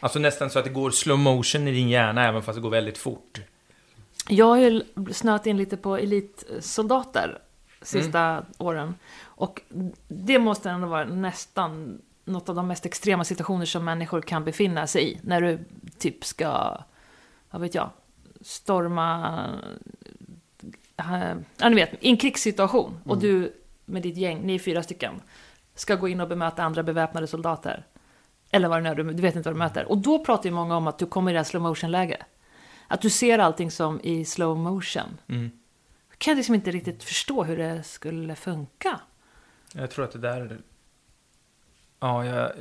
Alltså 0.00 0.18
nästan 0.18 0.50
så 0.50 0.58
att 0.58 0.64
det 0.64 0.70
går 0.70 0.90
slow 0.90 1.18
motion 1.18 1.68
i 1.68 1.72
din 1.72 1.88
hjärna 1.88 2.28
även 2.28 2.42
fast 2.42 2.56
det 2.56 2.62
går 2.62 2.70
väldigt 2.70 2.98
fort. 2.98 3.40
Jag 4.28 4.46
har 4.46 4.56
ju 4.56 4.82
snöat 5.12 5.46
in 5.46 5.56
lite 5.56 5.76
på 5.76 5.96
elitsoldater 5.96 7.38
sista 7.82 8.44
åren. 8.58 8.94
Och 9.24 9.62
det 10.08 10.38
måste 10.38 10.70
ändå 10.70 10.86
vara 10.86 11.04
nästan 11.04 12.00
något 12.24 12.48
av 12.48 12.54
de 12.54 12.66
mest 12.66 12.86
extrema 12.86 13.24
situationer 13.24 13.66
som 13.66 13.84
människor 13.84 14.22
kan 14.22 14.44
befinna 14.44 14.86
sig 14.86 15.12
i. 15.12 15.20
När 15.22 15.40
du 15.40 15.64
typ 15.98 16.24
ska, 16.24 16.78
vad 17.50 17.60
vet 17.60 17.74
jag, 17.74 17.90
storma, 18.40 19.38
eh, 20.96 21.34
ja 21.56 21.68
ni 21.68 21.74
vet, 21.74 22.04
i 22.04 22.10
en 22.10 22.16
krigssituation. 22.16 23.00
Och 23.04 23.18
du 23.18 23.52
med 23.84 24.02
ditt 24.02 24.16
gäng, 24.16 24.40
ni 24.46 24.54
är 24.54 24.58
fyra 24.58 24.82
stycken, 24.82 25.14
ska 25.74 25.94
gå 25.94 26.08
in 26.08 26.20
och 26.20 26.28
bemöta 26.28 26.62
andra 26.62 26.82
beväpnade 26.82 27.26
soldater. 27.26 27.86
Eller 28.50 28.68
vad 28.68 28.78
det 28.78 28.82
nu 28.82 28.88
är, 28.88 28.94
du 28.94 29.12
du 29.12 29.22
vet 29.22 29.36
inte 29.36 29.48
vad 29.48 29.54
du 29.54 29.58
möter. 29.58 29.84
Och 29.84 29.98
då 29.98 30.24
pratar 30.24 30.44
ju 30.44 30.54
många 30.54 30.76
om 30.76 30.86
att 30.86 30.98
du 30.98 31.06
kommer 31.06 31.30
i 31.30 31.34
det 31.34 31.38
här 31.38 31.44
slow 31.44 31.62
motion-läge. 31.62 32.16
Att 32.94 33.00
du 33.00 33.10
ser 33.10 33.38
allting 33.38 33.70
som 33.70 34.00
i 34.02 34.24
slow 34.24 34.58
motion. 34.58 35.20
Mm. 35.28 35.50
Jag 36.10 36.18
kan 36.18 36.36
liksom 36.36 36.54
inte 36.54 36.70
riktigt 36.70 37.04
förstå 37.04 37.44
hur 37.44 37.56
det 37.56 37.82
skulle 37.82 38.34
funka. 38.34 39.00
Jag 39.74 39.90
tror 39.90 40.04
att 40.04 40.12
det 40.12 40.18
där... 40.18 40.58
Ja, 42.00 42.26
jag... 42.26 42.52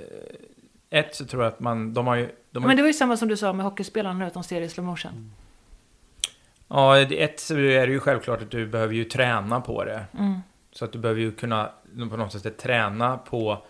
Ett 0.90 1.16
så 1.16 1.26
tror 1.26 1.44
jag 1.44 1.54
att 1.54 1.60
man... 1.60 1.94
De 1.94 2.08
har 2.08 2.16
ju... 2.16 2.30
De 2.52 2.64
har, 2.64 2.68
Men 2.68 2.78
det 2.78 2.84
var 2.84 2.88
ju 2.88 2.94
samma 2.94 3.18
som 3.18 3.28
du 3.28 3.38
sa 3.38 3.54
med 3.54 3.66
hockeyspelarna 3.66 4.20
nu, 4.20 4.26
att 4.26 4.34
de 4.34 4.44
ser 4.44 4.60
det 4.60 4.66
i 4.66 4.70
slow 4.70 4.86
motion. 4.86 5.34
Ja, 6.68 7.06
det- 7.06 7.24
ett 7.24 7.40
så 7.40 7.54
är 7.58 7.88
det 7.88 7.94
ju 7.94 8.00
självklart 8.00 8.42
att 8.42 8.52
du 8.52 8.68
behöver 8.68 8.94
ju 8.94 9.04
träna 9.04 9.62
på 9.62 9.84
det. 9.84 10.06
Mm. 10.20 10.40
Så 10.72 10.86
att 10.86 10.92
du 10.92 11.00
behöver 11.00 11.22
ju 11.22 11.32
kunna 11.32 11.70
på 12.10 12.18
något 12.18 12.42
sätt 12.42 12.58
träna 12.58 13.18
på 13.18 13.66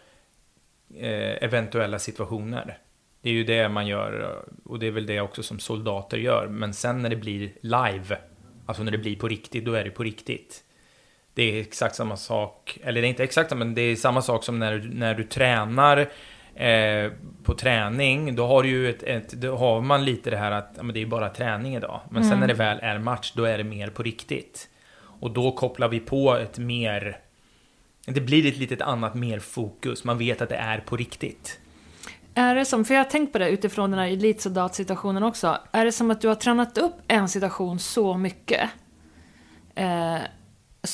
eh, 0.96 1.44
eventuella 1.44 2.00
situationer. 2.00 2.78
Det 3.24 3.30
är 3.30 3.34
ju 3.34 3.44
det 3.44 3.70
man 3.70 3.88
gör 3.88 4.44
och 4.66 4.80
det 4.80 4.88
är 4.88 4.92
väl 4.92 5.06
det 5.06 5.22
också 5.22 5.44
som 5.44 5.60
soldater 5.60 6.18
gör. 6.18 6.48
Men 6.48 6.74
sen 6.74 7.02
när 7.02 7.10
det 7.10 7.16
blir 7.16 7.52
live, 7.62 8.18
alltså 8.66 8.84
när 8.84 8.92
det 8.92 8.98
blir 8.98 9.16
på 9.16 9.28
riktigt, 9.28 9.66
då 9.66 9.74
är 9.74 9.84
det 9.84 9.90
på 9.90 10.04
riktigt. 10.04 10.64
Det 11.34 11.44
är 11.44 11.62
exakt 11.62 11.96
samma 11.96 12.18
sak, 12.18 12.78
eller 12.84 13.02
det 13.02 13.08
är 13.08 13.10
inte 13.10 13.24
exakt 13.24 13.58
men 13.58 13.76
det 13.76 13.82
är 13.82 13.96
samma 13.96 14.22
sak 14.22 14.44
som 14.44 14.60
när, 14.60 14.90
när 14.94 15.16
du 15.16 15.24
tränar 15.24 15.98
eh, 16.56 17.12
på 17.44 17.54
träning. 17.54 18.36
Då 18.36 18.48
har, 18.48 18.64
ju 18.64 18.90
ett, 18.90 19.04
ett, 19.04 19.32
då 19.32 19.56
har 19.56 19.82
man 19.82 20.06
lite 20.06 20.30
det 20.30 20.38
här 20.38 20.52
att 20.52 20.74
ja, 20.78 20.84
det 20.84 21.02
är 21.02 21.06
bara 21.06 21.30
träning 21.30 21.76
idag. 21.76 22.02
Men 22.10 22.24
sen 22.24 22.40
när 22.40 22.48
det 22.48 22.54
väl 22.54 22.80
är 22.82 23.00
match, 23.00 23.34
då 23.36 23.44
är 23.44 23.58
det 23.58 23.64
mer 23.64 23.90
på 23.90 24.04
riktigt. 24.04 24.70
Och 25.20 25.32
då 25.32 25.52
kopplar 25.52 25.88
vi 25.88 26.00
på 26.00 26.36
ett 26.36 26.58
mer... 26.58 27.18
Det 28.06 28.22
blir 28.22 28.46
ett 28.46 28.58
litet 28.58 28.82
annat 28.82 29.16
mer 29.16 29.40
fokus. 29.40 30.04
Man 30.04 30.18
vet 30.18 30.42
att 30.42 30.50
det 30.50 30.56
är 30.56 30.80
på 30.80 30.98
riktigt. 30.98 31.60
Är 32.36 32.56
det 32.56 32.66
som, 32.66 32.86
för 32.86 32.94
jag 32.94 33.04
har 33.04 33.10
tänkt 33.10 33.34
på 33.34 33.40
det 33.40 33.50
utifrån 33.50 33.92
den 33.92 34.00
här 34.00 34.08
elitsoldatsituationen 34.08 35.24
också. 35.24 35.58
Är 35.72 35.86
det 35.86 35.92
som 35.92 36.12
att 36.12 36.22
du 36.22 36.28
har 36.28 36.36
tränat 36.36 36.78
upp 36.78 36.96
en 37.08 37.30
situation 37.30 37.80
så 37.80 38.18
mycket? 38.18 38.70
Eh, 39.76 40.18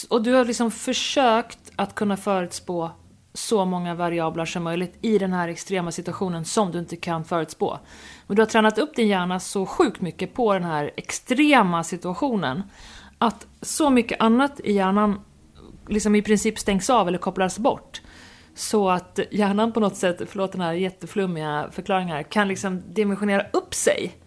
och 0.09 0.23
du 0.23 0.33
har 0.33 0.45
liksom 0.45 0.71
försökt 0.71 1.71
att 1.75 1.95
kunna 1.95 2.17
förutspå 2.17 2.91
så 3.33 3.65
många 3.65 3.95
variabler 3.95 4.45
som 4.45 4.63
möjligt 4.63 4.97
i 5.01 5.17
den 5.17 5.33
här 5.33 5.47
extrema 5.47 5.91
situationen 5.91 6.45
som 6.45 6.71
du 6.71 6.79
inte 6.79 6.95
kan 6.95 7.25
förutspå. 7.25 7.79
Men 8.27 8.35
du 8.35 8.41
har 8.41 8.47
tränat 8.47 8.77
upp 8.77 8.95
din 8.95 9.07
hjärna 9.07 9.39
så 9.39 9.65
sjukt 9.65 10.01
mycket 10.01 10.33
på 10.33 10.53
den 10.53 10.63
här 10.63 10.91
extrema 10.97 11.83
situationen 11.83 12.63
att 13.17 13.47
så 13.61 13.89
mycket 13.89 14.21
annat 14.21 14.59
i 14.59 14.73
hjärnan 14.73 15.21
liksom 15.87 16.15
i 16.15 16.21
princip 16.21 16.59
stängs 16.59 16.89
av 16.89 17.07
eller 17.07 17.17
kopplas 17.17 17.59
bort. 17.59 18.01
Så 18.59 18.89
att 18.89 19.19
hjärnan 19.31 19.71
på 19.71 19.79
något 19.79 19.95
sätt, 19.95 20.21
förlåt 20.27 20.51
den 20.51 20.61
här 20.61 20.73
jätteflummiga 20.73 21.69
förklaringen 21.71 22.15
här, 22.15 22.23
kan 22.23 22.47
liksom 22.47 22.83
dimensionera 22.93 23.45
upp 23.53 23.73
sig 23.73 24.17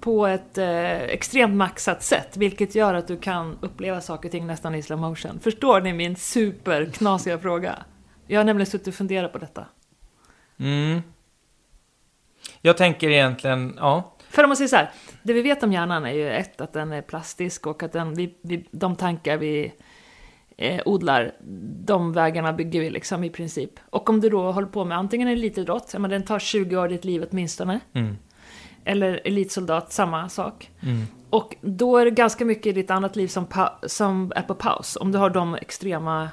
på 0.00 0.26
ett 0.26 0.58
eh, 0.58 0.92
extremt 0.92 1.56
maxat 1.56 2.02
sätt, 2.02 2.36
vilket 2.36 2.74
gör 2.74 2.94
att 2.94 3.08
du 3.08 3.16
kan 3.16 3.58
uppleva 3.60 4.00
saker 4.00 4.28
och 4.28 4.32
ting 4.32 4.46
nästan 4.46 4.74
i 4.74 4.82
slow 4.82 4.98
motion. 4.98 5.40
Förstår 5.40 5.80
ni 5.80 5.92
min 5.92 6.16
superknasiga 6.16 7.38
fråga? 7.38 7.84
Jag 8.26 8.40
har 8.40 8.44
nämligen 8.44 8.70
suttit 8.70 8.88
och 8.88 8.94
funderat 8.94 9.32
på 9.32 9.38
detta. 9.38 9.66
Mm. 10.58 11.02
Jag 12.60 12.76
tänker 12.76 13.08
egentligen, 13.08 13.74
ja. 13.76 14.14
För 14.28 14.44
om 14.44 14.48
man 14.48 14.56
säger 14.56 14.68
så 14.68 14.76
här, 14.76 14.90
det 15.22 15.32
vi 15.32 15.42
vet 15.42 15.62
om 15.62 15.72
hjärnan 15.72 16.06
är 16.06 16.12
ju 16.12 16.30
ett, 16.30 16.60
att 16.60 16.72
den 16.72 16.92
är 16.92 17.02
plastisk 17.02 17.66
och 17.66 17.82
att 17.82 17.92
den, 17.92 18.14
vi, 18.14 18.34
vi, 18.42 18.68
de 18.70 18.96
tankar 18.96 19.36
vi 19.36 19.72
eh, 20.58 20.80
odlar, 20.84 21.32
de 21.84 22.12
vägarna 22.12 22.52
bygger 22.52 22.80
vi 22.80 22.90
liksom 22.90 23.24
i 23.24 23.30
princip. 23.30 23.70
Och 23.90 24.10
om 24.10 24.20
du 24.20 24.28
då 24.30 24.52
håller 24.52 24.68
på 24.68 24.84
med 24.84 24.98
antingen 24.98 25.28
elitidrott, 25.28 25.94
men 25.98 26.10
den 26.10 26.22
tar 26.22 26.38
20 26.38 26.76
år 26.76 26.86
i 26.86 26.92
ditt 26.92 27.04
liv 27.04 27.24
åtminstone, 27.30 27.80
Mm. 27.92 28.16
eller 28.84 29.20
elitsoldat, 29.24 29.92
samma 29.92 30.28
sak. 30.28 30.70
Och 31.30 31.56
då 31.60 31.96
är 31.96 32.04
det 32.04 32.10
ganska 32.10 32.44
mycket 32.44 32.66
i 32.66 32.72
ditt 32.72 32.90
annat 32.90 33.16
liv 33.16 33.28
som, 33.28 33.46
som 33.86 34.32
är 34.36 34.42
på 34.42 34.54
paus, 34.54 34.98
om 35.00 35.12
du 35.12 35.18
har 35.18 35.30
de 35.30 35.54
extrema 35.54 36.28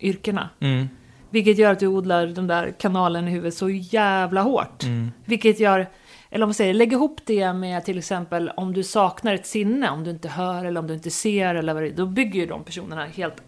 yrkena. 0.00 0.48
Mm. 0.60 0.88
Vilket 1.30 1.58
gör 1.58 1.72
att 1.72 1.80
du 1.80 1.86
odlar 1.86 2.26
den 2.26 2.46
där 2.46 2.74
kanalen 2.78 3.28
i 3.28 3.30
huvudet 3.30 3.54
så 3.54 3.70
jävla 3.70 4.42
hårt. 4.42 4.82
Mm. 4.84 5.10
Vilket 5.24 5.60
gör, 5.60 5.86
eller 6.30 6.44
om 6.44 6.48
man 6.48 6.54
säger, 6.54 6.74
lägg 6.74 6.92
ihop 6.92 7.20
det 7.24 7.52
med 7.52 7.84
till 7.84 7.98
exempel 7.98 8.50
om 8.56 8.74
du 8.74 8.82
saknar 8.82 9.34
ett 9.34 9.46
sinne, 9.46 9.90
om 9.90 10.04
du 10.04 10.10
inte 10.10 10.28
hör 10.28 10.64
eller 10.64 10.80
om 10.80 10.86
du 10.86 10.94
inte 10.94 11.10
ser 11.10 11.54
eller 11.54 11.74
vad 11.74 11.82
det 11.82 11.88
är, 11.88 11.92
då 11.96 12.06
bygger 12.06 12.40
ju 12.40 12.46
de 12.46 12.64
personerna 12.64 13.04
helt 13.04 13.42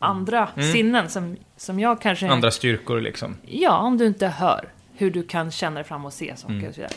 andra 0.00 0.48
sinnen 0.72 1.08
som, 1.08 1.36
som 1.56 1.80
jag 1.80 2.00
kanske... 2.00 2.28
Andra 2.28 2.50
styrkor 2.50 3.00
liksom. 3.00 3.36
Ja, 3.46 3.78
om 3.78 3.98
du 3.98 4.06
inte 4.06 4.26
hör 4.26 4.72
hur 4.94 5.10
du 5.10 5.22
kan 5.22 5.50
känna 5.50 5.74
dig 5.74 5.84
fram 5.84 6.04
och 6.04 6.12
se 6.12 6.36
saker 6.36 6.54
Mm. 6.54 6.68
och 6.68 6.74
så 6.74 6.80
vidare. 6.80 6.94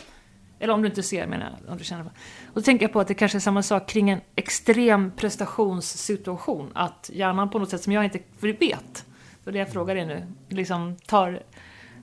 Eller 0.58 0.74
om 0.74 0.82
du 0.82 0.88
inte 0.88 1.02
ser, 1.02 1.26
menar 1.26 1.58
jag. 1.60 1.72
Om 1.72 1.78
du 1.78 1.84
känner. 1.84 2.04
Och 2.04 2.10
då 2.54 2.60
tänker 2.60 2.84
jag 2.84 2.92
på 2.92 3.00
att 3.00 3.08
det 3.08 3.14
kanske 3.14 3.38
är 3.38 3.40
samma 3.40 3.62
sak 3.62 3.88
kring 3.88 4.10
en 4.10 4.20
extrem 4.36 5.12
prestationssituation. 5.16 6.70
Att 6.74 7.10
hjärnan 7.12 7.50
på 7.50 7.58
något 7.58 7.70
sätt 7.70 7.82
som 7.82 7.92
jag 7.92 8.04
inte 8.04 8.18
vet, 8.40 9.06
det 9.44 9.50
är 9.50 9.52
det 9.52 9.58
jag 9.58 9.72
frågar 9.72 9.94
dig 9.94 10.06
nu, 10.06 10.26
liksom 10.48 10.96
tar, 11.06 11.42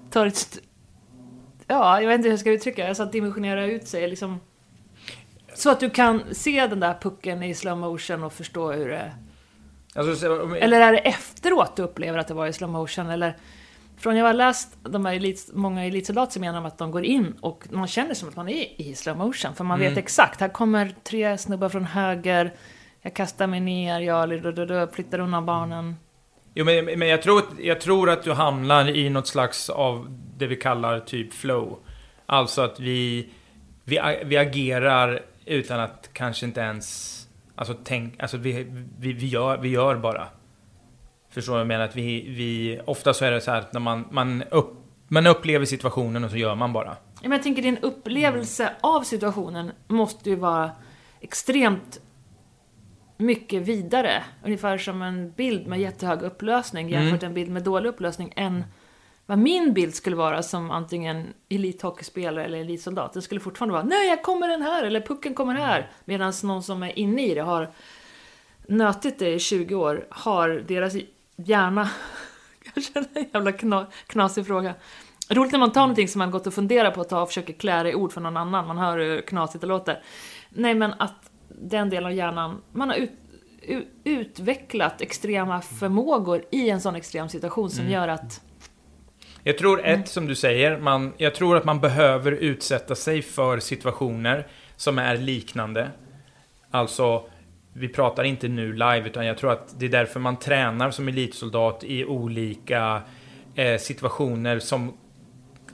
tar 0.10 0.26
ett... 0.26 0.60
Ja, 1.68 2.02
jag 2.02 2.08
vet 2.08 2.16
inte 2.16 2.28
hur 2.28 2.34
jag 2.34 2.39
ska 2.39 2.52
uttrycka 2.52 2.82
det. 2.82 2.88
Alltså 2.89 3.04
att 3.04 3.12
dimensionera 3.12 3.66
ut 3.66 3.88
sig, 3.88 4.08
liksom... 4.08 4.39
Så 5.54 5.70
att 5.70 5.80
du 5.80 5.89
kan 5.89 6.24
se 6.32 6.68
den 6.68 6.80
där 6.80 6.97
pucken 7.02 7.43
i 7.43 7.54
slow 7.56 7.78
motion 7.78 8.24
och 8.24 8.34
förstå 8.34 8.72
hur 8.72 8.89
det... 8.89 9.12
Alltså, 9.95 10.15
så, 10.15 10.41
om- 10.43 10.53
Eller 10.55 10.81
är 10.81 10.91
det 10.91 10.97
efteråt 10.97 11.75
du 11.75 11.81
upplever 11.83 12.19
att 12.19 12.27
det 12.27 12.33
var 12.33 12.47
i 12.47 12.53
slow 12.53 12.69
motion? 12.69 13.09
Eller 13.09 13.37
från 13.97 14.17
jag 14.17 14.25
har 14.25 14.33
läst 14.33 14.77
de 14.83 15.05
här 15.05 15.13
elit, 15.13 15.49
många 15.53 15.85
elitsoldater 15.85 16.33
så 16.33 16.39
menar 16.39 16.65
att 16.67 16.77
de 16.77 16.91
går 16.91 17.05
in 17.05 17.33
och 17.41 17.63
man 17.71 17.87
känner 17.87 18.13
som 18.13 18.29
att 18.29 18.35
man 18.35 18.49
är 18.49 18.81
i 18.81 18.95
slow 18.95 19.17
motion. 19.17 19.55
För 19.55 19.63
man 19.63 19.79
vet 19.79 19.97
exakt, 19.97 20.39
här 20.41 20.49
kommer 20.49 20.95
tre 21.03 21.37
snubbar 21.37 21.69
från 21.69 21.85
höger, 21.85 22.53
jag 23.01 23.13
kastar 23.13 23.47
mig 23.47 23.59
ner, 23.59 23.99
jag 23.99 24.29
du, 24.29 24.39
du, 24.51 24.65
du, 24.65 24.87
flyttar 24.93 25.19
undan 25.19 25.45
barnen. 25.45 25.95
Jo, 26.53 26.65
men, 26.65 26.85
men 26.85 27.07
jag, 27.07 27.21
tror, 27.21 27.37
att- 27.39 27.59
jag 27.59 27.81
tror 27.81 28.09
att 28.09 28.23
du 28.23 28.31
hamnar 28.33 28.89
i 28.89 29.09
något 29.09 29.27
slags 29.27 29.69
av 29.69 30.17
det 30.37 30.47
vi 30.47 30.55
kallar 30.55 30.99
typ 30.99 31.33
flow. 31.33 31.79
Alltså 32.25 32.61
att 32.61 32.79
vi, 32.79 33.29
vi, 33.83 34.19
vi 34.25 34.37
agerar 34.37 35.21
utan 35.45 35.79
att 35.79 36.09
kanske 36.13 36.45
inte 36.45 36.61
ens... 36.61 37.17
Alltså, 37.56 37.76
tänk, 37.84 38.22
alltså 38.22 38.38
vi, 38.38 38.68
vi, 38.99 39.14
vi, 39.14 39.28
gör, 39.28 39.58
vi 39.58 39.70
gör 39.70 39.95
bara. 39.95 40.28
Förstår 41.30 41.54
du 41.54 41.56
vad 41.56 41.60
jag 41.60 41.68
menar? 41.68 41.86
Att 41.86 41.95
vi, 41.95 42.30
vi, 42.30 42.80
ofta 42.86 43.14
så 43.14 43.26
är 43.26 43.32
det 43.32 43.41
så 43.41 43.52
här 43.52 43.60
att 43.60 43.74
när 43.74 43.80
man, 43.80 44.08
man, 44.12 44.43
upp, 44.43 44.74
man 45.08 45.28
upplever 45.28 45.66
situationen 45.66 46.24
och 46.24 46.32
så 46.32 46.38
gör 46.38 46.56
man 46.56 46.74
bara. 46.74 46.97
Ja, 47.22 47.22
men 47.22 47.32
jag 47.32 47.43
tänker 47.43 47.62
din 47.62 47.78
upplevelse 47.78 48.72
av 48.82 49.02
situationen 49.02 49.72
måste 49.88 50.30
ju 50.30 50.36
vara 50.36 50.72
extremt 51.20 52.02
mycket 53.18 53.62
vidare. 53.62 54.24
Ungefär 54.45 54.78
som 54.78 55.02
en 55.02 55.32
bild 55.32 55.68
med 55.68 55.80
jättehög 55.80 56.22
upplösning 56.22 56.89
jämfört 56.89 57.22
med 57.22 57.28
en 57.28 57.34
bild 57.34 57.52
med 57.52 57.64
dålig 57.64 57.89
upplösning 57.89 58.34
än 58.36 58.64
vad 59.26 59.38
min 59.38 59.74
bild 59.74 59.95
skulle 59.95 60.15
vara 60.15 60.43
som 60.43 60.72
antingen 60.72 61.34
elithockeyspelare 61.49 62.45
eller 62.45 62.57
elitsoldat. 62.57 63.13
Det 63.13 63.22
skulle 63.22 63.41
fortfarande 63.41 63.74
vara 63.74 63.84
nej, 63.84 64.07
jag 64.07 64.24
kommer 64.24 64.47
den 64.47 64.61
här 64.61 64.84
eller 64.84 65.01
pucken 65.01 65.34
kommer 65.34 65.55
här. 65.55 65.91
Medan 66.05 66.34
någon 66.43 66.63
som 66.63 66.84
är 66.84 66.99
inne 66.99 67.28
i 67.28 67.34
det 67.36 67.41
har 67.41 67.72
nötit 68.67 69.19
det 69.19 69.34
i 69.34 69.39
20 69.39 69.76
år 69.76 70.07
har 70.09 70.49
deras 70.49 70.93
hjärna 71.36 71.89
Kanske 72.74 72.99
en 73.13 73.26
jävla 73.34 73.51
kna, 73.51 73.88
knasig 74.07 74.45
fråga. 74.45 74.74
Roligt 75.30 75.51
när 75.51 75.59
man 75.59 75.72
tar 75.72 75.82
någonting 75.82 76.07
som 76.07 76.19
man 76.19 76.32
gått 76.32 76.47
och 76.47 76.53
funderat 76.53 76.93
på 76.93 77.01
att 77.01 77.09
ta 77.09 77.22
och 77.22 77.28
försöker 77.28 77.53
klä 77.53 77.84
det 77.84 77.89
i 77.89 77.95
ord 77.95 78.11
för 78.11 78.22
någon 78.22 78.38
annan. 78.38 78.67
Man 78.67 78.78
hör 78.78 78.97
hur 78.97 79.22
knasigt 79.22 79.61
det 79.61 79.67
låter. 79.67 80.03
Nej, 80.49 80.76
men 80.76 80.93
att 80.93 81.32
den 81.47 81.89
delen 81.89 82.05
av 82.05 82.13
hjärnan, 82.13 82.61
man 82.72 82.89
har 82.89 82.95
ut, 82.95 83.11
utvecklat 84.03 85.01
extrema 85.01 85.61
förmågor 85.61 86.45
i 86.51 86.69
en 86.69 86.82
sån 86.82 86.95
extrem 86.95 87.30
situation 87.30 87.69
som 87.69 87.89
gör 87.89 88.07
att... 88.07 88.41
Jag 89.43 89.57
tror 89.57 89.85
ett, 89.85 90.07
som 90.07 90.27
du 90.27 90.35
säger, 90.35 90.77
man, 90.77 91.13
jag 91.17 91.35
tror 91.35 91.57
att 91.57 91.65
man 91.65 91.79
behöver 91.79 92.31
utsätta 92.31 92.95
sig 92.95 93.21
för 93.21 93.59
situationer 93.59 94.47
som 94.75 94.99
är 94.99 95.17
liknande. 95.17 95.89
Alltså, 96.71 97.25
vi 97.73 97.87
pratar 97.87 98.23
inte 98.23 98.47
nu 98.47 98.73
live, 98.73 99.03
utan 99.05 99.25
jag 99.25 99.37
tror 99.37 99.51
att 99.51 99.79
det 99.79 99.85
är 99.85 99.89
därför 99.89 100.19
man 100.19 100.37
tränar 100.37 100.91
som 100.91 101.07
elitsoldat 101.07 101.83
i 101.83 102.05
olika 102.05 103.01
eh, 103.55 103.77
situationer 103.77 104.59
som 104.59 104.97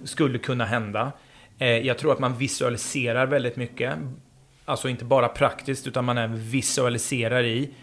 skulle 0.03 0.37
kunna 0.37 0.65
hända. 0.65 1.11
Eh, 1.59 1.67
jag 1.67 1.97
tror 1.97 2.11
att 2.11 2.19
man 2.19 2.37
visualiserar 2.37 3.25
väldigt 3.25 3.55
mycket. 3.55 3.93
Alltså 4.65 4.89
inte 4.89 5.05
bara 5.05 5.27
praktiskt, 5.27 5.87
utan 5.87 6.05
man 6.05 6.17
även 6.17 6.39
visualiserar 6.49 7.43
i. 7.43 7.73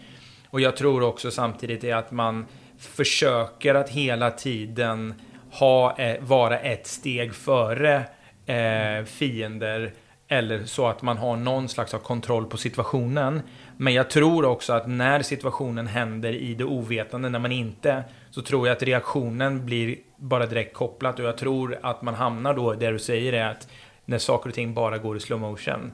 Och 0.49 0.61
jag 0.61 0.77
tror 0.77 1.03
också 1.03 1.31
samtidigt 1.31 1.83
är 1.83 1.95
att 1.95 2.11
man 2.11 2.45
försöker 2.77 3.75
att 3.75 3.89
hela 3.89 4.31
tiden 4.31 5.13
ha, 5.59 5.97
eh, 5.97 6.21
vara 6.21 6.59
ett 6.59 6.87
steg 6.87 7.35
före 7.35 8.03
eh, 8.45 9.05
fiender. 9.05 9.93
Eller 10.27 10.65
så 10.65 10.87
att 10.87 11.01
man 11.01 11.17
har 11.17 11.35
någon 11.35 11.69
slags 11.69 11.93
av 11.93 11.99
kontroll 11.99 12.45
på 12.45 12.57
situationen. 12.57 13.41
Men 13.77 13.93
jag 13.93 14.09
tror 14.09 14.45
också 14.45 14.73
att 14.73 14.87
när 14.87 15.21
situationen 15.21 15.87
händer 15.87 16.33
i 16.33 16.55
det 16.55 16.63
ovetande, 16.63 17.29
när 17.29 17.39
man 17.39 17.51
inte, 17.51 18.03
så 18.31 18.41
tror 18.41 18.67
jag 18.67 18.75
att 18.75 18.83
reaktionen 18.83 19.65
blir 19.65 19.97
bara 20.17 20.45
direkt 20.45 20.73
kopplat. 20.73 21.19
Och 21.19 21.25
jag 21.25 21.37
tror 21.37 21.79
att 21.81 22.01
man 22.01 22.15
hamnar 22.15 22.53
då, 22.53 22.73
det 22.73 22.91
du 22.91 22.99
säger 22.99 23.33
är 23.33 23.45
att 23.45 23.67
när 24.05 24.17
saker 24.17 24.49
och 24.49 24.55
ting 24.55 24.73
bara 24.73 24.97
går 24.97 25.17
i 25.17 25.19
slow 25.19 25.39
motion. 25.39 25.91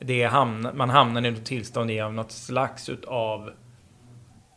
Det 0.00 0.22
är 0.22 0.28
hamna, 0.28 0.72
man 0.72 0.90
hamnar 0.90 1.26
i 1.26 1.30
något 1.30 1.44
tillstånd 1.44 1.90
i 1.90 2.00
av 2.00 2.14
något 2.14 2.32
slags 2.32 2.88
utav 2.88 3.50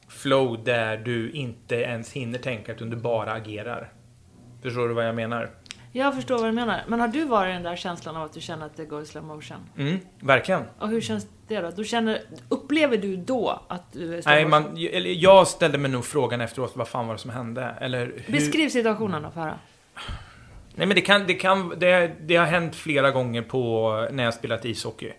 flow 0.07 0.63
där 0.63 0.97
du 0.97 1.31
inte 1.31 1.75
ens 1.75 2.13
hinner 2.13 2.39
tänka 2.39 2.71
utan 2.71 2.89
du 2.89 2.95
bara 2.95 3.33
agerar. 3.33 3.91
Förstår 4.63 4.87
du 4.87 4.93
vad 4.93 5.07
jag 5.07 5.15
menar? 5.15 5.49
Jag 5.91 6.15
förstår 6.15 6.37
vad 6.37 6.45
du 6.45 6.51
menar. 6.51 6.83
Men 6.87 6.99
har 6.99 7.07
du 7.07 7.25
varit 7.25 7.49
i 7.49 7.53
den 7.53 7.63
där 7.63 7.75
känslan 7.75 8.15
av 8.15 8.23
att 8.23 8.33
du 8.33 8.41
känner 8.41 8.65
att 8.65 8.77
det 8.77 8.85
går 8.85 9.01
i 9.01 9.05
slow 9.05 9.23
motion? 9.23 9.57
Mm, 9.77 9.99
verkligen. 10.19 10.61
Och 10.79 10.89
hur 10.89 11.01
känns 11.01 11.27
det 11.47 11.59
då? 11.59 11.69
Du 11.69 11.83
känner, 11.83 12.21
upplever 12.49 12.97
du 12.97 13.17
då 13.17 13.61
att 13.67 13.93
du 13.93 14.13
är 14.13 14.17
i 14.17 14.21
slow 14.21 14.33
Nej, 14.33 14.45
motion? 14.45 14.63
man, 14.63 14.73
jag 15.19 15.47
ställde 15.47 15.77
mig 15.77 15.91
nog 15.91 16.05
frågan 16.05 16.41
efteråt, 16.41 16.71
vad 16.75 16.87
fan 16.87 17.07
var 17.07 17.13
det 17.13 17.19
som 17.19 17.31
hände? 17.31 17.75
Eller 17.81 18.05
hur, 18.25 18.31
Beskriv 18.31 18.69
situationen 18.69 19.23
då 19.23 19.29
för 19.29 19.41
höra. 19.41 19.59
Nej 20.75 20.87
men 20.87 20.95
det 20.95 21.01
kan, 21.01 21.27
det 21.27 21.33
kan, 21.33 21.73
det, 21.79 22.11
det 22.21 22.35
har 22.35 22.45
hänt 22.45 22.75
flera 22.75 23.11
gånger 23.11 23.41
på 23.41 24.07
när 24.11 24.23
jag 24.23 24.33
spelat 24.33 24.65
ishockey. 24.65 25.11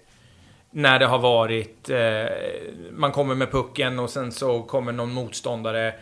När 0.71 0.99
det 0.99 1.07
har 1.07 1.19
varit, 1.19 1.91
eh, 1.91 2.27
man 2.93 3.13
kommer 3.13 3.35
med 3.35 3.51
pucken 3.51 3.99
och 3.99 4.11
sen 4.11 4.33
så 4.33 4.63
kommer 4.63 4.93
någon 4.93 5.13
motståndare 5.13 5.95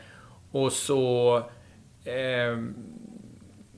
och 0.53 0.73
så 0.73 1.37
eh, 2.05 2.57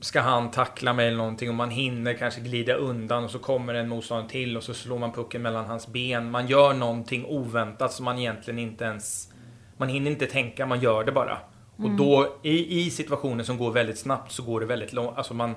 ska 0.05 0.21
han 0.21 0.51
tackla 0.51 0.93
mig 0.93 1.07
eller 1.07 1.17
någonting 1.17 1.49
och 1.49 1.55
man 1.55 1.69
hinner 1.69 2.13
kanske 2.13 2.41
glida 2.41 2.73
undan 2.73 3.23
och 3.23 3.31
så 3.31 3.39
kommer 3.39 3.73
en 3.73 3.89
motståndare 3.89 4.29
till 4.29 4.57
och 4.57 4.63
så 4.63 4.73
slår 4.73 4.99
man 4.99 5.11
pucken 5.11 5.41
mellan 5.41 5.65
hans 5.65 5.87
ben. 5.87 6.31
Man 6.31 6.47
gör 6.47 6.73
någonting 6.73 7.25
oväntat 7.25 7.93
som 7.93 8.05
man 8.05 8.19
egentligen 8.19 8.59
inte 8.59 8.83
ens, 8.83 9.33
man 9.77 9.89
hinner 9.89 10.11
inte 10.11 10.25
tänka, 10.25 10.65
man 10.65 10.79
gör 10.79 11.03
det 11.03 11.11
bara. 11.11 11.37
Och 11.77 11.89
då 11.89 12.35
i, 12.43 12.79
i 12.81 12.89
situationer 12.89 13.43
som 13.43 13.57
går 13.57 13.71
väldigt 13.71 13.97
snabbt 13.97 14.31
så 14.31 14.43
går 14.43 14.59
det 14.59 14.65
väldigt 14.65 14.93
långt. 14.93 15.17
Alltså 15.17 15.33
man, 15.33 15.55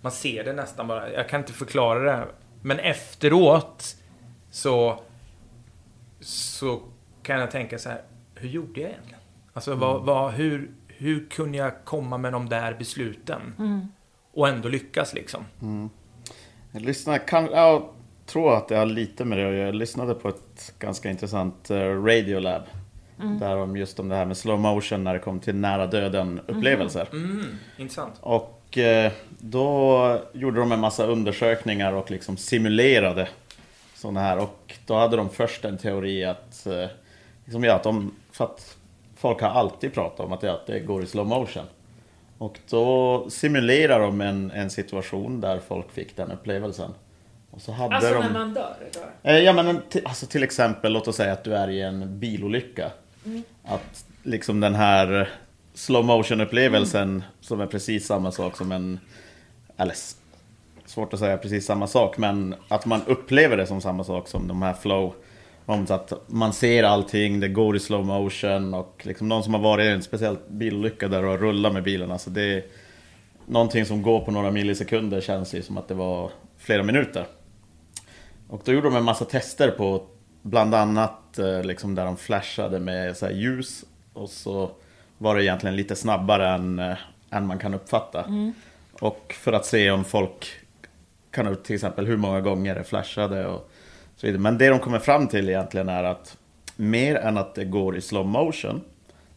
man 0.00 0.12
ser 0.12 0.44
det 0.44 0.52
nästan 0.52 0.86
bara. 0.86 1.12
Jag 1.12 1.28
kan 1.28 1.40
inte 1.40 1.52
förklara 1.52 2.16
det. 2.16 2.26
Men 2.62 2.78
efteråt 2.78 3.96
så, 4.50 5.02
så 6.20 6.82
kan 7.22 7.40
jag 7.40 7.50
tänka 7.50 7.78
så 7.78 7.88
här. 7.88 8.02
Hur 8.34 8.48
gjorde 8.48 8.80
jag 8.80 8.90
egentligen? 8.90 9.20
Alltså 9.52 9.74
vad, 9.74 10.02
vad, 10.02 10.32
hur, 10.32 10.70
hur 11.00 11.26
kunde 11.26 11.58
jag 11.58 11.84
komma 11.84 12.18
med 12.18 12.32
de 12.32 12.48
där 12.48 12.74
besluten? 12.74 13.54
Och 14.32 14.48
ändå 14.48 14.68
lyckas 14.68 15.14
liksom. 15.14 15.44
Jag 16.72 16.82
lyssnar, 16.82 17.18
kan, 17.18 17.44
jag 17.44 17.88
tror 18.26 18.56
att 18.56 18.68
det 18.68 18.76
har 18.76 18.86
lite 18.86 19.24
med 19.24 19.38
det 19.38 19.48
att 19.48 19.54
göra. 19.54 19.66
Jag 19.66 19.74
lyssnade 19.74 20.14
på 20.14 20.28
ett 20.28 20.74
ganska 20.78 21.10
intressant 21.10 21.70
uh, 21.70 22.04
Radiolab. 22.04 22.62
Där 23.40 23.56
om 23.56 23.76
just 23.76 24.00
om 24.00 24.08
det 24.08 24.14
här 24.14 24.24
med 24.24 24.36
slow 24.36 24.60
motion 24.60 25.04
när 25.04 25.14
det 25.14 25.18
kom 25.18 25.40
till 25.40 25.54
nära 25.54 25.86
döden 25.86 26.40
upplevelser. 26.46 27.08
Mm, 27.12 27.46
intressant. 27.76 28.14
Och 28.20 28.78
eh, 28.78 29.12
då 29.38 30.18
gjorde 30.32 30.60
de 30.60 30.72
en 30.72 30.80
massa 30.80 31.06
undersökningar 31.06 31.92
och 31.92 32.10
liksom 32.10 32.36
simulerade 32.36 33.28
sådana 33.94 34.20
här. 34.20 34.38
Och 34.38 34.74
då 34.86 34.94
hade 34.94 35.16
de 35.16 35.30
först 35.30 35.64
en 35.64 35.78
teori 35.78 36.24
att, 36.24 36.66
eh, 36.66 36.86
liksom 37.44 37.64
ja, 37.64 37.74
att 37.74 37.82
de, 37.82 38.14
för 38.32 38.44
att 38.44 38.76
folk 39.20 39.40
har 39.40 39.48
alltid 39.48 39.94
pratat 39.94 40.20
om 40.26 40.32
att, 40.32 40.42
ja, 40.42 40.52
att 40.52 40.66
det 40.66 40.80
går 40.80 41.02
i 41.02 41.06
slow 41.06 41.26
motion. 41.26 41.64
Och 42.38 42.58
då 42.70 43.26
simulerar 43.30 44.00
de 44.00 44.20
en, 44.20 44.50
en 44.50 44.70
situation 44.70 45.40
där 45.40 45.60
folk 45.68 45.92
fick 45.92 46.16
den 46.16 46.30
upplevelsen. 46.30 46.90
Och 47.50 47.60
så 47.60 47.72
hade 47.72 47.96
Alltså 47.96 48.14
de... 48.14 48.20
när 48.20 48.32
man 48.32 48.54
dör? 48.54 48.76
Då. 48.92 49.30
Eh, 49.30 49.38
Ja 49.38 49.52
men 49.52 49.80
alltså 50.04 50.26
till 50.26 50.42
exempel, 50.42 50.92
låt 50.92 51.08
oss 51.08 51.16
säga 51.16 51.32
att 51.32 51.44
du 51.44 51.54
är 51.54 51.68
i 51.70 51.80
en 51.82 52.18
bilolycka. 52.20 52.90
Att 53.64 54.04
liksom 54.22 54.60
den 54.60 54.74
här 54.74 55.28
slow 55.74 56.04
motion 56.04 56.40
upplevelsen 56.40 57.24
som 57.40 57.60
är 57.60 57.66
precis 57.66 58.06
samma 58.06 58.32
sak 58.32 58.56
som 58.56 58.72
en... 58.72 59.00
Eller 59.76 59.94
svårt 60.86 61.14
att 61.14 61.20
säga 61.20 61.36
precis 61.38 61.66
samma 61.66 61.86
sak, 61.86 62.18
men 62.18 62.54
att 62.68 62.86
man 62.86 63.00
upplever 63.06 63.56
det 63.56 63.66
som 63.66 63.80
samma 63.80 64.04
sak 64.04 64.28
som 64.28 64.48
de 64.48 64.62
här 64.62 64.74
flow. 64.74 65.12
Om 65.70 65.86
så 65.86 65.94
att 65.94 66.12
man 66.26 66.52
ser 66.52 66.82
allting, 66.82 67.40
det 67.40 67.48
går 67.48 67.76
i 67.76 67.80
slow 67.80 68.06
motion 68.06 68.74
och 68.74 69.02
liksom 69.04 69.28
någon 69.28 69.42
som 69.44 69.54
har 69.54 69.60
varit 69.60 69.84
i 69.84 69.88
en 69.88 70.02
speciell 70.02 70.36
bilolycka 70.48 71.08
där 71.08 71.24
och 71.24 71.40
rullar 71.40 71.70
med 71.70 71.82
bilen. 71.82 72.10
Alltså 72.10 72.30
det 72.30 72.42
är 72.42 72.64
någonting 73.46 73.86
som 73.86 74.02
går 74.02 74.20
på 74.20 74.30
några 74.30 74.50
millisekunder 74.50 75.20
känns 75.20 75.54
ju 75.54 75.62
som 75.62 75.78
att 75.78 75.88
det 75.88 75.94
var 75.94 76.30
flera 76.58 76.82
minuter. 76.82 77.26
Och 78.48 78.62
då 78.64 78.72
gjorde 78.72 78.86
de 78.86 78.96
en 78.96 79.04
massa 79.04 79.24
tester 79.24 79.70
på 79.70 80.02
bland 80.42 80.74
annat 80.74 81.38
eh, 81.38 81.62
liksom 81.62 81.94
där 81.94 82.04
de 82.04 82.16
flashade 82.16 82.80
med 82.80 83.16
så 83.16 83.30
ljus 83.30 83.84
och 84.12 84.30
så 84.30 84.70
var 85.18 85.34
det 85.34 85.44
egentligen 85.44 85.76
lite 85.76 85.96
snabbare 85.96 86.48
än, 86.48 86.78
eh, 86.78 86.96
än 87.30 87.46
man 87.46 87.58
kan 87.58 87.74
uppfatta. 87.74 88.24
Och 89.00 89.34
för 89.38 89.52
att 89.52 89.66
se 89.66 89.90
om 89.90 90.04
folk 90.04 90.48
kan 91.30 91.56
till 91.56 91.74
exempel 91.74 92.06
hur 92.06 92.16
många 92.16 92.40
gånger 92.40 92.74
det 92.74 92.84
flashade 92.84 93.46
och 93.46 93.70
så. 94.20 94.26
Men 94.26 94.58
det 94.58 94.68
de 94.68 94.78
kommer 94.78 94.98
fram 94.98 95.28
till 95.28 95.48
egentligen 95.48 95.88
är 95.88 96.04
att 96.04 96.36
mer 96.76 97.14
än 97.14 97.38
att 97.38 97.54
det 97.54 97.64
går 97.64 97.96
i 97.96 98.00
slow 98.00 98.26
motion 98.26 98.80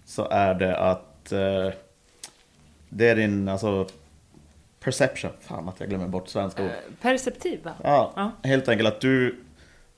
så 0.06 0.28
är 0.30 0.54
det 0.54 0.78
att 0.78 1.32
eh, 1.32 1.70
det 2.90 3.10
är 3.10 3.16
din 3.16 3.50
alltså 3.50 3.88
perception. 4.80 5.32
Fan 5.42 5.70
att 5.70 5.80
jag 5.80 5.90
glömmer 5.90 6.08
bort 6.08 6.28
svenska 6.28 6.64
ord. 6.64 6.72
Perceptiv 7.02 7.64
va? 7.64 7.72
Ja, 7.84 8.14
Ja. 8.16 8.32
helt 8.44 8.70
enkelt 8.70 8.88
att 8.90 9.02
du... 9.02 9.36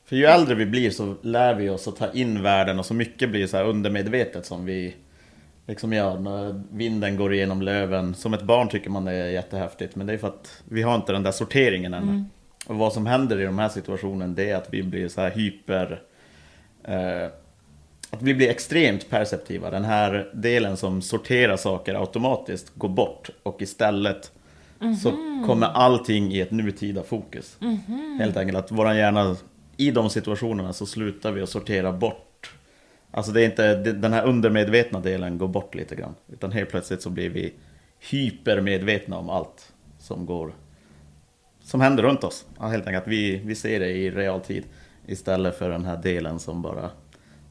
För 0.05 0.15
ju 0.15 0.25
äldre 0.25 0.55
vi 0.55 0.65
blir 0.65 0.89
så 0.89 1.15
lär 1.21 1.53
vi 1.53 1.69
oss 1.69 1.87
att 1.87 1.95
ta 1.95 2.11
in 2.11 2.43
världen 2.43 2.79
och 2.79 2.85
så 2.85 2.93
mycket 2.93 3.29
blir 3.29 3.47
så 3.47 3.57
här 3.57 3.63
undermedvetet 3.65 4.45
som 4.45 4.65
vi 4.65 4.95
liksom 5.67 5.93
gör 5.93 6.19
när 6.19 6.63
vinden 6.71 7.17
går 7.17 7.33
igenom 7.33 7.61
löven. 7.61 8.15
Som 8.15 8.33
ett 8.33 8.41
barn 8.41 8.69
tycker 8.69 8.89
man 8.89 9.05
det 9.05 9.11
är 9.11 9.27
jättehäftigt 9.29 9.95
men 9.95 10.07
det 10.07 10.13
är 10.13 10.17
för 10.17 10.27
att 10.27 10.61
vi 10.69 10.81
har 10.81 10.95
inte 10.95 11.11
den 11.11 11.23
där 11.23 11.31
sorteringen 11.31 11.93
ännu. 11.93 12.23
Och 12.67 12.75
vad 12.75 12.93
som 12.93 13.05
händer 13.05 13.39
i 13.39 13.45
de 13.45 13.59
här 13.59 13.69
situationerna 13.69 14.33
det 14.33 14.49
är 14.49 14.55
att 14.55 14.67
vi 14.73 14.83
blir 14.83 15.07
så 15.07 15.21
här 15.21 15.31
hyper... 15.31 16.01
Eh, 16.83 17.25
att 18.09 18.21
vi 18.21 18.33
blir 18.33 18.49
extremt 18.49 19.09
perceptiva. 19.09 19.69
Den 19.69 19.85
här 19.85 20.29
delen 20.33 20.77
som 20.77 21.01
sorterar 21.01 21.57
saker 21.57 21.95
automatiskt 21.95 22.75
går 22.75 22.89
bort 22.89 23.29
och 23.43 23.61
istället 23.61 24.31
så 25.03 25.11
kommer 25.45 25.67
allting 25.67 26.31
i 26.31 26.41
ett 26.41 26.51
nutida 26.51 27.03
fokus. 27.03 27.57
Helt 28.19 28.37
enkelt 28.37 28.57
att 28.57 28.71
våran 28.71 28.97
hjärna, 28.97 29.35
i 29.77 29.91
de 29.91 30.09
situationerna 30.09 30.73
så 30.73 30.85
slutar 30.85 31.31
vi 31.31 31.41
att 31.41 31.49
sortera 31.49 31.91
bort 31.91 32.25
Alltså 33.15 33.31
det 33.31 33.41
är 33.41 33.45
inte, 33.45 33.75
den 33.75 34.13
här 34.13 34.25
undermedvetna 34.25 34.99
delen 34.99 35.37
går 35.37 35.47
bort 35.47 35.75
lite 35.75 35.95
grann. 35.95 36.15
Utan 36.31 36.51
helt 36.51 36.69
plötsligt 36.69 37.01
så 37.01 37.09
blir 37.09 37.29
vi 37.29 37.53
hypermedvetna 37.99 39.17
om 39.17 39.29
allt 39.29 39.73
som 39.99 40.25
går 40.25 40.53
som 41.65 41.81
händer 41.81 42.03
runt 42.03 42.23
oss. 42.23 42.45
Ja, 42.59 42.67
helt 42.67 42.87
enkelt, 42.87 43.07
vi, 43.07 43.35
vi 43.45 43.55
ser 43.55 43.79
det 43.79 43.89
i 43.89 44.11
realtid 44.11 44.63
istället 45.07 45.57
för 45.57 45.69
den 45.69 45.85
här 45.85 45.97
delen 45.97 46.39
som 46.39 46.61
bara 46.61 46.89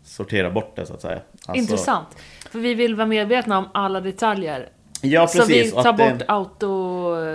sorterar 0.05 0.51
bort 0.51 0.77
det 0.77 0.87
så 0.87 0.95
att 0.95 1.01
säga. 1.03 1.21
Alltså- 1.33 1.55
Intressant. 1.55 2.09
För 2.51 2.59
vi 2.59 2.75
vill 2.75 2.95
vara 2.95 3.07
medvetna 3.07 3.59
om 3.59 3.69
alla 3.75 4.01
detaljer. 4.01 4.69
Ja, 5.03 5.27
Så 5.27 5.39
precis. 5.39 5.67
vi 5.67 5.77
och 5.79 5.83
tar 5.83 5.91
att 5.91 5.97
det- 5.99 6.11
bort 6.13 6.23
auto... 6.29 6.69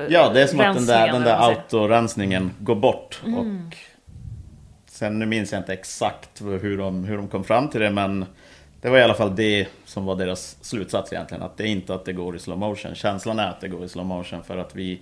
Ja, 0.10 0.30
det 0.34 0.42
är 0.42 0.48
som 0.48 0.60
att 0.60 0.76
den 0.76 0.86
där, 0.86 1.12
den 1.12 1.22
där 1.22 1.38
autorensningen 1.38 2.52
går 2.60 2.76
bort. 2.76 3.22
Mm. 3.26 3.38
Och 3.68 3.76
sen, 4.90 5.20
nu 5.20 5.26
minns 5.26 5.52
jag 5.52 5.60
inte 5.62 5.74
exakt 5.74 6.42
hur 6.42 6.78
de, 6.78 7.04
hur 7.04 7.18
de 7.18 7.28
kom 7.28 7.44
fram 7.44 7.68
till 7.70 7.82
det, 7.82 7.90
men 7.92 8.26
det 8.82 8.90
var 8.90 8.98
i 8.98 9.04
alla 9.04 9.14
fall 9.14 9.36
det 9.36 9.68
som 9.86 10.06
var 10.06 10.16
deras 10.16 10.58
slutsats 10.62 11.14
egentligen. 11.14 11.44
Att 11.44 11.58
det 11.58 11.64
är 11.64 11.68
inte 11.68 11.94
att 11.94 12.06
det 12.06 12.14
går 12.14 12.36
i 12.36 12.40
slow 12.40 12.58
motion. 12.58 12.96
Känslan 12.96 13.40
är 13.40 13.48
att 13.50 13.62
det 13.62 13.68
går 13.68 13.86
i 13.86 13.90
slow 13.90 14.06
motion 14.06 14.44
för 14.44 14.58
att 14.58 14.76
vi 14.76 15.02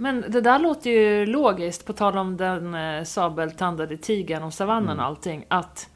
Men 0.00 0.24
det 0.28 0.40
där 0.40 0.58
låter 0.58 0.90
ju 0.90 1.26
logiskt, 1.26 1.86
på 1.86 1.92
tal 1.92 2.18
om 2.18 2.36
den 2.36 2.74
eh, 2.74 3.04
sabeltandade 3.04 3.96
tigern 3.96 4.42
och 4.42 4.54
savannen 4.54 4.84
Mm. 4.90 4.98
och 4.98 5.04
allting, 5.04 5.44
att 5.48 5.88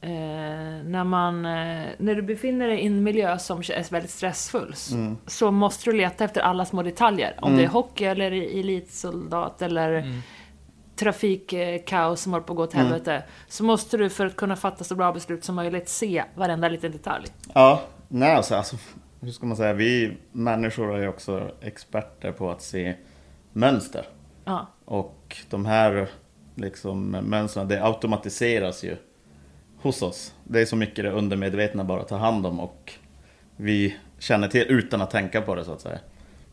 eh, 0.00 0.10
när, 0.84 1.04
man, 1.04 1.44
eh, 1.44 1.86
när 1.98 2.14
du 2.14 2.22
befinner 2.22 2.68
dig 2.68 2.78
i 2.80 2.86
en 2.86 3.02
miljö 3.02 3.38
som 3.38 3.58
är 3.58 3.90
väldigt 3.92 4.10
stressfull 4.10 4.74
Mm. 4.92 5.16
så 5.26 5.50
måste 5.50 5.90
du 5.90 5.96
leta 5.96 6.24
efter 6.24 6.40
alla 6.40 6.64
små 6.64 6.82
detaljer. 6.82 7.34
Om 7.40 7.48
Mm. 7.48 7.58
det 7.58 7.64
är 7.64 7.68
hockey 7.68 8.04
eller 8.04 8.32
elitsoldat 8.32 9.62
eller 9.62 10.20
trafikkaos 10.96 12.20
som 12.20 12.32
håller 12.32 12.44
på 12.46 12.52
att 12.52 12.56
gå 12.56 12.66
till 12.66 12.78
Mm. 12.80 12.92
helvete. 12.92 13.22
Så 13.48 13.64
måste 13.64 13.96
du 13.96 14.10
för 14.10 14.26
att 14.26 14.36
kunna 14.36 14.56
fatta 14.56 14.84
så 14.84 14.94
bra 14.94 15.12
beslut 15.12 15.44
som 15.44 15.54
möjligt 15.54 15.88
se 15.88 16.24
varenda 16.34 16.68
liten 16.68 16.92
detalj. 16.92 17.26
Ja, 17.54 17.82
nej 18.08 18.34
alltså, 18.34 18.54
alltså 18.54 18.76
hur 19.20 19.30
ska 19.30 19.46
man 19.46 19.56
säga, 19.56 19.72
vi 19.72 20.16
människor 20.32 20.96
är 20.96 21.02
ju 21.02 21.08
också 21.08 21.50
experter 21.60 22.32
på 22.32 22.50
att 22.50 22.62
se 22.62 22.94
mönster. 23.52 24.06
Ja. 24.44 24.66
Och 24.84 25.36
de 25.50 25.66
här 25.66 26.08
liksom 26.54 27.10
mönstren, 27.10 27.68
det 27.68 27.84
automatiseras 27.84 28.84
ju 28.84 28.96
hos 29.82 30.02
oss. 30.02 30.34
Det 30.44 30.60
är 30.60 30.66
så 30.66 30.76
mycket 30.76 31.04
det 31.04 31.10
undermedvetna 31.10 31.84
bara 31.84 32.02
tar 32.02 32.18
hand 32.18 32.46
om 32.46 32.60
och 32.60 32.92
vi 33.56 33.96
känner 34.18 34.48
till 34.48 34.62
utan 34.68 35.00
att 35.02 35.10
tänka 35.10 35.42
på 35.42 35.54
det 35.54 35.64
så 35.64 35.72
att 35.72 35.80
säga. 35.80 35.98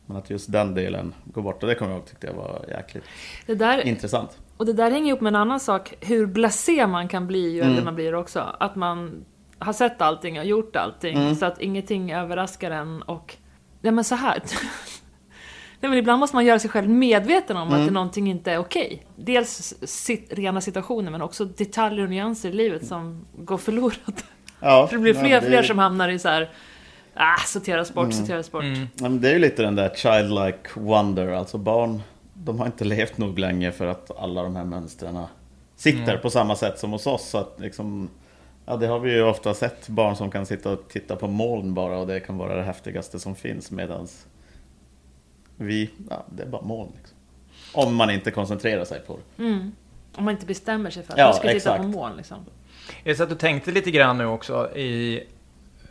Men 0.05 0.17
att 0.17 0.29
just 0.29 0.51
den 0.51 0.73
delen 0.73 1.13
går 1.25 1.41
bort 1.41 1.63
och 1.63 1.69
det 1.69 1.75
kommer 1.75 1.91
jag 1.91 1.97
ihåg 1.99 2.07
tyckte 2.07 2.27
jag 2.27 2.33
var 2.33 2.65
jäkligt 2.67 3.03
Det 3.45 3.55
där, 3.55 3.81
intressant. 3.87 4.37
Och 4.57 4.65
det 4.65 4.73
där 4.73 4.91
hänger 4.91 5.07
ihop 5.07 5.21
med 5.21 5.29
en 5.31 5.35
annan 5.35 5.59
sak, 5.59 5.93
hur 6.01 6.25
blasé 6.25 6.87
man 6.87 7.07
kan 7.07 7.27
bli 7.27 7.49
ju 7.51 7.57
Mm. 7.61 7.69
äldre 7.69 7.85
man 7.85 7.95
blir 7.95 8.15
också. 8.15 8.39
Att 8.59 8.75
man 8.75 9.25
har 9.59 9.73
sett 9.73 10.01
allting 10.01 10.39
och 10.39 10.45
gjort 10.45 10.75
allting, 10.75 11.17
Mm. 11.17 11.35
så 11.35 11.45
att 11.45 11.61
ingenting 11.61 12.11
överraskar 12.13 12.71
en 12.71 13.01
och... 13.01 13.37
Nej 13.81 13.91
men 13.93 14.03
så 14.03 14.15
här. 14.15 14.41
Nej 15.79 15.89
men 15.89 15.99
ibland 15.99 16.19
måste 16.19 16.35
man 16.35 16.45
göra 16.45 16.59
sig 16.59 16.69
själv 16.69 16.89
medveten 16.89 17.57
om 17.57 17.67
Mm. 17.67 17.79
att 17.79 17.87
det 17.87 17.93
någonting 17.93 18.29
inte 18.29 18.51
är 18.51 18.57
okej. 18.57 19.03
Dels 19.15 19.73
sit, 19.81 20.27
rena 20.33 20.61
situationer 20.61 21.11
men 21.11 21.21
också 21.21 21.45
detaljer 21.45 22.03
och 22.03 22.09
nyanser 22.09 22.49
i 22.49 22.53
livet 22.53 22.87
som 22.87 23.25
går 23.37 23.57
förlorat. 23.57 24.25
Ja, 24.59 24.87
För 24.87 24.95
det 24.95 25.01
blir 25.01 25.13
fler 25.13 25.35
och 25.37 25.41
det- 25.43 25.47
fler 25.47 25.63
som 25.63 25.77
hamnar 25.77 26.09
i 26.09 26.19
så 26.19 26.29
här... 26.29 26.49
Ah, 27.13 27.37
sortera 27.45 27.83
bort, 27.93 27.97
Mm. 28.03 28.11
sortera 28.11 28.43
bort. 28.51 28.63
Ja, 28.95 29.01
men 29.09 29.21
det 29.21 29.29
är 29.29 29.33
ju 29.33 29.39
lite 29.39 29.61
den 29.61 29.75
där 29.75 29.89
childlike 29.95 30.69
wonder, 30.79 31.27
alltså 31.31 31.57
barn, 31.57 32.01
de 32.33 32.59
har 32.59 32.65
inte 32.65 32.85
levt 32.85 33.17
nog 33.17 33.39
länge 33.39 33.71
för 33.71 33.87
att 33.87 34.19
alla 34.19 34.43
de 34.43 34.55
här 34.55 34.65
mönstren 34.65 35.19
sitter 35.75 36.01
Mm. 36.09 36.21
på 36.21 36.29
samma 36.29 36.55
sätt 36.55 36.79
som 36.79 36.91
hos 36.91 37.07
oss. 37.07 37.29
Så 37.29 37.37
att 37.37 37.55
liksom, 37.59 38.09
ja, 38.65 38.75
det 38.77 38.87
har 38.87 38.99
vi 38.99 39.13
ju 39.13 39.23
ofta 39.23 39.53
sett, 39.53 39.87
barn 39.89 40.15
som 40.15 40.31
kan 40.31 40.45
sitta 40.45 40.71
och 40.71 40.83
titta 40.89 41.15
på 41.15 41.27
moln 41.27 41.73
bara 41.73 41.97
och 41.97 42.07
det 42.07 42.19
kan 42.19 42.37
vara 42.37 42.55
det 42.55 42.63
häftigaste 42.63 43.19
som 43.19 43.35
finns 43.35 43.71
medans 43.71 44.25
vi, 45.57 45.89
ja, 46.09 46.25
det 46.35 46.43
är 46.43 46.47
bara 46.47 46.61
moln. 46.61 46.91
Liksom. 46.97 47.17
Om 47.73 47.95
man 47.95 48.09
inte 48.09 48.31
koncentrerar 48.31 48.85
sig 48.85 48.99
på 49.07 49.17
det. 49.37 49.43
Mm. 49.43 49.71
Om 50.15 50.25
man 50.25 50.33
inte 50.33 50.45
bestämmer 50.45 50.89
sig 50.89 51.03
för 51.03 51.13
att 51.13 51.19
Ja, 51.19 51.25
man 51.25 51.33
ska 51.33 51.41
titta 51.41 51.55
exakt. 51.55 51.81
på 51.81 51.87
moln 51.87 52.17
liksom. 52.17 52.37
Jag 53.03 53.17
satt 53.17 53.31
och 53.31 53.39
tänkte 53.39 53.71
lite 53.71 53.91
grann 53.91 54.17
nu 54.17 54.25
också 54.25 54.77
i, 54.77 55.23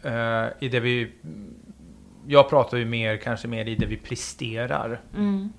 eh, 0.03 0.45
i 0.61 0.69
det 0.69 0.81
vi... 0.81 1.11
Jag 2.27 2.49
pratar 2.49 2.77
ju 2.77 2.85
mer, 2.85 3.17
kanske 3.17 3.49
mer 3.49 3.69
i 3.69 3.75
det 3.75 3.87
vi 3.87 3.97
presterar. 3.97 5.01
Mm. 5.17 5.53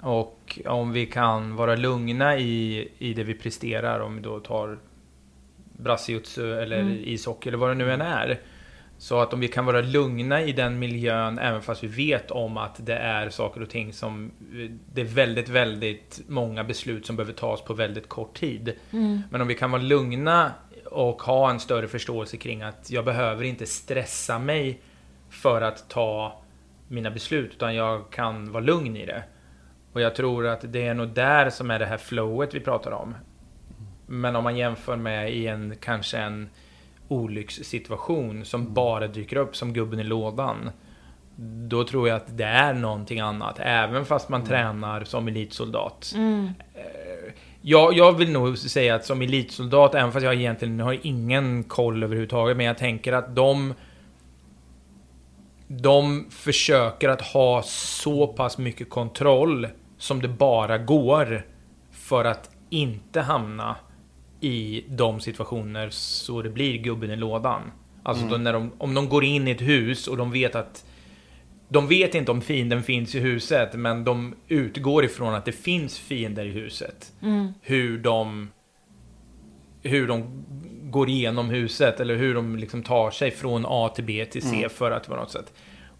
Och 0.00 0.58
om 0.66 0.92
vi 0.92 1.06
kan 1.06 1.56
vara 1.56 1.74
lugna 1.76 2.38
i, 2.38 2.88
i 2.98 3.14
det 3.14 3.24
vi 3.24 3.34
presterar, 3.34 4.00
om 4.00 4.14
vi 4.16 4.22
då 4.22 4.40
tar 4.40 4.78
brassejutsu 5.76 6.54
eller 6.60 6.78
Mm. 6.80 6.98
ishockey 7.04 7.48
eller 7.48 7.58
vad 7.58 7.70
det 7.70 7.74
nu 7.74 7.92
än 7.92 8.00
är. 8.00 8.40
Så 9.02 9.20
att 9.20 9.32
om 9.32 9.40
vi 9.40 9.48
kan 9.48 9.66
vara 9.66 9.80
lugna 9.80 10.42
i 10.42 10.52
den 10.52 10.78
miljön, 10.78 11.38
även 11.38 11.62
fast 11.62 11.84
vi 11.84 11.88
vet 11.88 12.30
om 12.30 12.56
att 12.56 12.86
det 12.86 12.94
är 12.94 13.30
saker 13.30 13.62
och 13.62 13.70
ting 13.70 13.92
som... 13.92 14.32
Det 14.92 15.00
är 15.00 15.04
väldigt, 15.04 15.48
väldigt 15.48 16.20
många 16.26 16.64
beslut 16.64 17.06
som 17.06 17.16
behöver 17.16 17.32
tas 17.32 17.62
på 17.62 17.74
väldigt 17.74 18.08
kort 18.08 18.38
tid. 18.38 18.72
Mm. 18.90 19.22
Men 19.30 19.40
om 19.40 19.48
vi 19.48 19.54
kan 19.54 19.70
vara 19.70 19.82
lugna 19.82 20.52
och 20.84 21.22
ha 21.22 21.50
en 21.50 21.60
större 21.60 21.88
förståelse 21.88 22.36
kring 22.36 22.62
att 22.62 22.90
jag 22.90 23.04
behöver 23.04 23.44
inte 23.44 23.66
stressa 23.66 24.38
mig 24.38 24.80
för 25.30 25.62
att 25.62 25.88
ta 25.88 26.42
mina 26.88 27.10
beslut, 27.10 27.50
utan 27.54 27.74
jag 27.74 28.10
kan 28.10 28.52
vara 28.52 28.64
lugn 28.64 28.96
i 28.96 29.06
det. 29.06 29.22
Och 29.92 30.00
jag 30.00 30.14
tror 30.14 30.46
att 30.46 30.72
det 30.72 30.86
är 30.86 30.94
nog 30.94 31.08
där 31.08 31.50
som 31.50 31.70
är 31.70 31.78
det 31.78 31.86
här 31.86 31.98
flowet 31.98 32.54
vi 32.54 32.60
pratar 32.60 32.90
om. 32.90 33.14
Men 34.06 34.36
om 34.36 34.44
man 34.44 34.56
jämför 34.56 34.96
med 34.96 35.32
i 35.32 35.46
en 35.46 35.76
kanske 35.80 36.18
en 36.18 36.48
olyckssituation 37.12 38.44
som 38.44 38.74
bara 38.74 39.06
dyker 39.06 39.36
upp 39.36 39.56
som 39.56 39.72
gubben 39.72 40.00
i 40.00 40.04
lådan. 40.04 40.70
Då 41.68 41.84
tror 41.84 42.08
jag 42.08 42.16
att 42.16 42.38
det 42.38 42.44
är 42.44 42.74
någonting 42.74 43.20
annat, 43.20 43.56
även 43.58 44.04
fast 44.04 44.28
man 44.28 44.44
tränar 44.44 45.04
som 45.04 45.28
elitsoldat. 45.28 46.12
Mm. 46.16 46.50
Jag, 47.62 47.94
jag 47.96 48.12
vill 48.12 48.32
nog 48.32 48.58
säga 48.58 48.94
att 48.94 49.04
som 49.04 49.22
elitsoldat, 49.22 49.94
även 49.94 50.12
fast 50.12 50.24
jag 50.24 50.34
egentligen 50.34 50.80
har 50.80 50.98
ingen 51.02 51.64
koll 51.64 52.02
överhuvudtaget, 52.02 52.56
men 52.56 52.66
jag 52.66 52.78
tänker 52.78 53.12
att 53.12 53.36
de 53.36 53.74
de 55.80 56.26
försöker 56.30 57.08
att 57.08 57.20
ha 57.20 57.62
så 57.66 58.26
pass 58.26 58.58
mycket 58.58 58.90
kontroll 58.90 59.68
som 59.98 60.22
det 60.22 60.28
bara 60.28 60.78
går 60.78 61.46
för 61.90 62.24
att 62.24 62.50
inte 62.70 63.20
hamna 63.20 63.76
i 64.44 64.84
de 64.88 65.20
situationer 65.20 65.90
så 65.90 66.42
det 66.42 66.50
blir 66.50 66.78
gubben 66.78 67.10
i 67.10 67.16
lådan. 67.16 67.62
Alltså 68.02 68.24
Mm. 68.24 68.32
då 68.32 68.38
när 68.38 68.52
de, 68.52 68.72
om 68.78 68.94
de 68.94 69.08
går 69.08 69.24
in 69.24 69.48
i 69.48 69.50
ett 69.50 69.60
hus 69.60 70.08
och 70.08 70.16
de 70.16 70.30
vet 70.30 70.54
att 70.54 70.84
de 71.68 71.88
vet 71.88 72.14
inte 72.14 72.30
om 72.30 72.40
fienden 72.40 72.82
finns 72.82 73.14
i 73.14 73.20
huset, 73.20 73.74
men 73.74 74.04
de 74.04 74.34
utgår 74.48 75.04
ifrån 75.04 75.34
att 75.34 75.44
det 75.44 75.52
finns 75.52 75.98
fiender 75.98 76.44
i 76.44 76.50
huset. 76.50 77.12
Mm. 77.22 77.52
Hur 77.60 77.98
de 77.98 78.48
hur 79.82 80.08
de 80.08 80.44
går 80.82 81.08
igenom 81.08 81.50
huset 81.50 82.00
eller 82.00 82.16
hur 82.16 82.34
de 82.34 82.56
liksom 82.56 82.82
tar 82.82 83.10
sig 83.10 83.30
från 83.30 83.64
A 83.68 83.88
till 83.94 84.04
B 84.04 84.24
till 84.30 84.42
C 84.42 84.56
Mm. 84.56 84.70
för 84.70 84.90
att 84.90 85.06
på 85.08 85.16
något 85.16 85.30
sätt. 85.30 85.52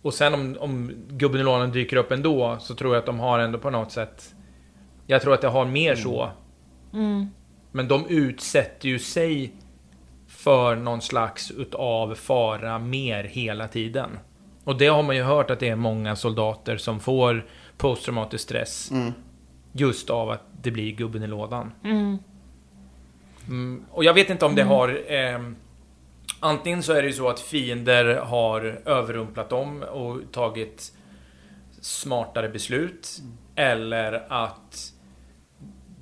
Och 0.03 0.15
sen 0.15 0.35
om, 0.35 0.57
om 0.61 0.93
gubben 1.09 1.41
i 1.41 1.45
lådan 1.45 1.71
dyker 1.73 1.97
upp 1.97 2.13
ändå, 2.13 2.57
så 2.61 2.75
tror 2.75 2.95
jag 2.95 3.01
att 3.01 3.07
de 3.07 3.19
har 3.21 3.39
ändå 3.39 3.59
på 3.59 3.71
något 3.71 3.93
sätt... 3.93 4.35
Jag 5.07 5.23
tror 5.23 5.35
att 5.35 5.41
det 5.41 5.49
har 5.49 5.65
mer 5.67 5.95
så. 5.95 6.31
Mm. 6.93 7.27
Men 7.73 7.89
de 7.89 8.07
utsätter 8.07 8.89
ju 8.89 8.99
sig 8.99 9.53
för 10.29 10.77
någon 10.77 11.03
slags 11.03 11.51
utav 11.51 12.15
fara 12.15 12.79
mer 12.79 13.25
hela 13.25 13.69
tiden. 13.69 14.19
Och 14.65 14.79
det 14.79 14.87
har 14.87 15.03
man 15.03 15.17
ju 15.17 15.23
hört 15.23 15.51
att 15.51 15.61
det 15.61 15.69
är 15.69 15.77
många 15.77 16.17
soldater 16.17 16.77
som 16.77 17.01
får 17.01 17.47
posttraumatisk 17.77 18.45
stress. 18.45 18.91
Just 19.73 20.11
av 20.11 20.31
att 20.31 20.43
det 20.63 20.71
blir 20.71 20.93
gubben 20.93 21.23
i 21.23 21.27
lådan. 21.27 21.73
Mm. 21.85 22.19
Mm, 23.49 23.85
och 23.91 24.05
jag 24.05 24.15
vet 24.15 24.31
inte 24.31 24.45
om 24.45 24.55
det 24.55 24.63
har... 24.63 25.01
ehm, 25.09 25.57
antingen 26.41 26.83
så 26.83 26.93
är 26.93 27.03
det 27.03 27.09
ju 27.09 27.15
så 27.15 27.29
att 27.29 27.41
fiender 27.41 28.15
har 28.15 28.81
överrumplat 28.85 29.49
dem 29.49 29.83
och 29.83 30.19
tagit 30.33 30.93
smartare 31.81 32.49
beslut. 32.49 33.19
Eller 33.55 34.27
att 34.29 34.92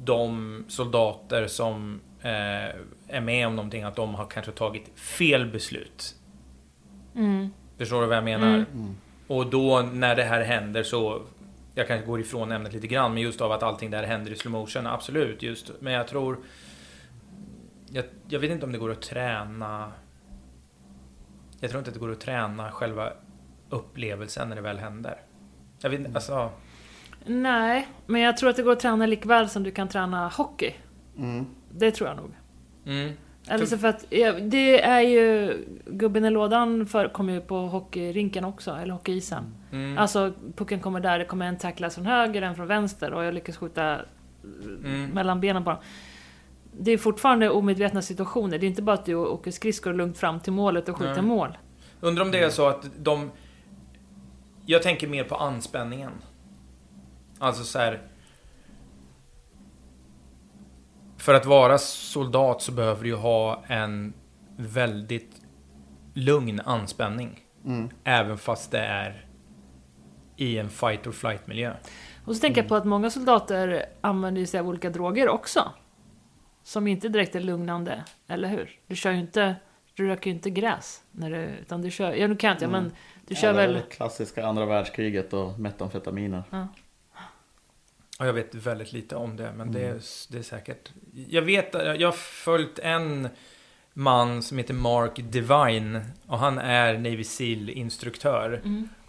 de 0.05 0.65
soldater 0.69 1.47
som 1.47 2.01
eh, 2.23 2.31
är 3.09 3.21
med 3.21 3.47
om 3.47 3.57
någonting, 3.57 3.83
att 3.83 3.97
de 3.97 4.15
har 4.15 4.27
kanske 4.27 4.53
tagit 4.53 4.99
fel 4.99 5.47
beslut. 5.51 6.15
Mm. 7.15 7.51
Förstår 7.79 8.01
du 8.01 8.07
vad 8.07 8.17
jag 8.17 8.25
menar? 8.25 8.65
Och 9.27 9.51
då 9.51 9.81
när 9.93 10.17
det 10.17 10.25
här 10.25 10.45
händer 10.45 10.83
så 10.83 11.23
jag 11.75 11.89
kanske 11.89 12.07
går 12.07 12.21
ifrån 12.21 12.53
ämnet 12.53 12.73
lite 12.73 12.87
grann, 12.87 13.15
men 13.15 13.23
just 13.23 13.41
av 13.41 13.53
att 13.53 13.63
allting 13.63 13.91
där 13.91 14.03
händer 14.03 14.33
i 14.33 14.37
slow 14.37 14.53
motion, 14.53 14.87
absolut. 14.87 15.43
Just, 15.43 15.73
men 15.81 15.93
jag 15.93 16.09
tror... 16.09 16.39
Jag, 17.87 18.05
jag 18.29 18.41
vet 18.41 18.51
inte 18.51 18.67
om 18.67 18.73
det 18.73 18.79
går 18.79 18.91
att 18.91 19.03
träna... 19.03 19.93
Jag 21.61 21.71
tror 21.71 21.79
inte 21.79 21.89
att 21.89 21.95
det 21.95 22.01
går 22.01 22.13
att 22.13 22.21
träna 22.21 22.73
själva 22.73 23.13
upplevelsen 23.69 24.49
när 24.49 24.57
det 24.57 24.63
väl 24.63 24.79
händer. 24.79 25.21
Jag 25.81 25.91
vet 25.91 26.01
inte, 26.01 26.11
alltså... 26.15 26.51
Nej, 27.25 27.89
men 28.07 28.21
jag 28.21 28.37
tror 28.37 28.51
att 28.51 28.57
det 28.57 28.63
går 28.63 28.73
att 28.73 28.81
träna 28.81 29.07
likväl 29.07 29.49
som 29.49 29.63
du 29.63 29.71
kan 29.71 29.89
träna 29.89 30.29
hockey. 30.29 30.75
Det 31.71 31.91
tror 31.91 32.09
jag 32.09 32.17
nog. 32.17 32.31
Mm. 32.87 33.13
Eller 33.49 33.67
så 33.67 33.79
för 33.79 33.89
att, 33.89 34.05
ja, 34.11 34.33
det 34.33 34.83
är 34.83 35.01
ju, 35.01 35.57
gubben 35.87 36.25
i 36.25 36.31
lådan 36.31 36.87
förekommer 36.87 37.33
ju 37.33 37.41
på 37.41 37.57
hockeyrinken 37.57 38.45
också, 38.45 38.71
eller 38.71 38.93
hockeyisen. 38.93 39.55
Mm. 39.73 39.99
Alltså 39.99 40.33
pucken 40.57 40.81
kommer 40.81 41.01
där, 41.01 41.19
det 41.19 41.25
kommer 41.25 41.47
en 41.47 41.59
tacklas 41.59 41.95
från 41.95 42.07
höger, 42.07 42.43
en 42.43 42.57
från 42.57 42.67
vänster 42.67 43.13
och 43.13 43.25
jag 43.25 43.35
lyckas 43.35 43.57
skjuta 43.57 44.01
Mm. 44.45 45.11
mellan 45.11 45.41
benen 45.41 45.65
på 45.65 45.71
dem. 45.71 45.79
Det 46.73 46.91
är 46.91 46.99
fortfarande 46.99 47.51
omedvetna 47.51 48.03
situationer, 48.03 48.59
det 48.59 48.67
är 48.67 48.69
inte 48.69 48.83
bara 48.83 48.95
att 48.95 49.05
du 49.07 49.15
åker 49.15 49.51
skridskor 49.51 49.93
lugnt 49.93 50.19
fram 50.19 50.41
till 50.41 50.53
målet 50.53 50.89
och 50.89 50.97
skjuter 50.97 51.15
Nej. 51.15 51.23
mål. 51.23 51.59
Undrar 52.01 52.25
om 52.25 52.31
det 52.31 52.39
är 52.39 52.51
så 52.51 52.69
att 52.69 52.91
de... 52.99 53.31
Jag 54.67 54.83
tänker 54.83 55.09
mer 55.09 55.25
på 55.25 55.35
anspänningen. 55.35 56.13
Alltså 57.41 57.65
så 57.65 57.79
här. 57.79 58.01
För 61.17 61.35
att 61.35 61.47
vara 61.47 61.79
soldat 61.79 62.63
så 62.63 62.73
behöver 62.73 63.03
du 63.03 63.09
ju 63.09 63.17
ha 63.17 63.65
en 63.67 64.13
väldigt 64.57 65.43
lugn 66.15 66.61
anspänning. 66.61 67.41
Även 68.05 68.39
fast 68.39 68.71
det 68.71 68.79
är 68.79 69.27
i 70.37 70.59
en 70.59 70.69
fight 70.69 71.07
or 71.07 71.13
flight 71.13 71.47
miljö. 71.47 71.75
Och 72.25 72.35
så 72.35 72.41
tänker 72.41 72.61
jag 72.61 72.69
på 72.69 72.75
att 72.75 72.85
många 72.85 73.11
soldater 73.11 73.87
använder 74.01 74.41
ju 74.41 74.47
sig 74.47 74.61
av 74.61 74.69
olika 74.69 74.91
droger 74.91 75.29
också. 75.29 75.73
Som 76.63 76.87
inte 76.87 77.09
direkt 77.09 77.35
är 77.35 77.41
lugnande, 77.41 78.05
eller 78.29 78.49
hur? 78.49 78.79
Du 78.87 78.97
kör 78.97 79.11
ju 79.11 79.19
inte, 79.19 79.57
du 79.95 80.07
röker 80.07 80.31
ju 80.31 80.37
inte 80.37 80.51
gräs. 80.51 81.03
När 81.11 81.31
du, 81.31 81.37
utan 81.37 81.83
du 81.83 81.91
kör, 81.91 82.13
ja 82.13 82.27
nu 82.27 82.37
kan 82.37 82.49
jag 82.49 82.55
inte, 82.55 82.69
men 82.69 82.93
du 83.27 83.35
kör 83.35 83.49
Eller 83.49 83.73
väl... 83.73 83.83
Klassiska 83.83 84.47
andra 84.47 84.67
världskriget 84.67 85.33
och 85.33 85.61
metamfetaminer. 85.61 86.43
Ja, 86.51 86.69
jag 88.27 88.33
vet 88.33 88.55
väldigt 88.55 88.93
lite 88.93 89.17
om 89.17 89.37
det, 89.37 89.53
men 89.57 89.73
det, 89.73 89.81
är, 89.81 90.01
det 90.29 90.39
är 90.39 90.43
säkert... 90.43 90.91
Jag 91.29 91.43
vet, 91.43 91.75
jag 91.75 92.09
har 92.09 92.13
följt 92.13 92.79
en 92.79 93.29
man 93.93 94.43
som 94.43 94.59
heter 94.59 94.75
Mark 94.75 95.13
Devine 95.17 96.01
och 96.27 96.39
han 96.39 96.59
är 96.59 96.95
Navy 96.99 97.25
Seal-instruktör. 97.25 98.61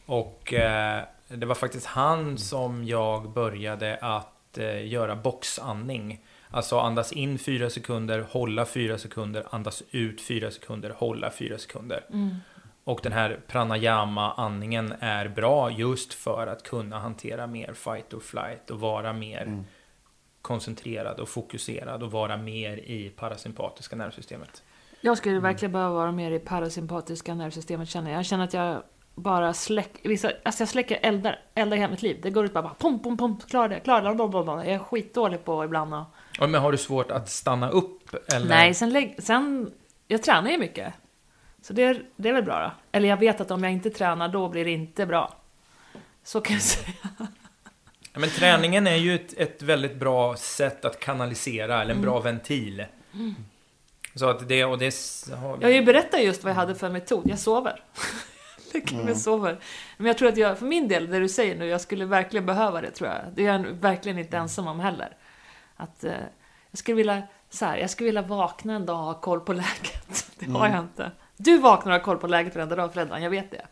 Och 0.06 0.54
eh, 0.54 1.04
det 1.28 1.46
var 1.46 1.56
faktiskt 1.56 1.86
han 1.86 2.38
som 2.38 2.86
jag 2.86 3.30
började 3.34 3.98
att 4.02 4.58
eh, 4.58 4.88
göra 4.88 5.16
boxandning. 5.16 6.26
Alltså 6.50 6.80
andas 6.80 7.12
in 7.12 7.40
fyra 7.40 7.70
sekunder, 7.70 8.26
hålla 8.30 8.66
fyra 8.66 8.98
sekunder, 8.98 9.46
andas 9.52 9.84
ut 9.92 10.22
fyra 10.22 10.52
sekunder, 10.52 10.90
hålla 10.98 11.32
fyra 11.32 11.58
sekunder. 11.58 12.04
Och 12.84 13.00
den 13.04 13.12
här 13.12 13.40
pranayama-andningen 13.48 14.94
är 15.00 15.28
bra 15.28 15.72
just 15.72 16.14
för 16.14 16.48
att 16.48 16.64
kunna 16.64 17.00
hantera 17.00 17.48
mer 17.48 17.74
fight 17.74 18.14
or 18.14 18.20
flight 18.20 18.70
och 18.72 18.80
vara 18.80 19.14
mer 19.14 19.64
koncentrerad 20.42 21.20
och 21.20 21.30
fokuserad 21.30 22.04
och 22.04 22.12
vara 22.12 22.38
mer 22.38 22.78
i 22.78 23.10
parasympatiska 23.10 23.96
nervsystemet. 23.96 24.64
Jag 25.02 25.18
skulle 25.18 25.40
verkligen 25.40 25.72
behöva 25.72 25.94
vara 25.94 26.12
mer 26.12 26.32
i 26.32 26.40
parasympatiska 26.40 27.36
nervsystemet 27.36 27.90
känner 27.90 28.12
jag. 28.12 28.18
Jag 28.18 28.26
känner 28.26 28.44
att 28.44 28.54
jag 28.54 28.84
bara 29.16 29.54
släcker, 29.54 30.10
vissa, 30.10 30.32
alltså 30.44 30.62
jag 30.62 30.70
släcker 30.70 31.00
eldar, 31.02 31.40
eldar 31.56 31.78
hela 31.78 31.92
mitt 31.92 32.02
liv. 32.02 32.20
Det 32.24 32.30
går 32.30 32.46
ut 32.46 32.54
bara, 32.54 32.64
bara 32.64 32.74
pom, 32.74 33.00
pom, 33.00 33.18
pom, 33.18 33.40
klar 33.50 33.70
det, 33.70 33.80
klar 33.80 34.02
det, 34.02 34.16
blablabla. 34.16 34.66
Jag 34.66 34.76
är 34.76 34.80
skitdålig 34.80 35.46
på 35.46 35.64
ibland 35.64 35.94
och... 35.94 36.04
Ja, 36.40 36.48
Men 36.48 36.62
har 36.62 36.72
du 36.72 36.78
svårt 36.78 37.12
att 37.12 37.30
stanna 37.30 37.70
upp? 37.70 38.16
Eller? 38.34 38.48
Nej, 38.48 38.74
sen, 38.74 38.90
lägg, 38.90 39.16
sen, 39.20 39.72
jag 40.08 40.24
tränar 40.24 40.52
ju 40.52 40.58
mycket. 40.58 40.94
Så 41.62 41.74
det, 41.74 41.84
är- 41.84 42.04
det 42.16 42.30
är 42.30 42.34
väl 42.34 42.44
bra 42.44 42.60
då. 42.60 42.72
Eller 42.92 43.10
jag 43.10 43.18
vet 43.18 43.42
att 43.42 43.52
om 43.52 43.64
jag 43.64 43.74
inte 43.74 43.90
tränar, 43.90 44.28
då 44.28 44.50
blir 44.50 44.66
det 44.66 44.72
inte 44.72 45.06
bra. 45.06 45.36
Så 46.24 46.42
kan 46.42 46.54
jag 46.54 46.62
säga. 46.64 46.94
Ja, 48.14 48.20
Men 48.20 48.30
träningen 48.30 48.88
är 48.88 48.96
ju 48.96 49.16
ett, 49.16 49.34
ett 49.38 49.62
väldigt 49.62 49.96
bra 49.96 50.36
sätt 50.36 50.86
att 50.86 51.00
kanalisera, 51.00 51.82
eller 51.82 51.94
en 51.94 52.02
bra 52.02 52.20
ventil. 52.20 52.86
Så 54.16 54.30
att 54.30 54.48
det, 54.48 54.66
och 54.66 54.78
det... 54.78 54.94
har- 55.36 55.58
Jag 55.62 55.68
har 55.68 55.74
ju 55.74 55.84
berättat 55.86 56.24
just 56.24 56.44
vad 56.44 56.52
jag 56.52 56.56
hade 56.56 56.76
för 56.76 56.90
metod. 56.90 57.30
Jag 57.30 57.40
sover. 57.40 57.84
Mig 58.74 59.12
och 59.12 59.18
sover. 59.18 59.60
Men 59.98 60.08
jag 60.08 60.18
tror 60.18 60.30
att 60.30 60.38
jag, 60.38 60.58
för 60.60 60.66
min 60.66 60.88
del, 60.88 61.10
det 61.10 61.20
du 61.20 61.30
säger 61.30 61.56
nu, 61.56 61.66
jag 61.66 61.82
skulle 61.82 62.06
verkligen 62.06 62.46
behöva 62.46 62.82
det 62.82 62.92
tror 62.92 63.10
jag. 63.10 63.18
Det 63.36 63.46
är 63.48 63.52
jag 63.54 63.60
verkligen 63.60 64.18
inte 64.20 64.38
ensam 64.38 64.68
om 64.68 64.80
heller. 64.80 65.18
Att 65.76 66.04
eh, 66.04 66.12
jag 66.72 66.78
skulle 66.78 66.96
vilja, 66.96 67.22
så 67.50 67.66
här, 67.66 67.78
jag 67.78 67.90
skulle 67.90 68.06
vilja 68.06 68.22
vakna 68.22 68.74
en 68.76 68.86
dag 68.86 69.00
och 69.00 69.06
ha 69.06 69.14
koll 69.22 69.40
på 69.40 69.54
läget. 69.54 70.32
Det 70.40 70.52
har 70.52 70.68
jag 70.68 70.80
inte. 70.80 71.12
Du 71.44 71.58
vaknar 71.58 71.92
och 71.92 71.98
har 72.00 72.06
koll 72.06 72.18
på 72.18 72.28
läget 72.28 72.56
varenda 72.56 72.76
dag 72.76 72.94
Freddan, 72.94 73.24
jag 73.24 73.30
vet 73.30 73.52
det. 73.52 73.66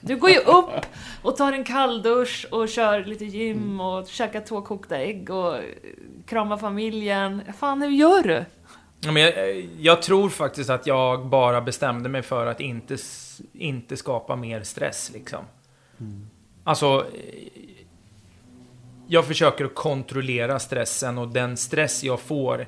Du 0.00 0.16
går 0.16 0.30
ju 0.30 0.38
upp 0.38 0.86
och 1.22 1.36
tar 1.36 1.52
en 1.52 1.64
kalldusch 1.64 2.46
och 2.50 2.68
kör 2.68 3.04
lite 3.04 3.24
gym 3.24 3.80
och 3.80 4.08
käkar 4.08 4.40
två 4.40 4.62
kokta 4.62 4.96
ägg 4.96 5.30
och 5.30 5.56
kramar 6.26 6.56
familjen. 6.56 7.42
Fan, 7.58 7.82
hur 7.82 7.90
gör 7.90 8.22
du? 8.22 8.44
Ja, 9.00 9.12
men 9.12 9.22
jag, 9.22 9.68
jag 9.80 10.02
tror 10.02 10.28
faktiskt 10.28 10.70
att 10.70 10.86
jag 10.86 11.26
bara 11.26 11.60
bestämde 11.60 12.08
mig 12.08 12.22
för 12.22 12.46
att 12.46 12.60
inte, 12.60 12.96
inte 13.52 13.96
skapa 13.96 14.36
mer 14.36 14.62
stress 14.62 15.10
liksom. 15.14 15.44
Alltså, 16.64 17.06
eh, 17.14 17.62
jag 19.06 19.26
försöker 19.26 19.64
att 19.64 19.74
kontrollera 19.74 20.58
stressen 20.58 21.18
och 21.18 21.28
den 21.28 21.56
stress 21.56 22.04
jag 22.04 22.20
får 22.20 22.66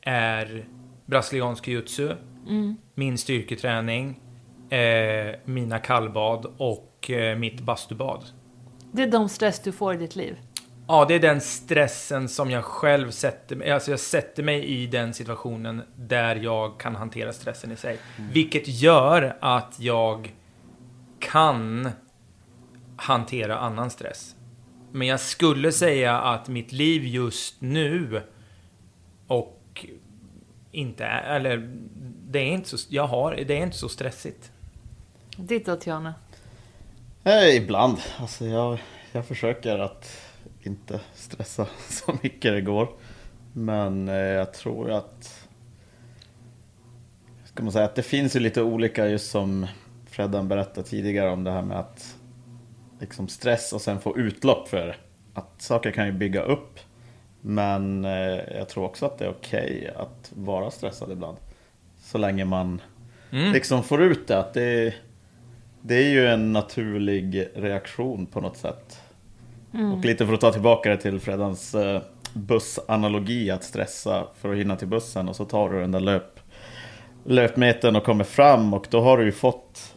är 0.00 0.64
brasiliansk 1.06 1.68
jiu-jitsu, 1.68 2.16
min 2.98 3.18
styrketräning, 3.18 4.20
eh, 4.70 5.34
mina 5.44 5.78
kallbad 5.78 6.46
och 6.56 7.10
eh, 7.10 7.38
mitt 7.38 7.60
bastubad. 7.60 8.24
Det 8.92 9.02
är 9.02 9.10
de 9.10 9.28
stress 9.28 9.60
du 9.60 9.72
får 9.72 9.94
i 9.94 9.96
ditt 9.96 10.16
liv. 10.16 10.36
Ja, 10.88 11.04
det 11.08 11.14
är 11.14 11.20
den 11.20 11.40
stressen 11.40 12.28
som 12.28 12.50
jag 12.50 12.64
själv 12.64 13.10
sätter 13.10 13.56
mig 13.56 13.70
Alltså 13.70 13.90
jag 13.90 14.00
sätter 14.00 14.42
mig 14.42 14.64
i 14.64 14.86
den 14.86 15.14
situationen 15.14 15.82
där 15.96 16.36
jag 16.36 16.80
kan 16.80 16.96
hantera 16.96 17.32
stressen 17.32 17.72
i 17.72 17.76
sig. 17.76 17.98
Vilket 18.32 18.68
gör 18.68 19.36
att 19.40 19.76
jag 19.78 20.34
kan 21.18 21.88
hantera 22.96 23.58
annan 23.58 23.90
stress. 23.90 24.34
Men 24.92 25.06
jag 25.08 25.20
skulle 25.20 25.72
säga 25.72 26.20
att 26.20 26.48
mitt 26.48 26.72
liv 26.72 27.04
just 27.04 27.60
nu 27.60 28.22
och 29.26 29.86
inte 30.72 31.04
är, 31.04 31.36
eller 31.36 31.70
det 32.30 32.38
är 32.38 32.46
inte 32.46 32.68
så, 32.68 32.86
jag 32.90 33.06
har, 33.06 33.36
det 33.36 33.58
är 33.58 33.62
inte 33.62 33.76
så 33.76 33.88
stressigt. 33.88 34.52
Ditt 35.36 35.66
då, 35.66 35.76
Tiana? 35.76 36.14
Eh, 37.24 37.56
ibland. 37.56 37.98
Alltså 38.18 38.46
jag, 38.46 38.78
jag 39.12 39.26
försöker 39.26 39.78
att 39.78 40.20
inte 40.62 41.00
stressa 41.14 41.66
så 41.88 42.18
mycket 42.22 42.52
det 42.52 42.60
går. 42.60 42.88
Men 43.52 44.08
eh, 44.08 44.14
jag 44.14 44.54
tror 44.54 44.90
att... 44.90 45.48
Ska 47.44 47.62
man 47.62 47.72
säga 47.72 47.84
att 47.84 47.94
det 47.94 48.02
finns 48.02 48.36
ju 48.36 48.40
lite 48.40 48.62
olika 48.62 49.08
just 49.08 49.30
som 49.30 49.66
Freddan 50.06 50.48
berättade 50.48 50.88
tidigare 50.88 51.30
om 51.30 51.44
det 51.44 51.50
här 51.50 51.62
med 51.62 51.78
att 51.78 52.16
liksom 53.00 53.28
stress 53.28 53.72
och 53.72 53.80
sen 53.80 54.00
få 54.00 54.18
utlopp 54.18 54.68
för. 54.68 54.96
Att 55.34 55.62
saker 55.62 55.90
kan 55.90 56.06
ju 56.06 56.12
bygga 56.12 56.42
upp. 56.42 56.78
Men 57.40 58.04
eh, 58.04 58.56
jag 58.56 58.68
tror 58.68 58.84
också 58.84 59.06
att 59.06 59.18
det 59.18 59.24
är 59.24 59.30
okej 59.30 59.92
att 59.96 60.32
vara 60.34 60.70
stressad 60.70 61.12
ibland. 61.12 61.36
Så 62.08 62.18
länge 62.18 62.44
man 62.44 62.80
Mm. 63.30 63.52
liksom 63.52 63.82
får 63.82 64.02
ut 64.02 64.28
det. 64.28 64.38
Att 64.38 64.54
det 64.54 64.94
det 65.82 65.94
är 65.94 66.08
ju 66.10 66.26
en 66.26 66.52
naturlig 66.52 67.48
reaktion 67.54 68.26
på 68.26 68.40
något 68.40 68.56
sätt. 68.56 69.00
Mm. 69.74 69.92
Och 69.92 70.04
lite 70.04 70.26
för 70.26 70.34
att 70.34 70.40
ta 70.40 70.52
tillbaka 70.52 70.90
det 70.90 70.96
till 70.96 71.20
Freddans 71.20 71.74
eh, 71.74 72.02
bussanalogi, 72.32 73.50
att 73.50 73.64
stressa 73.64 74.26
för 74.40 74.52
att 74.52 74.58
hinna 74.58 74.76
till 74.76 74.88
bussen 74.88 75.28
och 75.28 75.36
så 75.36 75.44
tar 75.44 75.70
du 75.70 75.80
den 75.80 75.92
där 75.92 76.00
löp, 76.00 76.40
löpmetern 77.24 77.96
och 77.96 78.04
kommer 78.04 78.24
fram 78.24 78.74
och 78.74 78.86
då 78.90 79.00
har 79.00 79.18
du 79.18 79.24
ju 79.24 79.32
fått 79.32 79.94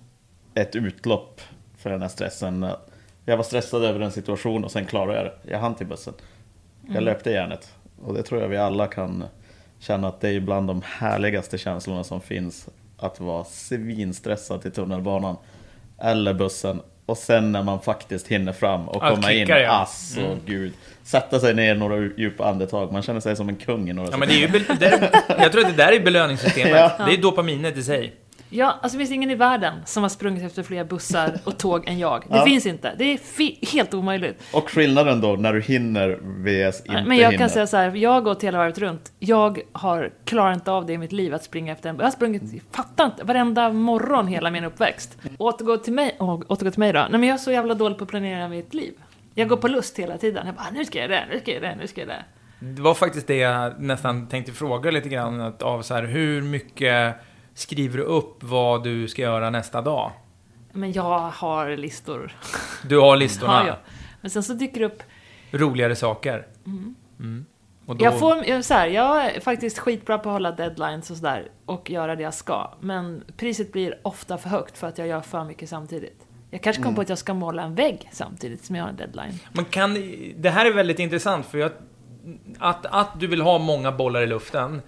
ett 0.53 0.75
utlopp 0.75 1.41
för 1.77 1.89
den 1.89 2.01
här 2.01 2.09
stressen. 2.09 2.65
Jag 3.25 3.37
var 3.37 3.43
stressad 3.43 3.83
över 3.83 3.99
en 3.99 4.11
situation 4.11 4.63
och 4.63 4.71
sen 4.71 4.85
klarade 4.85 5.15
jag 5.17 5.25
det. 5.25 5.51
Jag 5.51 5.59
hann 5.59 5.75
till 5.75 5.87
bussen. 5.87 6.13
Jag 6.81 6.91
Mm. 6.91 7.03
löpte 7.03 7.31
järnet. 7.31 7.73
Och 8.05 8.13
det 8.13 8.23
tror 8.23 8.41
jag 8.41 8.47
vi 8.47 8.57
alla 8.57 8.87
kan 8.87 9.23
känna 9.81 10.07
att 10.07 10.21
det 10.21 10.29
är 10.29 10.39
bland 10.39 10.67
de 10.67 10.81
härligaste 10.85 11.57
känslorna 11.57 12.03
som 12.03 12.21
finns. 12.21 12.67
Att 12.97 13.19
vara 13.19 13.43
svinstressad 13.43 14.61
till 14.61 14.71
tunnelbanan 14.71 15.35
eller 16.01 16.33
bussen. 16.33 16.81
Och 17.05 17.17
sen 17.17 17.51
när 17.51 17.63
man 17.63 17.81
faktiskt 17.81 18.27
hinner 18.27 18.53
fram 18.53 18.89
och 18.89 19.01
komma 19.01 19.31
in. 19.33 19.47
ja. 19.47 19.67
Alltså 19.67 20.19
Mm. 20.19 20.37
gud. 20.45 20.73
Sätta 21.03 21.39
sig 21.39 21.53
ner 21.53 21.75
några 21.75 21.97
djupa 22.17 22.45
andetag. 22.49 22.91
Man 22.91 23.01
känner 23.01 23.19
sig 23.19 23.35
som 23.35 23.49
en 23.49 23.55
kung 23.55 23.89
i 23.89 23.93
några 23.93 24.09
Ja, 24.11 24.17
men 24.17 24.27
det 24.27 24.33
är 24.33 24.47
ju, 24.47 24.63
jag 25.39 25.51
tror 25.51 25.61
att 25.65 25.77
det 25.77 25.83
där 25.83 25.91
är 25.91 25.99
belöningssystemet. 25.99 26.71
Ja. 26.99 27.05
Det 27.05 27.13
är 27.13 27.17
dopaminet 27.17 27.77
i 27.77 27.83
sig. 27.83 28.13
Ja, 28.53 28.79
alltså 28.81 28.97
det 28.97 29.01
finns 29.01 29.11
ingen 29.11 29.31
i 29.31 29.35
världen 29.35 29.73
som 29.85 30.03
har 30.03 30.09
sprungit 30.09 30.43
efter 30.43 30.63
fler 30.63 30.83
bussar 30.83 31.31
och 31.43 31.57
tåg 31.57 31.87
än 31.87 31.99
jag. 31.99 32.21
Det 32.29 32.35
Ja. 32.37 32.45
finns 32.45 32.65
inte. 32.65 32.93
Det 32.97 33.03
är 33.13 33.65
helt 33.73 33.93
omöjligt. 33.93 34.43
Och 34.53 34.69
skillnaden 34.71 35.21
då 35.21 35.33
när 35.35 35.53
du 35.53 35.61
hinner 35.61 36.09
vs 36.21 36.79
inte 36.85 37.03
Men 37.07 37.17
jag 37.17 37.25
hinner. 37.25 37.37
kan 37.37 37.49
säga 37.49 37.67
så 37.67 37.77
här, 37.77 37.95
jag 37.95 38.09
har 38.09 38.21
gått 38.21 38.43
hela 38.43 38.57
varvet 38.57 38.77
runt. 38.77 39.11
Jag 39.19 39.59
har 39.71 40.11
klarat 40.25 40.55
inte 40.55 40.71
av 40.71 40.85
det 40.85 40.93
i 40.93 40.97
mitt 40.97 41.11
liv 41.11 41.33
att 41.33 41.43
springa 41.43 41.71
efter 41.73 41.89
en 41.89 41.95
Jag 41.95 42.03
har 42.05 42.11
sprungit, 42.11 42.63
fattar 42.71 43.05
inte, 43.05 43.23
varenda 43.23 43.69
morgon 43.73 44.27
hela 44.27 44.51
min 44.51 44.63
uppväxt. 44.63 45.17
Återgå 45.37 45.77
till 45.77 45.93
mig, 45.93 46.15
åh, 46.19 46.41
återgå 46.47 46.71
till 46.71 46.79
mig 46.79 46.93
då. 46.93 46.99
Nej 46.99 47.19
men 47.19 47.23
jag 47.23 47.33
är 47.33 47.37
så 47.37 47.51
jävla 47.51 47.73
dålig 47.73 47.97
på 47.97 48.03
att 48.03 48.09
planera 48.09 48.47
mitt 48.47 48.73
liv. 48.73 48.93
Jag 49.35 49.47
går 49.47 49.57
på 49.57 49.67
lust 49.67 49.99
hela 49.99 50.17
tiden. 50.17 50.45
Jag 50.45 50.55
bara, 50.55 50.69
nu 50.73 50.85
ska 50.85 50.99
jag 50.99 51.09
det, 51.09 51.23
nu 51.31 51.39
ska 51.39 51.51
jag 51.53 51.61
det, 51.61 51.75
nu 51.79 51.87
ska 51.87 52.01
jag 52.01 52.07
det. 52.07 52.23
Det 52.59 52.81
var 52.81 52.93
faktiskt 52.93 53.27
det 53.27 53.35
jag 53.37 53.81
nästan 53.81 54.27
tänkte 54.27 54.51
fråga 54.51 54.91
lite 54.91 55.09
grann 55.09 55.41
att 55.41 55.61
av 55.61 55.81
så 55.81 55.93
här, 55.93 56.03
hur 56.03 56.41
mycket 56.41 57.15
skriver 57.53 57.97
du 57.97 58.03
upp 58.03 58.43
vad 58.43 58.83
du 58.83 59.07
ska 59.07 59.21
göra 59.21 59.49
nästa 59.49 59.81
dag? 59.81 60.11
Men 60.71 60.91
jag 60.93 61.19
har 61.29 61.77
listor. 61.77 62.31
Du 62.83 62.97
har 62.99 63.17
listorna, 63.17 63.51
Har 63.59 63.67
jag. 63.67 63.75
Men 64.21 64.31
sen 64.31 64.43
så 64.43 64.53
dyker 64.53 64.79
det 64.79 64.85
upp 64.85 65.03
roligare 65.51 65.95
saker. 65.95 66.47
Mm. 66.65 66.95
Mm. 67.19 67.45
Och 67.85 67.95
då, 67.95 68.05
Jag, 68.05 68.19
får, 68.19 68.45
jag, 68.45 68.65
så 68.65 68.73
här, 68.73 68.87
jag 68.87 69.25
är 69.25 69.39
faktiskt 69.39 69.79
skitbra 69.79 70.17
på 70.17 70.29
att 70.29 70.33
hålla 70.33 70.51
deadlines 70.51 71.11
och 71.11 71.17
sådär 71.17 71.49
och 71.65 71.89
göra 71.89 72.15
det 72.15 72.23
jag 72.23 72.33
ska. 72.33 72.73
Men 72.79 73.23
priset 73.37 73.71
blir 73.71 73.99
ofta 74.01 74.37
för 74.37 74.49
högt 74.49 74.77
för 74.77 74.87
att 74.87 74.97
jag 74.97 75.07
gör 75.07 75.21
för 75.21 75.43
mycket 75.43 75.69
samtidigt. 75.69 76.27
Jag 76.51 76.61
kanske 76.61 76.81
kom 76.81 76.87
Mm. 76.89 76.95
på 76.95 77.01
att 77.01 77.09
jag 77.09 77.17
ska 77.17 77.33
måla 77.33 77.63
en 77.63 77.75
vägg 77.75 78.09
samtidigt 78.11 78.65
som 78.65 78.75
jag 78.75 78.83
har 78.83 78.89
en 78.89 78.95
deadline. 78.95 79.39
Man 79.53 79.65
kan, 79.65 79.93
det 80.37 80.49
här 80.49 80.65
är 80.65 80.73
väldigt 80.73 80.99
intressant 80.99 81.45
för 81.45 81.57
jag, 81.57 81.71
att, 82.59 82.85
att 82.85 83.19
du 83.19 83.27
vill 83.27 83.41
ha 83.41 83.57
många 83.57 83.91
bollar 83.91 84.21
i 84.21 84.27
luften 84.27 84.81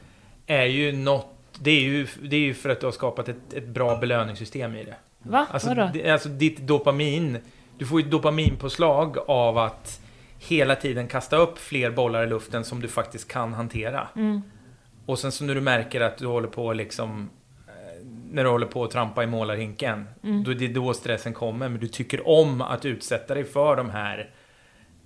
är 0.46 0.66
ju 0.66 0.92
något, 0.92 1.33
det 1.60 1.72
är 1.72 1.82
ju, 1.82 2.08
det 2.22 2.36
är 2.36 2.40
ju 2.40 2.54
för 2.54 2.70
att 2.70 2.80
du 2.80 2.86
har 2.88 2.92
skapat 2.92 3.30
ett, 3.30 3.54
ett 3.54 3.68
bra 3.68 3.98
belöningssystem 3.98 4.76
i 4.76 4.84
det. 4.84 4.96
Va? 5.24 5.48
Alltså, 5.52 5.68
Vadå? 5.70 5.90
det- 5.94 6.10
alltså 6.12 6.30
ditt 6.30 6.58
dopamin, 6.58 7.38
du 7.78 7.86
får 7.86 8.00
ju 8.02 8.06
ett 8.06 8.12
dopaminpåslag 8.12 9.18
av 9.28 9.58
att 9.58 10.02
hela 10.40 10.76
tiden 10.76 11.08
kasta 11.08 11.38
upp 11.38 11.58
fler 11.60 11.92
bollar 11.92 12.24
i 12.24 12.28
luften 12.28 12.64
som 12.64 12.82
du 12.82 12.88
faktiskt 12.88 13.28
kan 13.28 13.54
hantera. 13.54 14.08
Mm. 14.16 14.42
Och 15.06 15.20
sen 15.20 15.32
så 15.32 15.44
när 15.44 15.56
du 15.56 15.62
märker 15.62 16.02
att 16.02 16.18
du 16.18 16.28
håller 16.28 16.48
på 16.48 16.74
liksom 16.74 17.30
eh, 17.68 18.06
när 18.32 18.44
du 18.44 18.50
håller 18.50 18.68
på 18.68 18.84
att 18.84 18.92
trampa 18.92 19.24
i 19.24 19.28
målarhinken, 19.28 20.06
Mm. 20.24 20.44
då 20.44 20.52
är 20.52 20.56
det 20.56 20.68
då 20.68 20.94
stressen 20.94 21.34
kommer. 21.34 21.70
Men 21.70 21.80
du 21.80 21.88
tycker 21.88 22.28
om 22.28 22.62
att 22.62 22.86
utsätta 22.86 23.34
dig 23.34 23.44
för 23.44 23.76
de 23.76 23.90
här 23.90 24.30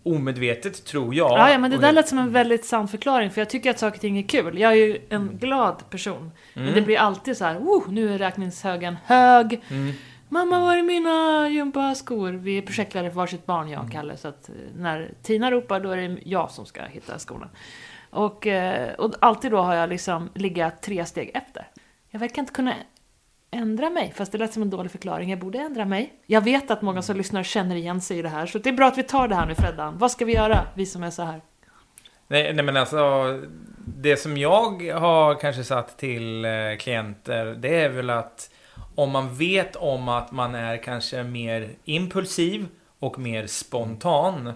omedvetet, 0.08 0.86
tror 0.86 1.16
jag. 1.16 1.32
Ja, 1.32 1.52
ja, 1.52 1.58
men 1.58 1.72
det 1.72 1.78
där 1.78 1.92
lät 1.92 2.08
som 2.08 2.18
en 2.20 2.32
väldigt 2.32 2.66
sann 2.66 2.88
förklaring, 2.88 3.32
för 3.32 3.42
jag 3.42 3.50
tycker 3.50 3.70
att 3.70 3.80
saker 3.80 3.98
och 3.98 4.02
ting 4.02 4.18
är 4.18 4.24
kul. 4.28 4.58
Jag 4.60 4.72
är 4.72 4.76
ju 4.76 5.02
en 5.10 5.38
glad 5.38 5.90
person. 5.90 6.32
Men 6.54 6.64
Mm. 6.64 6.76
det 6.76 6.82
blir 6.82 6.98
alltid 6.98 7.38
så 7.38 7.46
här, 7.46 7.58
oh, 7.58 7.90
nu 7.92 8.14
är 8.14 8.18
räkningshögen 8.18 8.98
hög. 9.06 9.62
Mm. 9.70 9.94
Mamma, 10.30 10.60
var 10.60 10.78
är 10.78 10.84
mina 10.84 11.50
gympaskor? 11.50 12.32
Vi 12.32 12.58
är 12.58 12.62
projektledare 12.62 13.12
för 13.12 13.18
varsitt 13.18 13.46
barn, 13.46 13.70
jag 13.70 13.84
och 13.84 13.92
Kalle. 13.92 14.18
Så 14.18 14.28
att 14.28 14.50
eh, 14.50 14.56
när 14.78 15.12
Tina 15.24 15.52
ropar, 15.52 15.80
då 15.80 15.90
är 15.92 15.98
det 15.98 16.18
jag 16.26 16.52
som 16.52 16.66
ska 16.66 16.82
hitta 16.84 17.20
skorna. 17.20 17.50
Och, 18.10 18.48
eh, 18.48 18.94
och 18.94 19.14
alltid 19.20 19.52
då 19.52 19.58
har 19.58 19.76
jag 19.76 19.90
liksom 19.90 20.30
ligga 20.34 20.72
tre 20.82 21.06
steg 21.06 21.32
efter. 21.34 21.68
Jag 22.10 22.20
verkar 22.20 22.42
inte 22.42 22.54
kunna 22.54 22.74
ändra 23.52 23.90
mig, 23.90 24.14
fast 24.16 24.32
det 24.32 24.38
lät 24.38 24.54
som 24.54 24.62
en 24.62 24.70
dålig 24.70 24.92
förklaring. 24.92 25.30
Jag 25.30 25.40
borde 25.40 25.60
ändra 25.60 25.86
mig. 25.86 26.14
Jag 26.26 26.42
vet 26.42 26.72
att 26.72 26.82
många 26.82 27.02
som 27.02 27.18
lyssnar 27.18 27.44
känner 27.44 27.76
igen 27.76 28.02
sig 28.02 28.20
i 28.20 28.22
det 28.22 28.30
här, 28.30 28.46
så 28.46 28.60
det 28.60 28.70
är 28.70 28.74
bra 28.74 28.88
att 28.88 28.98
vi 28.98 29.04
tar 29.04 29.28
det 29.28 29.36
här 29.36 29.46
nu, 29.46 29.56
Freddan. 29.56 29.98
Vad 29.98 30.12
ska 30.12 30.26
vi 30.26 30.34
göra, 30.34 30.68
vi 30.76 30.86
som 30.86 31.04
är 31.04 31.10
så 31.10 31.24
här? 31.24 31.42
Nej, 32.28 32.54
nej 32.54 32.66
men 32.66 32.78
alltså, 32.78 33.00
det 33.86 34.18
som 34.18 34.38
jag 34.38 34.92
har 34.92 35.36
kanske 35.36 35.64
satt 35.64 35.98
till 35.98 36.46
eh, 36.46 36.52
klienter, 36.80 37.46
det 37.46 37.76
är 37.76 37.90
väl 37.90 38.10
att 38.10 38.50
om 38.96 39.12
man 39.12 39.36
vet 39.36 39.76
om 39.76 40.10
att 40.10 40.32
man 40.32 40.56
är 40.56 40.84
kanske 40.84 41.24
mer 41.24 41.70
impulsiv 41.84 42.68
och 43.00 43.20
mer 43.20 43.48
spontan, 43.48 44.52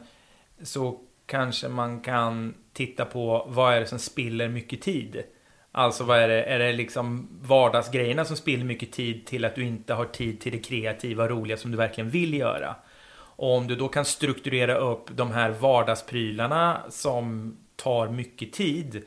så 0.63 0.99
kanske 1.25 1.67
man 1.67 1.99
kan 2.01 2.53
titta 2.73 3.05
på 3.05 3.45
vad 3.49 3.73
är 3.73 3.79
det 3.79 3.87
som 3.87 3.99
spiller 3.99 4.47
mycket 4.47 4.81
tid. 4.81 5.23
Alltså 5.71 6.03
vad 6.03 6.19
är 6.19 6.27
det, 6.27 6.43
är 6.43 6.59
det 6.59 6.73
liksom 6.73 7.27
vardagsgrejerna 7.41 8.25
som 8.25 8.37
spiller 8.37 8.65
mycket 8.65 8.91
tid 8.91 9.25
till 9.25 9.45
att 9.45 9.55
du 9.55 9.65
inte 9.65 9.93
har 9.93 10.05
tid 10.05 10.39
till 10.39 10.51
det 10.51 10.57
kreativa, 10.57 11.27
roliga 11.27 11.57
som 11.57 11.71
du 11.71 11.77
verkligen 11.77 12.09
vill 12.09 12.33
göra. 12.33 12.75
Och 13.13 13.57
om 13.57 13.67
du 13.67 13.75
då 13.75 13.87
kan 13.87 14.05
strukturera 14.05 14.75
upp 14.75 15.09
de 15.11 15.31
här 15.31 15.49
vardagsprylarna 15.49 16.81
som 16.89 17.57
tar 17.75 18.07
mycket 18.09 18.53
tid 18.53 19.03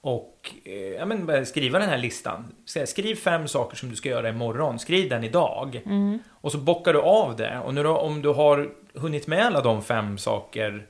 och 0.00 0.54
eh, 0.64 0.74
ja, 0.74 1.06
men, 1.06 1.46
skriva 1.46 1.78
den 1.78 1.88
här 1.88 1.98
listan. 1.98 2.54
Skriv 2.86 3.14
fem 3.14 3.48
saker 3.48 3.76
som 3.76 3.90
du 3.90 3.96
ska 3.96 4.08
göra 4.08 4.28
imorgon. 4.28 4.78
Skriv 4.78 5.08
den 5.08 5.24
idag. 5.24 5.82
Mm. 5.86 6.18
Och 6.30 6.52
så 6.52 6.58
bockar 6.58 6.92
du 6.92 7.00
av 7.00 7.36
det. 7.36 7.58
Och 7.64 7.74
nu 7.74 7.82
då, 7.82 7.96
om 7.96 8.22
du 8.22 8.28
har 8.28 8.70
hunnit 8.94 9.26
med 9.26 9.46
alla 9.46 9.60
de 9.60 9.82
fem 9.82 10.18
saker 10.18 10.86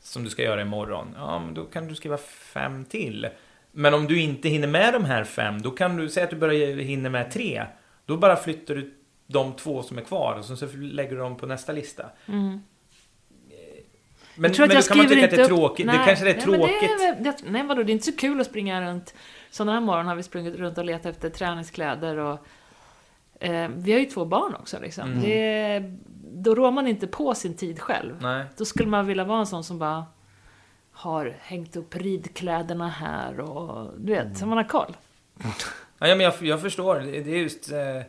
som 0.00 0.24
du 0.24 0.30
ska 0.30 0.42
göra 0.42 0.62
imorgon, 0.62 1.14
ja, 1.16 1.38
men 1.38 1.54
då 1.54 1.64
kan 1.64 1.88
du 1.88 1.94
skriva 1.94 2.16
fem 2.16 2.84
till. 2.84 3.28
Men 3.78 3.94
om 3.94 4.06
du 4.06 4.20
inte 4.20 4.48
hinner 4.48 4.68
med 4.68 4.92
de 4.92 5.04
här 5.04 5.24
fem, 5.24 5.62
då 5.62 5.70
kan 5.70 5.96
du 5.96 6.08
säga 6.08 6.24
att 6.24 6.30
du 6.30 6.36
bara 6.36 6.52
hinner 6.52 7.10
med 7.10 7.30
tre. 7.30 7.64
Då 8.06 8.16
bara 8.16 8.36
flyttar 8.36 8.74
du 8.74 8.94
de 9.26 9.52
två 9.52 9.82
som 9.82 9.98
är 9.98 10.02
kvar 10.02 10.34
och 10.38 10.44
så 10.44 10.66
lägger 10.76 11.10
du 11.10 11.16
dem 11.16 11.36
på 11.36 11.46
nästa 11.46 11.72
lista. 11.72 12.06
Mm. 12.26 12.62
Men, 14.34 14.52
Jag 14.52 14.68
men 14.68 14.70
jag 14.70 14.82
då 14.82 14.88
kan 14.88 14.98
man 14.98 15.08
tycka 15.08 15.24
att 15.24 15.30
det 15.30 15.42
är 15.42 15.46
tråkigt. 15.46 15.86
Det 15.86 15.92
Nej, 15.92 16.06
kanske 16.06 16.30
är 16.30 16.34
nej, 16.34 16.46
men 16.46 16.54
tråkigt. 16.54 16.98
Det 16.98 17.04
är, 17.04 17.14
väl- 17.14 17.24
det, 17.24 17.50
nej 17.50 17.62
vadå, 17.62 17.82
det 17.82 17.90
är 17.90 17.94
inte 17.94 18.06
så 18.06 18.16
kul 18.16 18.40
att 18.40 18.46
springa 18.46 18.82
runt. 18.82 19.14
Sådana 19.50 19.72
här 19.72 19.80
morgon 19.80 20.06
har 20.06 20.14
vi 20.14 20.22
sprungit 20.22 20.56
runt 20.56 20.78
och 20.78 20.84
letat 20.84 21.06
efter 21.06 21.30
träningskläder 21.30 22.16
och 22.16 22.46
eh, 23.40 23.68
vi 23.76 23.92
har 23.92 23.98
ju 23.98 24.04
två 24.04 24.24
barn 24.24 24.54
också 24.54 24.78
liksom. 24.80 25.12
Mm. 25.12 25.22
Det, 25.22 25.82
då 26.32 26.54
rår 26.54 26.70
man 26.70 26.86
inte 26.86 27.06
på 27.06 27.34
sin 27.34 27.56
tid 27.56 27.80
själv. 27.80 28.16
Nej. 28.20 28.44
Då 28.56 28.64
skulle 28.64 28.88
man 28.88 29.06
vilja 29.06 29.24
vara 29.24 29.40
en 29.40 29.46
sån 29.46 29.64
som 29.64 29.78
bara 29.78 30.04
har 30.98 31.36
hängt 31.40 31.76
upp 31.76 31.96
ridkläderna 31.96 32.88
här 32.88 33.40
och 33.40 33.90
du 33.98 34.12
vet, 34.12 34.38
så 34.38 34.46
man 34.46 34.58
har 34.58 34.64
koll. 34.64 34.96
Ja, 35.98 36.06
men 36.06 36.20
jag, 36.20 36.34
jag 36.40 36.60
förstår. 36.60 37.00
Det 37.00 37.32
är 37.32 37.38
just... 37.38 37.72
Eh, 37.72 38.02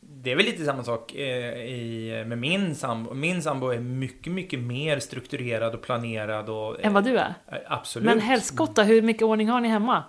det 0.00 0.32
är 0.32 0.36
väl 0.36 0.46
lite 0.46 0.64
samma 0.64 0.84
sak 0.84 1.14
eh, 1.14 1.54
i, 1.54 2.24
med 2.26 2.38
min 2.38 2.74
sambo. 2.74 3.14
Min 3.14 3.42
sambo 3.42 3.68
är 3.68 3.80
mycket, 3.80 4.32
mycket 4.32 4.60
mer 4.60 4.98
strukturerad 4.98 5.74
och 5.74 5.82
planerad 5.82 6.48
och... 6.48 6.84
Än 6.84 6.92
vad 6.92 7.04
du 7.04 7.18
är. 7.18 7.34
Eh, 7.46 7.58
Absolut. 7.66 8.06
Men 8.06 8.20
helskotta, 8.20 8.82
hur 8.82 9.02
mycket 9.02 9.22
ordning 9.22 9.48
har 9.48 9.60
ni 9.60 9.68
hemma? 9.68 10.04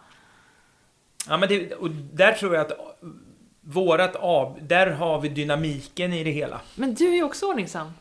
Ja, 1.30 1.38
men 1.38 1.50
det, 1.50 1.74
och 1.74 1.90
där 1.92 2.32
tror 2.32 2.56
jag 2.56 2.66
att 2.66 2.72
vårat 3.62 4.16
av... 4.16 4.58
Där 4.62 4.88
har 4.88 5.22
vi 5.22 5.30
dynamiken 5.30 6.14
i 6.14 6.24
det 6.24 6.32
hela. 6.32 6.62
Men 6.76 6.94
du 6.94 7.08
är 7.08 7.16
ju 7.16 7.24
också 7.24 7.46
ordningsam. 7.46 7.92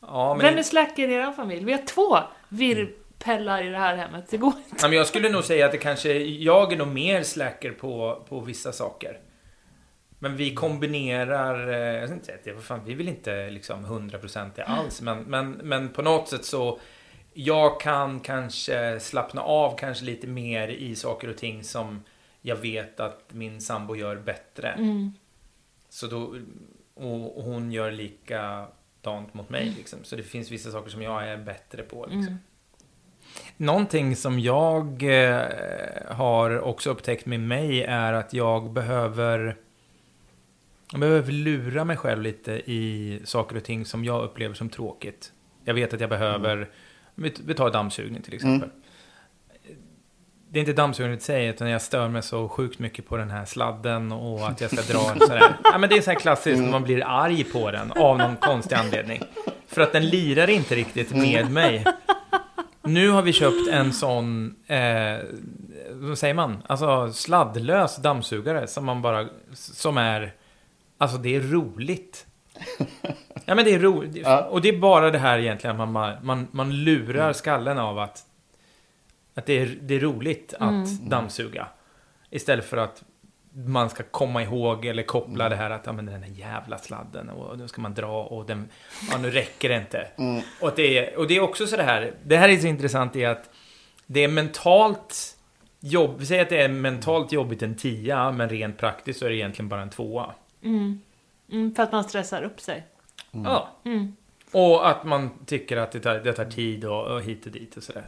Ja, 0.00 0.34
men, 0.34 0.46
Vem 0.46 0.58
är 0.58 0.62
slacker 0.62 1.08
i 1.08 1.12
er 1.12 1.32
familj? 1.32 1.64
Vi 1.64 1.72
har 1.72 1.86
två 1.86 2.18
virrpellar 3.26 3.62
i 3.64 3.68
det 3.68 3.78
här 3.78 3.96
hemmet. 3.96 4.24
Det 4.30 4.36
går 4.36 4.52
inte. 4.56 4.76
ja, 4.82 4.88
men 4.88 4.98
jag 4.98 5.06
skulle 5.06 5.28
nog 5.28 5.44
säga 5.44 5.66
att 5.66 5.72
det 5.72 5.78
kanske... 5.78 6.12
Jag 6.22 6.72
är 6.72 6.76
nog 6.76 6.88
mer 6.88 7.22
slacker 7.22 7.72
på, 7.72 8.22
på 8.28 8.40
vissa 8.40 8.72
saker. 8.72 9.18
Men 10.18 10.36
vi 10.36 10.54
kombinerar... 10.54 11.68
eh, 11.72 11.98
Jag 12.00 12.08
ska 12.08 12.14
inte 12.14 12.26
säga 12.26 12.38
det, 12.44 12.60
fan, 12.60 12.80
vi 12.84 12.94
vill 12.94 13.08
inte 13.08 13.50
liksom 13.50 13.86
100% 13.86 14.50
det 14.54 14.64
alls. 14.64 15.00
Men, 15.00 15.22
men, 15.22 15.50
men 15.52 15.88
på 15.88 16.02
något 16.02 16.28
sätt 16.28 16.44
så... 16.44 16.78
Jag 17.32 17.80
kan 17.80 18.20
kanske 18.20 19.00
slappna 19.00 19.42
av 19.42 19.76
kanske 19.78 20.04
lite 20.04 20.26
mer 20.26 20.68
i 20.68 20.96
saker 20.96 21.28
och 21.30 21.36
ting 21.36 21.64
som 21.64 22.02
jag 22.42 22.56
vet 22.56 23.00
att 23.00 23.24
min 23.28 23.60
sambo 23.60 23.96
gör 23.96 24.16
bättre. 24.16 24.68
Mm. 24.68 25.12
Så 25.88 26.06
då, 26.06 26.34
och, 26.94 27.38
och 27.38 27.44
hon 27.44 27.72
gör 27.72 27.90
likadant 27.90 29.34
mot 29.34 29.48
mig. 29.48 29.74
Liksom. 29.76 29.98
Så 30.04 30.16
det 30.16 30.22
finns 30.22 30.50
vissa 30.50 30.70
saker 30.70 30.90
som 30.90 31.02
jag 31.02 31.28
är 31.28 31.36
bättre 31.36 31.82
på. 31.82 32.02
Liksom. 32.06 32.20
Mm. 32.20 32.38
Någonting 33.56 34.16
som 34.16 34.40
jag 34.40 35.02
eh, 35.02 35.42
har 36.08 36.60
också 36.60 36.90
upptäckt 36.90 37.26
med 37.26 37.40
mig 37.40 37.82
är 37.82 38.12
att 38.12 38.32
jag 38.34 38.72
behöver 38.72 39.56
Jag 40.92 41.00
behöver 41.00 41.32
lura 41.32 41.84
mig 41.84 41.96
själv 41.96 42.22
lite 42.22 42.52
i 42.52 43.20
saker 43.24 43.56
och 43.56 43.64
ting 43.64 43.84
som 43.84 44.04
jag 44.04 44.24
upplever 44.24 44.54
som 44.54 44.68
tråkigt. 44.68 45.32
Jag 45.64 45.74
vet 45.74 45.94
att 45.94 46.00
jag 46.00 46.10
behöver, 46.10 46.68
vi, 47.14 47.34
vi 47.46 47.54
tar 47.54 47.70
dammsugning 47.70 48.22
till 48.22 48.34
exempel. 48.34 48.68
Det 50.52 50.58
är 50.58 50.60
inte 50.60 50.72
dammsugning 50.72 51.16
i 51.16 51.20
sig, 51.20 51.46
utan 51.46 51.68
jag 51.68 51.82
stör 51.82 52.08
mig 52.08 52.22
så 52.22 52.48
sjukt 52.48 52.78
mycket 52.78 53.06
på 53.08 53.16
den 53.16 53.30
här 53.30 53.44
sladden 53.44 54.12
och 54.12 54.48
att 54.48 54.60
jag 54.60 54.70
ska 54.70 54.92
dra 54.92 55.18
sådär. 55.26 55.56
Ja, 55.64 55.78
men 55.78 55.88
det 55.88 55.96
är 55.96 56.00
så 56.00 56.10
här 56.10 56.18
klassiskt, 56.18 56.62
när 56.62 56.70
man 56.70 56.82
blir 56.82 57.02
arg 57.06 57.44
på 57.44 57.70
den 57.70 57.92
av 57.92 58.18
någon 58.18 58.36
konstig 58.36 58.74
anledning. 58.76 59.22
För 59.66 59.80
att 59.82 59.92
den 59.92 60.06
lirar 60.06 60.50
inte 60.50 60.74
riktigt 60.74 61.10
med 61.14 61.50
mig. 61.50 61.84
Nu 62.82 63.10
har 63.10 63.22
vi 63.22 63.32
köpt 63.32 63.68
en 63.70 63.92
sån, 63.92 64.54
eh, 64.66 65.18
vad 65.92 66.18
säger 66.18 66.34
man? 66.34 66.62
Alltså 66.66 67.12
sladdlös 67.12 67.96
dammsugare 67.96 68.66
som 68.66 68.84
man 68.84 69.02
bara, 69.02 69.28
som 69.52 69.96
är, 69.98 70.32
alltså 70.98 71.16
det 71.18 71.36
är 71.36 71.40
roligt. 71.40 72.26
Ja 73.44 73.54
men 73.54 73.64
det 73.64 73.74
är 73.74 73.78
roligt. 73.78 74.16
Ja. 74.26 74.42
Och 74.44 74.60
det 74.62 74.68
är 74.68 74.78
bara 74.78 75.10
det 75.10 75.18
här 75.18 75.38
egentligen, 75.38 75.76
man, 75.76 75.92
man- 75.92 76.16
man, 76.22 76.46
man 76.50 76.84
lurar 76.84 77.32
skallen 77.32 77.78
av 77.78 77.98
att, 77.98 78.24
att 79.34 79.46
det, 79.46 79.58
är, 79.58 79.78
det 79.82 79.94
är 79.94 80.00
roligt 80.00 80.54
att 80.58 81.00
dammsuga. 81.00 81.66
Istället 82.30 82.64
för 82.64 82.76
att 82.76 83.02
man 83.64 83.90
ska 83.90 84.02
komma 84.02 84.42
ihåg 84.42 84.84
eller 84.84 85.02
koppla 85.02 85.48
det 85.48 85.56
här 85.56 85.70
att 85.70 85.86
ja, 85.86 85.92
men 85.92 86.06
den 86.06 86.22
här 86.22 86.30
jävla 86.30 86.78
sladden 86.78 87.30
och 87.30 87.58
nu 87.58 87.68
ska 87.68 87.80
man 87.80 87.94
dra 87.94 88.24
och 88.24 88.46
den, 88.46 88.68
ja 89.10 89.18
nu 89.18 89.30
räcker 89.30 89.68
det 89.68 89.76
inte. 89.76 90.06
Och, 90.60 90.68
att 90.68 90.76
det 90.76 90.98
är, 90.98 91.18
och 91.18 91.26
det 91.26 91.36
är 91.36 91.40
också 91.40 91.66
så 91.66 91.76
det 91.76 91.82
här, 91.82 92.14
det 92.24 92.36
här 92.36 92.48
är 92.48 92.56
så 92.56 92.66
intressant 92.66 93.16
i 93.16 93.24
att 93.24 93.50
det 94.06 94.24
är 94.24 94.28
mentalt 94.28 95.36
jobb, 95.80 96.14
vi 96.18 96.26
säger 96.26 96.42
att 96.42 96.48
det 96.48 96.62
är 96.62 96.68
mentalt 96.68 97.32
jobbigt 97.32 97.62
en 97.62 97.76
tia, 97.76 98.32
men 98.32 98.48
rent 98.48 98.78
praktiskt 98.78 99.18
så 99.18 99.26
är 99.26 99.30
det 99.30 99.36
egentligen 99.36 99.68
bara 99.68 99.82
en 99.82 99.90
tvåa. 99.90 100.34
Mm, 101.50 101.74
för 101.74 101.82
att 101.82 101.92
man 101.92 102.04
stressar 102.04 102.42
upp 102.42 102.60
sig. 102.60 102.86
Ja. 103.30 103.68
Och 104.52 104.88
att 104.88 105.04
man 105.04 105.30
tycker 105.46 105.76
att 105.76 105.92
det 105.92 106.00
tar, 106.00 106.14
det 106.14 106.32
tar 106.32 106.44
tid 106.44 106.84
och, 106.84 107.06
och 107.06 107.22
hit 107.22 107.46
och 107.46 107.52
dit 107.52 107.76
och 107.76 107.82
sådär. 107.82 108.06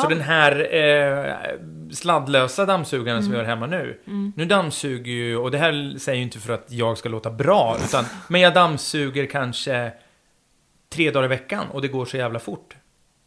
Så 0.00 0.08
den 0.08 0.20
här 0.20 0.74
eh, 0.74 1.34
sladdlösa 1.92 2.66
dammsugaren 2.66 3.22
som 3.22 3.32
vi 3.32 3.38
har 3.38 3.44
hemma 3.44 3.66
nu. 3.66 4.00
Nu 4.36 4.44
dammsuger 4.44 5.12
ju, 5.12 5.36
och 5.36 5.50
det 5.50 5.58
här 5.58 5.98
säger 5.98 6.16
ju 6.16 6.22
inte 6.24 6.38
för 6.38 6.52
att 6.52 6.66
jag 6.68 6.98
ska 6.98 7.08
låta 7.08 7.30
bra, 7.30 7.76
utan, 7.84 8.04
men 8.28 8.40
jag 8.40 8.54
dammsuger 8.54 9.26
kanske 9.26 9.92
tre 10.90 11.10
dagar 11.10 11.24
i 11.24 11.28
veckan 11.28 11.66
och 11.72 11.82
det 11.82 11.88
går 11.88 12.04
så 12.04 12.16
jävla 12.16 12.38
fort. 12.38 12.76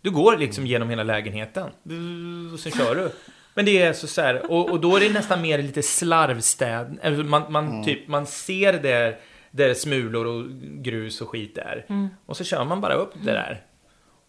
Du 0.01 0.11
går 0.11 0.37
liksom 0.37 0.67
genom 0.67 0.89
hela 0.89 1.03
lägenheten 1.03 1.69
och 2.53 2.59
sen 2.59 2.71
kör 2.71 2.95
du. 2.95 3.11
Men 3.53 3.65
det 3.65 3.81
är 3.81 3.93
så, 3.93 4.07
så 4.07 4.21
här, 4.21 4.51
och, 4.51 4.69
och 4.71 4.79
då 4.79 4.95
är 4.95 4.99
det 4.99 5.09
nästan 5.13 5.41
mer 5.41 5.61
lite 5.61 5.83
slarvstäd. 5.83 6.99
Eller 7.01 7.23
Man, 7.23 7.51
man, 7.51 7.83
typ, 7.83 8.07
man 8.07 8.25
ser 8.25 8.73
där, 8.73 9.17
där 9.51 9.73
smulor 9.73 10.25
och 10.25 10.45
grus 10.83 11.21
och 11.21 11.29
skit 11.29 11.57
är. 11.57 11.85
Och 12.25 12.37
så 12.37 12.43
kör 12.43 12.63
man 12.65 12.81
bara 12.81 12.93
upp 12.93 13.13
det 13.23 13.31
där. 13.31 13.61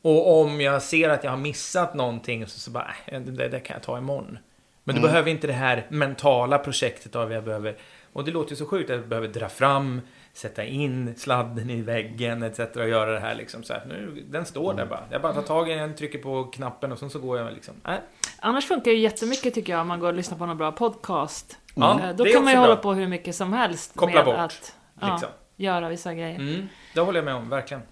Och 0.07 0.41
om 0.41 0.61
jag 0.61 0.83
ser 0.83 1.09
att 1.09 1.25
jag 1.25 1.31
har 1.31 1.39
missat 1.39 1.95
någonting 1.95 2.47
så, 2.47 2.61
så 2.61 2.71
bara, 2.71 2.95
äh, 3.07 3.21
det, 3.21 3.49
det 3.49 3.61
kan 3.61 3.75
jag 3.75 3.83
ta 3.83 3.99
imorgon. 3.99 4.39
Men 4.85 4.95
du 4.97 5.01
behöver 5.01 5.31
inte 5.31 5.47
det 5.47 5.53
här 5.53 5.87
mentala 5.89 6.59
projektet 6.59 7.17
av 7.17 7.33
jag 7.33 7.45
behöver, 7.45 7.77
och 8.13 8.25
det 8.25 8.31
låter 8.31 8.51
ju 8.51 8.57
så 8.57 8.67
sjukt 8.67 8.91
att 8.91 8.97
jag 8.97 9.09
behöver 9.09 9.29
dra 9.29 9.49
fram, 9.49 10.01
sätta 10.33 10.65
in 10.65 11.15
sladden 11.17 11.71
i 11.71 11.83
väggen 11.83 12.43
etc. 12.43 12.59
och 12.59 12.89
göra 12.89 13.13
det 13.13 13.21
här 13.21 13.35
liksom 13.35 13.63
så 13.63 13.73
här. 13.73 13.83
Nu, 13.89 14.25
den 14.31 14.45
står 14.45 14.75
där 14.75 14.87
bara. 14.87 15.05
Jag 15.11 15.23
bara 15.23 15.33
tar 15.33 15.43
tag 15.43 15.71
i 15.71 15.75
den, 15.75 15.95
trycker 15.95 16.19
på 16.19 16.45
knappen 16.45 16.93
och 16.93 16.99
sen 16.99 17.11
så 17.11 17.19
går 17.19 17.39
jag 17.39 17.53
liksom. 17.53 17.75
Äh. 17.89 17.95
Annars 18.39 18.67
funkar 18.67 18.91
det 18.91 18.97
ju 18.97 19.03
jättemycket 19.03 19.55
tycker 19.55 19.73
jag 19.73 19.81
om 19.81 19.89
man 19.89 20.01
går 20.01 20.09
och 20.09 20.15
lyssnar 20.15 20.39
på 20.39 20.47
någon 20.47 20.59
bra 20.59 20.73
podcast. 20.73 21.59
Ja, 21.75 22.01
Eh, 22.03 22.17
Då 22.17 22.25
kan 22.25 22.45
man 22.45 22.53
ju 22.53 22.59
också 22.59 22.61
hålla 22.61 22.75
bra. 22.75 22.83
på 22.83 22.95
hur 22.95 23.09
mycket 23.09 23.35
som 23.35 23.53
helst 23.53 23.93
Koppla 23.97 24.15
med 24.17 24.25
bort, 24.25 24.35
att 24.37 24.75
ja, 25.01 25.13
liksom. 25.13 25.29
göra 25.57 25.89
vissa 25.89 26.15
grejer. 26.15 26.39
Mm, 26.39 26.69
det 26.95 27.01
håller 27.01 27.19
jag 27.19 27.25
med 27.25 27.35
om, 27.35 27.49
verkligen. 27.49 27.83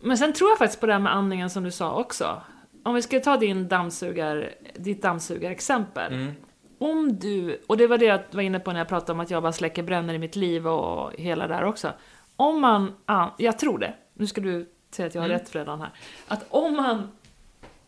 Men 0.00 0.18
sen 0.18 0.32
tror 0.32 0.50
jag 0.50 0.58
faktiskt 0.58 0.80
på 0.80 0.86
det 0.86 0.92
här 0.92 1.00
med 1.00 1.14
andningen 1.14 1.50
som 1.50 1.64
du 1.64 1.70
sa 1.70 1.94
också. 2.00 2.42
Om 2.82 2.94
vi 2.94 3.02
ska 3.02 3.20
ta 3.20 3.36
din 3.36 3.68
dammsugar, 3.68 4.50
ditt 4.74 5.02
dammsugarexempel. 5.02 6.12
Mm. 6.12 6.32
Om 6.78 7.18
du, 7.18 7.60
och 7.66 7.76
det 7.76 7.86
var 7.86 7.98
det 7.98 8.04
jag 8.04 8.20
var 8.30 8.42
inne 8.42 8.60
på 8.60 8.72
när 8.72 8.78
jag 8.80 8.88
pratade 8.88 9.12
om 9.12 9.20
att 9.20 9.30
jag 9.30 9.42
bara 9.42 9.52
släcker 9.52 9.82
brännor 9.82 10.14
i 10.14 10.18
mitt 10.18 10.36
liv 10.36 10.66
och 10.68 11.12
hela 11.18 11.46
där 11.48 11.64
också. 11.64 11.92
Om 12.36 12.60
man, 12.60 12.94
ja, 13.06 13.34
jag 13.38 13.58
tror 13.58 13.78
det, 13.78 13.94
nu 14.14 14.26
ska 14.26 14.40
du 14.40 14.70
säga 14.90 15.06
att 15.06 15.14
jag 15.14 15.22
har 15.22 15.28
Mm. 15.28 15.38
rätt 15.38 15.48
Fredan 15.48 15.80
här. 15.80 15.90
Att 16.28 16.46
om 16.50 16.76
man 16.76 16.98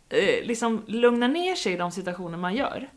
eh, 0.09 0.45
liksom 0.47 0.83
lugnar 0.87 1.29
ner 1.29 1.55
sig 1.55 1.73
i 1.73 1.77
de 1.77 1.91
situationer 1.91 2.39
man 2.39 2.55
gör, 2.55 2.89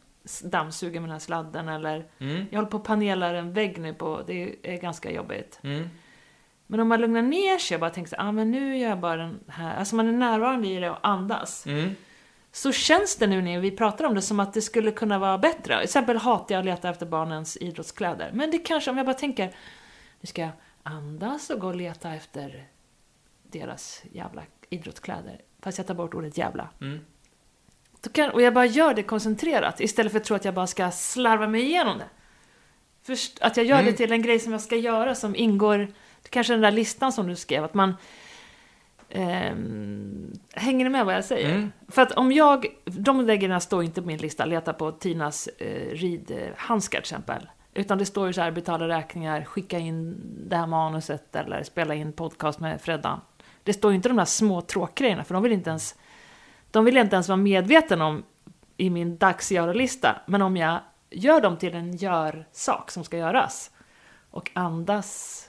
dammsuger 0.44 1.00
med 1.00 1.10
den 1.10 1.12
här 1.14 1.20
sladden 1.20 1.70
eller 1.70 2.06
Mm. 2.20 2.46
jag 2.52 2.58
håller 2.58 2.72
på 2.72 2.78
att 2.78 2.84
panela 2.84 3.28
en 3.28 3.54
vägg 3.54 3.78
nu 3.80 3.94
på, 3.94 4.22
det 4.28 4.56
är 4.64 4.78
ganska 4.78 5.12
jobbigt. 5.12 5.60
Mm. 5.64 5.90
Men 6.68 6.80
om 6.80 6.88
man 6.88 7.02
lugnar 7.02 7.22
ner 7.22 7.58
sig 7.58 7.76
och 7.76 7.82
bara 7.82 7.90
tänker 7.90 8.10
så 8.10 8.16
ah, 8.20 8.32
men 8.32 8.52
nu 8.52 8.78
gör 8.78 8.90
jag 8.90 9.00
bara 9.00 9.18
den 9.18 9.40
här, 9.48 9.78
alltså 9.78 9.96
man 9.96 10.08
är 10.08 10.12
närvarande 10.12 10.68
i 10.68 10.80
det 10.80 10.90
och 10.90 11.08
andas. 11.08 11.66
Mm. 11.66 11.96
Så 12.52 12.72
känns 12.72 13.16
det 13.16 13.28
nu 13.28 13.42
när 13.42 13.60
vi 13.60 13.72
pratar 13.72 14.06
om 14.06 14.16
det 14.16 14.22
som 14.22 14.40
att 14.40 14.54
det 14.54 14.62
skulle 14.62 14.92
kunna 14.92 15.20
vara 15.20 15.38
bättre. 15.38 15.76
Till 15.76 15.84
exempel 15.84 16.18
hatar 16.18 16.56
jag 16.56 16.60
att 16.60 16.66
leta 16.66 16.90
efter 16.90 17.06
barnens 17.06 17.58
idrottskläder. 17.58 18.32
Men 18.34 18.52
det 18.52 18.58
kanske, 18.58 18.92
om 18.92 18.98
jag 18.98 19.06
bara 19.06 19.14
tänker, 19.16 19.56
nu 20.22 20.28
ska 20.28 20.42
jag 20.42 20.52
andas 20.84 21.50
och 21.50 21.60
gå 21.60 21.68
och 21.68 21.76
leta 21.76 22.14
efter 22.14 22.68
deras 23.44 24.04
jävla 24.12 24.42
idrottskläder. 24.70 25.42
Fast 25.62 25.78
jag 25.78 25.88
tar 25.88 25.94
bort 25.94 26.14
ordet 26.14 26.38
jävla. 26.38 26.70
Mm. 26.82 27.00
Kan, 28.12 28.30
och 28.30 28.42
jag 28.42 28.54
bara 28.54 28.66
gör 28.66 28.94
det 28.94 29.04
koncentrerat 29.04 29.80
istället 29.80 30.12
för 30.12 30.20
att 30.20 30.26
tro 30.26 30.36
att 30.36 30.46
jag 30.46 30.54
bara 30.54 30.68
ska 30.68 30.92
slarva 30.92 31.48
mig 31.48 31.62
igenom 31.62 31.98
det. 31.98 32.10
Först, 33.04 33.40
att 33.42 33.58
jag 33.58 33.66
gör 33.66 33.80
Mm. 33.80 33.86
det 33.86 33.98
till 33.98 34.12
en 34.12 34.22
grej 34.22 34.40
som 34.40 34.52
jag 34.52 34.62
ska 34.62 34.76
göra 34.76 35.16
som 35.16 35.36
ingår, 35.36 35.94
kanske 36.30 36.54
den 36.54 36.62
där 36.62 36.72
listan 36.72 37.12
som 37.12 37.28
du 37.28 37.36
skrev, 37.36 37.64
att 37.64 37.74
man 37.74 37.96
ehm, 39.10 40.34
Hänger 40.54 40.86
ni 40.86 40.90
med 40.90 41.06
vad 41.06 41.16
jag 41.16 41.26
säger? 41.26 41.56
Mm. 41.56 41.72
För 41.88 42.02
att 42.02 42.12
om 42.12 42.32
jag, 42.32 42.66
de 42.86 43.26
grejerna 43.26 43.60
står 43.60 43.84
inte 43.84 44.02
på 44.02 44.08
min 44.08 44.18
lista, 44.18 44.46
leta 44.46 44.74
på 44.74 44.92
Tinas 44.92 45.48
eh, 45.48 45.90
ridhandskar 45.92 46.98
till 46.98 47.04
exempel. 47.04 47.50
Utan 47.74 47.98
det 47.98 48.06
står 48.06 48.28
ju 48.28 48.34
så 48.34 48.42
här, 48.42 48.52
betala 48.52 48.88
räkningar, 48.88 49.44
skicka 49.44 49.80
in 49.80 50.22
det 50.50 50.56
här 50.56 50.68
manuset 50.68 51.36
eller 51.36 51.64
spela 51.64 51.96
in 51.96 52.14
podcast 52.14 52.60
med 52.60 52.82
Freddan. 52.82 53.22
Det 53.64 53.74
står 53.74 53.92
ju 53.92 53.96
inte 53.96 54.10
de 54.10 54.18
där 54.18 54.26
små 54.26 54.62
tråkgrejerna, 54.62 55.24
för 55.24 55.34
de 55.34 55.44
vill 55.44 55.52
inte 55.52 55.70
ens, 55.70 55.96
de 56.72 56.86
vill 56.86 56.98
inte 56.98 57.16
ens 57.16 57.28
vara 57.28 57.38
medveten 57.38 58.02
om 58.02 58.24
i 58.78 58.90
min 58.90 59.18
dagsgöra-lista. 59.18 60.16
Men 60.26 60.42
om 60.42 60.58
jag 60.58 60.80
gör 61.10 61.42
dem 61.42 61.58
till 61.58 61.76
en 61.76 61.96
gör-sak 61.96 62.92
som 62.92 63.04
ska 63.04 63.18
göras 63.18 63.72
och 64.32 64.52
andas 64.54 65.42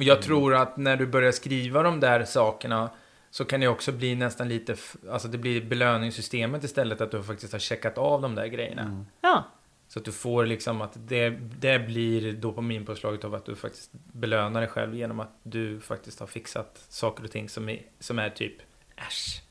Och 0.00 0.04
jag 0.04 0.22
tror 0.22 0.54
att 0.54 0.76
när 0.76 0.96
du 0.96 1.06
börjar 1.06 1.32
skriva 1.32 1.82
de 1.82 2.00
där 2.00 2.24
sakerna 2.24 2.90
så 3.30 3.44
kan 3.44 3.60
det 3.60 3.68
också 3.68 3.92
bli 3.92 4.14
nästan 4.14 4.48
lite, 4.48 4.76
alltså 5.10 5.28
det 5.28 5.38
blir 5.38 5.64
belöningssystemet 5.64 6.64
istället 6.64 7.00
att 7.00 7.10
du 7.10 7.22
faktiskt 7.22 7.52
har 7.52 7.60
checkat 7.60 7.98
av 7.98 8.22
de 8.22 8.34
där 8.34 8.46
grejerna. 8.46 8.82
Ja, 9.20 9.44
Så 9.88 9.98
att 9.98 10.04
du 10.04 10.12
får 10.12 10.46
liksom 10.46 10.80
att 10.80 10.92
det, 10.94 11.30
det 11.58 11.78
blir 11.78 12.32
dopaminpåslaget 12.32 13.24
av 13.24 13.34
att 13.34 13.44
du 13.44 13.56
faktiskt 13.56 13.90
belönar 13.92 14.60
dig 14.60 14.70
själv 14.70 14.94
genom 14.94 15.20
att 15.20 15.38
du 15.42 15.80
faktiskt 15.80 16.20
har 16.20 16.26
fixat 16.26 16.84
saker 16.88 17.24
och 17.24 17.30
ting 17.30 17.48
som 17.48 17.68
är, 17.68 17.82
som 17.98 18.18
är 18.18 18.30
typ 18.30 18.54
äsch. 18.96 19.42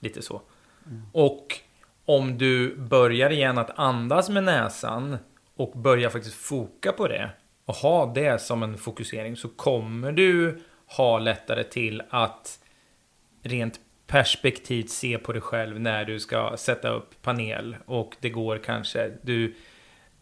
Lite 0.00 0.22
så. 0.22 0.42
Och 1.12 1.60
om 2.04 2.38
du 2.38 2.76
börjar 2.76 3.30
igen 3.30 3.58
att 3.58 3.78
andas 3.78 4.28
med 4.28 4.44
näsan 4.44 5.18
och 5.56 5.72
börjar 5.78 6.10
faktiskt 6.10 6.36
foka 6.36 6.92
på 6.92 7.08
det 7.08 7.30
och 7.68 7.74
ha 7.74 8.06
det 8.06 8.40
som 8.40 8.62
en 8.62 8.78
fokusering 8.78 9.36
så 9.36 9.48
kommer 9.48 10.12
du 10.12 10.58
ha 10.86 11.18
lättare 11.18 11.64
till 11.64 12.02
att 12.10 12.58
rent 13.42 13.80
perspektivt 14.06 14.90
se 14.90 15.18
på 15.18 15.32
dig 15.32 15.42
själv 15.42 15.80
när 15.80 16.04
du 16.04 16.20
ska 16.20 16.56
sätta 16.56 16.88
upp 16.88 17.22
panel 17.22 17.76
och 17.86 18.16
det 18.20 18.30
går 18.30 18.58
kanske 18.58 19.10
du 19.22 19.54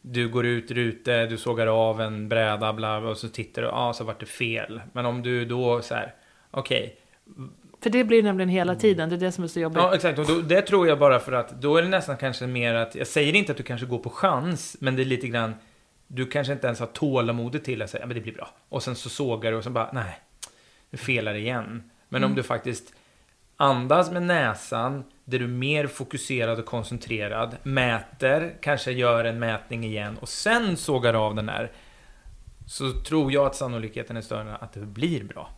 du 0.01 0.29
går 0.29 0.47
ut 0.47 0.71
ute, 0.71 1.27
du 1.27 1.37
sågar 1.37 1.67
av 1.67 2.01
en 2.01 2.29
bräda 2.29 2.73
bla, 2.73 2.99
och 2.99 3.17
så 3.17 3.29
tittar 3.29 3.63
du, 3.63 3.69
ja 3.69 3.75
ah, 3.75 3.93
så 3.93 4.05
vart 4.05 4.21
det 4.21 4.27
fel. 4.27 4.81
Men 4.93 5.07
om 5.07 5.23
du 5.23 5.45
då 5.45 5.83
så 5.83 5.95
här, 5.95 6.15
okej, 6.51 6.99
för 7.83 7.91
det 7.91 8.05
blir 8.05 8.23
nämligen 8.23 8.49
hela 8.49 8.75
tiden, 8.75 9.09
det 9.09 9.15
är 9.15 9.21
det 9.21 9.33
som 9.33 9.45
är 9.45 9.49
så 9.49 9.61
jobbigt. 9.61 9.79
Ja, 9.79 9.95
exakt. 9.95 10.19
Och 10.19 10.27
då, 10.27 10.35
det 10.35 10.63
tror 10.63 10.89
jag 10.89 10.99
bara 10.99 11.19
för 11.19 11.33
att 11.33 11.63
då 11.63 11.77
är 11.77 11.83
det 11.83 11.89
nästan 11.89 12.17
kanske 12.17 12.47
mer 12.47 12.75
att, 12.75 12.95
jag 12.95 13.07
säger 13.07 13.35
inte 13.35 13.53
att 13.53 13.59
du 13.59 13.65
kanske 13.65 13.87
går 13.87 13.99
på 13.99 14.11
chans, 14.11 14.77
men 14.81 14.97
det 14.97 15.03
är 15.03 15.05
lite 15.05 15.29
grann, 15.29 15.55
du 16.07 16.27
kanske 16.27 16.53
inte 16.53 16.67
ens 16.67 16.81
har 16.81 16.87
tålamodet 16.87 17.65
till 17.65 17.83
att 17.83 17.91
säga, 17.91 18.07
men 18.07 18.15
det 18.15 18.21
blir 18.21 18.35
bra. 18.35 18.49
Och 18.69 18.83
sen 18.83 18.95
så 18.95 19.09
sågar 19.09 19.51
du 19.51 19.59
och 19.59 19.65
så 19.65 19.71
bara, 19.71 19.91
nej, 19.93 20.21
du 20.91 20.97
felar 20.97 21.35
igen. 21.35 21.91
Men 22.09 22.25
om 22.25 22.35
du 22.35 22.43
faktiskt 22.43 22.93
andas 23.57 24.11
med 24.11 24.23
näsan, 24.23 25.05
där 25.25 25.39
du 25.39 25.45
är 25.45 25.49
mer 25.49 25.87
fokuserad 25.87 26.59
och 26.59 26.67
koncentrerad, 26.67 27.57
mäter, 27.63 28.57
kanske 28.61 28.93
gör 28.93 29.25
en 29.25 29.39
mätning 29.39 29.85
igen 29.85 30.19
och 30.21 30.29
sen 30.29 30.77
sågar 30.77 31.15
av 31.15 31.35
den 31.35 31.47
där, 31.47 31.73
så 32.67 32.91
tror 32.91 33.33
jag 33.33 33.47
att 33.47 33.57
sannolikheten 33.57 34.17
är 34.17 34.21
större 34.21 34.57
att 34.57 34.73
det 34.73 34.81
blir 34.81 35.25
bra. 35.25 35.51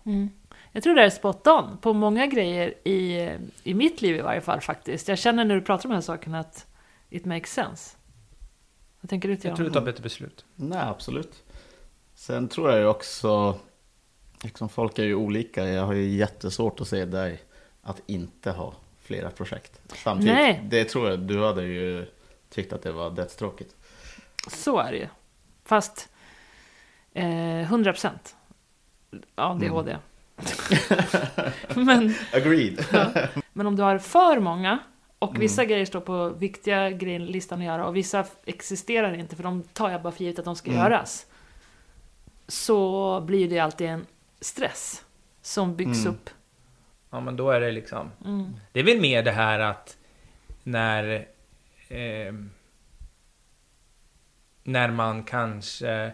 Jag 0.72 0.82
tror 0.82 0.94
det 0.94 1.02
är 1.02 1.10
spot 1.10 1.46
on 1.46 1.78
på 1.80 1.92
många 1.92 2.26
grejer 2.26 2.88
i, 2.88 3.30
i 3.64 3.74
mitt 3.74 4.02
liv 4.02 4.16
i 4.16 4.20
varje 4.20 4.40
fall 4.40 4.60
faktiskt. 4.60 5.08
Jag 5.08 5.18
känner 5.18 5.44
när 5.44 5.54
du 5.54 5.60
pratar 5.60 5.84
om 5.84 5.90
de 5.90 5.94
här 5.94 6.02
sakerna 6.02 6.40
att 6.40 6.66
it 7.10 7.24
makes 7.24 7.52
sense. 7.52 7.96
Vad 9.00 9.10
tänker 9.10 9.28
du 9.28 9.36
till 9.36 9.48
Jag 9.48 9.56
tror 9.56 9.66
du 9.66 9.72
tar 9.72 9.80
bättre 9.80 10.02
beslut. 10.02 10.44
Nej, 10.54 10.82
absolut. 10.82 11.42
Sen 12.14 12.48
tror 12.48 12.70
jag 12.70 12.78
ju 12.78 12.86
också, 12.86 13.58
liksom 14.42 14.68
folk 14.68 14.98
är 14.98 15.04
ju 15.04 15.14
olika. 15.14 15.68
Jag 15.68 15.86
har 15.86 15.92
ju 15.92 16.08
jättesvårt 16.08 16.80
att 16.80 16.88
se 16.88 17.04
dig 17.04 17.42
att 17.82 18.02
inte 18.06 18.50
ha 18.50 18.74
flera 19.02 19.30
projekt 19.30 19.80
samtidigt. 20.04 20.34
Nej. 20.34 20.60
Det 20.64 20.84
tror 20.84 21.10
jag, 21.10 21.18
du 21.18 21.44
hade 21.44 21.62
ju 21.62 22.06
tyckt 22.50 22.72
att 22.72 22.82
det 22.82 22.92
var 22.92 23.10
dödstråkigt. 23.10 23.76
Så 24.50 24.78
är 24.78 24.92
det 24.92 24.98
ju. 24.98 25.06
Fast 25.64 26.08
eh, 27.12 27.24
100% 27.24 28.10
ADHD. 29.34 29.96
men, 31.74 32.14
Agreed. 32.32 32.84
men 33.52 33.66
om 33.66 33.76
du 33.76 33.82
har 33.82 33.98
för 33.98 34.40
många 34.40 34.78
och 35.18 35.42
vissa 35.42 35.64
grejer 35.64 35.84
står 35.84 36.00
på 36.00 36.28
viktiga 36.28 36.90
grejer 36.90 37.18
listan 37.20 37.58
att 37.58 37.64
göra 37.64 37.86
och 37.86 37.96
vissa 37.96 38.24
existerar 38.44 39.14
inte 39.14 39.36
för 39.36 39.42
de 39.42 39.62
tar 39.62 39.90
jag 39.90 40.02
bara 40.02 40.12
för 40.12 40.24
givet 40.24 40.38
att 40.38 40.44
de 40.44 40.56
ska 40.56 40.72
göras. 40.72 41.26
Så 42.46 43.20
blir 43.20 43.48
det 43.48 43.58
alltid 43.58 43.86
en 43.86 44.06
stress 44.40 45.04
som 45.42 45.76
byggs 45.76 46.06
upp. 46.06 46.30
Ja, 47.10 47.20
men 47.20 47.36
då 47.36 47.50
är 47.50 47.60
det 47.60 47.70
liksom... 47.70 48.10
Mm. 48.24 48.56
Det 48.72 48.80
är 48.80 48.84
väl 48.84 49.00
mer 49.00 49.22
det 49.22 49.32
här 49.32 49.60
att 49.60 49.96
när... 50.62 51.28
Eh, 51.88 52.32
när 54.62 54.90
man 54.90 55.22
kanske 55.22 56.12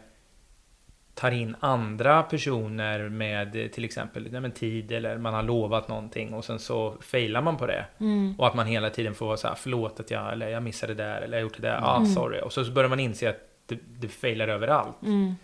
tar 1.14 1.30
in 1.30 1.56
andra 1.60 2.22
personer 2.22 3.08
med 3.08 3.56
eh, 3.56 3.68
till 3.68 3.84
exempel 3.84 4.28
nej, 4.32 4.40
men 4.40 4.52
tid 4.52 4.92
eller 4.92 5.18
man 5.18 5.34
har 5.34 5.42
lovat 5.42 5.88
någonting 5.88 6.34
och 6.34 6.44
sen 6.44 6.58
så 6.58 6.96
failar 7.00 7.42
man 7.42 7.56
på 7.56 7.66
det. 7.66 7.84
Mm. 8.00 8.34
Och 8.38 8.46
att 8.46 8.54
man 8.54 8.66
hela 8.66 8.90
tiden 8.90 9.14
får 9.14 9.26
vara 9.26 9.36
så 9.36 9.48
här, 9.48 9.54
förlåt 9.54 10.00
att 10.00 10.10
jag, 10.10 10.32
eller 10.32 10.48
jag 10.48 10.62
missade 10.62 10.94
det 10.94 11.04
där, 11.04 11.20
eller 11.20 11.36
jag 11.36 11.42
gjort 11.42 11.56
det 11.56 11.62
där, 11.68 11.76
Mm. 11.78 11.84
ah 11.88 12.04
sorry. 12.06 12.40
Och 12.40 12.52
så 12.52 12.64
börjar 12.72 12.88
man 12.90 13.00
inse 13.00 13.30
att 13.30 13.36
det, 13.66 13.78
det 14.00 14.08
failar 14.08 14.48
överallt. 14.48 15.02
Mm. 15.02 15.34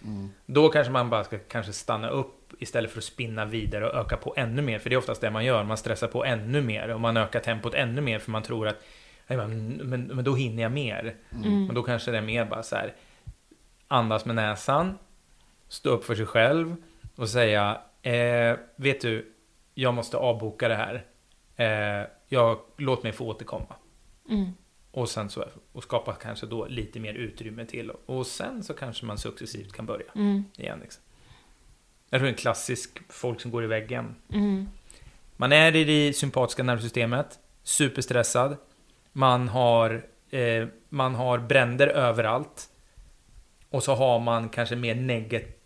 Då 0.47 0.69
kanske 0.69 0.93
man 0.93 1.11
bara 1.11 1.25
ska 1.25 1.39
kanske 1.39 1.73
stanna 1.73 2.09
upp 2.09 2.53
istället 2.59 2.91
för 2.91 2.99
att 2.99 3.05
spinna 3.05 3.45
vidare 3.45 3.89
och 3.91 3.95
öka 4.01 4.17
på 4.17 4.35
ännu 4.37 4.63
mer. 4.63 4.79
För 4.79 4.91
det 4.91 4.95
är 4.95 4.99
oftast 4.99 5.21
det 5.21 5.31
man 5.31 5.45
gör, 5.45 5.65
man 5.65 5.77
stressar 5.77 6.07
på 6.09 6.25
ännu 6.25 6.63
mer 6.63 6.89
och 6.95 7.01
man 7.01 7.17
ökar 7.17 7.41
tempot 7.41 7.75
ännu 7.75 8.01
mer 8.01 8.19
för 8.19 8.31
man 8.31 8.43
tror 8.43 8.69
att 8.69 8.85
"Nej, 9.27 9.37
men, 9.39 9.69
men, 9.75 10.03
men 10.03 10.25
då 10.25 10.35
hinner 10.35 10.63
jag 10.63 10.73
mer. 10.73 11.15
Mm. 11.35 11.67
Men 11.67 11.75
då 11.75 11.83
kanske 11.83 12.11
det 12.11 12.19
är 12.19 12.23
mer 12.23 12.45
bara 12.45 12.63
så 12.63 12.77
här 12.77 12.93
andas 13.89 14.25
med 14.25 14.35
näsan, 14.37 14.99
stå 15.71 15.91
upp 15.91 16.05
för 16.05 16.15
sig 16.15 16.27
själv 16.27 16.77
och 17.17 17.29
säga 17.29 17.81
eh, 18.03 18.57
vet 18.77 19.01
du, 19.01 19.33
jag 19.75 19.95
måste 19.95 20.17
avboka 20.17 20.69
det 20.69 20.75
här. 20.75 21.07
Eh, 21.57 22.09
jag, 22.29 22.59
låt 22.77 23.03
mig 23.03 23.13
få 23.13 23.27
återkomma. 23.27 23.75
Mm. 24.29 24.51
Och 24.91 25.09
sen 25.09 25.31
så 25.31 25.45
och 25.73 25.83
skapa 25.83 26.13
kanske 26.13 26.47
då 26.47 26.67
lite 26.67 27.01
mer 27.01 27.15
utrymme 27.15 27.65
till 27.67 27.91
och 28.07 28.27
sen 28.27 28.63
så 28.63 28.75
kanske 28.75 29.07
man 29.07 29.19
successivt 29.19 29.73
kan 29.73 29.87
börja 29.87 30.07
Mm. 30.15 30.45
igen. 30.57 30.79
Liksom. 30.83 31.03
Jag 32.11 32.19
tror 32.19 32.27
det 32.27 32.29
är 32.31 32.33
en 32.33 32.39
klassisk 32.39 32.99
folk 33.09 33.41
som 33.41 33.51
går 33.51 33.65
i 33.65 33.67
väggen. 33.67 34.15
Mm. 34.33 34.69
Man 35.37 35.53
är 35.53 35.77
i 35.77 35.85
det 35.85 36.13
sympatiska 36.13 36.63
nervsystemet, 36.63 37.39
superstressad. 37.63 38.57
Man 39.13 39.49
har, 39.49 40.07
eh, 40.31 40.67
man 40.89 41.15
har 41.15 41.39
bränder 41.39 41.87
överallt. 41.87 42.69
Och 43.71 43.83
så 43.83 43.95
har 43.95 44.19
man 44.21 44.49
kanske 44.49 44.77
mer 44.77 44.95
negativ 44.95 45.60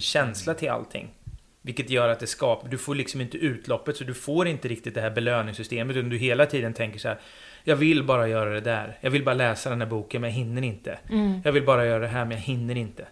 känsla 0.00 0.54
till 0.54 0.70
allting. 0.70 1.14
Vilket 1.62 1.90
gör 1.90 2.08
att 2.08 2.20
det 2.20 2.26
skapar, 2.26 2.68
du 2.68 2.78
får 2.78 2.94
liksom 2.94 3.20
inte 3.20 3.36
utloppet 3.36 3.96
så 3.96 4.04
du 4.04 4.14
får 4.14 4.48
inte 4.48 4.68
riktigt 4.68 4.94
det 4.94 5.00
här 5.00 5.10
belöningssystemet 5.10 5.96
utan 5.96 6.10
du 6.10 6.16
hela 6.16 6.46
tiden 6.46 6.74
tänker 6.74 6.98
så 6.98 7.08
här. 7.08 7.18
Jag 7.64 7.76
vill 7.76 8.04
bara 8.04 8.28
göra 8.28 8.50
det 8.50 8.60
där. 8.60 8.98
Jag 9.00 9.10
vill 9.10 9.24
bara 9.24 9.34
läsa 9.34 9.70
den 9.70 9.80
här 9.80 9.88
boken 9.88 10.20
men 10.20 10.30
jag 10.30 10.34
hinner 10.34 10.62
inte. 10.62 10.98
Mm. 11.10 11.40
Jag 11.44 11.52
vill 11.52 11.64
bara 11.64 11.86
göra 11.86 11.98
det 11.98 12.08
här 12.08 12.24
men 12.24 12.36
jag 12.36 12.44
hinner 12.44 12.76
inte. 12.76 13.06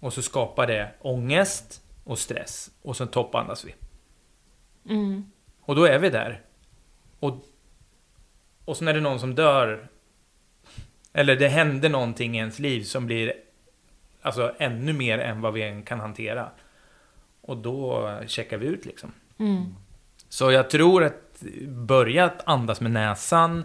Och 0.00 0.12
så 0.12 0.22
skapar 0.22 0.66
det 0.66 0.90
ångest 1.00 1.82
och 2.04 2.18
stress. 2.18 2.70
Och 2.82 2.96
sen 2.96 3.08
toppandas 3.08 3.64
vi. 3.64 3.74
Mm. 4.94 5.30
Och 5.60 5.74
då 5.74 5.84
är 5.84 5.98
vi 5.98 6.10
där. 6.10 6.40
Och, 7.20 7.44
och 8.64 8.76
sen 8.76 8.88
är 8.88 8.94
det 8.94 9.00
någon 9.00 9.20
som 9.20 9.34
dör. 9.34 9.88
Eller 11.12 11.36
det 11.36 11.48
händer 11.48 11.88
någonting 11.88 12.34
i 12.34 12.38
ens 12.38 12.58
liv 12.58 12.82
som 12.82 13.06
blir 13.06 13.32
alltså 14.24 14.54
ännu 14.58 14.92
mer 14.92 15.18
än 15.18 15.40
vad 15.40 15.52
vi 15.52 15.62
än 15.62 15.82
kan 15.82 16.00
hantera. 16.00 16.48
Och 17.40 17.56
då 17.56 18.10
checkar 18.26 18.58
vi 18.58 18.66
ut 18.66 18.84
liksom. 18.84 19.12
Mm. 19.38 19.74
Så 20.28 20.50
jag 20.50 20.70
tror 20.70 21.04
att 21.04 21.42
börja 21.68 22.24
att 22.24 22.42
andas 22.48 22.80
med 22.80 22.90
näsan 22.90 23.64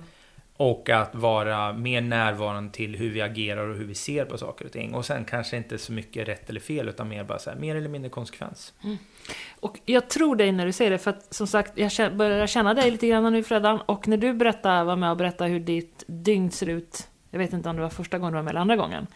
och 0.57 0.90
att 0.90 1.15
vara 1.15 1.73
mer 1.73 2.02
närvarande 2.02 2.73
till 2.73 2.95
hur 2.95 3.10
vi 3.10 3.22
agerar 3.22 3.68
och 3.68 3.76
hur 3.76 3.86
vi 3.86 3.95
ser 3.95 4.26
på 4.26 4.38
saker 4.38 4.65
och 4.65 4.72
ting. 4.72 4.94
Och 4.94 5.06
sen 5.06 5.26
kanske 5.26 5.57
inte 5.57 5.77
så 5.77 5.91
mycket 5.94 6.27
rätt 6.27 6.49
eller 6.49 6.60
fel 6.60 6.90
utan 6.90 7.10
mer 7.10 7.23
bara 7.23 7.40
så 7.40 7.49
här, 7.49 7.57
mer 7.57 7.76
eller 7.76 7.90
mindre 7.90 8.10
konsekvens. 8.10 8.73
Och 9.60 9.80
jag 9.86 10.10
tror 10.10 10.36
dig 10.36 10.52
när 10.52 10.65
du 10.65 10.72
säger 10.72 10.91
det, 10.91 10.98
för 10.98 11.11
att 11.11 11.34
som 11.34 11.48
sagt, 11.48 11.73
jag 11.76 12.15
börjar 12.15 12.48
känna 12.48 12.73
dig 12.73 12.91
lite 12.91 13.07
grann 13.07 13.34
nu 13.34 13.44
Fredan. 13.44 13.81
Och 13.81 14.07
när 14.07 14.18
du 14.18 14.34
berättar, 14.34 14.84
var 14.84 14.95
med 14.95 15.11
och 15.11 15.18
berättade 15.18 15.49
hur 15.49 15.60
ditt 15.60 16.03
dygn 16.07 16.52
ser 16.52 16.69
ut, 16.69 17.07
jag 17.30 17.40
vet 17.40 17.53
inte 17.53 17.69
om 17.69 17.76
det 17.76 17.81
var 17.81 17.90
första 17.90 18.18
gången 18.18 18.34
du 18.34 18.36
var 18.36 18.44
med 18.44 18.52
eller 18.52 18.61
andra 18.61 18.76
gången. 18.76 19.07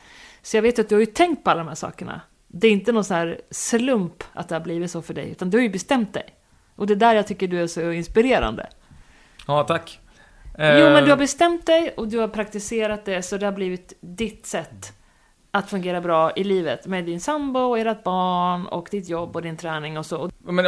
Så 0.43 0.57
jag 0.57 0.61
vet 0.61 0.79
att 0.79 0.89
du 0.89 0.95
har 0.95 0.99
ju 0.99 1.05
tänkt 1.05 1.43
på 1.43 1.49
alla 1.49 1.59
de 1.59 1.67
här 1.67 1.75
sakerna. 1.75 2.21
Det 2.47 2.67
är 2.67 2.71
inte 2.71 2.91
någon 2.91 3.03
sån 3.03 3.17
här 3.17 3.41
slump 3.51 4.23
att 4.33 4.49
det 4.49 4.55
har 4.55 4.59
blivit 4.59 4.91
så 4.91 5.01
för 5.01 5.13
dig, 5.13 5.31
utan 5.31 5.49
du 5.49 5.57
har 5.57 5.63
ju 5.63 5.69
bestämt 5.69 6.13
dig. 6.13 6.25
Och 6.75 6.87
det 6.87 6.93
är 6.93 6.95
där 6.95 7.15
jag 7.15 7.27
tycker 7.27 7.47
du 7.47 7.61
är 7.61 7.67
så 7.67 7.91
inspirerande. 7.91 8.69
Ja, 9.47 9.63
tack. 9.63 9.99
Jo, 10.57 10.63
men 10.63 10.95
Eh, 10.95 11.03
du 11.03 11.09
har 11.09 11.17
bestämt 11.17 11.65
dig 11.65 11.93
och 11.97 12.07
du 12.07 12.19
har 12.19 12.27
praktiserat 12.27 13.05
det, 13.05 13.21
så 13.21 13.37
det 13.37 13.45
har 13.45 13.53
blivit 13.53 13.93
ditt 14.01 14.45
sätt 14.45 14.93
att 15.55 15.69
fungera 15.69 16.01
bra 16.01 16.31
i 16.35 16.43
livet. 16.43 16.85
Med 16.85 17.05
din 17.05 17.19
sambo, 17.19 17.59
och 17.59 17.79
ert 17.79 18.03
barn, 18.03 18.65
och 18.65 18.87
ditt 18.91 19.09
jobb 19.09 19.35
och 19.35 19.41
din 19.41 19.57
träning 19.57 19.97
och 19.97 20.05
så. 20.05 20.29
Men 20.39 20.65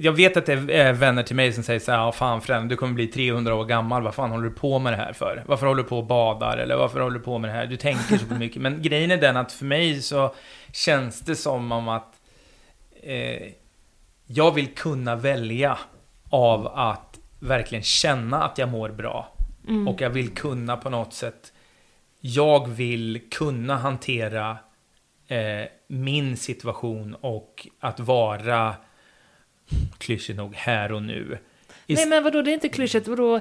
jag 0.00 0.12
vet 0.12 0.36
att 0.36 0.46
det 0.46 0.52
är 0.52 0.92
vänner 0.92 1.22
till 1.22 1.36
mig 1.36 1.52
som 1.52 1.62
säger 1.62 1.80
så 1.80 1.92
här, 1.92 2.12
fan 2.12 2.40
Fren, 2.40 2.68
du 2.68 2.76
kommer 2.76 2.92
bli 2.92 3.06
300 3.06 3.54
år 3.54 3.64
gammal, 3.64 4.02
vad 4.02 4.14
fan 4.14 4.30
håller 4.30 4.44
du 4.44 4.54
på 4.54 4.78
med 4.78 4.92
det 4.92 4.96
här 4.96 5.12
för? 5.12 5.44
Varför 5.46 5.66
håller 5.66 5.82
du 5.82 5.88
på 5.88 5.98
och 5.98 6.06
badar? 6.06 6.56
Eller 6.56 6.76
varför 6.76 7.00
håller 7.00 7.18
du 7.18 7.24
på 7.24 7.38
med 7.38 7.50
det 7.50 7.54
här? 7.54 7.66
Du 7.66 7.76
tänker 7.76 8.18
så 8.18 8.34
mycket. 8.34 8.62
Men 8.62 8.82
grejen 8.82 9.10
är 9.10 9.16
den 9.16 9.36
att 9.36 9.52
för 9.52 9.64
mig 9.64 10.02
så 10.02 10.34
känns 10.72 11.20
det 11.20 11.36
som 11.36 11.72
om 11.72 11.88
att 11.88 12.14
eh, 13.02 13.48
jag 14.26 14.54
vill 14.54 14.66
kunna 14.66 15.16
välja 15.16 15.78
av 16.30 16.66
att 16.66 17.18
verkligen 17.40 17.82
känna 17.82 18.42
att 18.42 18.58
jag 18.58 18.68
mår 18.68 18.88
bra. 18.88 19.28
Och 19.88 20.00
jag 20.00 20.10
vill 20.10 20.34
kunna 20.34 20.76
på 20.76 20.90
något 20.90 21.14
sätt, 21.14 21.52
jag 22.34 22.68
vill 22.68 23.20
kunna 23.30 23.76
hantera 23.76 24.58
eh, 25.28 25.68
min 25.88 26.36
situation 26.36 27.16
och 27.20 27.68
att 27.80 28.00
vara 28.00 28.74
klyschigt 29.98 30.36
nog 30.36 30.54
här 30.54 30.92
och 30.92 31.02
nu. 31.02 31.38
Ist- 31.86 31.96
Nej 31.96 32.06
men 32.06 32.24
vadå, 32.24 32.42
det 32.42 32.50
är 32.50 32.54
inte 32.54 32.68
klyschigt. 32.68 33.08
Vadå? 33.08 33.40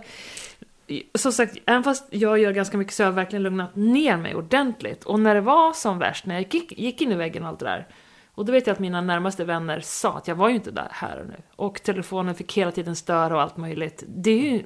Som 1.16 1.32
sagt, 1.32 1.58
även 1.66 1.84
fast 1.84 2.08
jag 2.10 2.40
gör 2.40 2.52
ganska 2.52 2.78
mycket 2.78 2.94
så 2.94 3.04
har 3.04 3.08
jag 3.08 3.14
verkligen 3.16 3.44
lugnat 3.44 3.76
ner 3.76 4.18
mig 4.18 4.36
ordentligt. 4.36 5.04
Och 5.04 5.20
när 5.20 5.36
det 5.36 5.42
var 5.42 5.74
som 5.74 6.00
värst, 6.00 6.26
när 6.26 6.36
jag 6.36 6.54
gick, 6.54 6.80
gick 6.80 7.02
in 7.02 7.12
i 7.12 7.16
väggen 7.16 7.44
och 7.44 7.50
allt 7.50 7.60
det 7.60 7.66
där. 7.66 7.88
Och 8.36 8.46
då 8.46 8.52
vet 8.52 8.68
jag 8.68 8.74
att 8.74 8.80
mina 8.80 9.02
närmaste 9.02 9.46
vänner 9.46 9.80
sa 9.80 10.18
att 10.18 10.28
jag 10.28 10.36
var 10.36 10.50
ju 10.50 10.56
inte 10.56 10.72
där 10.72 10.88
här 10.92 11.20
och 11.20 11.28
nu. 11.28 11.36
Och 11.56 11.84
telefonen 11.84 12.36
fick 12.36 12.58
hela 12.58 12.72
tiden 12.72 12.96
störa 12.96 13.36
och 13.36 13.42
allt 13.42 13.58
möjligt. 13.58 14.04
Det 14.08 14.32
är 14.32 14.52
ju... 14.52 14.64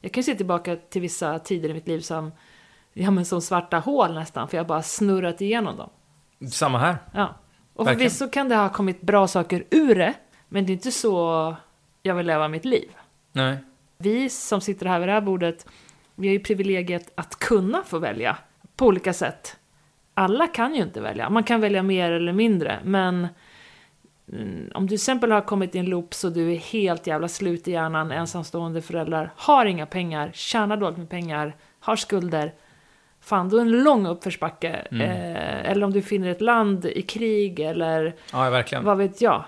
Jag 0.00 0.12
kan 0.12 0.20
ju 0.20 0.24
se 0.24 0.34
tillbaka 0.34 0.76
till 0.76 1.02
vissa 1.02 1.38
tider 1.38 1.68
i 1.68 1.74
mitt 1.74 1.88
liv 1.88 2.00
som, 2.00 2.32
ja 2.98 3.10
men 3.10 3.24
som 3.24 3.40
svarta 3.40 3.78
hål 3.78 4.14
nästan, 4.14 4.48
för 4.48 4.56
jag 4.56 4.64
har 4.64 4.68
bara 4.68 4.82
snurrat 4.82 5.40
igenom 5.40 5.76
dem. 5.76 5.90
Samma 6.50 6.78
här. 6.78 6.96
Ja. 7.14 7.34
Och 7.74 7.86
Verkligen. 7.86 8.10
förvisso 8.10 8.28
kan 8.28 8.48
det 8.48 8.56
ha 8.56 8.68
kommit 8.68 9.00
bra 9.00 9.28
saker 9.28 9.64
ur 9.70 9.94
det, 9.94 10.14
men 10.48 10.66
det 10.66 10.72
är 10.72 10.74
inte 10.74 10.90
så 10.90 11.56
jag 12.02 12.14
vill 12.14 12.26
leva 12.26 12.48
mitt 12.48 12.64
liv. 12.64 12.90
Nej. 13.32 13.58
Vi 13.98 14.30
som 14.30 14.60
sitter 14.60 14.86
här 14.86 14.98
vid 14.98 15.08
det 15.08 15.12
här 15.12 15.20
bordet, 15.20 15.66
vi 16.14 16.28
har 16.28 16.32
ju 16.32 16.40
privilegiet 16.40 17.12
att 17.14 17.36
kunna 17.36 17.82
få 17.82 17.98
välja 17.98 18.36
på 18.76 18.86
olika 18.86 19.12
sätt. 19.12 19.56
Alla 20.14 20.46
kan 20.46 20.74
ju 20.74 20.82
inte 20.82 21.00
välja. 21.00 21.30
Man 21.30 21.44
kan 21.44 21.60
välja 21.60 21.82
mer 21.82 22.12
eller 22.12 22.32
mindre, 22.32 22.80
men 22.84 23.28
mm, 24.32 24.70
om 24.74 24.82
du 24.82 24.88
till 24.88 24.94
exempel 24.94 25.32
har 25.32 25.40
kommit 25.40 25.74
i 25.74 25.78
en 25.78 25.86
loop 25.86 26.14
så 26.14 26.28
du 26.28 26.52
är 26.52 26.56
helt 26.56 27.06
jävla 27.06 27.28
slut 27.28 27.68
i 27.68 27.72
hjärnan, 27.72 28.12
ensamstående 28.12 28.82
föräldrar, 28.82 29.32
har 29.36 29.66
inga 29.66 29.86
pengar, 29.86 30.30
tjänar 30.34 30.76
dåligt 30.76 30.98
med 30.98 31.08
pengar, 31.08 31.56
har 31.80 31.96
skulder. 31.96 32.54
Fan, 33.28 33.48
då 33.48 33.56
är 33.56 33.64
det 33.64 33.70
en 33.70 33.82
lång 33.82 34.06
uppförsbacke. 34.06 34.68
Eh, 34.90 35.70
eller 35.70 35.84
om 35.84 35.92
du 35.92 36.02
finner 36.02 36.28
ett 36.28 36.40
land 36.40 36.84
i 36.84 37.02
krig 37.02 37.60
eller 37.60 38.14
Ja, 38.32 38.64
vad 38.82 38.98
vet 38.98 39.20
jag, 39.20 39.44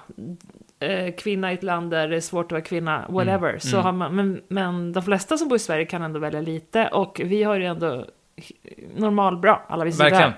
eh, 0.81 1.15
kvinna 1.15 1.51
i 1.52 1.55
ett 1.55 1.62
land 1.62 1.90
där 1.90 2.09
det 2.09 2.16
är 2.16 2.20
svårt 2.20 2.47
att 2.47 2.52
vara 2.52 2.62
kvinna, 2.62 3.05
whatever. 3.09 3.59
Så 3.59 3.77
har 3.78 3.93
man, 3.93 4.16
men, 4.16 4.40
men 4.48 4.93
de 4.93 5.02
flesta 5.02 5.36
som 5.36 5.48
bor 5.48 5.57
i 5.57 5.59
Sverige 5.59 5.85
kan 5.85 6.02
ändå 6.02 6.19
välja 6.19 6.40
lite 6.40 6.89
och 6.89 7.20
vi 7.24 7.43
har 7.43 7.57
ju 7.57 7.65
ändå 7.65 8.07
normalbra, 8.97 9.61
alla 9.69 9.85
vi 9.85 9.93
sitter 9.93 10.05
Verkligen. 10.05 10.32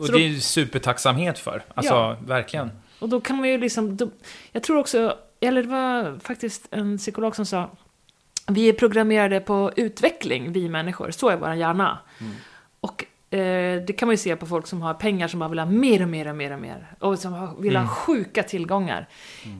Och 0.00 0.06
det 0.06 0.24
är 0.24 0.28
ju 0.28 0.40
supertacksamhet 0.40 1.38
för. 1.38 1.62
Alltså, 1.74 1.94
Ja. 1.94 2.16
verkligen. 2.26 2.70
Och 2.98 3.08
då 3.08 3.20
kan 3.20 3.36
man 3.36 3.48
ju 3.48 3.58
liksom, 3.58 3.96
då, 3.96 4.08
jag 4.52 4.62
tror 4.62 4.78
också, 4.78 5.16
eller 5.40 5.62
det 5.62 5.68
var 5.68 6.18
faktiskt 6.20 6.68
en 6.70 6.98
psykolog 6.98 7.36
som 7.36 7.46
sa, 7.46 7.70
vi 8.48 8.68
är 8.68 8.72
programmerade 8.72 9.40
på 9.40 9.70
utveckling, 9.76 10.52
vi 10.52 10.68
människor, 10.68 11.10
så 11.10 11.28
är 11.28 11.36
vår 11.36 11.54
hjärna. 11.54 11.98
Och 12.82 13.04
Eh, 13.34 13.82
det 13.86 13.92
kan 13.98 14.06
man 14.08 14.12
ju 14.12 14.16
se 14.16 14.36
på 14.36 14.46
folk 14.46 14.66
som 14.66 14.82
har 14.82 14.94
pengar 14.94 15.28
som 15.28 15.40
bara 15.40 15.48
vill 15.48 15.58
ha 15.58 15.66
mer 15.66 16.02
och 16.02 16.08
mer 16.08 16.28
och 16.28 16.34
mer 16.36 16.52
och 16.52 16.58
mer. 16.60 16.86
Och 16.98 17.18
som 17.18 17.32
har- 17.32 17.56
vill 17.60 17.76
Mm. 17.76 17.88
ha 17.88 17.94
sjuka 17.94 18.42
tillgångar. 18.42 19.08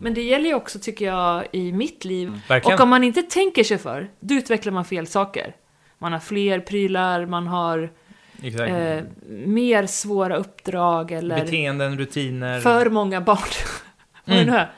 Men 0.01 0.15
det 0.15 0.23
gäller 0.23 0.49
ju 0.49 0.55
också, 0.55 0.79
tycker 0.79 1.05
jag, 1.07 1.45
i 1.53 1.73
mitt 1.73 2.05
liv. 2.05 2.41
Verkligen. 2.49 2.79
Och 2.79 2.83
om 2.83 2.89
man 2.89 3.05
inte 3.05 3.23
tänker 3.23 3.65
sig 3.65 3.79
för, 3.79 4.11
då 4.21 4.35
utvecklar 4.35 4.73
man 4.73 4.85
fel 4.85 5.07
saker. 5.07 5.57
Man 5.99 6.13
har 6.13 6.21
fler 6.21 6.61
prylar, 6.61 7.27
man 7.27 7.47
har 7.47 7.91
eh, 8.43 9.05
mer 9.47 9.87
svåra 9.87 10.37
uppdrag 10.37 11.11
eller 11.13 11.41
Beteenden, 11.45 11.99
rutiner. 11.99 12.61
för 12.61 12.91
många 12.91 13.21
barn. 13.21 13.39
Vad 14.25 14.37
är 14.37 14.45
det 14.45 14.51
nu 14.51 14.57
är? 14.57 14.71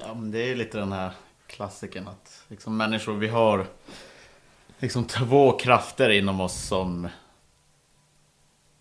Ja, 0.00 0.14
men 0.14 0.30
det 0.30 0.50
är 0.50 0.56
lite 0.56 0.78
den 0.78 0.92
här 0.92 1.10
klassiken 1.46 2.08
att 2.08 2.44
liksom 2.48 2.76
människor, 2.76 3.12
vi 3.14 3.28
har 3.28 3.66
liksom 4.80 5.04
två 5.04 5.52
krafter 5.52 6.10
inom 6.10 6.40
oss 6.40 6.66
som 6.66 7.08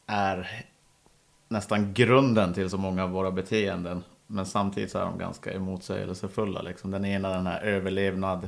är 0.08 0.66
nästan 1.48 1.94
grunden 1.94 2.54
till 2.54 2.70
så 2.70 2.78
många 2.78 3.04
av 3.04 3.10
våra 3.10 3.32
beteenden. 3.32 4.04
Men 4.28 4.46
samtidigt 4.46 4.92
så 4.92 5.00
är 5.00 5.06
de 5.06 5.18
ganska 5.18 5.54
emotsägelsefulla. 5.54 6.62
Liksom. 6.62 6.92
Den 6.92 7.06
ena 7.06 7.30
den 7.30 7.48
här 7.48 7.62
överlevnad, 7.62 8.48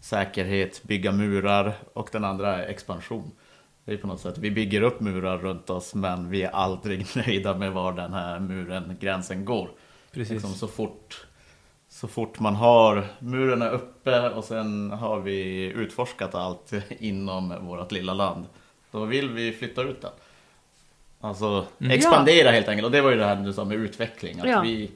säkerhet, 0.00 0.82
bygga 0.82 1.12
murar 1.12 1.74
och 1.92 2.08
den 2.12 2.24
andra 2.24 2.56
är 2.56 2.68
expansion. 2.68 3.30
Det 3.84 3.92
är 3.92 3.96
på 3.96 4.06
något 4.06 4.20
sätt, 4.20 4.38
vi 4.38 4.50
bygger 4.50 4.82
upp 4.82 5.00
murar 5.00 5.38
runt 5.38 5.70
oss 5.70 5.94
men 5.94 6.30
vi 6.30 6.42
är 6.42 6.50
aldrig 6.50 7.06
nöjda 7.16 7.54
med 7.54 7.72
var 7.72 7.92
den 7.92 8.12
här 8.12 8.40
muren, 8.40 8.96
gränsen 9.00 9.44
går. 9.44 9.70
Precis. 10.12 10.32
Liksom 10.32 10.50
så 10.50 10.68
fort 10.68 11.26
så 12.00 12.08
fort 12.08 12.40
man 12.40 12.54
har 12.56 13.06
muren 13.18 13.62
är 13.62 13.70
uppe 13.70 14.30
och 14.30 14.44
sen 14.44 14.90
har 14.90 15.20
vi 15.20 15.64
utforskat 15.64 16.34
allt 16.34 16.72
inom 16.98 17.66
vårt 17.66 17.92
lilla 17.92 18.14
land. 18.14 18.46
Då 18.90 19.04
vill 19.04 19.30
vi 19.30 19.52
flytta 19.52 19.82
ut 19.82 20.02
den. 20.02 20.10
Alltså 21.20 21.66
Mm. 21.80 21.90
expandera 21.92 22.50
helt 22.50 22.68
enkelt. 22.68 22.84
Och 22.86 22.90
det 22.92 23.00
var 23.00 23.10
ju 23.10 23.16
det 23.16 23.24
här 23.24 23.36
du 23.36 23.52
sa 23.52 23.64
med 23.64 23.76
utveckling. 23.76 24.40
Att 24.40 24.48
Ja. 24.48 24.60
vi, 24.60 24.90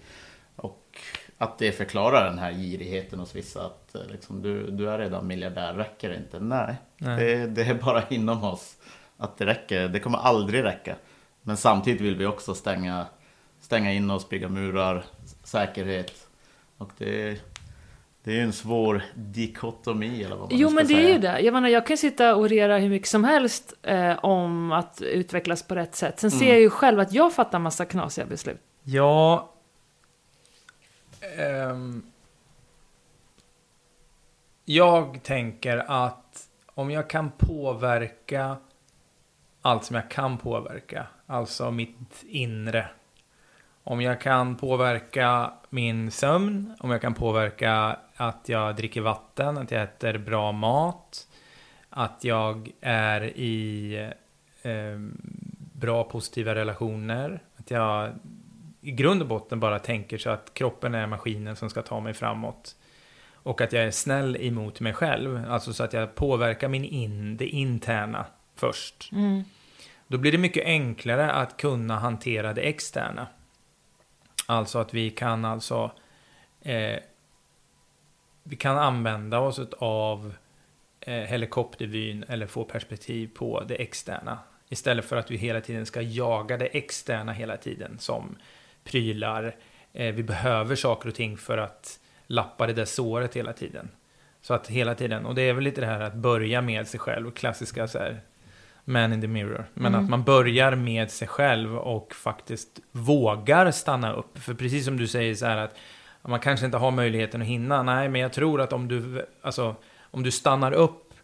och 0.57 0.99
att 1.39 1.59
det 1.59 1.73
förklarar 1.73 2.25
den 2.31 2.39
här 2.39 2.53
girigheten 2.53 3.19
hos 3.19 3.35
vissa. 3.35 3.67
Att 3.67 3.95
eh, 3.95 4.01
liksom, 4.11 4.43
du, 4.43 4.71
du 4.71 4.91
är 4.91 4.99
redan 4.99 5.27
miljardär, 5.27 5.75
räcker 5.75 6.09
det 6.09 6.17
inte? 6.17 6.41
Nej, 6.41 6.75
Nej. 6.99 7.17
Det, 7.25 7.47
det 7.47 7.63
är 7.63 7.75
bara 7.75 8.03
inom 8.09 8.45
oss 8.45 8.77
att 9.17 9.39
det 9.39 9.47
räcker. 9.47 9.89
Det 9.89 10.01
kommer 10.01 10.19
aldrig 10.19 10.65
räcka. 10.65 10.97
Men 11.43 11.57
samtidigt 11.57 12.01
vill 12.01 12.17
vi 12.17 12.27
också 12.27 12.55
stänga, 12.55 13.07
stänga 13.61 13.93
in 13.93 14.11
oss, 14.11 14.29
bygga 14.29 14.49
murar, 14.49 15.05
säkerhet. 15.45 16.22
Och 16.83 16.91
det, 16.99 17.41
det 18.25 18.31
är 18.31 18.35
ju 18.35 18.41
en 18.43 18.53
svår 18.53 19.03
dikotomi 19.15 20.23
eller 20.25 20.37
vad 20.37 20.51
man 20.51 20.59
Jo, 20.61 20.69
ska 20.69 20.75
men 20.75 20.87
det 20.87 20.95
säga. 20.95 21.09
är 21.09 21.13
ju 21.13 21.19
det. 21.19 21.41
Jag 21.41 21.53
menar, 21.55 21.69
jag 21.69 21.87
kan 21.87 21.97
sitta 21.97 22.35
och 22.35 22.41
orera 22.43 22.79
hur 22.79 22.89
mycket 22.89 23.09
som 23.09 23.25
helst 23.25 23.75
eh, 23.83 24.25
om 24.25 24.73
att 24.73 25.03
utvecklas 25.03 25.63
på 25.63 25.75
rätt 25.75 25.95
sätt. 25.95 26.21
Sen 26.21 26.31
Mm. 26.31 26.39
ser 26.41 26.49
jag 26.49 26.61
ju 26.61 26.71
själv 26.71 27.01
att 27.01 27.13
jag 27.13 27.33
fattar 27.35 27.59
massa 27.59 27.85
knasiga 27.85 28.27
beslut. 28.27 28.61
Ja... 28.83 29.51
ehm, 31.39 32.03
jag 34.65 35.21
tänker 35.23 35.77
att 35.91 36.49
om 36.75 36.91
jag 36.91 37.11
kan 37.11 37.31
påverka 37.31 38.57
allt 39.63 39.85
som 39.85 39.97
jag 39.97 40.11
kan 40.11 40.39
påverka, 40.39 41.07
alltså 41.27 41.71
mitt 41.71 42.23
inre. 42.29 42.89
Om 43.85 44.01
jag 44.01 44.21
kan 44.21 44.57
påverka 44.57 45.53
min 45.71 46.11
sömn, 46.11 46.75
om 46.79 46.91
jag 46.91 47.01
kan 47.01 47.15
påverka 47.15 47.97
att 48.17 48.49
jag 48.49 48.77
dricker 48.77 49.01
vatten, 49.01 49.59
att 49.59 49.71
jag 49.71 49.83
äter 49.83 50.19
bra 50.19 50.53
mat, 50.53 51.29
att 51.91 52.25
jag 52.25 52.71
är 52.81 53.23
i 53.37 53.95
eh, 54.63 54.99
bra 55.75 56.05
positiva 56.05 56.55
relationer, 56.55 57.43
att 57.57 57.71
jag 57.71 58.11
i 58.81 58.91
grund 58.91 59.23
och 59.23 59.29
botten 59.29 59.61
bara 59.61 59.79
tänker 59.79 60.19
så 60.19 60.31
att 60.31 60.55
kroppen 60.55 60.95
är 60.95 61.07
maskinen 61.07 61.57
som 61.57 61.71
ska 61.71 61.83
ta 61.83 62.01
mig 62.01 62.15
framåt. 62.15 62.77
Och 63.35 63.61
att 63.61 63.73
jag 63.73 63.85
är 63.85 63.91
snäll 63.91 64.37
emot 64.41 64.81
mig 64.81 64.93
själv, 64.93 65.45
alltså 65.49 65.73
så 65.73 65.85
att 65.85 65.93
jag 65.93 66.15
påverkar 66.15 66.69
min 66.69 66.85
in, 66.85 67.37
det 67.37 67.47
interna 67.47 68.27
först. 68.57 69.11
Då 70.07 70.19
blir 70.19 70.33
det 70.33 70.39
mycket 70.39 70.67
enklare 70.67 71.33
att 71.33 71.57
kunna 71.57 71.99
hantera 71.99 72.53
det 72.53 72.61
externa. 72.61 73.27
Alltså 74.53 74.79
att 74.79 74.95
vi 74.95 75.11
kan 75.11 75.45
alltså 75.45 75.91
eh, 76.63 76.99
vi 78.43 78.57
kan 78.57 78.79
använda 78.79 79.39
oss 79.39 79.61
av 79.79 80.35
eh, 81.01 81.15
helikoptervyn 81.15 82.25
eller 82.29 82.47
få 82.47 82.65
perspektiv 82.65 83.31
på 83.35 83.63
det 83.69 83.75
externa. 83.75 84.39
Istället 84.69 85.05
för 85.05 85.17
att 85.17 85.31
vi 85.31 85.37
hela 85.37 85.61
tiden 85.61 85.87
ska 85.87 86.03
jaga 86.03 86.57
det 86.57 86.67
externa 86.67 87.33
hela 87.33 87.57
tiden 87.57 87.99
som 87.99 88.37
prylar. 88.85 89.57
Eh, 89.93 90.15
vi 90.15 90.23
behöver 90.23 90.77
saker 90.77 91.09
och 91.09 91.15
ting 91.15 91.37
för 91.37 91.59
att 91.59 92.01
lappa 92.27 92.67
det 92.67 92.73
där 92.73 92.85
såret 92.85 93.37
hela 93.37 93.53
tiden. 93.53 93.89
Så 94.43 94.55
att 94.55 94.69
hela 94.69 94.95
tiden, 94.95 95.27
och 95.27 95.35
det 95.35 95.43
är 95.43 95.53
väl 95.53 95.65
lite 95.65 95.81
det 95.81 95.87
här 95.87 96.01
att 96.01 96.15
börja 96.15 96.61
med 96.61 96.89
sig 96.89 97.01
själv, 97.01 97.31
klassiska 97.31 97.89
så 97.89 97.99
här, 97.99 98.21
man 98.85 99.13
in 99.13 99.21
the 99.21 99.27
mirror. 99.27 99.67
Men 99.75 99.95
att 99.95 100.09
man 100.09 100.23
börjar 100.23 100.75
med 100.75 101.11
sig 101.11 101.29
själv 101.29 101.77
och 101.77 102.15
faktiskt 102.15 102.81
vågar 102.93 103.71
stanna 103.71 104.13
upp. 104.13 104.39
För 104.39 104.55
precis 104.55 104.85
som 104.85 104.97
du 104.97 105.09
säger 105.09 105.35
så 105.35 105.47
här 105.47 105.57
att 105.57 105.77
man 106.23 106.41
kanske 106.41 106.67
inte 106.67 106.79
har 106.79 106.91
möjligheten 106.91 107.43
att 107.43 107.49
hinna. 107.49 107.83
Nej, 107.83 108.09
men 108.09 108.21
jag 108.21 108.33
tror 108.33 108.61
att 108.61 108.73
om 108.73 108.89
du, 108.89 109.27
alltså, 109.43 109.77
om 110.01 110.23
du 110.23 110.31
stannar 110.31 110.73
upp 110.73 111.15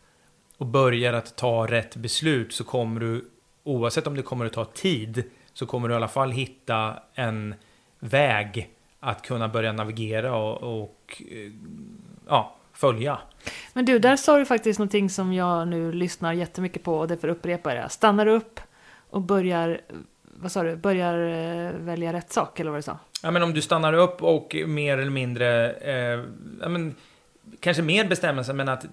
och 0.56 0.66
börjar 0.66 1.12
att 1.12 1.36
ta 1.36 1.66
rätt 1.66 1.96
beslut 1.96 2.52
så 2.52 2.64
kommer 2.64 3.00
du, 3.00 3.30
oavsett 3.64 4.06
om 4.06 4.14
det 4.14 4.22
kommer 4.22 4.46
att 4.46 4.52
ta 4.52 4.64
tid, 4.64 5.24
så 5.52 5.66
kommer 5.66 5.88
du 5.88 5.94
i 5.94 5.96
alla 5.96 6.08
fall 6.08 6.30
hitta 6.30 6.94
en 7.14 7.54
väg 7.98 8.70
att 9.00 9.22
kunna 9.22 9.48
börja 9.48 9.72
navigera 9.72 10.36
och, 10.36 10.82
och 10.82 11.22
eh, 11.30 11.52
ja, 12.28 12.57
följa. 12.78 13.18
Men 13.72 13.84
du, 13.84 13.98
där 13.98 14.16
sa 14.16 14.38
du 14.38 14.44
faktiskt 14.44 14.78
någonting 14.78 15.10
som 15.10 15.32
jag 15.32 15.68
nu 15.68 15.92
lyssnar 15.92 16.32
jättemycket 16.32 16.82
på 16.82 16.98
och 16.98 17.08
därför 17.08 17.28
upprepar 17.28 17.74
jag. 17.74 17.92
Stannar 17.92 18.26
upp 18.26 18.60
och 19.10 19.20
börjar, 19.20 19.80
vad 20.22 20.52
sa 20.52 20.62
du, 20.62 20.76
börjar 20.76 21.18
eh, 21.18 21.72
välja 21.72 22.12
rätt 22.12 22.32
sak 22.32 22.60
eller 22.60 22.70
vad 22.70 22.78
du 22.78 22.82
sa? 22.82 22.98
Ja, 23.22 23.30
men 23.30 23.42
om 23.42 23.54
du 23.54 23.62
stannar 23.62 23.92
upp 23.92 24.22
och 24.22 24.56
mer 24.66 24.98
eller 24.98 25.10
mindre, 25.10 25.72
eh, 25.72 26.24
ja, 26.60 26.68
men, 26.68 26.94
kanske 27.60 27.82
mer 27.82 28.04
bestämmelse, 28.04 28.52
men 28.52 28.68
att 28.68 28.84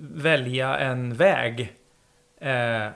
välja 0.00 0.76
en 0.76 1.14
väg. 1.14 1.72
Eh, 2.40 2.88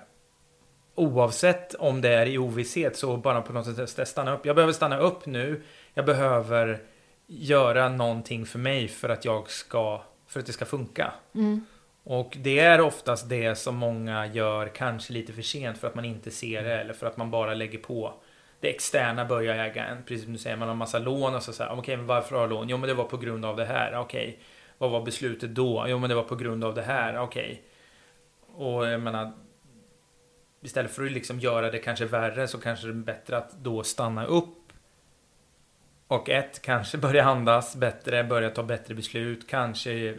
oavsett 0.94 1.74
om 1.74 2.00
det 2.00 2.08
är 2.08 2.26
i 2.26 2.38
ovisshet, 2.38 2.96
så 2.96 3.16
bara 3.16 3.42
på 3.42 3.52
något 3.52 3.90
sätt 3.90 4.08
stanna 4.08 4.34
upp. 4.34 4.46
Jag 4.46 4.56
behöver 4.56 4.72
stanna 4.72 4.98
upp 4.98 5.26
nu. 5.26 5.62
Jag 5.94 6.04
behöver 6.04 6.78
göra 7.26 7.88
någonting 7.88 8.46
för 8.46 8.58
mig 8.58 8.88
för 8.88 9.08
att 9.08 9.24
jag 9.24 9.50
ska, 9.50 10.02
för 10.28 10.40
att 10.40 10.46
det 10.46 10.52
ska 10.52 10.64
funka. 10.64 11.12
Och 12.04 12.36
det 12.40 12.58
är 12.58 12.80
oftast 12.80 13.28
det 13.28 13.54
som 13.54 13.76
många 13.76 14.26
gör 14.26 14.68
kanske 14.68 15.12
lite 15.12 15.32
för 15.32 15.42
sent 15.42 15.78
för 15.78 15.86
att 15.86 15.94
man 15.94 16.04
inte 16.04 16.30
ser 16.30 16.62
det 16.62 16.80
eller 16.80 16.94
för 16.94 17.06
att 17.06 17.16
man 17.16 17.30
bara 17.30 17.54
lägger 17.54 17.78
på 17.78 18.14
det 18.60 18.68
externa 18.68 19.24
börjar 19.24 19.58
äga 19.58 19.86
en. 19.86 20.02
Precis 20.02 20.24
som 20.24 20.32
du 20.32 20.38
säger, 20.38 20.56
man 20.56 20.68
har 20.68 20.74
massa 20.74 20.98
lån 20.98 21.34
och 21.34 21.42
så 21.42 21.52
säger 21.52 21.78
okej, 21.78 21.96
men 21.96 22.06
varför 22.06 22.34
har 22.34 22.42
jag 22.42 22.50
lån? 22.50 22.68
Jo, 22.68 22.76
men 22.76 22.88
det 22.88 22.94
var 22.94 23.04
på 23.04 23.16
grund 23.16 23.44
av 23.44 23.56
det 23.56 23.64
här. 23.64 23.98
Okej, 23.98 24.38
vad 24.78 24.90
var 24.90 25.02
beslutet 25.02 25.54
då? 25.54 25.84
Jo, 25.88 25.98
men 25.98 26.08
det 26.08 26.14
var 26.14 26.22
på 26.22 26.36
grund 26.36 26.64
av 26.64 26.74
det 26.74 26.82
här. 26.82 27.18
Okej. 27.18 27.62
Och 28.54 28.86
jag 28.86 29.00
menar, 29.00 29.32
istället 30.60 30.90
för 30.90 31.04
att 31.04 31.12
liksom 31.12 31.40
göra 31.40 31.70
det 31.70 31.78
kanske 31.78 32.04
värre 32.04 32.48
så 32.48 32.58
kanske 32.58 32.86
det 32.86 32.92
är 32.92 32.94
bättre 32.94 33.36
att 33.36 33.52
då 33.52 33.82
stanna 33.82 34.26
upp 34.26 34.57
och 36.08 36.28
ett, 36.28 36.62
kanske 36.62 36.98
börja 36.98 37.24
andas 37.24 37.76
bättre, 37.76 38.24
börja 38.24 38.50
ta 38.50 38.62
bättre 38.62 38.94
beslut, 38.94 39.48
kanske 39.48 40.14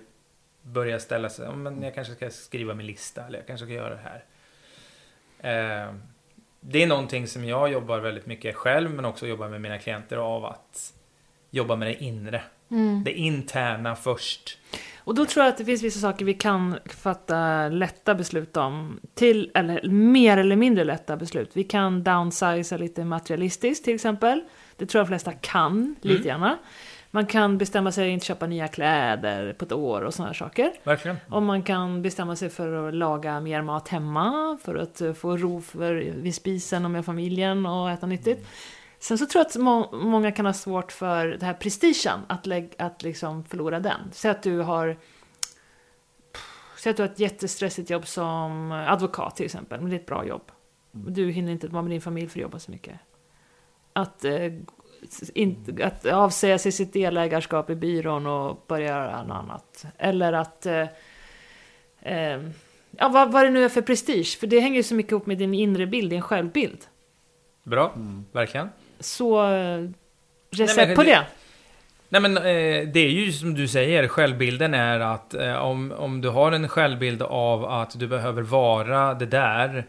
börja 0.61 0.99
ställa 0.99 1.29
sig, 1.29 1.45
"Ja, 1.45 1.55
men 1.55 1.83
jag 1.83 1.95
kanske 1.95 2.13
ska 2.13 2.29
skriva 2.29 2.73
min 2.73 2.85
lista 2.85 3.25
eller 3.25 3.37
jag 3.39 3.47
kanske 3.47 3.65
ska 3.65 3.73
göra 3.73 3.95
det 3.95 4.01
här. 4.03 4.23
Eh, 5.87 5.93
det 6.61 6.83
är 6.83 6.87
någonting 6.87 7.27
som 7.27 7.45
jag 7.45 7.71
jobbar 7.71 7.99
väldigt 7.99 8.25
mycket 8.25 8.55
själv 8.55 8.91
men 8.91 9.05
också 9.05 9.27
jobbar 9.27 9.49
med 9.49 9.61
mina 9.61 9.77
klienter 9.77 10.17
av 10.17 10.45
att 10.45 10.93
jobba 11.49 11.75
med 11.75 11.87
det 11.87 12.03
inre. 12.03 12.41
Det 13.05 13.11
interna 13.13 13.95
först. 13.95 14.57
Och 14.97 15.15
då 15.15 15.25
tror 15.25 15.45
jag 15.45 15.51
att 15.51 15.57
det 15.57 15.65
finns 15.65 15.83
vissa 15.83 15.99
saker 15.99 16.25
vi 16.25 16.33
kan 16.33 16.79
fatta 16.85 17.67
lätta 17.67 18.15
beslut 18.15 18.57
om. 18.57 18.99
Till, 19.13 19.51
eller 19.53 19.89
mer 19.89 20.37
eller 20.37 20.55
mindre 20.55 20.83
lätta 20.83 21.17
beslut. 21.17 21.49
Vi 21.53 21.63
kan 21.63 22.03
downsiza 22.03 22.77
lite 22.77 23.05
materialistiskt 23.05 23.85
till 23.85 23.95
exempel. 23.95 24.41
Det 24.79 24.85
tror 24.85 24.99
jag 24.99 25.05
de 25.05 25.09
flesta 25.09 25.33
kan, 25.33 25.95
lite 26.01 26.27
gärna. 26.27 26.57
Man 27.11 27.25
kan 27.25 27.57
bestämma 27.57 27.91
sig 27.91 28.07
att 28.07 28.13
inte 28.13 28.25
köpa 28.25 28.47
nya 28.47 28.67
kläder 28.67 29.53
på 29.53 29.65
ett 29.65 29.71
år 29.71 30.01
och 30.01 30.13
sådana 30.13 30.33
saker. 30.33 30.71
Verkligen. 30.83 31.17
Och 31.29 31.43
man 31.43 31.63
kan 31.63 32.01
bestämma 32.01 32.35
sig 32.35 32.49
för 32.49 32.87
att 32.87 32.93
laga 32.93 33.39
mer 33.39 33.61
mat 33.61 33.87
hemma, 33.87 34.57
för 34.63 34.75
att 34.75 35.01
eh, 35.01 35.13
få 35.13 35.37
ro 35.37 35.61
för, 35.61 35.93
vid 35.95 36.35
spisen 36.35 36.85
och 36.85 36.91
med 36.91 37.05
familjen 37.05 37.65
och 37.65 37.91
äta 37.91 38.07
nyttigt. 38.07 38.47
Sen 38.99 39.17
så 39.17 39.25
tror 39.25 39.39
jag 39.39 39.47
att 39.47 39.55
må 39.55 39.91
många 39.91 40.31
kan 40.31 40.45
ha 40.45 40.53
svårt 40.53 40.91
för 40.91 41.27
det 41.27 41.45
här 41.45 41.53
prestigen, 41.53 42.19
att, 42.27 42.47
att 42.77 43.03
liksom 43.03 43.43
förlora 43.43 43.79
den. 43.79 43.99
Säg 44.11 44.31
att 44.31 44.43
du 44.43 44.59
har 44.59 44.97
Säg 46.77 46.89
att 46.89 46.97
du 46.97 47.03
har 47.03 47.09
ett 47.09 47.19
jättestressigt 47.19 47.89
jobb 47.89 48.07
som 48.07 48.71
advokat 48.71 49.35
till 49.35 49.45
exempel, 49.45 49.81
men 49.81 49.89
det 49.89 49.95
är 49.95 49.99
ett 49.99 50.05
bra 50.05 50.25
jobb. 50.25 50.51
Du 50.91 51.31
hinner 51.31 51.51
inte 51.51 51.67
vara 51.67 51.81
med 51.81 51.91
din 51.91 52.01
familj 52.01 52.29
för 52.29 52.39
att 52.39 52.41
jobba 52.41 52.59
så 52.59 52.71
mycket. 52.71 52.95
Att, 54.01 54.25
eh, 54.25 54.53
in, 55.33 55.79
att 55.83 56.05
avsäga 56.05 56.57
sig 56.59 56.71
sitt 56.71 56.93
delägarskap 56.93 57.69
i 57.69 57.75
byrån 57.75 58.27
och 58.27 58.65
börja 58.67 58.87
göra 58.87 59.23
något 59.23 59.35
annat. 59.37 59.85
Eller 59.97 60.33
att... 60.33 60.65
Eh, 60.65 60.87
eh, 62.01 62.39
ja, 62.97 63.09
vad, 63.09 63.31
vad 63.31 63.45
det 63.45 63.49
nu 63.49 63.63
är 63.63 63.69
för 63.69 63.81
prestige. 63.81 64.37
För 64.39 64.47
det 64.47 64.59
hänger 64.59 64.77
ju 64.77 64.83
så 64.83 64.95
mycket 64.95 65.11
ihop 65.11 65.25
med 65.25 65.37
din 65.37 65.53
inre 65.53 65.85
bild, 65.87 66.09
din 66.09 66.21
självbild. 66.21 66.77
Bra, 67.63 67.93
verkligen. 68.31 68.69
Så 68.99 69.53
eh, 69.53 69.89
recept 70.51 70.77
Nej, 70.77 70.87
men 70.87 70.95
på 70.95 71.03
det- 71.03 71.09
det. 71.09 71.25
Nej 72.11 72.21
men 72.21 72.37
eh, 72.37 72.43
det 72.93 72.99
är 72.99 73.09
ju 73.09 73.31
som 73.31 73.53
du 73.53 73.67
säger, 73.67 74.07
självbilden 74.07 74.73
är 74.73 74.99
att 74.99 75.33
eh, 75.33 75.55
om, 75.55 75.91
om 75.97 76.21
du 76.21 76.29
har 76.29 76.51
en 76.51 76.67
självbild 76.67 77.21
av 77.21 77.65
att 77.65 77.99
du 77.99 78.07
behöver 78.07 78.41
vara 78.41 79.13
det 79.13 79.25
där 79.25 79.85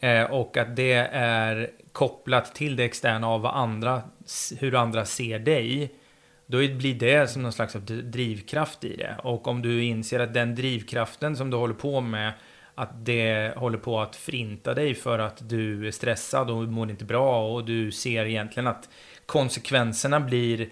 eh, 0.00 0.22
och 0.22 0.56
att 0.56 0.76
det 0.76 0.92
är 1.12 1.70
kopplat 1.96 2.54
till 2.54 2.76
det 2.76 2.84
externa 2.84 3.28
av 3.28 3.40
vad 3.40 3.54
andra, 3.54 4.02
hur 4.58 4.74
andra 4.74 5.04
ser 5.04 5.38
dig. 5.38 5.94
Då 6.46 6.58
blir 6.58 6.94
det 6.94 7.30
som 7.30 7.42
någon 7.42 7.52
slags 7.52 7.74
drivkraft 8.02 8.84
i 8.84 8.96
det. 8.96 9.16
Och 9.22 9.48
om 9.48 9.62
du 9.62 9.84
inser 9.84 10.20
att 10.20 10.34
den 10.34 10.54
drivkraften 10.54 11.36
som 11.36 11.50
du 11.50 11.56
håller 11.56 11.74
på 11.74 12.00
med 12.00 12.32
att 12.74 13.04
det 13.04 13.54
håller 13.56 13.78
på 13.78 14.00
att 14.00 14.16
förinta 14.16 14.74
dig 14.74 14.94
för 14.94 15.18
att 15.18 15.48
du 15.48 15.86
är 15.86 15.90
stressad 15.90 16.50
och 16.50 16.64
mår 16.64 16.90
inte 16.90 17.04
bra 17.04 17.54
och 17.54 17.64
du 17.64 17.92
ser 17.92 18.24
egentligen 18.24 18.66
att 18.66 18.88
konsekvenserna 19.26 20.20
blir 20.20 20.70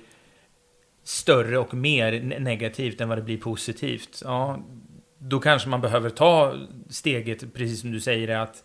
större 1.05 1.59
och 1.59 1.75
mer 1.75 2.23
negativt 2.41 3.01
än 3.01 3.09
vad 3.09 3.19
det 3.19 3.23
blir 3.23 3.39
positivt. 3.39 4.23
Ja, 4.25 4.59
då 5.19 5.41
kanske 5.41 5.69
man 5.69 5.81
behöver 5.81 6.11
ta 6.11 6.55
steget, 6.89 7.55
precis 7.55 7.81
som 7.81 7.93
du 7.93 8.01
säger, 8.01 8.29
att 8.29 8.65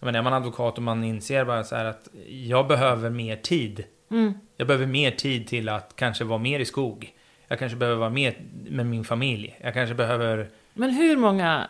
menar, 0.00 0.18
är 0.18 0.22
man 0.22 0.32
advokat 0.32 0.76
och 0.76 0.82
man 0.82 1.04
inser 1.04 1.44
bara 1.44 1.64
så 1.64 1.76
här 1.76 1.84
att 1.84 2.08
jag 2.28 2.66
behöver 2.66 3.10
mer 3.10 3.36
tid. 3.36 3.84
Mm. 4.10 4.34
Jag 4.56 4.66
behöver 4.66 4.86
mer 4.86 5.10
tid 5.10 5.48
till 5.48 5.68
att 5.68 5.96
kanske 5.96 6.24
vara 6.24 6.38
mer 6.38 6.60
i 6.60 6.64
skog. 6.64 7.12
Jag 7.48 7.58
kanske 7.58 7.76
behöver 7.76 7.98
vara 7.98 8.10
mer 8.10 8.38
med 8.68 8.86
min 8.86 9.04
familj. 9.04 9.58
Jag 9.60 9.74
kanske 9.74 9.94
behöver... 9.94 10.48
Men 10.74 10.90
hur 10.90 11.16
många 11.16 11.68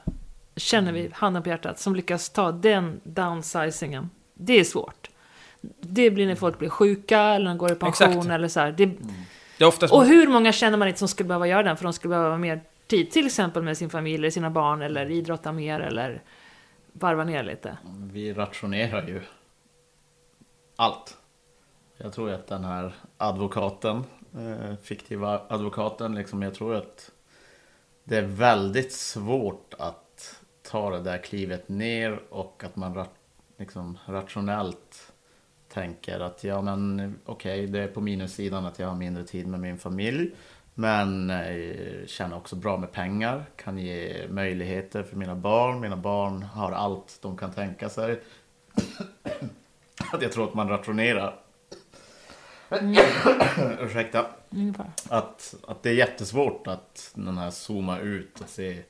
känner 0.57 0.93
vi, 0.93 1.11
handen 1.12 1.43
på 1.43 1.48
hjärtat, 1.48 1.78
som 1.78 1.97
lyckas 1.97 2.31
ta 2.31 2.53
den 2.53 3.01
downsizingen? 3.05 4.11
Det 4.35 4.61
är 4.61 4.65
svårt. 4.65 5.11
Det 5.81 6.11
blir 6.11 6.27
när 6.27 6.35
folk 6.35 6.59
blir 6.59 6.69
sjuka 6.69 7.20
eller 7.20 7.47
de 7.47 7.59
går 7.59 7.73
i 7.73 7.74
pension 7.74 8.09
Exakt. 8.09 8.31
eller 8.31 8.48
så 8.48 8.61
här. 8.61 8.73
Det, 8.73 8.86
Det 9.59 9.65
är 9.65 9.69
oftast... 9.69 9.94
och 9.94 10.07
hur 10.07 10.27
många 10.27 10.53
känner 10.53 10.78
man 10.78 10.89
inte 10.89 10.98
som 10.98 11.09
skulle 11.09 11.27
behöva 11.27 11.47
göra 11.47 11.62
den 11.62 11.77
för 11.77 11.85
de 11.85 11.93
skulle 11.93 12.11
behöva 12.11 12.39
mer 12.39 12.61
tid, 12.86 13.11
till 13.11 13.27
exempel 13.27 13.62
med 13.62 13.78
sin 13.78 13.90
familj 13.90 14.15
eller 14.15 14.31
sina 14.31 14.51
barn 14.51 14.82
eller 14.82 15.11
idrotta 15.11 15.53
mer 15.53 15.81
eller 15.81 16.23
varva 16.98 17.24
ner 17.24 17.43
lite. 17.43 17.78
Vi 18.12 18.32
rationerar 18.32 19.06
ju 19.09 19.20
allt. 20.77 21.16
Jag 21.97 22.12
tror 22.12 22.31
att 22.31 22.47
den 22.47 22.64
här 22.64 22.94
advokaten, 23.16 24.05
eh, 24.39 24.77
fiktiva 24.82 25.40
advokaten, 25.48 26.14
liksom, 26.14 26.43
jag 26.43 26.55
tror 26.55 26.74
att 26.74 27.10
det 28.05 28.16
är 28.16 28.23
väldigt 28.23 28.93
svårt 28.93 29.74
att 29.78 30.43
ta 30.62 30.90
det 30.90 31.01
där 31.02 31.18
klivet 31.18 31.68
ner 31.68 32.20
och 32.31 32.62
att 32.64 32.77
man 32.77 32.94
ra- 32.94 33.06
liksom, 33.56 33.98
rationellt 34.06 35.12
tänker 35.68 36.20
att 36.20 36.44
ja 36.44 36.62
men 36.62 37.14
okej 37.27 37.66
det 37.66 37.81
är 37.81 37.89
på 37.89 38.01
minussidan 38.01 38.66
att 38.66 38.78
jag 38.78 38.89
har 38.89 38.94
mindre 38.97 39.24
tid 39.24 39.47
med 39.47 39.60
min 39.60 39.78
familj. 39.78 40.31
Men 40.78 41.31
eh, 41.31 42.07
tjänar 42.07 42.36
också 42.36 42.57
bra 42.57 42.77
med 42.77 42.93
pengar, 42.93 43.44
kan 43.57 43.78
ge 43.78 44.27
möjligheter 44.28 45.03
för 45.03 45.16
mina 45.16 45.35
barn. 45.35 45.81
Mina 45.81 45.97
barn 45.97 46.43
har 46.43 46.73
allt 46.73 47.19
de 47.23 47.36
kan 47.36 47.53
tänka 47.53 47.89
sig. 47.89 48.20
att 50.12 50.23
jag 50.23 50.32
tror 50.32 50.44
att 50.44 50.55
man 50.55 50.69
rationerar. 50.69 51.39
Ursäkta. 53.81 54.27
Ungefär. 54.51 54.90
Att, 55.09 55.55
att 55.69 55.82
det 55.82 55.90
är 55.90 55.94
jättesvårt 55.94 56.66
att 56.66 57.11
den 57.15 57.39
här 57.39 57.51
zooma 57.51 57.98
ut 57.98 58.40
och 58.40 58.48
se 58.48 58.82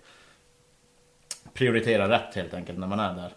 prioritera 1.52 2.08
rätt 2.08 2.34
helt 2.34 2.54
enkelt 2.54 2.78
när 2.78 2.86
man 2.86 3.00
är 3.00 3.14
där. 3.14 3.32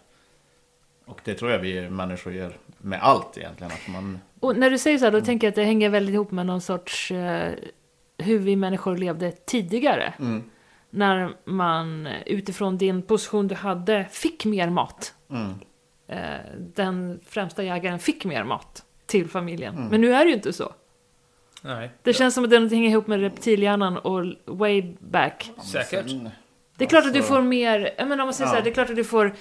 Och 1.04 1.20
det 1.24 1.34
tror 1.34 1.50
jag 1.50 1.58
vi 1.58 1.90
människor 1.90 2.32
gör 2.32 2.56
med 2.78 3.02
allt 3.02 3.38
egentligen. 3.38 3.72
Att 3.72 3.88
man, 3.88 4.20
Och 4.40 4.56
när 4.56 4.70
du 4.70 4.78
säger 4.78 4.98
så 4.98 5.04
här, 5.04 5.12
då 5.12 5.20
tänker 5.20 5.46
jag 5.46 5.50
att 5.52 5.56
det 5.56 5.64
hänger 5.64 5.88
väldigt 5.88 6.12
ihop 6.12 6.30
med 6.30 6.46
någon 6.46 6.60
sorts 6.60 7.10
eh, 7.10 7.54
hur 8.22 8.38
vi 8.38 8.56
människor 8.56 8.96
levde 8.96 9.32
tidigare. 9.32 10.14
När 10.90 11.30
man 11.44 12.08
utifrån 12.26 12.78
din 12.78 13.02
position 13.02 13.48
du 13.48 13.54
hade 13.54 14.06
fick 14.10 14.44
mer 14.44 14.70
mat. 14.70 15.14
mm, 15.30 15.54
Eh, 16.08 16.18
den 16.74 17.20
främsta 17.26 17.62
jägaren 17.62 17.98
fick 17.98 18.24
mer 18.24 18.44
mat 18.44 18.82
till 19.06 19.28
familjen. 19.28 19.88
Men 19.90 20.00
nu 20.00 20.12
är 20.14 20.24
det 20.24 20.28
ju 20.30 20.34
inte 20.34 20.52
så. 20.52 20.72
Nej, 21.62 21.90
Det 22.02 22.12
känns 22.12 22.34
som 22.34 22.44
att 22.44 22.50
det 22.50 22.56
hänger 22.58 22.90
ihop 22.90 23.06
med 23.06 23.20
reptilhjärnan 23.20 23.96
och 23.98 24.24
way 24.46 24.94
back. 24.98 25.50
säkert. 25.64 26.06
Det 26.76 26.84
är 26.84 26.88
klart 26.88 27.06
att 27.06 27.12
du 27.12 27.18
Alltså- 27.18 27.34
får 27.34 27.42
mer, 27.42 27.90
jag 27.98 28.08
menar 28.08 28.22
om 28.22 28.26
man 28.26 28.34
säger 28.34 28.48
så 28.48 28.54
här, 28.54 28.60
Ja. 28.60 28.64
det 28.64 28.70
är 28.70 28.74
klart 28.74 28.90
att 28.90 28.96
du 28.96 29.04
får 29.04 29.32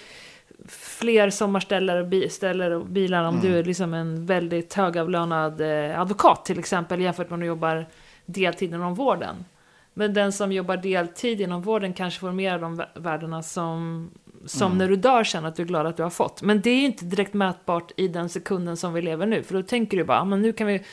fler 0.68 1.30
sommarställen 1.30 1.98
och 2.02 2.08
bi- 2.08 2.30
och 2.76 2.86
bilar 2.86 3.24
om 3.24 3.40
du 3.42 3.60
är 3.60 3.64
liksom 3.64 3.94
en 3.94 4.26
väldigt 4.26 4.74
högavlönad 4.74 5.62
eh, 5.62 6.00
advokat 6.02 6.46
till 6.46 6.60
exempel 6.60 7.02
jämfört 7.02 7.30
med 7.30 7.34
om 7.34 7.40
du 7.40 7.46
jobbar 7.46 7.86
deltid 8.34 8.74
inom 8.74 8.96
vården. 8.96 9.46
Men 9.94 10.14
den 10.14 10.32
som 10.32 10.52
jobbar 10.52 10.78
deltid 10.78 11.42
inom 11.42 11.62
vården 11.62 11.94
kanske 11.94 12.20
får 12.20 12.32
mer 12.32 12.54
av 12.54 12.62
de 12.62 12.82
vä- 12.82 13.02
värdena 13.02 13.44
som, 13.44 14.10
som 14.46 14.78
när 14.78 14.88
du 14.88 14.96
dör 14.96 15.24
känner 15.24 15.48
att 15.48 15.56
du 15.56 15.64
är 15.64 15.68
glad 15.68 15.88
att 15.88 15.98
du 15.98 16.04
har 16.04 16.10
fått. 16.10 16.42
Men 16.42 16.62
det 16.62 16.70
är 16.70 16.76
ju 16.76 16.86
inte 16.86 17.06
direkt 17.06 17.34
mätbart 17.34 17.92
i 17.98 18.08
den 18.08 18.30
sekunden 18.30 18.78
som 18.78 18.94
vi 18.94 19.02
lever 19.02 19.26
nu. 19.26 19.44
För 19.44 19.54
då 19.54 19.64
tänker 19.64 19.98
du 19.98 20.04
bara, 20.04 20.22
ah, 20.22 20.26
men 20.26 20.42
nu 20.42 20.54
kan 20.54 20.68
vi 20.68 20.84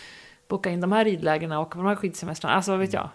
boka 0.49 0.71
in 0.71 0.81
de 0.81 0.93
här 0.93 1.05
ridlägena 1.05 1.59
och 1.59 1.67
åka 1.67 1.73
på 1.73 1.83
de 1.83 1.89
här 1.89 1.97
skidsemestrarna. 1.97 2.55
Alltså 2.55 2.71
vad 2.71 2.81
vet 2.81 2.93
jag. 2.93 3.09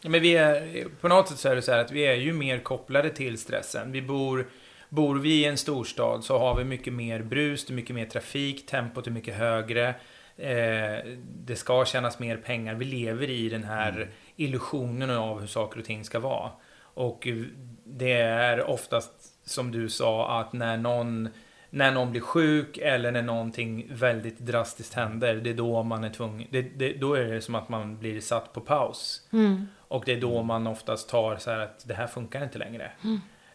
Ja, 0.00 0.10
men 0.10 0.22
vi 0.22 0.36
är, 0.36 0.84
på 1.00 1.08
något 1.08 1.28
sätt 1.28 1.38
så 1.38 1.48
är 1.48 1.56
det 1.56 1.62
så 1.62 1.72
här 1.72 1.78
att 1.78 1.92
vi 1.92 2.06
är 2.06 2.14
ju 2.14 2.32
mer 2.32 2.58
kopplade 2.58 3.10
till 3.10 3.38
stressen. 3.38 3.92
Vi 3.92 4.02
bor, 4.02 4.46
bor 4.88 5.14
vi 5.18 5.34
i 5.34 5.44
en 5.44 5.56
storstad 5.56 6.24
så 6.24 6.38
har 6.38 6.56
vi 6.56 6.64
mycket 6.64 6.92
mer 6.92 7.22
brus, 7.22 7.66
det 7.66 7.72
är 7.72 7.74
mycket 7.74 7.96
mer 7.96 8.06
trafik, 8.06 8.66
tempot 8.66 9.06
är 9.06 9.10
mycket 9.10 9.34
högre. 9.34 9.94
Eh, 10.36 11.04
det 11.26 11.56
ska 11.56 11.84
tjänas 11.84 12.18
mer 12.18 12.36
pengar. 12.36 12.74
Vi 12.74 12.84
lever 12.84 13.30
i 13.30 13.48
den 13.48 13.64
här 13.64 14.08
illusionen 14.36 15.10
av 15.10 15.40
hur 15.40 15.46
saker 15.46 15.78
och 15.78 15.84
ting 15.84 16.04
ska 16.04 16.20
vara. 16.20 16.50
Och 16.76 17.28
det 17.84 18.12
är 18.12 18.70
oftast 18.70 19.10
som 19.48 19.72
du 19.72 19.88
sa 19.88 20.40
att 20.40 20.52
när 20.52 20.76
någon 20.76 21.28
när 21.70 21.92
någon 21.92 22.10
blir 22.10 22.20
sjuk 22.20 22.78
eller 22.78 23.12
när 23.12 23.22
någonting 23.22 23.86
väldigt 23.90 24.38
drastiskt 24.38 24.94
händer, 24.94 25.34
det 25.34 25.50
är 25.50 25.54
då 25.54 25.82
man 25.82 26.04
är 26.04 26.10
tvungen, 26.10 26.48
det, 26.50 26.62
det, 26.62 26.92
då 26.92 27.14
är 27.14 27.24
det 27.24 27.40
som 27.40 27.54
att 27.54 27.68
man 27.68 27.98
blir 27.98 28.20
satt 28.20 28.52
på 28.52 28.60
paus. 28.60 29.28
Och 29.78 30.02
det 30.06 30.12
är 30.12 30.20
då 30.20 30.42
man 30.42 30.66
oftast 30.66 31.08
tar 31.08 31.36
så 31.36 31.50
här 31.50 31.58
att 31.58 31.88
det 31.88 31.94
här 31.94 32.06
funkar 32.06 32.44
inte 32.44 32.58
längre. 32.58 32.90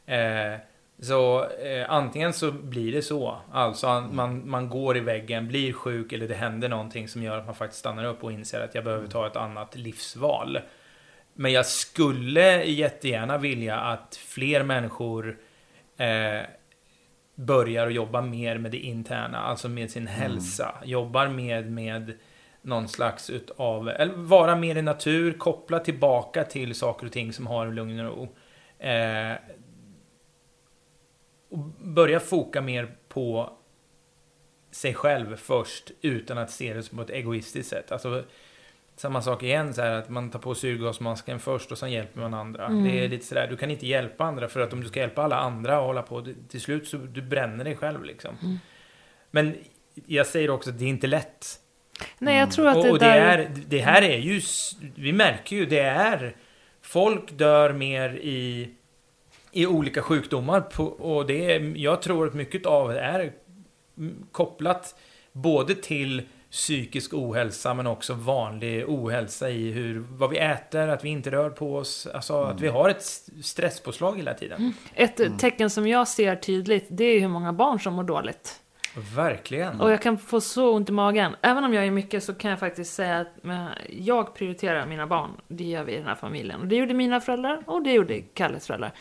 Eh, 0.05 0.59
så 1.01 1.45
eh, 1.45 1.91
antingen 1.91 2.33
så 2.33 2.51
blir 2.51 2.91
det 2.91 3.01
så, 3.01 3.37
alltså 3.51 3.87
an- 3.87 4.15
man, 4.15 4.49
man 4.49 4.69
går 4.69 4.97
i 4.97 4.99
väggen, 4.99 5.47
blir 5.47 5.73
sjuk 5.73 6.13
eller 6.13 6.27
det 6.27 6.35
händer 6.35 6.69
någonting 6.69 7.07
som 7.07 7.23
gör 7.23 7.37
att 7.37 7.45
man 7.45 7.55
faktiskt 7.55 7.79
stannar 7.79 8.05
upp 8.05 8.23
och 8.23 8.31
inser 8.31 8.61
att 8.61 8.75
jag 8.75 8.83
behöver 8.83 9.07
ta 9.07 9.27
ett 9.27 9.35
annat 9.35 9.75
livsval. 9.75 10.59
Men 11.33 11.51
jag 11.51 11.65
skulle 11.65 12.63
jättegärna 12.63 13.37
vilja 13.37 13.79
att 13.79 14.15
fler 14.15 14.63
människor 14.63 15.37
eh, 15.97 16.41
börjar 17.35 17.87
att 17.87 17.93
jobba 17.93 18.21
mer 18.21 18.57
med 18.57 18.71
det 18.71 18.77
interna, 18.77 19.37
alltså 19.37 19.69
med 19.69 19.91
sin 19.91 20.07
hälsa. 20.07 20.75
Jobbar 20.83 21.27
med, 21.27 21.71
med 21.71 22.17
någon 22.61 22.87
slags 22.87 23.29
utav, 23.29 23.89
eller 23.89 24.13
vara 24.13 24.55
mer 24.55 24.75
i 24.75 24.81
natur, 24.81 25.31
koppla 25.33 25.79
tillbaka 25.79 26.43
till 26.43 26.75
saker 26.75 27.05
och 27.05 27.11
ting 27.11 27.33
som 27.33 27.47
har 27.47 27.67
lugn 27.67 27.99
och 27.99 28.05
ro. 28.05 28.35
Eh, 28.87 29.33
och 31.49 31.59
börja 31.79 32.19
foka 32.19 32.61
mer 32.61 32.95
på 33.07 33.53
sig 34.71 34.93
själv 34.93 35.35
först 35.35 35.91
utan 36.01 36.37
att 36.37 36.51
se 36.51 36.73
det 36.73 36.83
som 36.83 36.97
på 36.97 37.03
ett 37.03 37.09
egoistiskt 37.09 37.69
sätt. 37.69 37.91
Alltså, 37.91 38.23
samma 38.95 39.21
sak 39.21 39.43
igen, 39.43 39.73
så 39.73 39.81
här 39.81 39.91
att 39.91 40.09
man 40.09 40.29
tar 40.31 40.39
på 40.39 40.55
syrgasmasken 40.55 41.39
först 41.39 41.71
och 41.71 41.77
sen 41.77 41.91
hjälper 41.91 42.21
man 42.21 42.33
andra. 42.33 42.69
Det 42.69 43.05
är 43.05 43.09
lite 43.09 43.25
sådär, 43.25 43.47
du 43.47 43.57
kan 43.57 43.71
inte 43.71 43.87
hjälpa 43.87 44.23
andra 44.23 44.47
för 44.47 44.59
att 44.59 44.73
om 44.73 44.81
du 44.81 44.87
ska 44.87 44.99
hjälpa 44.99 45.21
alla 45.23 45.35
andra 45.39 45.79
och 45.79 45.85
hålla 45.85 46.01
på, 46.01 46.21
det- 46.21 46.33
till 46.49 46.61
slut 46.61 46.87
så 46.87 46.97
du 46.97 47.21
bränner 47.21 47.63
dig 47.63 47.75
själv 47.75 48.03
liksom. 48.03 48.59
Men 49.31 49.55
jag 50.05 50.27
säger 50.27 50.49
också 50.49 50.69
att 50.69 50.79
det 50.79 50.85
är 50.85 50.89
inte 50.89 51.07
lätt. 51.07 51.45
Nej, 52.19 52.37
jag 52.39 52.51
tror 52.51 52.67
att 52.67 52.77
Och, 52.77 52.83
det 52.83 52.91
och 52.91 52.99
det, 52.99 53.05
där... 53.05 53.37
är, 53.37 53.51
det 53.67 53.79
här 53.79 54.01
är 54.01 54.17
ju, 54.17 54.41
vi 54.95 55.13
märker 55.13 55.55
ju, 55.55 55.65
det 55.65 55.79
är, 55.79 56.35
folk 56.81 57.31
dör 57.31 57.73
mer 57.73 58.09
i, 58.15 58.69
i 59.51 59.65
olika 59.65 60.01
sjukdomar. 60.01 60.61
På, 60.61 60.83
och 60.83 61.25
det 61.25 61.53
är, 61.53 61.77
jag 61.77 62.01
tror 62.01 62.27
att 62.27 62.33
mycket 62.33 62.65
av 62.65 62.89
det 62.89 62.99
är 62.99 63.33
mm, 63.97 64.25
kopplat 64.31 64.95
både 65.31 65.75
till 65.75 66.21
psykisk 66.51 67.13
ohälsa 67.13 67.73
men 67.73 67.87
också 67.87 68.13
vanlig 68.13 68.89
ohälsa 68.89 69.49
i 69.49 69.71
hur, 69.71 70.05
vad 70.09 70.29
vi 70.29 70.37
äter, 70.37 70.87
att 70.87 71.05
vi 71.05 71.09
inte 71.09 71.31
rör 71.31 71.49
på 71.49 71.75
oss, 71.75 72.07
alltså 72.13 72.43
att 72.43 72.61
vi 72.61 72.67
har 72.67 72.89
ett 72.89 73.03
stresspåslag 73.43 74.17
hela 74.17 74.33
tiden. 74.33 74.73
Ett 74.93 75.39
tecken 75.39 75.69
som 75.69 75.87
jag 75.87 76.07
ser 76.07 76.35
tydligt, 76.35 76.87
det 76.89 77.03
är 77.03 77.19
hur 77.19 77.27
många 77.27 77.53
barn 77.53 77.79
som 77.79 77.93
mår 77.93 78.03
dåligt. 78.03 78.61
Verkligen. 79.15 79.81
Och 79.81 79.91
jag 79.91 80.01
kan 80.01 80.17
få 80.17 80.41
så 80.41 80.75
ont 80.75 80.89
i 80.89 80.91
magen. 80.91 81.35
Även 81.41 81.63
om 81.63 81.73
jag 81.73 81.85
är 81.85 81.91
mycket 81.91 82.23
så 82.23 82.33
kan 82.33 82.51
jag 82.51 82.59
faktiskt 82.59 82.93
säga 82.93 83.19
att 83.19 83.27
jag 83.89 84.35
prioriterar 84.35 84.85
mina 84.85 85.07
barn. 85.07 85.29
Det 85.47 85.63
gör 85.63 85.83
vi 85.83 85.93
i 85.93 85.97
den 85.97 86.05
här 86.05 86.15
familjen. 86.15 86.61
Och 86.61 86.67
det 86.67 86.75
gjorde 86.75 86.93
mina 86.93 87.21
föräldrar 87.21 87.63
och 87.65 87.83
det 87.83 87.91
gjorde 87.91 88.21
Kalles 88.21 88.67
föräldrar. 88.67 88.91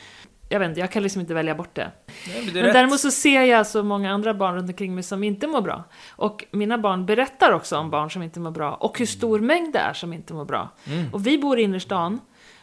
Jag 0.49 0.59
vet 0.59 0.69
inte, 0.69 0.81
jag 0.81 0.93
kan 0.93 1.03
liksom 1.03 1.20
inte 1.20 1.35
välja 1.35 1.55
bort 1.55 1.75
det. 1.75 1.91
Nej, 2.29 2.45
men 2.45 2.55
det 2.55 2.62
Men 2.62 2.73
däremot 2.73 3.01
så 3.01 3.11
ser 3.11 3.43
jag 3.43 3.66
så 3.66 3.83
många 3.83 4.12
andra 4.12 4.35
barn 4.35 4.55
runt 4.55 4.70
omkring 4.70 4.95
mig 4.95 5.05
som 5.05 5.25
inte 5.25 5.47
mår 5.47 5.61
bra. 5.61 5.85
Och 6.11 6.45
mina 6.51 6.79
barn 6.79 7.07
berättar 7.07 7.53
också 7.53 7.77
om 7.77 7.91
barn 7.91 8.11
som 8.11 8.23
inte 8.23 8.41
mår 8.41 8.51
bra 8.51 8.75
och 8.75 8.99
hur 8.99 9.07
stor 9.07 9.41
mängd 9.41 9.73
det 9.73 9.79
är 9.79 9.93
som 9.93 10.12
inte 10.12 10.35
mår 10.35 10.45
bra. 10.45 10.69
Mm. 10.85 11.15
Och 11.15 11.27
vi 11.27 11.39
bor 11.39 11.59
i 11.59 11.62
innerstan 11.62 12.20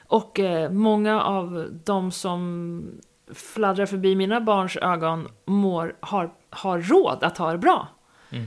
och 0.08 0.40
eh, 0.40 0.72
många 0.72 1.24
av 1.24 1.70
de 1.86 2.12
som 2.12 3.02
fladdrar 3.34 3.86
förbi 3.86 4.16
mina 4.16 4.42
barns 4.42 4.78
ögon 4.78 5.28
mår, 5.46 5.96
har, 6.00 6.34
har 6.50 6.80
råd 6.80 7.24
att 7.24 7.38
ha 7.38 7.52
det 7.52 7.58
bra. 7.58 7.88
Mm. 8.30 8.46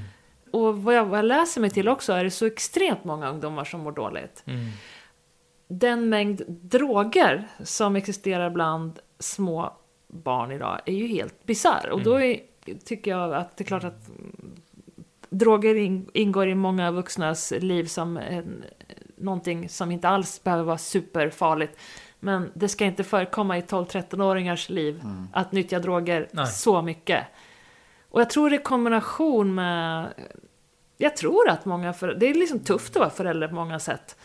Och 0.52 0.82
vad 0.82 0.94
jag, 0.94 1.04
vad 1.04 1.18
jag 1.18 1.24
läser 1.24 1.60
mig 1.60 1.70
till 1.70 1.88
också 1.88 2.12
är 2.12 2.24
det 2.24 2.30
så 2.30 2.46
extremt 2.46 3.04
många 3.04 3.30
ungdomar 3.30 3.64
som 3.64 3.80
mår 3.80 3.92
dåligt. 3.92 4.42
Mm. 4.46 4.66
Den 5.68 6.08
mängd 6.08 6.42
droger 6.48 7.48
som 7.64 7.96
existerar 7.96 8.50
bland 8.50 8.98
små 9.18 9.72
barn 10.06 10.52
idag 10.52 10.80
är 10.86 10.92
ju 10.92 11.06
helt 11.06 11.46
bisarr. 11.46 11.90
Och 11.90 12.02
då 12.02 12.20
är, 12.20 12.40
tycker 12.84 13.10
jag 13.10 13.34
att 13.34 13.56
det 13.56 13.64
är 13.64 13.66
klart 13.66 13.84
att 13.84 14.08
mm, 14.08 14.54
droger 15.30 15.74
in, 15.74 16.10
ingår 16.12 16.48
i 16.48 16.54
många 16.54 16.90
vuxnas 16.90 17.52
liv 17.58 17.84
som 17.84 18.16
en, 18.16 18.64
någonting 19.16 19.68
som 19.68 19.90
inte 19.90 20.08
alls 20.08 20.42
behöver 20.42 20.64
vara 20.64 20.78
superfarligt. 20.78 21.78
Men 22.20 22.50
det 22.54 22.68
ska 22.68 22.84
inte 22.84 23.04
förekomma 23.04 23.58
i 23.58 23.60
12-13-åringars 23.60 24.70
liv 24.70 25.02
att 25.32 25.52
nyttja 25.52 25.78
droger 25.78 26.28
Nej. 26.32 26.46
så 26.46 26.82
mycket. 26.82 27.24
Och 28.10 28.20
jag 28.20 28.30
tror 28.30 28.50
det 28.50 28.56
är 28.56 28.62
kombination 28.62 29.54
med... 29.54 30.08
Jag 30.96 31.16
tror 31.16 31.48
att 31.48 31.64
många 31.64 31.92
föräldrar... 31.92 32.20
Det 32.20 32.26
är 32.26 32.34
liksom 32.34 32.58
tufft 32.58 32.96
att 32.96 33.00
vara 33.00 33.10
förälder 33.10 33.48
på 33.48 33.54
många 33.54 33.78
sätt. 33.78 34.16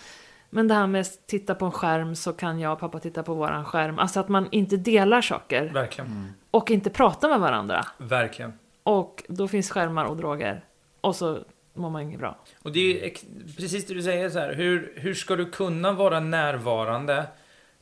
Men 0.54 0.68
det 0.68 0.74
här 0.74 0.88
med 0.88 1.02
att 1.02 1.28
titta 1.28 1.56
på 1.56 1.66
en 1.66 1.72
skärm 1.72 2.16
så 2.16 2.34
kan 2.34 2.60
jag 2.60 2.74
och 2.74 2.80
pappa 2.80 3.00
titta 3.00 3.24
på 3.24 3.34
våran 3.34 3.66
skärm. 3.66 4.00
Alltså 4.00 4.20
att 4.20 4.30
man 4.30 4.48
inte 4.52 4.78
delar 4.78 5.22
saker. 5.22 5.70
Verkligen. 5.74 6.34
Och 6.52 6.72
inte 6.72 6.90
pratar 6.90 7.30
med 7.30 7.40
varandra. 7.40 7.86
Verkligen. 7.98 8.54
Och 8.84 9.24
då 9.28 9.48
finns 9.48 9.72
skärmar 9.72 10.06
och 10.06 10.18
droger. 10.18 10.66
Och 11.02 11.16
så 11.16 11.40
mår 11.74 11.90
man 11.90 12.02
inget 12.02 12.20
bra. 12.20 12.38
Och 12.62 12.72
det 12.72 13.06
är 13.06 13.14
precis 13.58 13.88
det 13.88 13.94
du 13.94 14.02
säger 14.02 14.30
så 14.30 14.40
här. 14.40 14.54
Hur, 14.54 14.94
hur 14.96 15.14
ska 15.14 15.36
du 15.36 15.46
kunna 15.46 15.92
vara 15.92 16.20
närvarande 16.20 17.26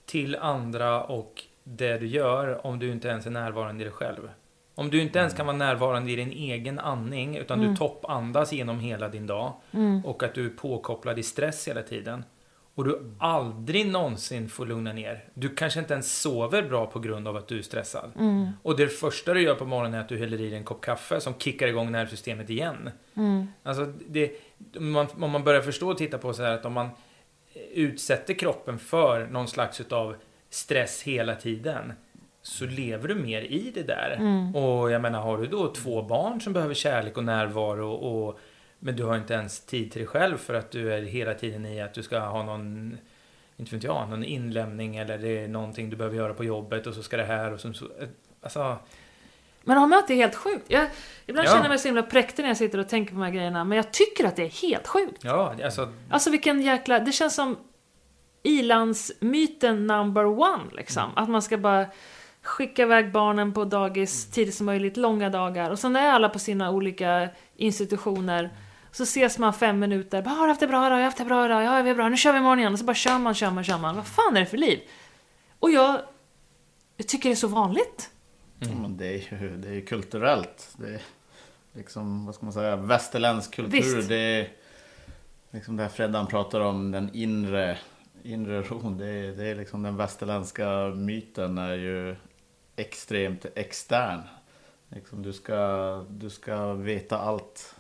till 0.06 0.35
andra 0.35 1.03
och 1.03 1.43
det 1.64 1.98
du 1.98 2.07
gör 2.07 2.65
om 2.68 2.80
du 2.80 2.91
inte 2.91 3.07
ens 3.07 3.26
är 3.26 3.31
närvarande 3.31 3.81
i 3.81 3.84
dig 3.84 3.93
själv? 3.93 4.30
Om 4.76 4.89
du 4.89 5.02
inte 5.02 5.19
ens 5.19 5.34
kan 5.34 5.45
vara 5.45 5.57
närvarande 5.57 6.11
i 6.11 6.15
din 6.15 6.31
egen 6.31 6.80
andning 6.80 7.38
utan 7.38 7.60
du 7.60 7.76
toppandas 7.76 8.53
genom 8.53 8.80
hela 8.80 9.10
din 9.10 9.27
dag 9.27 9.53
och 10.03 10.23
att 10.23 10.34
du 10.34 10.45
är 10.45 10.49
påkopplad 10.49 11.19
i 11.19 11.23
stress 11.23 11.68
hela 11.68 11.81
tiden 11.81 12.23
och 12.76 12.84
du 12.84 13.15
aldrig 13.19 13.88
någonsin 13.88 14.49
får 14.49 14.65
lugna 14.65 14.93
ner. 14.93 15.23
Du 15.34 15.49
kanske 15.49 15.80
inte 15.80 15.93
ens 15.93 16.22
sover 16.22 16.64
bra 16.64 16.85
på 16.85 16.99
grund 16.99 17.27
av 17.27 17.35
att 17.35 17.48
du 17.48 17.57
är 17.57 17.61
stressad. 17.61 18.11
Och 18.64 18.77
det 18.77 18.88
första 18.88 19.34
du 19.34 19.41
gör 19.41 19.56
på 19.56 19.65
morgonen 19.65 19.93
är 19.93 19.99
att 19.99 20.10
du 20.10 20.18
häller 20.18 20.41
i 20.41 20.49
dig 20.49 20.57
en 20.57 20.64
kopp 20.64 20.81
kaffe 20.81 21.22
som 21.22 21.34
kickar 21.34 21.68
igång 21.68 21.91
nervsystemet 21.91 22.49
igen. 22.49 22.89
Alltså 23.64 23.93
det, 24.07 24.31
man, 24.80 25.07
om 25.19 25.31
man 25.31 25.43
börjar 25.43 25.61
förstå 25.61 25.89
och 25.91 25.98
titta 25.98 26.18
på 26.18 26.34
så 26.34 26.43
här 26.43 26.52
att 26.52 26.65
om 26.65 26.73
man 26.73 26.89
utsätter 27.73 28.34
kroppen 28.34 28.80
för 28.80 29.27
någon 29.27 29.48
slags 29.48 29.81
utav 29.81 30.15
stress 30.49 31.02
hela 31.03 31.35
tiden 31.35 31.93
så 32.41 32.65
lever 32.65 33.07
du 33.07 33.15
mer 33.15 33.41
i 33.41 33.72
det 33.76 33.84
där. 33.84 34.18
Och 34.56 34.91
jag 34.91 35.02
menar, 35.02 35.22
har 35.22 35.38
du 35.38 35.48
då 35.48 35.73
två 35.73 36.02
barn 36.02 36.41
som 36.41 36.53
behöver 36.53 36.73
kärlek 36.73 37.18
och 37.18 37.23
närvaro 37.23 37.91
och 37.91 38.39
men 38.84 38.95
du 38.95 39.03
har 39.03 39.18
inte 39.18 39.34
ens 39.34 39.66
tid 39.66 39.91
till 39.91 39.99
dig 39.99 40.08
själv 40.08 40.38
för 40.38 40.53
att 40.53 40.72
du 40.72 40.94
är 40.94 41.02
hela 41.02 41.34
tiden 41.34 41.66
i 41.66 41.82
att 41.82 41.94
du 41.94 42.03
ska 42.03 42.20
ha 42.20 42.44
någon 42.44 42.98
inte 43.58 43.76
vet 43.76 43.84
jag, 43.84 44.10
någon 44.10 44.24
inlämning 44.24 44.95
eller 44.95 45.18
det 45.18 45.44
är 45.44 45.48
någonting 45.48 45.90
du 45.90 45.95
behöver 45.95 46.18
göra 46.18 46.34
på 46.34 46.44
jobbet 46.44 46.88
och 46.88 46.94
så 46.94 47.03
ska 47.03 47.18
det 47.18 47.24
här 47.24 47.53
och 47.53 47.60
så, 47.60 47.74
så 47.74 47.88
alltså, 48.41 48.78
Men 49.64 49.78
har 49.78 50.08
det 50.08 50.14
är 50.14 50.18
helt 50.18 50.36
sjukt? 50.36 50.66
Jag, 50.68 50.88
ibland 51.26 51.48
Ja. 51.48 51.52
känner 51.52 51.64
jag 51.64 51.70
mig 51.70 51.80
så 51.80 51.88
himla 51.88 52.03
präktig 52.03 52.44
när 52.44 52.49
jag 52.49 52.58
sitter 52.58 52.78
och 52.78 52.90
tänker 52.90 53.14
på 53.14 53.20
de 53.20 53.26
här 53.26 53.32
grejerna. 53.32 53.64
Men 53.64 53.76
jag 53.76 53.91
tycker 53.94 54.26
att 54.26 54.36
det 54.36 54.44
är 54.44 54.68
helt 54.68 54.88
sjukt. 54.88 55.24
ja, 55.24 55.56
alltså 55.64 55.94
Alltså 56.10 56.30
vilken 56.30 56.62
jäkla... 56.62 56.99
Det 56.99 57.12
känns 57.12 57.36
som 57.36 57.58
ilandsmyten 58.44 59.88
number 59.88 60.26
one 60.26 60.64
liksom. 60.72 61.12
Att 61.16 61.30
man 61.30 61.41
ska 61.41 61.58
bara 61.58 61.86
skicka 62.41 62.82
iväg 62.82 63.12
barnen 63.12 63.53
på 63.53 63.66
dagis 63.66 64.32
tidigt 64.32 64.56
som 64.56 64.66
möjligt, 64.66 64.98
långa 64.98 65.30
dagar. 65.30 65.72
Och 65.72 65.80
sen 65.80 65.95
är 65.95 66.10
alla 66.10 66.30
på 66.30 66.40
sina 66.40 66.72
olika 66.72 67.30
institutioner. 67.56 68.49
Så 68.92 69.04
ses 69.04 69.38
man 69.38 69.54
fem 69.54 69.80
minuter. 69.80 70.22
Bara, 70.22 70.30
har 70.30 70.44
du 70.44 70.50
haft 70.50 70.60
det 70.60 70.68
bra 70.68 70.88
idag? 70.88 70.98
Jag 70.98 71.04
har 71.04 71.06
haft 71.06 71.18
det 71.18 71.26
bra 71.26 71.46
idag. 71.46 71.64
Ja, 71.64 71.82
vi 71.82 71.90
är 71.90 71.96
bra. 71.96 72.10
Nu 72.10 72.18
kör 72.18 72.32
vi 72.32 72.40
imorgon 72.40 72.60
igen. 72.60 72.74
Och 72.74 72.80
så 72.80 72.86
bara 72.86 72.96
kör 72.96 73.18
man, 73.18 73.34
kör 73.34 73.52
man, 73.52 73.64
kör 73.64 73.78
man. 73.78 73.96
Vad 73.96 74.08
fan 74.08 74.38
är 74.38 74.40
det 74.40 74.46
för 74.46 74.58
liv? 74.58 74.80
Och 75.60 75.72
jag, 75.72 76.02
jag 76.98 77.08
tycker 77.08 77.30
det 77.30 77.34
är 77.34 77.36
så 77.36 77.48
vanligt. 77.48 78.10
Ja, 78.60 78.68
men 78.82 78.98
det, 78.98 79.06
är 79.06 79.42
ju, 79.42 79.58
det 79.58 79.70
är 79.70 79.82
kulturellt. 79.82 80.76
Det 80.78 80.94
är 80.94 81.02
liksom, 81.74 82.26
vad 82.26 82.36
ska 82.36 82.46
man 82.46 82.54
säga, 82.54 82.76
västerländsk 82.76 83.54
kultur. 83.54 83.72
Visst. 83.72 84.10
Det 84.10 84.16
är 84.16 84.50
liksom 85.52 85.78
det 85.78 85.84
här 85.84 85.90
Freddan 85.90 86.28
pratar 86.28 86.60
om, 86.60 86.92
den 86.92 87.10
inre, 87.14 87.78
inre 88.24 88.62
ron. 88.62 88.98
Det 88.98 89.08
är, 89.08 89.32
det 89.32 89.48
är 89.48 89.56
liksom 89.56 89.84
den 89.84 89.98
västerländska 89.98 90.70
myten 90.96 91.58
är 91.58 91.74
ju 91.74 92.16
extremt 92.76 93.46
extern. 93.56 94.22
Liksom 94.90 95.24
du, 95.24 95.34
ska, 95.34 96.06
du 96.10 96.30
ska 96.30 96.74
veta 96.74 97.18
allt 97.18 97.76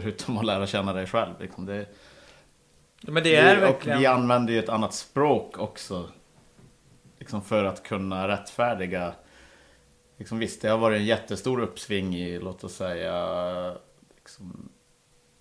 förutom 0.00 0.38
att 0.38 0.44
lära 0.44 0.66
känna 0.66 0.92
dig 0.92 1.06
själv. 1.06 1.32
Liksom 1.40 1.66
det, 1.66 1.86
men 3.00 3.22
det 3.22 3.36
är 3.36 3.54
vi, 3.54 3.60
verkligen 3.60 3.96
Och 3.96 4.02
vi 4.02 4.06
använder 4.06 4.52
ju 4.52 4.58
ett 4.58 4.68
annat 4.68 4.94
språk 4.94 5.58
också. 5.58 6.08
Liksom 7.18 7.42
för 7.42 7.64
att 7.64 7.82
kunna 7.82 8.28
rättfärdiga. 8.28 9.12
Liksom 10.16 10.38
visst, 10.38 10.62
det 10.62 10.68
har 10.68 10.78
varit 10.78 10.98
en 10.98 11.06
jättestor 11.06 11.60
uppsving 11.60 12.16
i, 12.16 12.38
låt 12.38 12.64
oss 12.64 12.74
säga, 12.74 13.76
liksom, 14.16 14.68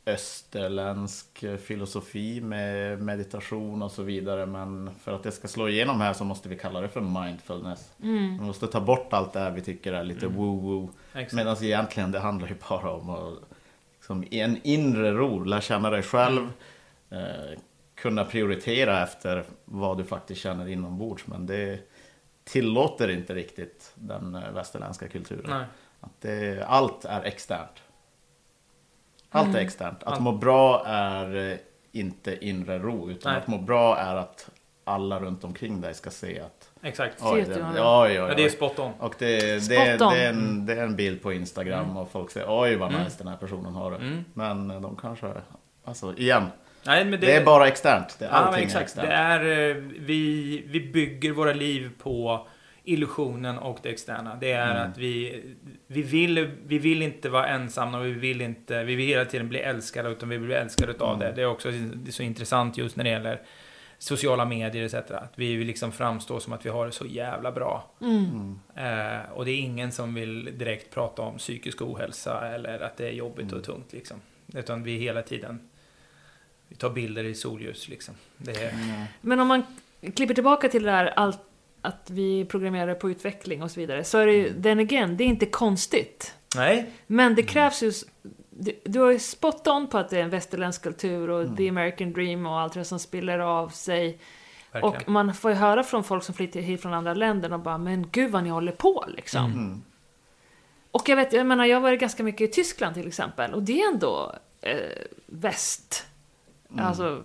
österländsk 0.05 1.45
filosofi 1.63 2.41
med 2.41 3.01
meditation 3.01 3.81
och 3.81 3.91
så 3.91 4.03
vidare. 4.03 4.45
Men 4.45 4.91
för 5.03 5.11
att 5.11 5.23
det 5.23 5.31
ska 5.31 5.47
slå 5.47 5.69
igenom 5.69 6.01
här 6.01 6.13
så 6.13 6.23
måste 6.23 6.49
vi 6.49 6.57
kalla 6.57 6.81
det 6.81 6.89
för 6.89 7.01
mindfulness. 7.01 7.91
Vi 7.97 8.39
måste 8.39 8.67
ta 8.67 8.81
bort 8.81 9.13
allt 9.13 9.33
det 9.33 9.39
här 9.39 9.51
vi 9.51 9.61
tycker 9.61 9.93
är 9.93 10.03
lite 10.03 10.25
woo-woo. 10.27 10.89
Exakt. 11.13 11.33
Medan 11.33 11.63
egentligen 11.63 12.11
det 12.11 12.19
handlar 12.19 12.47
ju 12.47 12.55
bara 12.69 12.91
om 12.91 13.09
att 13.09 13.33
liksom, 14.05 14.23
en 14.31 14.59
inre 14.63 15.11
ro, 15.11 15.43
lära 15.43 15.61
känna 15.61 15.89
dig 15.89 16.03
själv. 16.03 16.51
Eh, 17.09 17.59
kunna 17.95 18.25
prioritera 18.25 19.03
efter 19.03 19.43
vad 19.65 19.97
du 19.97 20.03
faktiskt 20.03 20.41
känner 20.41 20.67
inombords. 20.67 21.27
Men 21.27 21.45
det 21.45 21.79
tillåter 22.43 23.09
inte 23.09 23.33
riktigt 23.35 23.91
den 23.95 24.35
eh, 24.35 24.51
västerländska 24.51 25.07
kulturen. 25.07 25.49
Nej. 25.49 25.65
Att 25.99 26.21
det, 26.21 26.65
allt 26.67 27.05
är 27.05 27.23
externt. 27.23 27.83
Allt 29.29 29.45
Mm. 29.47 29.55
är 29.55 29.61
externt. 29.61 30.03
Att 30.03 30.19
må 30.19 30.31
bra 30.31 30.83
är 30.85 31.51
eh, 31.51 31.57
inte 31.91 32.45
inre 32.45 32.79
ro. 32.79 33.09
Utan 33.09 33.31
Nej. 33.33 33.41
att 33.41 33.47
må 33.47 33.57
bra 33.57 33.97
är 33.97 34.15
att 34.15 34.49
alla 34.83 35.19
runt 35.19 35.43
omkring 35.43 35.81
dig 35.81 35.93
ska 35.93 36.09
se 36.09 36.39
att 36.39 36.64
Exakt. 36.85 37.15
oj, 37.21 37.45
det, 37.47 37.53
hur 37.53 37.61
oj, 37.63 37.79
oj, 37.79 38.07
oj, 38.21 38.29
Ja, 38.29 38.33
det 38.35 38.45
är 38.45 38.49
spot 38.49 38.79
on. 38.79 38.91
och 38.99 39.15
det, 39.19 39.39
det, 39.39 39.61
Spot 39.61 39.75
det, 39.99 40.05
on. 40.05 40.13
är 40.13 40.29
en, 40.29 40.65
det 40.65 40.73
är 40.73 40.83
en 40.83 40.95
bild 40.95 41.21
på 41.21 41.33
Instagram 41.33 41.97
och 41.97 42.11
folk 42.11 42.31
säger 42.31 42.47
oj 42.49 42.75
vad 42.75 42.89
Mm. 42.89 43.03
nice 43.03 43.15
den 43.17 43.27
här 43.27 43.37
personen 43.37 43.73
har 43.73 43.91
det. 43.91 44.23
Men 44.33 44.71
eh, 44.71 44.81
de 44.81 44.95
kanske, 45.01 45.27
alltså 45.85 46.13
igen, 46.17 46.43
Nej, 46.85 47.05
men 47.05 47.19
det, 47.19 47.31
är 47.35 47.45
bara 47.45 47.67
externt. 47.67 48.15
Det, 48.19 48.25
Ja, 48.25 48.31
men 48.31 48.43
allting 48.43 48.61
är 48.63 48.65
exakt. 48.65 48.83
externt. 48.83 49.07
Det 49.09 49.15
är, 49.15 49.69
eh, 49.69 49.75
vi, 49.99 50.63
vi 50.67 50.79
bygger 50.79 51.31
våra 51.31 51.53
liv 51.53 51.89
på 52.03 52.47
illusionen 52.83 53.57
och 53.57 53.79
det 53.83 53.89
externa. 53.89 54.37
Det 54.41 54.51
är 54.51 54.71
Mm. 54.75 54.91
att 54.91 54.97
vi, 54.97 55.43
vi, 55.87 56.01
vill, 56.01 56.49
vi 56.65 56.77
vill 56.79 57.01
inte 57.01 57.29
vara 57.29 57.47
ensamma 57.47 57.97
och 57.99 58.05
vi 58.05 58.11
vill 58.11 58.41
inte, 58.41 58.83
vi 58.83 58.95
vill 58.95 59.07
hela 59.07 59.25
tiden 59.25 59.49
bli 59.49 59.59
älskade 59.59 60.09
utan 60.09 60.29
vi 60.29 60.37
vill 60.37 60.45
bli 60.45 60.55
älskade 60.55 60.91
utav 60.91 61.07
Mm. 61.15 61.19
det. 61.19 61.31
Det 61.35 61.41
är 61.41 61.45
också 61.45 61.71
det 61.71 62.09
är 62.09 62.11
så 62.11 62.23
intressant 62.23 62.77
just 62.77 62.95
när 62.95 63.03
det 63.03 63.09
gäller 63.09 63.41
sociala 63.97 64.45
medier 64.45 64.83
etc. 64.83 64.93
Att 65.11 65.33
vi 65.35 65.55
vill 65.55 65.67
liksom 65.67 65.91
framstå 65.91 66.39
som 66.39 66.53
att 66.53 66.65
vi 66.65 66.69
har 66.69 66.85
det 66.85 66.91
så 66.91 67.05
jävla 67.05 67.51
bra. 67.51 67.91
Mm. 68.01 68.59
Eh, 68.75 69.31
och 69.31 69.45
det 69.45 69.51
är 69.51 69.59
ingen 69.59 69.91
som 69.91 70.13
vill 70.13 70.57
direkt 70.57 70.93
prata 70.93 71.21
om 71.21 71.37
psykisk 71.37 71.81
ohälsa 71.81 72.47
eller 72.47 72.79
att 72.79 72.97
det 72.97 73.07
är 73.07 73.13
jobbigt 73.13 73.53
och 73.53 73.63
tungt 73.63 73.93
liksom. 73.93 74.17
Utan 74.53 74.83
vi 74.83 74.97
hela 74.97 75.21
tiden 75.21 75.69
vi 76.67 76.75
tar 76.75 76.89
bilder 76.89 77.23
i 77.23 77.35
solljus 77.35 77.89
liksom. 77.89 78.15
Det 78.37 78.63
är, 78.63 78.73
Men 79.21 79.39
om 79.39 79.47
man 79.47 79.63
klipper 80.15 80.33
tillbaka 80.33 80.69
till 80.69 80.83
det 80.83 80.91
där 80.91 81.05
allt, 81.05 81.39
att 81.81 82.09
vi 82.11 82.45
programmerar 82.45 82.95
på 82.95 83.09
utveckling 83.09 83.63
och 83.63 83.71
så 83.71 83.79
vidare. 83.79 84.03
Så 84.03 84.17
är 84.17 84.25
det 84.25 84.33
ju, 84.33 84.61
then 84.61 84.79
again, 84.79 85.17
det 85.17 85.23
är 85.23 85.27
inte 85.27 85.45
konstigt. 85.45 86.33
Nej, 86.55 86.89
Men 87.07 87.35
det 87.35 87.43
krävs 87.43 87.83
ju... 87.83 87.91
Du, 88.57 88.79
du 88.83 88.99
har 88.99 89.11
ju 89.11 89.19
spot 89.19 89.67
on 89.67 89.87
på 89.87 89.97
att 89.97 90.09
det 90.09 90.19
är 90.19 90.23
en 90.23 90.29
västerländsk 90.29 90.83
kultur 90.83 91.29
och 91.29 91.57
the 91.57 91.69
American 91.69 92.13
dream 92.13 92.45
och 92.45 92.59
allt 92.59 92.73
det 92.73 92.85
som 92.85 92.99
spiller 92.99 93.39
av 93.39 93.69
sig. 93.69 94.19
verkligen. 94.71 94.95
Och 94.95 95.09
man 95.09 95.33
får 95.33 95.51
ju 95.51 95.57
höra 95.57 95.83
från 95.83 96.03
folk 96.03 96.23
som 96.23 96.35
flyttar 96.35 96.59
hit 96.59 96.81
från 96.81 96.93
andra 96.93 97.13
länder 97.13 97.53
och 97.53 97.59
bara 97.59 97.77
Men 97.77 98.09
gud 98.11 98.31
vad 98.31 98.43
ni 98.43 98.49
håller 98.49 98.71
på 98.71 99.05
liksom. 99.07 99.83
Och 100.91 101.09
jag 101.09 101.15
vet, 101.15 101.33
jag 101.33 101.45
menar, 101.45 101.65
jag 101.65 101.75
har 101.77 101.81
varit 101.81 101.99
ganska 101.99 102.23
mycket 102.23 102.49
i 102.49 102.53
Tyskland 102.53 102.95
till 102.95 103.07
exempel. 103.07 103.53
Och 103.53 103.63
det 103.63 103.81
är 103.81 103.93
ändå 103.93 104.35
eh, 104.61 104.77
väst. 105.25 106.05
Alltså, 106.77 107.23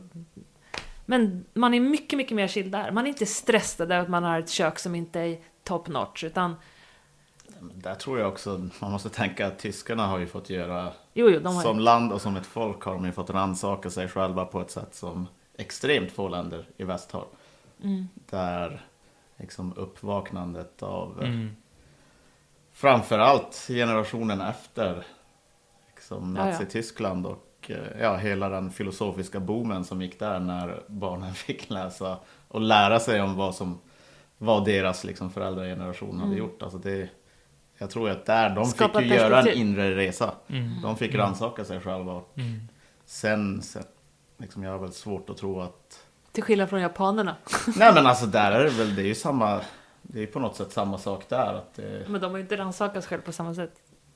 men 1.07 1.45
man 1.55 1.75
är 1.75 1.81
mycket, 1.81 2.17
mycket 2.17 2.37
mer 2.37 2.49
chill 2.49 2.71
där. 2.71 2.91
Man 2.91 3.05
är 3.05 3.09
inte 3.09 3.27
stressad 3.27 3.93
över 3.93 4.03
att 4.03 4.09
man 4.09 4.25
har 4.25 4.39
ett 4.39 4.51
kök 4.51 4.79
som 4.79 4.95
inte 4.95 5.21
är 5.21 5.39
top 5.65 5.89
notch. 5.89 6.25
Utan, 6.25 6.57
Där 7.61 7.95
tror 7.95 8.19
jag 8.19 8.29
också 8.29 8.69
man 8.81 8.93
måste 8.93 9.09
tänka 9.09 9.47
att 9.47 9.59
tyskarna 9.59 10.07
har 10.07 10.19
ju 10.19 10.27
fått 10.27 10.51
göra 10.51 10.93
jo, 11.15 11.29
jo, 11.31 11.41
de 11.41 11.55
har 11.57 11.63
Som 11.63 11.79
land 11.79 12.13
och 12.13 12.21
som 12.21 12.37
ett 12.37 12.47
folk 12.47 12.83
har 12.83 12.95
de 12.95 13.05
ju 13.07 13.13
fått 13.13 13.31
rannsaka 13.31 13.91
sig 13.91 14.09
själva 14.09 14.45
på 14.45 14.61
ett 14.61 14.71
sätt 14.71 14.95
som 14.95 15.27
extremt 15.57 16.13
få 16.13 16.29
länder 16.29 16.69
i 16.77 16.85
väst 16.85 17.13
har. 17.13 17.27
Mm. 17.83 18.09
Där 18.31 18.87
liksom 19.37 19.73
uppvaknandet 19.77 20.83
av 20.83 21.23
Mm. 21.23 21.57
framförallt 22.73 23.65
generationen 23.69 24.41
efter 24.41 25.07
liksom. 25.95 26.35
Nazityskland 26.35 27.27
och 27.27 27.71
eh, 27.71 28.01
ja, 28.01 28.17
hela 28.17 28.49
den 28.49 28.71
filosofiska 28.71 29.41
boomen 29.41 29.85
som 29.85 30.03
gick 30.03 30.19
där 30.19 30.41
när 30.41 30.83
barnen 30.87 31.35
fick 31.47 31.71
läsa 31.71 32.19
och 32.49 32.61
lära 32.61 33.01
sig 33.01 33.23
om 33.23 33.37
vad 33.37 33.55
som 33.55 33.79
vad 34.43 34.65
deras 34.65 35.05
liksom 35.05 35.31
föräldrageneration 35.31 36.21
hade 36.21 36.37
gjort. 36.37 36.63
Alltså 36.63 36.79
det, 36.79 37.09
jag 37.81 37.91
tror 37.91 38.11
att 38.11 38.27
där 38.27 38.51
de 38.55 38.65
Skapa 38.65 38.99
fick 39.01 39.11
ju 39.11 39.15
göra 39.17 39.41
en 39.41 39.49
inre 39.49 39.97
resa. 39.97 40.35
Mm. 40.49 40.83
De 40.83 40.97
fick 40.97 41.15
rannsaka 41.15 41.65
sig 41.65 41.81
själva. 41.81 42.13
Och 42.13 42.33
Mm. 42.39 42.61
sen, 43.05 43.63
sen 43.63 43.83
liksom 44.39 44.63
jag 44.63 44.71
har 44.71 44.79
väl 44.79 44.93
svårt 44.93 45.31
att 45.31 45.37
tro 45.37 45.61
att 45.61 46.07
till 46.33 46.43
skillnad 46.43 46.69
från 46.71 46.81
japanerna. 46.81 47.37
Nej 47.77 47.95
men 47.95 48.07
alltså 48.07 48.27
där 48.27 48.53
är 48.53 48.65
det 48.65 48.71
väl, 48.71 48.95
det 48.95 49.03
är 49.03 49.07
ju 49.07 49.15
samma 49.15 49.61
Det 50.03 50.23
är 50.23 50.27
på 50.27 50.41
något 50.41 50.57
sätt 50.57 50.73
samma 50.73 50.99
sak 50.99 51.25
där 51.29 51.55
att 51.55 51.75
det, 51.75 52.07
Men 52.09 52.21
de 52.21 52.31
har 52.31 52.39
ju 52.39 52.43
inte 52.43 52.57
rannsakat 52.57 53.05
sig 53.05 53.09
själva 53.09 53.25
på 53.25 53.33
samma 53.33 53.55
sätt. 53.55 53.73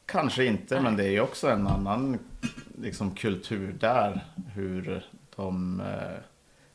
Kanske 0.06 0.44
inte 0.44 0.80
men 0.80 0.96
det 0.96 1.04
är 1.04 1.10
ju 1.10 1.20
också 1.20 1.48
en 1.50 1.66
annan 1.66 2.18
liksom, 2.82 3.10
kultur 3.14 3.72
där 3.80 4.24
Hur 4.54 5.06
de 5.36 5.80
eh, 5.80 6.18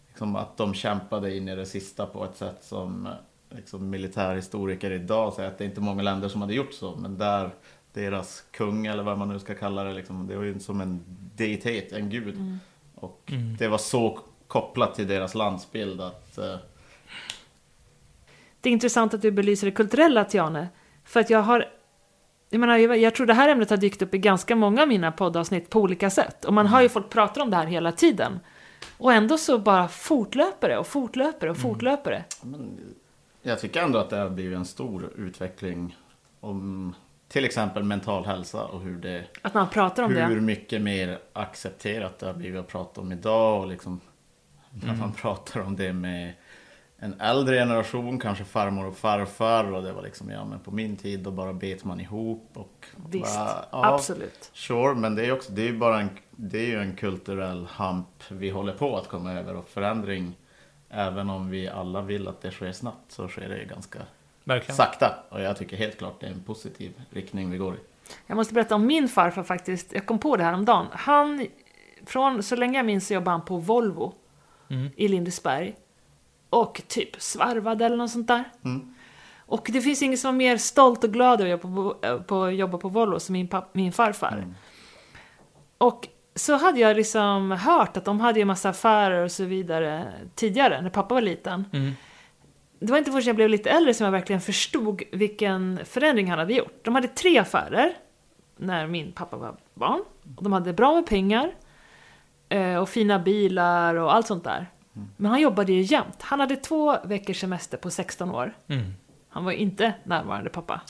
liksom, 0.07 0.35
Att 0.35 0.57
de 0.57 0.73
kämpade 0.73 1.35
in 1.37 1.47
i 1.47 1.55
det 1.55 1.65
sista 1.65 2.05
på 2.05 2.25
ett 2.25 2.37
sätt 2.37 2.57
som 2.63 3.07
liksom, 3.49 3.89
Militärhistoriker 3.89 4.91
idag 4.91 5.33
säger 5.33 5.49
att 5.49 5.57
det 5.57 5.63
är 5.63 5.69
inte 5.69 5.81
många 5.81 6.03
länder 6.03 6.29
som 6.29 6.41
hade 6.41 6.53
gjort 6.53 6.73
så 6.73 6.95
Men 6.95 7.17
där 7.17 7.49
deras 7.93 8.43
kung 8.51 8.85
eller 8.85 9.03
vad 9.03 9.17
man 9.17 9.29
nu 9.29 9.39
ska 9.39 9.55
kalla 9.55 9.83
det 9.83 9.93
liksom, 9.93 10.27
Det 10.27 10.35
var 10.35 10.43
ju 10.43 10.59
som 10.59 10.81
en 10.81 11.03
deitet, 11.35 11.91
en 11.91 12.09
gud 12.09 12.59
Och 12.95 13.23
Mm. 13.31 13.57
det 13.57 13.67
var 13.67 13.77
så 13.77 14.19
kopplat 14.47 14.95
till 14.95 15.07
deras 15.07 15.35
landsbild 15.35 16.01
att 16.01 16.37
eh, 16.37 16.55
Det 18.61 18.69
är 18.69 18.73
intressant 18.73 19.13
att 19.13 19.21
du 19.21 19.31
belyser 19.31 19.67
det 19.67 19.71
kulturella, 19.71 20.25
Tiane. 20.25 20.67
För 21.03 21.19
att 21.19 21.29
jag 21.29 21.41
har... 21.41 21.65
Jag, 22.49 22.59
menar, 22.59 22.77
jag, 22.77 23.15
tror 23.15 23.25
det 23.27 23.33
här 23.33 23.49
ämnet 23.49 23.69
har 23.69 23.77
dykt 23.77 24.01
upp 24.01 24.13
i 24.13 24.17
ganska 24.17 24.55
många 24.55 24.81
av 24.81 24.87
mina 24.87 25.11
poddavsnitt 25.11 25.69
på 25.69 25.79
olika 25.79 26.09
sätt. 26.09 26.45
Och 26.45 26.53
man 26.53 26.67
hör 26.67 26.81
ju 26.81 26.89
folk 26.89 27.09
prata 27.09 27.41
om 27.41 27.49
det 27.49 27.57
här 27.57 27.65
hela 27.65 27.91
tiden. 27.91 28.39
Och 28.97 29.13
ändå 29.13 29.37
så 29.37 29.57
bara 29.57 29.87
fortlöper 29.87 30.69
det 30.69 30.77
och 30.77 30.87
fortlöper 30.87 31.47
det 31.47 31.51
och 31.51 31.57
fortlöper 31.57 32.11
det. 32.11 32.23
Men 32.41 32.79
jag 33.41 33.59
tycker 33.59 33.81
ändå 33.81 33.99
att 33.99 34.09
det 34.09 34.17
har 34.17 34.29
blivit 34.29 34.57
en 34.57 34.65
stor 34.65 35.13
utveckling 35.15 35.97
om 36.39 36.95
till 37.27 37.45
exempel 37.45 37.83
mental 37.83 38.25
hälsa 38.25 38.63
och 38.65 38.81
hur 38.81 38.97
det 38.97 39.25
Att 39.41 39.53
man 39.53 39.69
pratar 39.69 40.03
om 40.03 40.15
hur 40.15 40.35
det. 40.35 40.41
mycket 40.41 40.81
mer 40.81 41.19
accepterat 41.33 42.19
det 42.19 42.25
har 42.25 42.33
blivit 42.33 42.59
att 42.59 42.67
prata 42.67 43.01
om 43.01 43.11
idag 43.11 43.61
och 43.61 43.67
liksom 43.67 43.99
när 44.69 44.95
man 44.95 45.13
pratar 45.13 45.59
om 45.59 45.75
det 45.75 45.93
med 45.93 46.33
en 46.97 47.21
äldre 47.21 47.55
generation, 47.55 48.19
kanske 48.19 48.43
farmor 48.43 48.85
och 48.85 48.97
farfar 48.97 49.71
och 49.71 49.83
det 49.83 49.93
var 49.93 50.01
liksom, 50.01 50.29
ja 50.29 50.45
men 50.45 50.59
på 50.59 50.71
min 50.71 50.95
tid 50.95 51.19
då 51.19 51.31
bara 51.31 51.53
bet 51.53 51.83
man 51.83 51.99
ihop 51.99 52.49
och 52.53 52.85
Visst, 53.09 53.35
bara, 53.35 53.65
absolut. 53.71 54.51
Sure, 54.53 54.95
men 54.95 55.15
det 55.15 55.25
är 55.25 55.31
också, 55.31 55.51
det 55.51 55.61
är 55.61 55.65
ju 55.67 55.77
bara 55.77 55.99
en, 56.01 56.09
det 56.31 56.59
är 56.59 56.67
ju 56.67 56.79
en 56.79 56.95
kulturell 56.95 57.65
hamp 57.65 58.07
vi 58.29 58.49
håller 58.49 58.73
på 58.73 58.97
att 58.97 59.07
komma 59.07 59.33
över 59.33 59.55
och 59.55 59.69
förändring 59.69 60.35
Även 60.89 61.29
om 61.29 61.49
vi 61.49 61.67
alla 61.67 62.01
vill 62.01 62.27
att 62.27 62.41
det 62.41 62.51
sker 62.51 62.71
snabbt 62.71 63.11
så 63.11 63.27
sker 63.27 63.49
det 63.49 63.65
ganska 63.65 63.99
Verkligen. 64.43 64.75
sakta 64.75 65.19
och 65.29 65.41
jag 65.41 65.57
tycker 65.57 65.77
helt 65.77 65.97
klart 65.97 66.19
det 66.19 66.27
är 66.27 66.31
en 66.31 66.43
positiv 66.43 66.91
riktning 67.09 67.51
vi 67.51 67.57
går 67.57 67.75
i. 67.75 67.79
Jag 68.27 68.35
måste 68.35 68.53
berätta 68.53 68.75
om 68.75 68.85
min 68.85 69.07
farfar 69.07 69.43
faktiskt. 69.43 69.93
Jag 69.93 70.05
kom 70.05 70.19
på 70.19 70.37
det 70.37 70.43
här 70.43 70.53
om 70.53 70.65
dagen. 70.65 70.87
Han, 70.91 71.47
från 72.05 72.43
så 72.43 72.55
länge 72.55 72.79
jag 72.79 72.85
minns 72.85 73.07
så 73.07 73.13
jobbade 73.13 73.31
han 73.31 73.45
på 73.45 73.57
Volvo 73.57 74.13
Mm. 74.71 74.89
i 74.95 75.07
Lindesberg. 75.07 75.75
Och 76.49 76.81
typ 76.87 77.21
svarvade 77.21 77.85
eller 77.85 77.97
något 77.97 78.11
sånt 78.11 78.27
där. 78.27 78.43
Mm. 78.65 78.95
Och 79.37 79.69
det 79.73 79.81
finns 79.81 80.01
ingen 80.01 80.17
som 80.17 80.35
är 80.35 80.37
mer 80.37 80.57
stolt 80.57 81.03
och 81.03 81.13
glad 81.13 81.41
över 81.41 81.53
att 81.53 81.63
jobba 81.63 81.93
på, 81.93 82.23
på, 82.23 82.43
att 82.43 82.55
jobba 82.55 82.77
på 82.77 82.89
Volvo 82.89 83.19
som 83.19 83.33
min, 83.33 83.47
papp, 83.47 83.69
min 83.75 83.91
farfar. 83.91 84.31
Mm. 84.37 84.55
Och 85.77 86.07
så 86.39 86.55
hade 86.55 86.79
jag 86.79 86.97
liksom 86.97 87.51
hört 87.51 87.97
att 87.97 88.05
de 88.05 88.19
hade 88.19 88.39
ju 88.39 88.45
massa 88.45 88.69
affärer 88.69 89.23
och 89.23 89.31
så 89.31 89.45
vidare 89.45 90.13
tidigare, 90.35 90.81
när 90.81 90.89
pappa 90.89 91.13
var 91.13 91.21
liten. 91.21 91.65
Mm. 91.73 91.91
Det 92.79 92.91
var 92.91 92.97
inte 92.97 93.11
förrän 93.11 93.25
jag 93.25 93.35
blev 93.35 93.49
lite 93.49 93.69
äldre 93.69 93.93
som 93.93 94.05
jag 94.05 94.11
verkligen 94.11 94.41
förstod 94.41 95.03
vilken 95.11 95.79
förändring 95.85 96.29
han 96.29 96.39
hade 96.39 96.53
gjort. 96.53 96.85
De 96.85 96.95
hade 96.95 97.07
tre 97.07 97.37
affärer 97.37 97.93
när 98.57 98.87
min 98.87 99.11
pappa 99.11 99.37
var 99.37 99.55
barn. 99.73 100.03
Och 100.37 100.43
de 100.43 100.53
hade 100.53 100.73
bra 100.73 100.95
med 100.95 101.05
pengar 101.05 101.51
eh, 102.49 102.75
och 102.75 102.89
fina 102.89 103.19
bilar 103.19 103.95
och 103.95 104.13
allt 104.13 104.27
sånt 104.27 104.43
där. 104.43 104.67
Men 105.17 105.31
han 105.31 105.41
jobbade 105.41 105.73
ju 105.73 105.81
jämt. 105.81 106.21
Han 106.21 106.39
hade 106.39 106.55
två 106.55 106.97
veckors 107.03 107.39
semester 107.39 107.77
på 107.77 107.89
16 107.89 108.31
år. 108.31 108.53
Mm. 108.67 108.93
Han 109.29 109.45
var 109.45 109.51
inte 109.51 109.93
närvarande 110.03 110.49
pappa. 110.49 110.81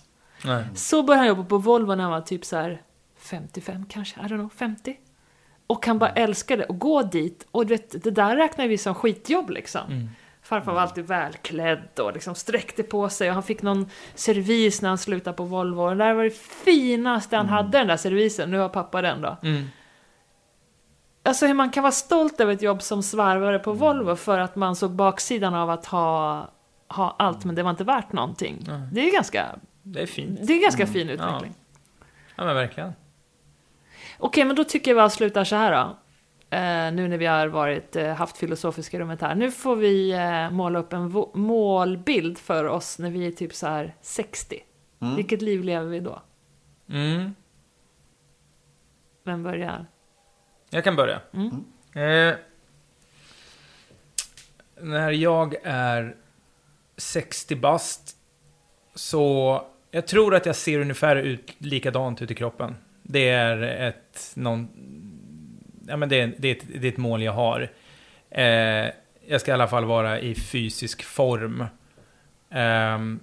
Nej. 0.45 0.65
Så 0.75 1.03
började 1.03 1.19
han 1.19 1.27
jobba 1.27 1.43
på 1.43 1.57
Volvo 1.57 1.95
när 1.95 2.03
han 2.03 2.11
var 2.11 2.21
typ 2.21 2.45
så 2.45 2.57
här 2.57 2.81
55 3.17 3.85
kanske, 3.89 4.19
I 4.19 4.23
don't 4.23 4.27
know, 4.27 4.49
50. 4.49 4.97
Och 5.69 5.85
han 5.85 5.99
bara 5.99 6.09
älskade 6.09 6.65
att 6.69 6.79
gå 6.79 7.01
dit. 7.01 7.47
Och 7.51 7.65
du 7.65 7.73
vet, 7.73 8.03
det 8.03 8.11
där 8.11 8.35
räknar 8.35 8.67
vi 8.67 8.77
som 8.77 8.95
skitjobb 8.95 9.49
liksom. 9.49 9.91
Mm. 9.91 10.09
Farfar 10.41 10.73
var 10.73 10.81
alltid 10.81 11.07
välklädd 11.07 11.99
och 11.99 12.13
liksom 12.13 12.35
sträckte 12.35 12.83
på 12.83 13.09
sig 13.09 13.27
och 13.29 13.33
han 13.33 13.43
fick 13.43 13.61
någon 13.61 13.89
servis 14.15 14.81
när 14.81 14.89
han 14.89 14.97
slutade 14.97 15.37
på 15.37 15.43
Volvo. 15.43 15.81
Och 15.81 15.89
det 15.89 16.03
där 16.03 16.13
var 16.13 16.23
det 16.23 16.37
finaste 16.65 17.37
han 17.37 17.49
hade, 17.49 17.77
den 17.77 17.87
där 17.87 17.97
servisen. 17.97 18.51
Nu 18.51 18.57
har 18.57 18.69
pappa 18.69 19.01
den 19.01 19.21
då. 19.21 19.37
Mm. 19.43 19.65
Alltså 21.23 21.47
hur 21.47 21.53
man 21.53 21.69
kan 21.69 21.83
vara 21.83 21.91
stolt 21.91 22.39
över 22.39 22.53
ett 22.53 22.61
jobb 22.61 22.81
som 22.81 23.03
svarvare 23.03 23.59
på 23.59 23.73
Volvo 23.73 24.15
för 24.15 24.39
att 24.39 24.55
man 24.55 24.75
såg 24.75 24.91
baksidan 24.91 25.53
av 25.55 25.69
att 25.69 25.85
ha, 25.85 26.47
ha 26.87 27.15
allt 27.19 27.45
men 27.45 27.55
det 27.55 27.63
var 27.63 27.69
inte 27.69 27.83
värt 27.83 28.13
någonting. 28.13 28.67
Det 28.91 29.07
är 29.09 29.13
ganska, 29.13 29.45
Det 29.83 30.01
är 30.01 30.05
fint. 30.05 30.39
det 30.47 30.53
är 30.53 30.61
ganska 30.61 30.87
fin 30.87 31.09
utveckling. 31.09 31.53
Ja, 32.35 32.45
men 32.45 32.55
verkligen. 32.55 32.93
Okej, 34.19 34.45
men 34.45 34.55
då 34.55 34.63
tycker 34.63 34.91
jag 34.91 34.95
vi 34.95 35.01
avslutar 35.01 35.43
så 35.43 35.55
här 35.55 35.71
då. 35.71 35.97
Eh, 36.49 36.91
nu 36.93 37.07
när 37.07 37.17
vi 37.17 37.25
har 37.25 37.47
varit, 37.47 37.95
eh, 37.95 38.13
haft 38.13 38.37
filosofiska 38.37 38.99
rummet 38.99 39.21
här. 39.21 39.35
Nu 39.35 39.51
får 39.51 39.75
vi 39.75 40.11
eh, 40.11 40.51
måla 40.51 40.79
upp 40.79 40.93
en 40.93 41.25
målbild 41.33 42.37
för 42.37 42.65
oss 42.65 42.99
när 42.99 43.09
vi 43.09 43.27
är 43.27 43.31
typ 43.31 43.53
så 43.53 43.67
här 43.67 43.95
60. 44.01 44.59
Mm. 45.01 45.15
Vilket 45.15 45.41
liv 45.41 45.63
lever 45.63 45.87
vi 45.87 45.99
då? 45.99 46.21
Mm. 46.89 47.35
Vem 49.23 49.43
börjar? 49.43 49.85
Jag 50.69 50.83
kan 50.83 50.95
börja. 50.95 51.21
Mm. 51.33 51.49
Eh, 51.93 52.37
när 54.81 55.11
jag 55.11 55.55
är 55.63 56.15
60 56.97 57.55
bast 57.55 58.15
så 58.95 59.61
jag 59.91 60.07
tror 60.07 60.35
att 60.35 60.45
jag 60.45 60.55
ser 60.55 60.79
ungefär 60.79 61.15
ut 61.15 61.55
likadant 61.57 62.21
ut 62.21 62.31
i 62.31 62.35
kroppen. 62.35 62.75
Det 63.11 63.29
är 63.29 63.61
ett, 63.61 64.31
någon, 64.35 64.67
ja, 65.87 65.97
men 65.97 66.09
det, 66.09 66.21
är, 66.21 66.33
det, 66.37 66.47
är 66.47 66.51
ett, 66.55 66.63
det 66.81 66.87
är 66.87 66.91
ett 66.91 66.97
mål 66.97 67.23
jag 67.23 67.31
har. 67.31 67.69
Eh, 68.31 68.87
jag 69.27 69.41
ska 69.41 69.51
i 69.51 69.53
alla 69.53 69.67
fall 69.67 69.85
vara 69.85 70.19
i 70.19 70.35
fysisk 70.35 71.03
form. 71.03 71.65
Ehm, 72.51 73.19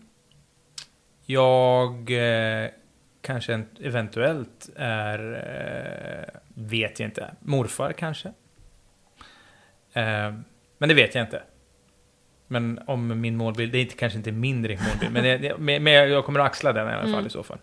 jag 1.27 2.11
eh, 2.11 2.69
kanske 3.23 3.55
en- 3.55 3.69
eventuellt 3.83 4.69
är, 4.77 5.19
eh, 5.33 6.39
vet 6.55 7.01
jag 7.01 7.07
inte, 7.07 7.31
morfar 7.41 7.93
kanske. 7.93 8.29
Eh, 9.93 10.35
men 10.79 10.89
det 10.89 10.95
vet 10.95 11.15
jag 11.15 11.25
inte. 11.25 11.43
Men 12.49 12.81
om 12.87 13.21
min 13.21 13.37
målbild, 13.37 13.73
det 13.73 13.79
är 13.79 13.83
inte, 13.83 13.97
kanske 13.97 14.17
inte 14.19 14.33
min 14.33 14.57
målbild, 14.61 15.13
men, 15.13 15.23
det, 15.43 15.59
men 15.81 15.93
jag 15.93 16.25
kommer 16.25 16.41
att 16.41 16.47
axla 16.47 16.73
den 16.73 16.89
i 16.91 16.93
alla 16.93 17.13
fall 17.13 17.27
i 17.27 17.31
så 17.31 17.43
fall. 17.43 17.59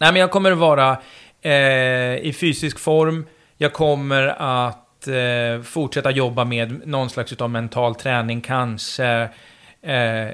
Nej, 0.00 0.12
men 0.12 0.20
jag 0.20 0.30
kommer 0.30 0.52
att 0.52 0.58
vara 0.58 1.02
eh, 1.42 2.16
i 2.16 2.34
fysisk 2.40 2.78
form. 2.78 3.26
Jag 3.56 3.72
kommer 3.72 4.26
att 4.26 5.08
eh, 5.08 5.62
fortsätta 5.62 6.10
jobba 6.10 6.44
med 6.44 6.86
någon 6.86 7.10
slags 7.10 7.32
utav 7.32 7.50
mental 7.50 7.94
träning, 7.94 8.40
kanske. 8.40 9.28
Eh, 9.82 10.30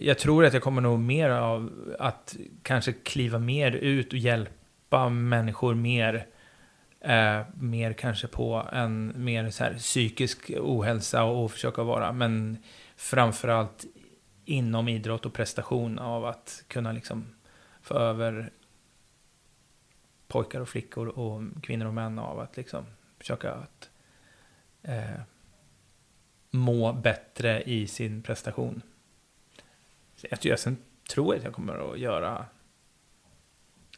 jag 0.00 0.18
tror 0.18 0.44
att 0.44 0.52
jag 0.52 0.62
kommer 0.62 0.82
nog 0.82 0.98
mer 0.98 1.30
av 1.30 1.70
att 1.98 2.36
kanske 2.62 2.92
kliva 2.92 3.38
mer 3.38 3.72
ut 3.72 4.12
och 4.12 4.18
hjälpa 4.18 5.08
människor 5.08 5.74
mer. 5.74 6.26
Eh, 7.04 7.40
mer 7.54 7.92
kanske 7.92 8.26
på 8.26 8.66
en 8.72 9.12
mer 9.16 9.50
så 9.50 9.64
här 9.64 9.74
psykisk 9.74 10.50
ohälsa 10.60 11.24
och, 11.24 11.44
och 11.44 11.52
försöka 11.52 11.82
vara, 11.82 12.12
men 12.12 12.58
framförallt 12.96 13.84
inom 14.44 14.88
idrott 14.88 15.26
och 15.26 15.32
prestation 15.32 15.98
av 15.98 16.24
att 16.24 16.64
kunna 16.68 16.92
liksom 16.92 17.26
få 17.82 17.94
över 17.94 18.50
pojkar 20.30 20.60
och 20.60 20.68
flickor 20.68 21.06
och 21.08 21.42
kvinnor 21.62 21.86
och 21.86 21.94
män 21.94 22.18
av 22.18 22.40
att 22.40 22.56
liksom 22.56 22.84
försöka 23.18 23.52
att 23.52 23.90
eh, 24.82 25.20
må 26.50 26.92
bättre 26.92 27.62
i 27.62 27.86
sin 27.86 28.22
prestation. 28.22 28.82
Jag, 30.30 30.38
jag 30.42 30.58
sen 30.58 30.76
tror 31.10 31.36
att 31.36 31.44
jag 31.44 31.52
kommer 31.52 31.92
att 31.92 31.98
göra 31.98 32.46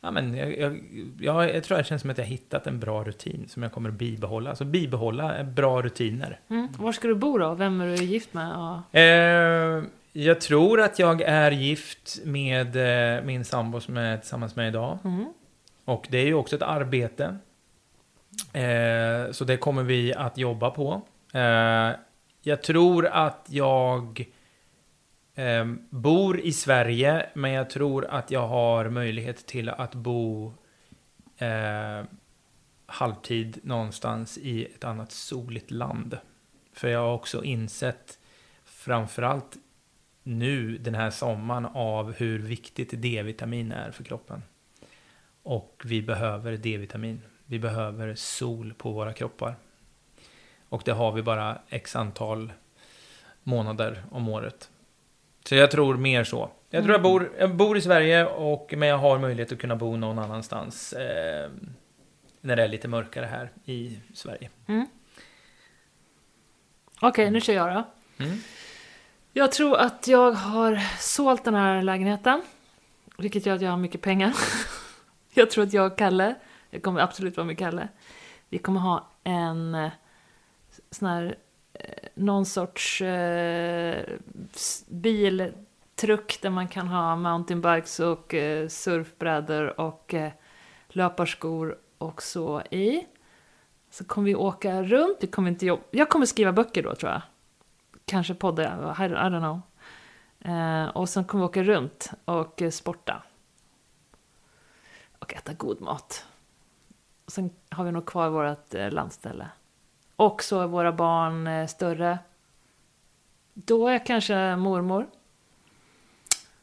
Ja, 0.05 0.11
men 0.11 0.35
jag, 0.35 0.59
jag, 0.59 0.81
jag, 1.21 1.55
jag 1.55 1.65
tror 1.65 1.79
det 1.79 1.85
känns 1.85 2.03
som 2.03 2.11
att 2.11 2.19
jag 2.19 2.25
har 2.25 2.31
hittat 2.31 2.67
en 2.67 2.81
bra 2.81 3.05
rutin 3.05 3.49
som 3.49 3.63
jag 3.63 3.73
kommer 3.73 3.89
att 3.89 3.95
bibehålla. 3.95 4.51
Alltså 4.51 4.65
bibehålla 4.65 5.45
bra 5.45 5.83
rutiner. 5.83 6.41
Mm. 6.49 6.69
Var 6.79 6.93
ska 6.93 7.09
du 7.09 7.15
bo 7.15 7.39
då? 7.39 7.55
Vem 7.55 7.81
är 7.81 7.87
du 7.87 8.05
gift 8.05 8.35
med? 8.35 8.49
Ja. 8.49 8.83
Eh, 8.93 9.85
jag 10.13 10.41
tror 10.41 10.81
att 10.81 10.99
jag 10.99 11.21
är 11.23 11.51
gift 11.51 12.21
med 12.25 12.77
eh, 13.17 13.25
min 13.25 13.45
sambo 13.45 13.81
som 13.81 13.97
är 13.97 14.17
tillsammans 14.17 14.57
med 14.57 14.69
idag. 14.69 14.99
Mm. 15.05 15.33
Och 15.85 16.07
det 16.11 16.19
är 16.19 16.27
ju 16.27 16.35
också 16.35 16.57
ett 16.57 16.63
arbete. 16.63 17.39
Eh, 18.53 19.33
så 19.33 19.45
det 19.45 19.57
kommer 19.57 19.83
vi 19.83 20.15
att 20.15 20.39
jobba 20.39 20.71
på. 20.71 21.03
Eh, 21.33 21.91
jag 22.43 22.63
tror 22.63 23.07
att 23.07 23.47
jag 23.49 24.27
eh, 25.35 25.67
bor 25.91 26.41
i 26.41 26.53
Sverige, 26.53 27.27
men 27.35 27.51
jag 27.51 27.71
tror 27.71 28.07
att 28.07 28.31
jag 28.31 28.49
har 28.49 28.89
möjlighet 28.89 29.47
till 29.47 29.69
att 29.69 29.95
bo 29.95 30.55
eh, 31.37 32.05
halvtid 32.87 33.61
någonstans 33.63 34.39
i 34.39 34.65
ett 34.65 34.85
annat 34.85 35.13
soligt 35.13 35.71
land. 35.71 36.19
För 36.73 36.89
jag 36.89 37.01
har 37.01 37.15
också 37.15 37.45
insett, 37.45 38.19
framförallt 38.65 39.57
nu 40.23 40.79
den 40.79 40.95
här 40.95 41.11
sommaren, 41.11 41.67
av 41.67 42.13
hur 42.13 42.39
viktigt 42.39 42.91
D-vitamin 43.03 43.73
är 43.73 43.91
för 43.91 44.05
kroppen. 44.05 44.43
Och 45.43 45.83
vi 45.85 46.03
behöver 46.03 46.57
D-vitamin. 46.57 47.23
Vi 47.47 47.59
behöver 47.59 48.15
sol 48.15 48.75
på 48.79 48.93
våra 48.93 49.13
kroppar. 49.13 49.55
Och 50.69 50.83
det 50.85 50.93
har 50.93 51.13
vi 51.13 51.23
bara 51.23 51.59
x 51.69 51.97
antal 51.97 52.53
månader 53.43 54.05
om 54.11 54.29
året. 54.29 54.71
Så 55.45 55.55
jag 55.55 55.71
tror 55.71 55.97
mer 55.97 56.25
så. 56.25 56.51
Jag 56.71 56.85
tror 56.85 56.95
jag 56.95 57.03
bor, 57.03 57.33
jag 57.39 57.55
bor 57.55 57.77
i 57.77 57.81
Sverige, 57.81 58.27
och, 58.27 58.75
men 58.77 58.89
jag 58.89 58.99
har 58.99 59.19
möjlighet 59.19 59.53
att 59.53 59.59
kunna 59.59 59.77
bo 59.77 59.97
någon 59.97 60.19
annanstans. 60.19 60.93
Eh, 60.93 61.51
när 62.41 62.57
det 62.57 62.63
är 62.63 62.69
lite 62.69 62.89
mörkare 62.89 63.27
här 63.27 63.51
i 63.65 63.99
Sverige. 64.15 64.51
Mm. 64.67 64.87
Okej, 67.01 67.31
nu 67.31 67.41
kör 67.41 67.55
jag 67.55 67.75
då. 67.75 67.85
Mm. 68.25 68.39
Jag 69.33 69.53
tror 69.53 69.77
att 69.77 70.09
jag 70.09 70.33
har 70.33 70.81
sålt 70.99 71.45
den 71.45 71.55
här 71.55 71.83
lägenheten. 71.83 72.43
Vilket 73.19 73.47
gör 73.47 73.55
att 73.55 73.63
jag 73.63 73.71
har 73.71 73.77
mycket 73.77 74.01
pengar. 74.01 74.33
jag 75.35 75.51
tror 75.51 75.65
att 75.65 75.73
jag 75.73 75.93
och 75.93 75.99
Kalle, 75.99 76.35
jag 76.71 76.83
kommer 76.83 77.01
absolut 77.01 77.37
vara 77.37 77.47
med 77.47 77.59
Kalle. 77.59 77.89
Vi 78.49 78.59
kommer 78.59 78.81
ha 78.81 79.09
en 79.25 79.75
eh, 79.75 79.91
sån 80.91 81.09
här, 81.09 81.37
eh, 81.73 82.09
någon 82.15 82.47
sorts 82.47 83.03
eh, 83.03 84.05
biltruck 84.89 86.39
där 86.43 86.51
man 86.51 86.69
kan 86.69 86.89
ha 86.89 87.17
mountainbikes 87.17 88.01
och 88.01 88.35
eh, 88.35 88.69
surfbrädor 88.69 89.81
och 89.81 90.15
eh, 90.15 90.33
löparskor 90.89 91.79
och 91.99 92.23
så 92.23 92.63
i. 92.71 93.07
Så 93.91 94.05
kommer 94.05 94.27
vi 94.27 94.35
åka 94.35 94.83
runt, 94.83 95.17
vi 95.21 95.27
kommer 95.27 95.51
inte 95.51 95.67
jobba. 95.67 95.83
Jag 95.91 96.09
kommer 96.09 96.27
skriva 96.27 96.53
böcker 96.53 96.83
då 96.83 96.95
tror 96.95 97.13
jag. 97.13 97.23
Kanske 98.05 98.35
podda, 98.35 98.63
I, 98.63 98.67
don't 98.67 99.39
know. 99.39 99.61
Eh, 100.55 100.89
och 100.89 101.09
sen 101.09 101.25
kommer 101.25 101.45
vi 101.45 101.49
åka 101.49 101.63
runt 101.63 102.11
och 102.25 102.63
eh, 102.63 102.71
sporta. 102.71 103.23
Och 105.23 105.35
äta 105.35 105.53
god 105.53 105.81
mat. 105.81 106.27
Sen 107.27 107.51
har 107.71 107.85
vi 107.85 107.93
nog 107.93 108.07
kvar 108.07 108.29
vårt 108.29 108.75
eh, 108.75 108.91
landställe. 108.91 109.49
Och 110.17 110.43
så 110.43 110.61
är 110.61 110.67
våra 110.67 110.93
barn 110.93 111.47
eh, 111.47 111.67
större. 111.67 112.19
Då 113.55 113.89
är 113.89 113.93
jag 113.93 114.07
kanske 114.07 114.57
mormor. 114.57 115.07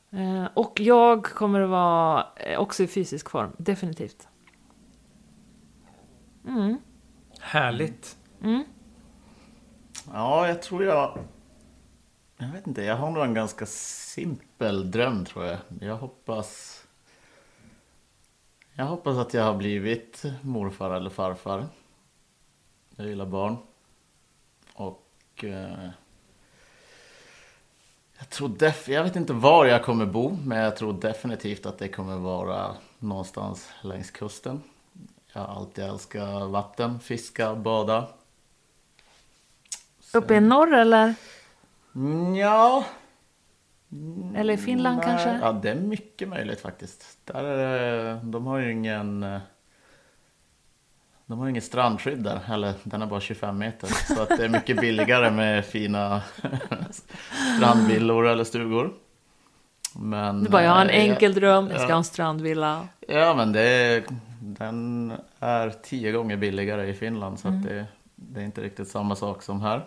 Eh, 0.10 0.46
och 0.54 0.80
jag 0.80 1.26
kommer 1.26 1.62
att 1.62 1.70
vara 1.70 2.28
också 2.58 2.84
i 2.84 2.88
fysisk 2.88 3.30
form, 3.30 3.52
definitivt. 3.58 4.28
Mm. 6.48 6.78
Härligt. 7.40 8.18
Mm. 8.44 8.64
Ja, 10.14 10.48
jag 10.48 10.62
tror 10.62 10.84
jag... 10.84 11.20
Jag 12.38 12.48
vet 12.48 12.68
inte, 12.68 12.82
jag 12.82 12.96
har 12.96 13.12
nog 13.12 13.24
en 13.24 13.34
ganska 13.34 13.66
simpel 13.66 14.92
dröm 14.92 15.26
tror 15.26 15.46
jag. 15.46 15.58
Jag 15.80 15.98
hoppas... 15.98 16.79
Jag 18.80 18.86
hoppas 18.86 19.18
att 19.18 19.34
jag 19.34 19.44
har 19.44 19.54
blivit 19.56 20.24
morfar 20.42 20.92
eller 20.92 21.10
farfar. 21.10 21.66
Jag 22.96 23.08
gillar 23.08 23.26
barn. 23.26 23.58
Och... 24.74 25.44
Eh, 25.44 25.90
jag 28.18 28.30
tror 28.30 28.50
def... 28.50 28.90
Jag 28.90 29.04
vet 29.04 29.16
inte 29.16 29.34
var 29.34 29.66
jag 29.66 29.84
kommer 29.84 30.06
bo, 30.06 30.38
men 30.46 30.58
jag 30.58 30.78
tror 30.78 30.94
definitivt 30.94 31.66
att 31.66 31.78
det 31.78 31.88
kommer 31.88 32.18
vara 32.18 32.76
någonstans 33.00 33.70
längs 33.82 34.12
kusten. 34.12 34.64
Jag 35.34 35.42
har 35.42 35.56
alltid 35.56 35.84
älskat 35.84 36.50
vatten, 36.50 37.00
fiska, 37.00 37.56
bada. 37.56 38.08
Uppe 40.14 40.36
i 40.36 40.40
norr 40.40 40.74
eller? 40.74 41.14
Ja. 42.40 42.86
Eller 44.36 44.54
i 44.54 44.58
Finland 44.58 44.98
Nej, 44.98 45.06
kanske? 45.06 45.40
Ja, 45.42 45.52
det 45.52 45.70
är 45.70 45.76
mycket 45.76 46.30
möjligt 46.30 46.62
faktiskt. 46.62 47.18
Där 47.26 47.44
är 47.44 47.58
det, 47.58 48.20
de 48.24 48.46
har 48.48 48.58
ju 48.58 48.72
ingen... 48.72 49.24
eh, 49.24 49.40
De 51.26 51.40
har 51.40 51.46
ju 51.46 51.50
inget 51.50 51.64
strandskydd 51.64 52.24
där, 52.24 52.40
eller 52.54 52.74
den 52.84 53.02
är 53.02 53.06
bara 53.06 53.20
25 53.20 53.58
meter. 53.58 53.88
Så 54.16 54.22
att 54.22 54.30
det 54.30 54.46
är 54.46 54.50
mycket 54.50 54.78
billigare 54.82 55.32
med 55.32 55.66
fina 55.66 56.22
strandvillor 57.58 58.28
eller 58.28 58.44
stugor. 58.44 58.94
Men, 59.96 60.44
Du 60.44 60.50
bara, 60.50 60.64
jag 60.64 60.72
har 60.72 60.82
en 60.82 60.90
eh, 60.90 60.96
enkel 61.10 61.34
dröm, 61.34 61.68
jag 61.68 61.76
ska 61.80 61.90
ja. 61.90 61.94
ha 61.94 61.98
en 61.98 62.04
strandvilla. 62.04 62.88
Ja, 63.08 63.34
men 63.36 63.52
det 63.52 63.62
är, 63.62 64.04
den 64.42 65.14
är 65.40 65.70
tio 65.84 66.12
gånger 66.12 66.38
billigare 66.38 66.88
i 66.90 66.94
Finland 66.94 67.40
så 67.40 67.48
Mm. 67.48 67.60
att 67.60 67.66
det, 67.68 67.86
det 68.16 68.40
är 68.42 68.46
inte 68.46 68.62
riktigt 68.62 68.88
samma 68.88 69.16
sak 69.16 69.44
som 69.44 69.62
här. 69.62 69.86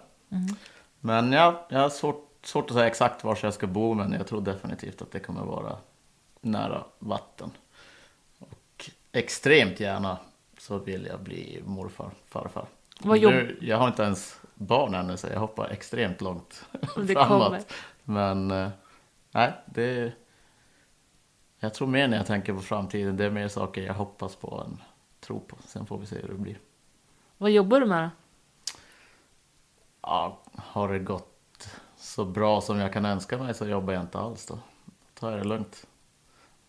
Men 1.00 1.32
ja, 1.32 1.66
jag 1.68 1.78
har 1.80 1.88
svårt, 1.88 2.28
svårt 2.42 2.70
att 2.70 2.76
säga 2.76 2.86
exakt 2.86 3.24
var 3.24 3.38
jag 3.42 3.54
ska 3.54 3.66
bo 3.66 3.94
men 3.94 4.12
jag 4.12 4.26
tror 4.26 4.40
definitivt 4.40 5.02
att 5.02 5.10
det 5.10 5.20
kommer 5.20 5.42
vara 5.44 5.76
nära 6.40 6.84
vatten. 6.98 7.50
Och 8.38 8.90
extremt 9.12 9.80
gärna 9.80 10.18
så 10.58 10.78
vill 10.78 11.06
jag 11.06 11.20
bli 11.20 11.62
morfar, 11.66 12.10
farfar. 12.28 12.66
Vad 13.00 13.18
jobb- 13.18 13.32
nu, 13.34 13.58
jag 13.60 13.76
har 13.76 13.88
inte 13.88 14.02
ens 14.02 14.40
barn 14.54 14.94
ännu 14.94 15.16
så 15.16 15.26
jag 15.26 15.40
hoppar 15.40 15.68
extremt 15.68 16.20
långt 16.20 16.64
Det 16.96 17.12
framåt. 17.14 17.28
kommer. 17.28 17.62
Men 18.04 18.50
eh, 18.50 18.70
nej, 19.30 19.52
det 19.66 20.12
jag 21.58 21.74
tror 21.74 21.88
mer 21.88 22.08
när 22.08 22.16
jag 22.16 22.26
tänker 22.26 22.54
på 22.54 22.60
framtiden. 22.60 23.16
Det 23.16 23.24
är 23.24 23.30
mer 23.30 23.48
saker 23.48 23.82
jag 23.82 23.94
hoppas 23.94 24.36
på 24.36 24.62
än 24.66 24.78
tror 25.20 25.40
på. 25.40 25.56
Sen 25.66 25.86
får 25.86 25.98
vi 25.98 26.06
se 26.06 26.16
hur 26.18 26.28
det 26.28 26.34
blir. 26.34 26.58
Vad 27.38 27.50
jobbar 27.50 27.80
du 27.80 27.86
med? 27.86 28.10
Ja, 30.02 30.38
har 30.56 30.88
det 30.92 30.98
gått 30.98 31.31
så 32.14 32.24
bra 32.24 32.60
som 32.60 32.78
jag 32.78 32.92
kan 32.92 33.04
önska 33.04 33.38
mig 33.38 33.54
så 33.54 33.66
jobbar 33.66 33.92
jag 33.92 34.02
inte 34.02 34.18
alls 34.18 34.46
då. 34.46 34.54
Då 34.84 35.20
tar 35.20 35.30
jag 35.30 35.40
det 35.40 35.44
lugnt. 35.48 35.86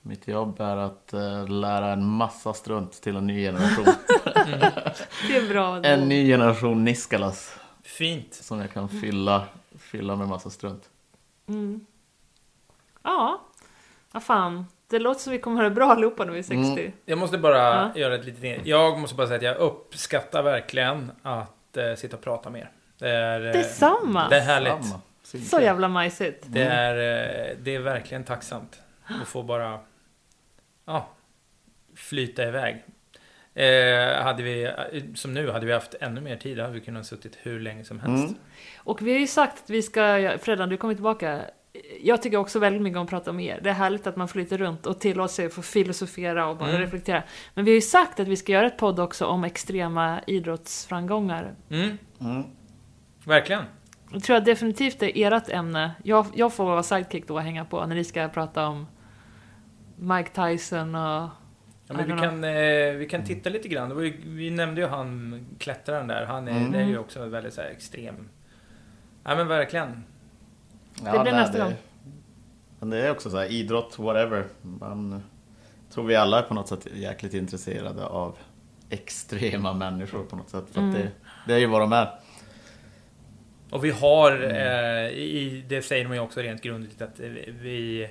Mitt 0.01 0.27
jobb 0.27 0.61
är 0.61 0.77
att 0.77 1.13
eh, 1.13 1.47
lära 1.47 1.91
en 1.91 2.05
massa 2.05 2.53
strunt 2.53 3.01
till 3.01 3.15
en 3.15 3.27
ny 3.27 3.41
generation. 3.45 3.85
Det 5.27 5.37
är 5.37 5.49
bra. 5.49 5.83
en 5.85 6.09
ny 6.09 6.27
generation 6.27 6.83
Niskalas 6.83 7.55
Fint. 7.83 8.33
som 8.33 8.59
jag 8.59 8.71
kan 8.73 8.89
fylla, 8.89 9.43
fylla 9.79 10.15
med 10.15 10.27
massa 10.27 10.49
strunt. 10.49 10.89
Mm. 11.47 11.85
Ja, 13.03 13.41
vad 14.11 14.23
fan. 14.23 14.65
Det 14.87 14.99
låter 14.99 15.21
som 15.21 15.31
vi 15.33 15.39
kommer 15.39 15.57
ha 15.57 15.63
det 15.63 15.75
bra 15.75 15.91
allihopa 15.91 16.25
när 16.25 16.31
vi 16.31 16.39
är 16.39 16.43
60. 16.43 16.57
Mm. 16.81 16.91
Jag 17.05 17.17
måste 17.17 17.37
bara 17.37 17.57
Ja. 17.57 17.91
göra 17.99 18.15
ett 18.15 18.25
litet... 18.25 18.65
Jag 18.65 18.99
måste 18.99 19.15
bara 19.15 19.27
säga 19.27 19.37
att 19.37 19.43
jag 19.43 19.57
uppskattar 19.57 20.43
verkligen 20.43 21.11
att 21.21 21.77
eh, 21.77 21.95
sitta 21.95 22.17
och 22.17 22.23
prata 22.23 22.49
med 22.49 22.61
er. 22.61 22.71
Det 22.97 23.09
är, 23.09 23.45
eh, 23.45 23.53
Detsamma. 23.53 24.29
Det 24.29 24.37
är 24.37 24.41
härligt. 24.41 24.85
Samma. 24.85 25.01
Så 25.41 25.59
jävla 25.59 25.87
majsigt. 25.87 26.43
Det 26.47 26.63
är, 26.63 26.95
eh, 26.95 27.57
det 27.61 27.75
är 27.75 27.79
verkligen 27.79 28.23
tacksamt 28.23 28.81
att 29.21 29.27
få 29.27 29.43
bara 29.43 29.79
ja, 30.85 31.09
flyta 31.95 32.47
iväg. 32.47 32.83
Eh, 33.55 34.23
hade 34.23 34.43
vi, 34.43 34.63
eh, 34.63 34.73
som 35.15 35.33
nu, 35.33 35.51
hade 35.51 35.65
vi 35.65 35.73
haft 35.73 35.95
ännu 36.01 36.21
mer 36.21 36.37
tid 36.37 36.59
hade 36.59 36.73
vi 36.73 36.79
kunnat 36.81 37.05
suttit 37.05 37.37
hur 37.41 37.59
länge 37.59 37.83
som 37.83 37.99
helst. 37.99 38.23
Mm. 38.27 38.39
Och 38.77 39.01
vi 39.01 39.11
har 39.11 39.19
ju 39.19 39.27
sagt 39.27 39.63
att 39.63 39.69
vi 39.69 39.81
ska, 39.81 40.33
Fredan 40.41 40.69
du 40.69 40.77
kommer 40.77 40.93
tillbaka. 40.93 41.41
Jag 42.01 42.21
tycker 42.21 42.37
också 42.37 42.59
väldigt 42.59 42.81
mycket 42.81 42.97
om 42.97 43.03
att 43.03 43.09
prata 43.09 43.31
med 43.33 43.45
er. 43.45 43.59
Det 43.63 43.69
är 43.69 43.73
härligt 43.73 44.07
att 44.07 44.15
man 44.15 44.27
flyter 44.27 44.57
runt 44.57 44.85
och 44.85 44.99
tillåter 44.99 45.33
sig 45.33 45.45
att 45.45 45.53
få 45.53 45.61
filosofera 45.61 46.47
och 46.47 46.57
bara 46.57 46.69
Mm. 46.69 46.81
reflektera. 46.81 47.23
Men 47.53 47.65
vi 47.65 47.71
har 47.71 47.75
ju 47.75 47.81
sagt 47.81 48.19
att 48.19 48.27
vi 48.27 48.37
ska 48.37 48.51
göra 48.51 48.67
ett 48.67 48.77
podd 48.77 48.99
också 48.99 49.25
om 49.25 49.43
extrema 49.43 50.21
idrottsframgångar. 50.27 51.55
Mm, 51.69 51.97
Mm. 52.21 52.43
verkligen. 53.25 53.63
Jag 54.13 54.23
tror 54.23 54.33
jag 54.35 54.45
definitivt 54.45 55.03
är 55.03 55.31
ert 55.33 55.49
ämne. 55.49 55.91
Jag, 56.03 56.25
jag 56.35 56.53
får 56.53 56.65
vara 56.65 56.83
sidekick 56.83 57.27
då 57.27 57.33
och 57.33 57.41
hänga 57.41 57.65
på 57.65 57.85
när 57.85 57.95
ni 57.95 58.03
ska 58.03 58.27
prata 58.27 58.67
om 58.67 58.87
Mike 59.95 60.29
Tyson 60.29 60.95
och... 60.95 61.29
Ja, 61.87 61.93
men 61.93 62.05
vi, 62.15 62.21
kan, 62.21 62.43
eh, 62.43 62.93
vi 62.93 63.07
kan 63.09 63.23
titta 63.23 63.49
lite 63.49 63.67
grann. 63.67 63.89
Det 63.89 64.05
ju, 64.05 64.21
vi 64.25 64.49
nämnde 64.49 64.81
ju 64.81 64.87
han 64.87 65.45
klättraren 65.59 66.07
där. 66.07 66.25
Han 66.25 66.47
är, 66.47 66.51
Mm. 66.51 66.71
det 66.71 66.77
är 66.77 66.85
ju 66.87 66.97
också 66.97 67.25
väldigt 67.25 67.53
så 67.53 67.61
här, 67.61 67.67
extrem. 67.69 68.29
Ja 69.23 69.35
men 69.35 69.47
verkligen. 69.47 70.03
Det 70.95 71.19
blir 71.23 71.31
nästa 71.31 71.63
gång. 71.63 71.73
Men 72.79 72.89
det 72.89 73.07
är 73.07 73.11
också 73.11 73.29
så 73.29 73.37
här, 73.37 73.51
idrott, 73.51 73.99
whatever. 73.99 74.45
Man 74.61 75.23
tror 75.89 76.03
vi 76.05 76.15
alla 76.15 76.39
är 76.39 76.43
på 76.43 76.53
något 76.53 76.67
sätt 76.67 76.87
jäkligt 76.95 77.33
intresserade 77.33 78.05
av 78.05 78.37
extrema 78.89 79.73
människor 79.73 80.23
på 80.23 80.35
något 80.35 80.49
sätt. 80.49 80.65
För 80.71 80.79
Mm. 80.81 80.95
att 80.95 81.01
det, 81.01 81.11
det 81.47 81.53
är 81.53 81.57
ju 81.59 81.65
vad 81.67 81.81
de 81.81 81.93
är. 81.93 82.19
Och 83.73 83.83
vi 83.83 83.91
har, 83.91 84.31
Mm. 84.31 84.51
eh, 84.51 85.11
i, 85.11 85.65
det 85.67 85.81
säger 85.81 86.03
de 86.03 86.13
ju 86.13 86.19
också 86.19 86.39
rent 86.39 86.61
grundligt, 86.61 87.01
att 87.01 87.19
eh, 87.19 87.25
vi, 87.61 88.09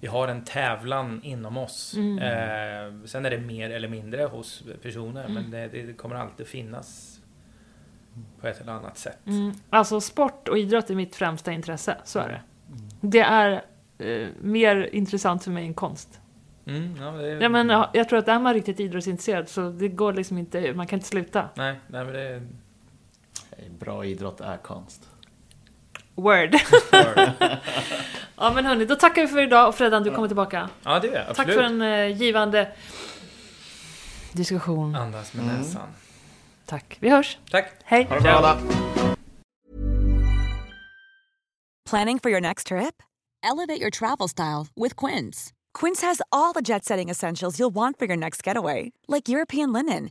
vi 0.00 0.08
har 0.08 0.28
en 0.28 0.44
tävlan 0.44 1.20
inom 1.22 1.56
oss. 1.56 1.94
Mm. 1.96 2.18
Eh, 2.18 3.04
sen 3.06 3.26
är 3.26 3.30
det 3.30 3.38
mer 3.38 3.70
eller 3.70 3.88
mindre 3.88 4.22
hos 4.22 4.64
personer, 4.82 5.28
men 5.28 5.50
det, 5.50 5.68
det 5.68 5.92
kommer 5.92 6.16
alltid 6.16 6.46
finnas 6.46 7.20
på 8.40 8.46
ett 8.46 8.60
eller 8.60 8.72
annat 8.72 8.98
sätt. 8.98 9.26
Mm. 9.26 9.52
Alltså 9.70 10.00
sport 10.00 10.48
och 10.48 10.58
idrott 10.58 10.90
är 10.90 10.94
mitt 10.94 11.16
främsta 11.16 11.52
intresse, 11.52 11.96
så 12.04 12.18
är 12.18 12.28
det. 12.28 12.40
Det 13.00 13.20
är 13.20 13.62
eh, 13.98 14.28
mer 14.40 14.88
intressant 14.92 15.44
för 15.44 15.50
mig 15.50 15.66
än 15.66 15.74
konst. 15.74 16.20
Mm, 16.66 16.96
ja, 17.00 17.10
det, 17.10 17.28
Ja, 17.28 17.48
men, 17.48 17.68
ja, 17.68 17.90
jag 17.94 18.08
tror 18.08 18.18
att 18.18 18.28
är 18.28 18.38
man 18.38 18.54
riktigt 18.54 18.80
idrottsintresserad 18.80 19.48
så 19.48 19.68
det 19.70 19.88
går 19.88 20.12
liksom 20.12 20.38
inte, 20.38 20.74
man 20.74 20.86
kan 20.86 20.96
inte 20.96 21.08
sluta. 21.08 21.48
Nej, 21.54 21.80
nej 21.86 22.04
men 22.04 22.14
det... 22.14 22.42
Bra 23.78 24.04
idrott 24.04 24.40
är 24.40 24.56
konst. 24.56 25.08
Word. 26.14 26.54
ja 28.36 28.52
men 28.54 28.66
hörni, 28.66 28.84
då 28.84 28.94
tackar 28.94 29.22
vi 29.22 29.28
för 29.28 29.42
idag 29.42 29.68
och 29.68 29.74
Fredan, 29.74 30.02
du 30.02 30.14
kommer 30.14 30.28
tillbaka. 30.28 30.68
Ja, 30.84 30.98
det 31.00 31.08
är 31.08 31.12
jag, 31.12 31.20
absolut. 31.20 31.36
Tack 31.36 31.46
för 31.54 31.62
en 31.62 31.82
eh, 31.82 32.16
givande 32.22 32.72
diskussion. 34.32 34.94
Andas 34.94 35.34
med 35.34 35.44
Mm. 35.44 35.56
näsan. 35.56 35.88
Tack. 36.66 36.96
Vi 37.00 37.08
hörs. 37.10 37.38
Tack. 37.50 37.72
Hej. 37.84 38.04
Ha 38.04 38.14
det 38.14 38.20
bra 38.20 38.30
alla! 38.32 38.58
Planning 41.90 42.18
for 42.18 42.30
your 42.30 42.40
next 42.40 42.66
trip? 42.66 43.02
Elevate 43.42 43.80
your 43.80 43.90
travel 43.90 44.28
style 44.28 44.66
with 44.76 44.94
Quince. 45.06 45.52
Quince 45.74 46.06
has 46.06 46.22
all 46.30 46.52
the 46.54 46.62
jet 46.62 46.84
setting 46.84 47.10
essentials 47.10 47.58
you'll 47.58 47.74
want 47.74 47.98
for 47.98 48.06
your 48.06 48.16
next 48.16 48.46
getaway, 48.46 48.92
like 49.08 49.28
European 49.28 49.72
linen, 49.72 50.10